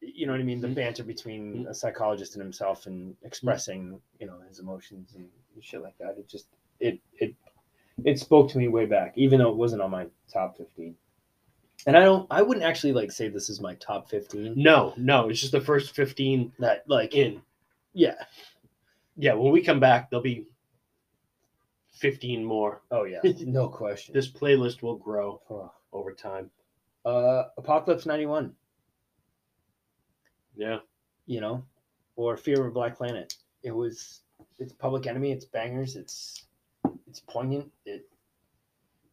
you 0.00 0.26
know 0.26 0.32
what 0.32 0.40
i 0.40 0.44
mean 0.44 0.60
the 0.60 0.68
Mhm. 0.68 0.74
banter 0.74 1.02
between 1.04 1.64
Mhm. 1.64 1.68
a 1.68 1.74
psychologist 1.74 2.34
and 2.34 2.42
himself 2.42 2.86
and 2.86 3.16
expressing 3.22 4.00
you 4.20 4.26
know 4.26 4.38
his 4.48 4.58
emotions 4.60 5.14
and 5.16 5.28
shit 5.60 5.82
like 5.82 5.96
that 5.98 6.16
it 6.18 6.28
just 6.28 6.46
it 6.80 7.00
it 7.18 7.34
it 8.04 8.18
spoke 8.18 8.50
to 8.50 8.58
me 8.58 8.68
way 8.68 8.86
back 8.86 9.16
even 9.16 9.38
though 9.38 9.50
it 9.50 9.56
wasn't 9.56 9.80
on 9.82 9.90
my 9.90 10.06
top 10.28 10.56
15 10.56 10.94
and 11.86 11.96
i 11.96 12.00
don't 12.04 12.26
i 12.30 12.42
wouldn't 12.42 12.64
actually 12.66 12.92
like 12.92 13.10
say 13.10 13.28
this 13.28 13.48
is 13.48 13.60
my 13.60 13.74
top 13.76 14.08
15 14.08 14.54
No, 14.56 14.94
no, 14.96 15.28
it's 15.28 15.40
just 15.40 15.52
the 15.52 15.60
first 15.60 15.94
fifteen 15.94 16.52
that 16.58 16.88
like 16.88 17.14
in. 17.14 17.40
yeah 17.94 18.24
Yeah, 19.16 19.34
when 19.34 19.52
we 19.52 19.62
come 19.62 19.80
back, 19.80 20.10
there'll 20.10 20.22
be 20.22 20.46
fifteen 21.90 22.44
more. 22.44 22.82
oh 22.90 23.04
yeah 23.04 23.20
no 23.46 23.68
question 23.68 24.12
This 24.14 24.28
playlist 24.30 24.82
will 24.82 24.96
grow 24.96 25.40
Oh. 25.48 25.72
over 25.92 26.12
time. 26.12 26.50
uh 27.04 27.44
apocalypse 27.56 28.06
91 28.06 28.54
Yeah. 30.56 30.78
you 31.26 31.40
know, 31.40 31.64
or 32.16 32.36
Fear 32.36 32.60
of 32.62 32.66
a 32.66 32.70
Black 32.70 32.96
Planet. 32.96 33.34
It 33.62 33.70
was 33.72 34.20
it's 34.58 34.72
Public 34.72 35.06
Enemy, 35.06 35.32
it's 35.32 35.44
bangers, 35.44 35.96
it's 35.96 36.46
it's 37.08 37.20
poignant. 37.20 37.70
It 37.86 38.08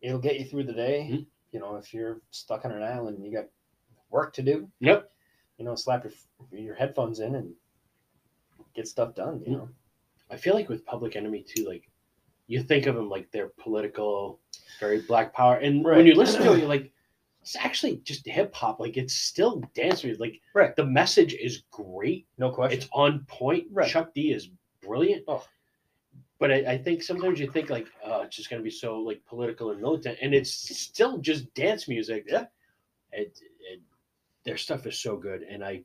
it'll 0.01 0.19
get 0.19 0.39
you 0.39 0.45
through 0.45 0.63
the 0.63 0.73
day. 0.73 1.07
Mhm. 1.11 1.25
You 1.51 1.59
know, 1.59 1.75
if 1.75 1.93
you're 1.93 2.21
stuck 2.31 2.65
on 2.65 2.71
an 2.71 2.81
island 2.83 3.17
and 3.17 3.25
you 3.25 3.31
got 3.31 3.47
work 4.09 4.33
to 4.33 4.41
do, 4.41 4.69
Yep. 4.79 5.09
you 5.57 5.65
know, 5.65 5.75
slap 5.75 6.03
your 6.03 6.13
your 6.51 6.75
headphones 6.75 7.19
in 7.19 7.35
and 7.35 7.53
get 8.73 8.87
stuff 8.87 9.13
done. 9.15 9.41
You 9.45 9.47
Mhm. 9.47 9.57
know, 9.57 9.69
I 10.31 10.37
feel 10.37 10.53
like 10.55 10.69
with 10.69 10.85
Public 10.85 11.15
Enemy 11.15 11.45
too, 11.47 11.65
like 11.67 11.89
you 12.47 12.63
think 12.63 12.85
of 12.85 12.95
them 12.95 13.09
like 13.09 13.29
they're 13.31 13.51
political, 13.59 14.39
very 14.79 15.01
black 15.01 15.33
power, 15.33 15.57
and 15.57 15.83
when 15.83 16.05
you 16.05 16.15
listen 16.15 16.41
to 16.43 16.53
it, 16.53 16.59
you're 16.59 16.67
like, 16.77 16.91
it's 17.41 17.55
actually 17.55 17.97
just 18.03 18.25
hip 18.27 18.53
hop. 18.53 18.79
Like 18.79 18.97
it's 18.97 19.13
still 19.15 19.61
dance 19.75 20.03
music. 20.03 20.19
Like 20.21 20.41
Right. 20.53 20.75
the 20.75 20.85
message 20.85 21.33
is 21.33 21.63
great. 21.71 22.27
no 22.37 22.49
question. 22.51 22.79
It's 22.79 22.89
on 22.93 23.25
point. 23.27 23.65
Right. 23.71 23.89
Chuck 23.89 24.13
D 24.13 24.31
is 24.31 24.49
brilliant. 24.81 25.23
Oh. 25.27 25.45
But 26.39 26.51
I, 26.51 26.73
I 26.73 26.77
think 26.77 27.03
sometimes 27.03 27.39
you 27.39 27.49
think 27.51 27.69
like, 27.69 27.87
oh, 28.03 28.21
it's 28.21 28.35
just 28.35 28.49
gonna 28.49 28.63
be 28.63 28.69
so 28.71 28.97
like 28.99 29.21
political 29.25 29.71
and 29.71 29.81
militant, 29.81 30.17
and 30.21 30.33
it's 30.33 30.51
still 30.51 31.17
just 31.19 31.53
dance 31.53 31.87
music. 31.87 32.25
Yeah. 32.27 32.45
It, 33.11 33.37
it, 33.71 33.81
their 34.45 34.57
stuff 34.57 34.87
is 34.87 34.97
so 34.99 35.17
good, 35.17 35.43
and 35.43 35.63
I 35.63 35.83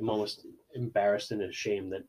am 0.00 0.08
almost 0.08 0.46
embarrassed 0.74 1.30
and 1.30 1.42
ashamed 1.42 1.92
that 1.92 2.04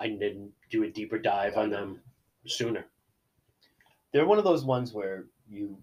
I 0.00 0.08
didn't 0.08 0.52
do 0.70 0.82
a 0.84 0.90
deeper 0.90 1.18
dive 1.18 1.56
on 1.56 1.70
them 1.70 2.00
sooner. 2.46 2.86
They're 4.12 4.26
one 4.26 4.38
of 4.38 4.44
those 4.44 4.64
ones 4.64 4.92
where 4.92 5.26
you 5.48 5.76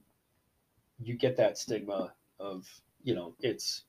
you 1.03 1.15
get 1.15 1.35
that 1.37 1.57
stigma 1.57 2.13
of 2.39 2.67
you 3.03 3.15
know 3.15 3.35
it's 3.39 3.83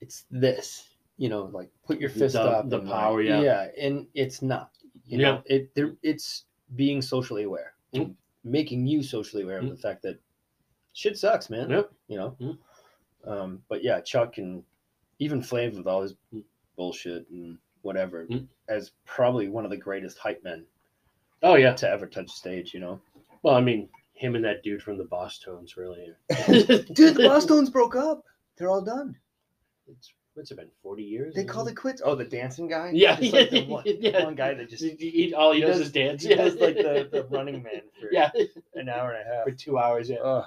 it's 0.00 0.26
this 0.30 0.90
you 1.16 1.28
know 1.28 1.44
like 1.52 1.70
put 1.86 1.98
your 2.00 2.10
fist 2.10 2.34
The- 2.34 2.42
up 2.42 2.68
the 2.68 2.80
power, 2.80 3.18
like, 3.18 3.28
yeah. 3.28 3.40
yeah 3.40 3.68
and 3.78 4.06
it's 4.14 4.42
not 4.42 4.70
you 5.06 5.18
know 5.18 5.42
it 5.46 5.74
there 5.74 5.96
it's 6.02 6.44
being 6.74 7.00
socially 7.00 7.44
aware 7.44 7.74
Mhm. 7.94 8.14
making 8.44 8.86
you 8.86 9.02
socially 9.02 9.42
aware 9.44 9.60
Mhm. 9.62 9.70
of 9.70 9.76
the 9.76 9.82
fact 9.82 10.02
that 10.02 10.18
shit 10.92 11.16
sucks 11.18 11.48
man 11.48 11.70
Yep. 11.70 11.92
you 12.08 12.16
know 12.16 12.36
Mhm. 12.40 12.58
um 13.24 13.62
but 13.68 13.82
yeah 13.82 14.00
chuck 14.00 14.36
and 14.38 14.64
even 15.18 15.40
flav 15.40 15.76
with 15.76 15.86
all 15.86 16.02
his 16.02 16.14
Mhm. 16.34 16.44
bullshit 16.76 17.28
and 17.30 17.58
whatever 17.86 18.26
Mhm. 18.26 18.46
as 18.68 18.90
probably 19.06 19.48
one 19.48 19.64
of 19.64 19.70
the 19.70 19.76
greatest 19.76 20.18
hype 20.18 20.42
men 20.44 20.66
Oh 21.42 21.54
yeah. 21.54 21.72
to 21.74 21.88
ever 21.88 22.06
touch 22.06 22.28
stage. 22.30 22.74
You 22.74 22.80
know, 22.80 23.00
Well, 23.42 23.54
I 23.54 23.60
mean, 23.60 23.88
him 24.14 24.34
and 24.34 24.44
that 24.44 24.62
dude 24.62 24.82
from 24.82 24.98
the 24.98 25.04
Bosstones 25.04 25.76
really. 25.76 26.12
dude, 26.48 27.14
the 27.14 27.22
Bosstones 27.28 27.70
broke 27.72 27.94
up. 27.96 28.24
They're 28.56 28.68
all 28.70 28.82
done. 28.82 29.16
It's, 29.86 30.12
what's 30.34 30.50
it 30.50 30.56
been? 30.56 30.70
Forty 30.82 31.04
years? 31.04 31.34
They 31.34 31.44
called 31.44 31.68
it 31.68 31.74
quits. 31.76 32.02
Oh, 32.04 32.14
the 32.14 32.24
dancing 32.24 32.66
guy. 32.68 32.90
Yeah, 32.92 33.16
Just 33.20 33.32
like 33.34 33.50
the 33.50 33.66
one, 33.66 33.84
yeah. 34.00 34.24
one 34.24 34.34
guy 34.34 34.54
that 34.54 34.68
just 34.70 34.82
He, 34.82 34.96
he- 35.10 35.34
all 35.34 35.52
he, 35.52 35.60
He 35.60 35.66
does, 35.66 35.78
does- 35.78 35.86
is 35.86 35.92
dance. 35.92 36.22
he 36.24 36.34
does 36.34 36.56
like 36.56 36.76
the, 36.76 37.08
the 37.12 37.24
running 37.30 37.62
man 37.62 37.82
for 38.00 38.08
yeah, 38.10 38.30
an 38.74 38.88
hour 38.88 39.12
and 39.12 39.28
a 39.28 39.34
half. 39.34 39.44
for 39.44 39.52
two 39.52 39.78
hours. 39.78 40.08
Yeah, 40.10 40.16
Ugh. 40.18 40.44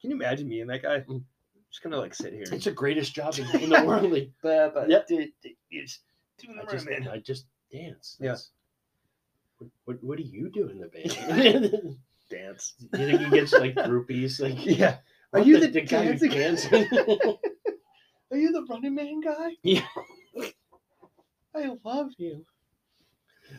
can 0.00 0.10
you 0.10 0.16
imagine 0.16 0.48
me 0.48 0.60
and 0.60 0.70
that 0.70 0.82
guy? 0.82 1.00
Mm. 1.00 1.24
Just 1.70 1.82
gonna 1.82 1.98
like 1.98 2.14
sit 2.14 2.32
here. 2.32 2.44
it's 2.50 2.64
the 2.64 2.70
greatest 2.70 3.14
job 3.14 3.34
in, 3.38 3.60
in 3.60 3.68
the 3.70 3.82
world. 3.84 4.10
Like, 4.10 4.30
but, 4.42 4.72
but 4.74 4.88
Yep. 4.88 5.06
dude, 5.06 5.32
dude, 5.42 5.52
you 5.68 5.82
just 5.82 6.00
doing 6.38 6.56
the 6.56 6.62
I 6.62 6.72
just, 6.72 6.86
running. 6.86 7.08
I 7.08 7.18
just 7.18 7.46
dance. 7.72 8.16
Yeah. 8.20 8.36
What, 9.58 9.70
what, 9.84 10.04
what 10.04 10.18
do 10.18 10.24
you 10.24 10.50
do 10.50 10.68
in 10.68 10.78
the 10.78 10.86
band? 10.86 11.98
Dance. 12.30 12.74
you 12.80 12.88
think 12.98 13.20
he 13.20 13.30
gets 13.30 13.52
like 13.52 13.74
groupies? 13.74 14.40
Like, 14.40 14.64
Yeah. 14.78 14.96
Are 15.32 15.40
you 15.40 15.60
the, 15.60 15.68
the, 15.68 15.80
guy 15.82 16.04
who 16.04 16.28
dancing 16.28 16.30
dances? 16.30 16.72
Are 18.30 18.36
you 18.36 18.52
the 18.52 18.66
running 18.68 18.94
man 18.94 19.20
guy? 19.20 19.52
Yeah. 19.62 19.86
I 21.54 21.70
love 21.84 22.10
you. 22.18 22.44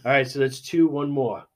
All 0.05 0.11
right, 0.11 0.27
so 0.27 0.39
that's 0.39 0.61
two. 0.61 0.87
One 0.87 1.09
more. 1.09 1.45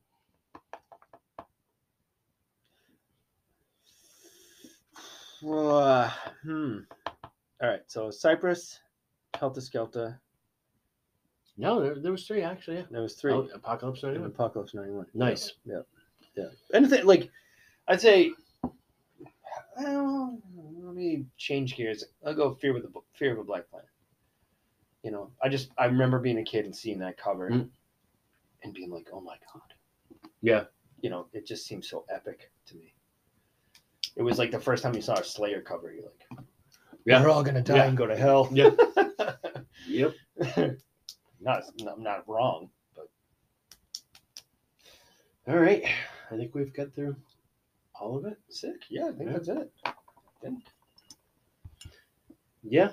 Uh, 5.46 6.10
hmm. 6.44 6.78
All 7.62 7.70
right. 7.70 7.82
So 7.88 8.10
Cypress, 8.10 8.80
Heltah 9.34 9.58
Skeltah. 9.58 10.18
No, 11.58 11.82
there, 11.82 11.96
there 11.96 12.12
was 12.12 12.26
three 12.28 12.42
actually. 12.42 12.78
Yeah. 12.78 12.84
There 12.90 13.02
was 13.02 13.14
three. 13.16 13.32
Oh, 13.34 13.48
Apocalypse 13.54 14.04
and 14.04 14.14
91. 14.14 14.32
Apocalypse 14.32 14.74
91. 14.74 15.06
Nice. 15.14 15.54
Yeah. 15.66 15.82
Yeah. 16.36 16.46
Anything 16.74 17.06
like, 17.06 17.30
I'd 17.88 18.02
say, 18.02 18.32
well, 19.78 20.40
let 20.82 20.96
me 20.96 21.26
change 21.38 21.76
gears. 21.76 22.04
I'll 22.26 22.34
go 22.34 22.56
Fear 22.56 22.74
with 22.74 22.84
the 22.84 23.02
Fear 23.14 23.34
of 23.34 23.40
a 23.40 23.44
Black 23.44 23.70
Planet. 23.70 23.88
You 25.04 25.12
know, 25.12 25.32
I 25.44 25.50
just 25.50 25.70
I 25.78 25.86
remember 25.86 26.20
being 26.20 26.40
a 26.40 26.44
kid 26.44 26.66
and 26.66 26.76
seeing 26.76 27.00
that 27.00 27.18
cover 27.18 27.50
Mm. 27.50 27.70
and 28.64 28.74
being 28.74 28.90
like, 28.90 29.10
oh 29.14 29.22
my 29.22 29.36
god. 29.54 29.74
Yeah. 30.42 30.64
You 31.02 31.10
know, 31.10 31.28
it 31.34 31.46
just 31.46 31.66
seems 31.68 31.90
so 31.90 32.06
epic 32.10 32.52
to 32.68 32.76
me. 32.76 32.94
It 34.16 34.22
was 34.24 34.38
like 34.40 34.52
the 34.52 34.60
first 34.60 34.82
time 34.84 34.96
you 34.96 35.02
saw 35.02 35.16
a 35.16 35.24
Slayer 35.24 35.62
cover, 35.62 35.92
you're 35.94 36.04
like, 36.06 36.46
Yeah. 37.06 37.22
we're 37.22 37.30
all 37.30 37.44
gonna 37.44 37.62
die 37.62 37.76
Yeah. 37.78 37.86
and 37.86 37.98
go 37.98 38.08
to 38.08 38.16
hell. 38.16 38.50
Yeah. 38.52 38.70
Yep. 39.88 40.14
not, 41.44 41.64
not 41.82 42.00
not 42.00 42.28
wrong, 42.28 42.70
but 42.96 43.08
All 45.48 45.58
right. 45.60 45.84
I 46.32 46.38
think 46.38 46.56
we've 46.56 46.74
got 46.74 46.94
through 46.96 47.16
all 48.00 48.18
of 48.18 48.26
it. 48.26 48.38
sick. 48.50 48.76
Yeah, 48.90 49.08
I 49.08 49.12
think 49.12 49.30
Yeah. 49.30 49.34
that's 49.38 49.48
it. 49.50 49.72
Yeah. 52.64 52.92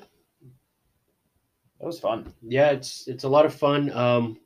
That 1.81 1.87
was 1.87 2.01
fun. 2.01 2.33
Yeah, 2.43 2.71
it's 2.71 3.07
it's 3.09 3.25
a 3.25 3.29
lot 3.29 3.47
of 3.47 3.55
fun. 3.55 3.91
Um 3.93 4.39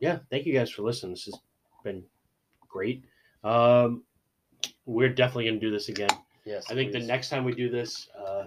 yeah, 0.00 0.18
thank 0.30 0.46
you 0.46 0.52
guys 0.52 0.70
for 0.70 0.82
listening. 0.82 1.12
This 1.12 1.26
has 1.26 1.38
been 1.84 2.02
great. 2.68 3.04
Um 3.44 4.02
we're 4.86 5.08
definitely 5.12 5.46
gonna 5.46 5.60
do 5.60 5.70
this 5.70 5.88
again. 5.88 6.10
Yes. 6.44 6.64
I 6.70 6.74
think 6.74 6.92
the 6.92 7.00
next 7.00 7.28
time 7.28 7.44
we 7.44 7.54
do 7.54 7.68
this, 7.70 8.08
uh 8.18 8.44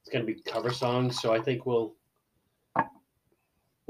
it's 0.00 0.08
gonna 0.10 0.24
be 0.24 0.34
cover 0.42 0.72
songs. 0.72 1.20
So 1.20 1.32
I 1.32 1.40
think 1.40 1.64
we'll 1.66 1.94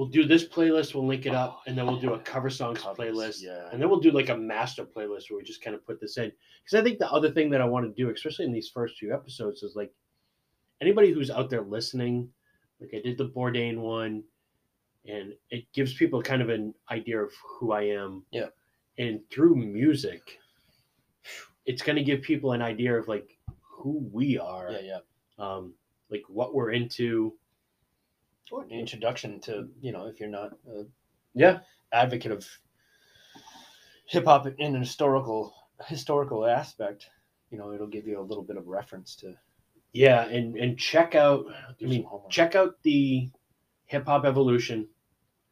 we'll 0.03 0.11
do 0.11 0.27
this 0.27 0.45
playlist, 0.45 0.95
we'll 0.97 1.07
link 1.07 1.27
it 1.27 1.35
up, 1.35 1.63
and 1.69 1.79
then 1.79 1.87
we'll 1.87 1.97
do 2.01 2.15
a 2.15 2.19
cover 2.19 2.51
songs 2.51 2.81
Covers, 2.81 2.99
playlist. 2.99 3.41
Yeah. 3.41 3.69
And 3.71 3.81
then 3.81 3.89
we'll 3.89 4.01
do 4.01 4.11
like 4.11 4.31
a 4.31 4.37
master 4.37 4.85
playlist 4.85 5.31
where 5.31 5.39
we 5.39 5.45
just 5.45 5.63
kind 5.63 5.77
of 5.77 5.87
put 5.87 6.01
this 6.01 6.17
in. 6.17 6.33
Because 6.65 6.81
I 6.81 6.83
think 6.83 6.99
the 6.99 7.09
other 7.09 7.31
thing 7.31 7.51
that 7.51 7.61
I 7.61 7.65
want 7.65 7.87
to 7.87 7.93
do, 8.03 8.11
especially 8.11 8.47
in 8.47 8.53
these 8.53 8.69
first 8.69 8.99
few 8.99 9.15
episodes, 9.15 9.63
is 9.63 9.77
like 9.77 9.93
anybody 10.81 11.13
who's 11.13 11.31
out 11.31 11.51
there 11.51 11.63
listening, 11.63 12.29
like 12.81 12.91
I 12.95 13.01
did 13.01 13.17
the 13.17 13.29
Bourdain 13.29 13.79
one, 13.79 14.25
and 15.07 15.35
it 15.51 15.73
gives 15.73 15.95
people 15.95 16.21
kind 16.21 16.43
of 16.43 16.49
an 16.49 16.75
idea 16.91 17.21
of 17.21 17.31
who 17.47 17.71
I 17.71 17.83
am. 17.83 18.25
Yeah. 18.33 18.47
And 18.99 19.21
through 19.31 19.55
music, 19.55 20.41
it's 21.65 21.83
going 21.83 21.95
to 21.97 22.03
give 22.03 22.23
people 22.23 22.53
an 22.55 22.63
idea 22.63 22.99
of 22.99 23.07
like 23.07 23.39
who 23.63 24.09
we 24.13 24.37
are, 24.37 24.73
Yeah, 24.73 24.81
yeah. 24.81 24.99
um, 25.39 25.75
like 26.11 26.25
what 26.27 26.57
we're 26.57 26.73
into. 26.73 27.35
Or 28.53 28.63
an 28.65 28.71
introduction 28.71 29.41
to 29.41 29.69
you 29.81 29.93
know 29.93 30.07
if 30.07 30.21
you're 30.21 30.29
not 30.29 30.53
a 30.69 30.85
Yeah. 31.35 31.61
advocate 31.91 32.33
of 32.33 32.47
hip 34.07 34.27
hop 34.27 34.47
in 34.47 34.75
an 34.75 34.81
historical 34.81 35.55
historical 35.87 36.47
aspect, 36.47 37.09
you 37.51 37.57
know 37.59 37.73
it'll 37.73 37.87
give 37.87 38.07
you 38.07 38.21
a 38.21 38.29
little 38.31 38.45
bit 38.45 38.57
of 38.59 38.67
reference 38.69 39.17
to. 39.17 39.35
Yeah. 39.93 40.25
And, 40.27 40.57
and 40.57 40.79
check 40.79 41.15
out, 41.15 41.45
I 41.83 41.85
mean, 41.85 42.07
check 42.31 42.55
out 42.55 42.83
the 42.83 43.29
Hip 43.87 44.07
Hop 44.07 44.25
Evolution 44.25 44.89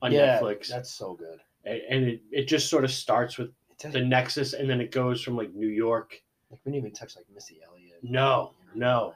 on 0.00 0.12
yeah, 0.12 0.38
Netflix. 0.40 0.68
That's 0.68 0.90
so 0.90 1.14
good. 1.14 1.40
A- 1.66 1.84
and 1.92 2.04
it, 2.06 2.22
it 2.30 2.48
just 2.48 2.70
sort 2.70 2.84
of 2.84 2.90
starts 2.90 3.36
with 3.36 3.50
the 3.82 4.00
Nexus 4.00 4.54
and 4.54 4.68
then 4.68 4.80
it 4.80 4.92
goes 4.92 5.22
from 5.22 5.36
like 5.36 5.52
New 5.54 5.68
York. 5.68 6.22
like 6.50 6.60
we 6.64 6.72
didn't 6.72 6.84
even 6.86 6.94
touch 6.94 7.16
like 7.16 7.26
Missy 7.34 7.60
Elliott. 7.66 7.98
No, 8.02 8.54
no. 8.74 9.14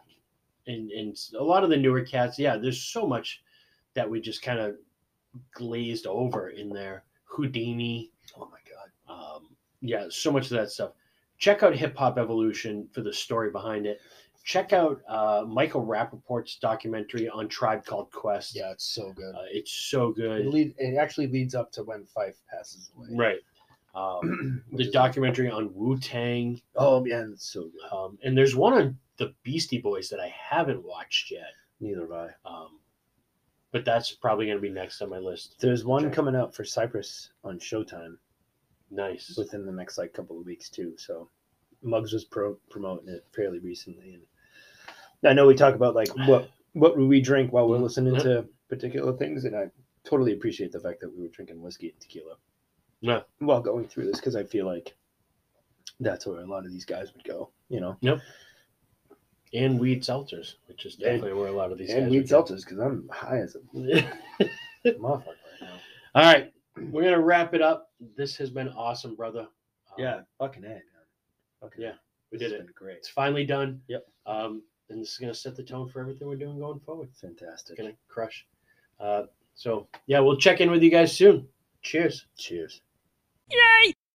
And 0.67 0.91
and 0.91 1.17
a 1.39 1.43
lot 1.45 1.65
of 1.65 1.71
the 1.71 1.77
newer 1.77 2.03
cats, 2.03 2.39
yeah, 2.39 2.57
there's 2.59 2.83
so 2.83 3.07
much 3.07 3.43
that 3.95 4.09
we 4.09 4.21
just 4.21 4.43
kind 4.43 4.59
of 4.61 4.77
glazed 5.55 6.07
over 6.07 6.51
in 6.51 6.69
there. 6.69 7.05
Whodini, 7.31 8.11
Oh 8.37 8.49
my 8.51 8.59
god. 8.69 9.13
um, 9.37 9.49
yeah, 9.81 10.07
so 10.09 10.31
much 10.31 10.45
of 10.45 10.51
that 10.51 10.71
stuff. 10.71 10.93
Check 11.39 11.63
out 11.63 11.75
Hip 11.75 11.97
Hop 11.97 12.17
Evolution 12.19 12.89
for 12.93 13.03
the 13.03 13.13
story 13.13 13.51
behind 13.51 13.87
it. 13.87 14.01
Check 14.45 14.73
out 14.73 15.01
uh, 15.09 15.45
Michael 15.49 15.85
Rapaport's 15.85 16.57
documentary 16.57 17.29
on 17.29 17.49
Tribe 17.49 17.85
Called 17.85 18.11
Quest. 18.13 18.55
Yeah, 18.55 18.71
it's 18.73 18.85
so 18.85 19.13
good. 19.13 19.35
Uh, 19.35 19.39
it's 19.51 19.73
so 19.73 20.09
it 20.11 20.17
good. 20.17 20.47
lead 20.47 20.75
it 20.79 20.97
actually 20.99 21.29
leads 21.29 21.55
up 21.55 21.73
to 21.73 21.83
when 21.83 22.05
Phife 22.17 22.35
passes 22.53 22.91
away. 22.97 23.09
Right. 23.11 23.39
Um, 23.95 24.63
the 24.73 24.91
documentary 24.91 25.51
on 25.51 25.73
Wu 25.75 25.99
Tang. 25.99 26.61
Oh 26.77 27.01
man, 27.05 27.31
it's 27.35 27.51
so 27.53 27.63
good. 27.63 27.97
Um, 27.97 28.19
and 28.23 28.37
there's 28.37 28.55
one 28.55 28.75
on 28.75 28.99
the 29.17 29.33
Beastie 29.45 29.79
Boys 29.81 30.09
that 30.11 30.21
I 30.21 30.29
haven't 30.37 30.85
watched 30.85 31.31
yet. 31.31 31.53
Neither 31.81 32.03
have 32.03 32.13
I. 32.13 32.29
Um, 32.45 32.79
but 33.75 33.85
that's 33.85 34.13
probably 34.13 34.47
going 34.47 34.57
to 34.57 34.63
be 34.63 34.71
next 34.71 35.03
on 35.03 35.11
my 35.11 35.19
list. 35.19 35.57
There's 35.59 35.85
one 35.85 36.07
Okay. 36.07 36.15
coming 36.15 36.37
out 36.37 36.55
for 36.55 36.65
Cypress 36.65 37.33
on 37.43 37.59
Showtime 37.59 38.17
Nice. 38.93 39.35
within 39.37 39.67
the 39.67 39.73
next 39.73 39.99
like 39.99 40.13
couple 40.13 40.39
of 40.39 40.47
weeks 40.47 40.71
too. 40.71 40.95
So 40.97 41.29
Muggs 41.83 42.13
was 42.13 42.25
pro- 42.25 42.61
promoting 42.71 43.09
it 43.09 43.27
fairly 43.35 43.59
recently, 43.59 44.15
and 44.15 44.23
I 45.25 45.33
know 45.33 45.49
we 45.49 45.57
talk 45.57 45.75
about 45.75 45.97
like 45.97 46.09
what 46.29 46.51
what 46.75 46.97
we 46.97 47.21
drink 47.21 47.53
while 47.53 47.69
we're 47.69 47.75
mm-hmm. 47.75 47.83
listening 47.83 48.17
to 48.21 48.47
particular 48.69 49.13
things, 49.13 49.45
and 49.45 49.57
I 49.57 49.73
totally 50.05 50.35
appreciate 50.35 50.71
the 50.71 50.79
fact 50.79 51.01
that 51.01 51.13
we 51.13 51.23
were 51.23 51.29
drinking 51.29 51.61
whiskey 51.61 51.89
and 51.91 52.01
tequila. 52.01 52.37
Yeah. 53.01 53.23
While 53.41 53.61
going 53.61 53.89
through 53.89 54.07
this, 54.07 54.21
because 54.21 54.37
I 54.37 54.45
feel 54.45 54.67
like 54.67 54.95
that's 55.99 56.29
where 56.29 56.39
a 56.39 56.47
lot 56.47 56.65
of 56.65 56.71
these 56.71 56.85
guys 56.85 57.13
would 57.13 57.25
go. 57.25 57.51
You 57.69 57.81
know, 57.81 57.99
And 59.55 59.79
weed 59.79 60.03
seltzers, 60.03 60.55
which 60.67 60.85
is 60.85 60.97
Yeah. 60.99 61.13
definitely 61.13 61.35
where 61.41 61.49
a 61.49 61.53
lot 61.53 61.71
of 61.73 61.79
these 61.79 61.91
and 61.91 62.05
guys 62.07 62.11
weed 62.11 62.19
would 62.23 62.29
go. 62.29 62.43
seltzers 62.43 62.61
because 62.65 62.79
I'm 62.81 63.09
high 63.09 63.39
as 63.39 63.55
a 63.57 63.59
motherfucker 64.85 65.27
right 65.27 65.27
now. 65.61 65.69
All 66.15 66.23
right. 66.23 66.53
We're 66.77 67.03
going 67.03 67.15
to 67.15 67.21
wrap 67.21 67.55
it 67.55 67.63
up. 67.63 67.93
This 68.17 68.37
has 68.39 68.51
been 68.51 68.69
awesome, 68.71 69.15
brother. 69.15 69.43
Um, 69.43 69.47
Yeah, 69.97 70.21
fucking 70.39 70.65
A, 70.65 70.69
man. 70.69 70.83
Fucking 71.61 71.81
Yeah, 71.83 71.93
we 72.33 72.39
This 72.39 72.49
did 72.51 72.53
has 72.57 72.61
it. 72.63 72.67
Been 72.67 72.75
great. 72.77 72.97
It's 72.97 73.09
finally 73.09 73.45
done. 73.47 73.81
Yep. 73.87 74.05
Um, 74.27 74.63
and 74.91 75.01
this 75.01 75.13
is 75.13 75.19
going 75.19 75.33
to 75.33 75.39
set 75.39 75.55
the 75.55 75.63
tone 75.63 75.89
for 75.89 76.01
everything 76.01 76.27
we're 76.27 76.35
doing 76.37 76.59
going 76.59 76.81
forward. 76.81 77.09
Fantastic. 77.15 77.71
It's 77.75 77.81
going 77.81 77.93
to 77.93 77.99
crush. 78.09 78.45
Uh, 78.99 79.23
so, 79.55 79.87
yeah, 80.07 80.19
we'll 80.19 80.37
check 80.37 80.61
in 80.61 80.69
with 80.71 80.83
you 80.83 80.91
guys 80.91 81.17
soon. 81.17 81.47
Cheers. 81.83 82.27
Cheers. 82.37 82.81
Yay! 83.51 83.94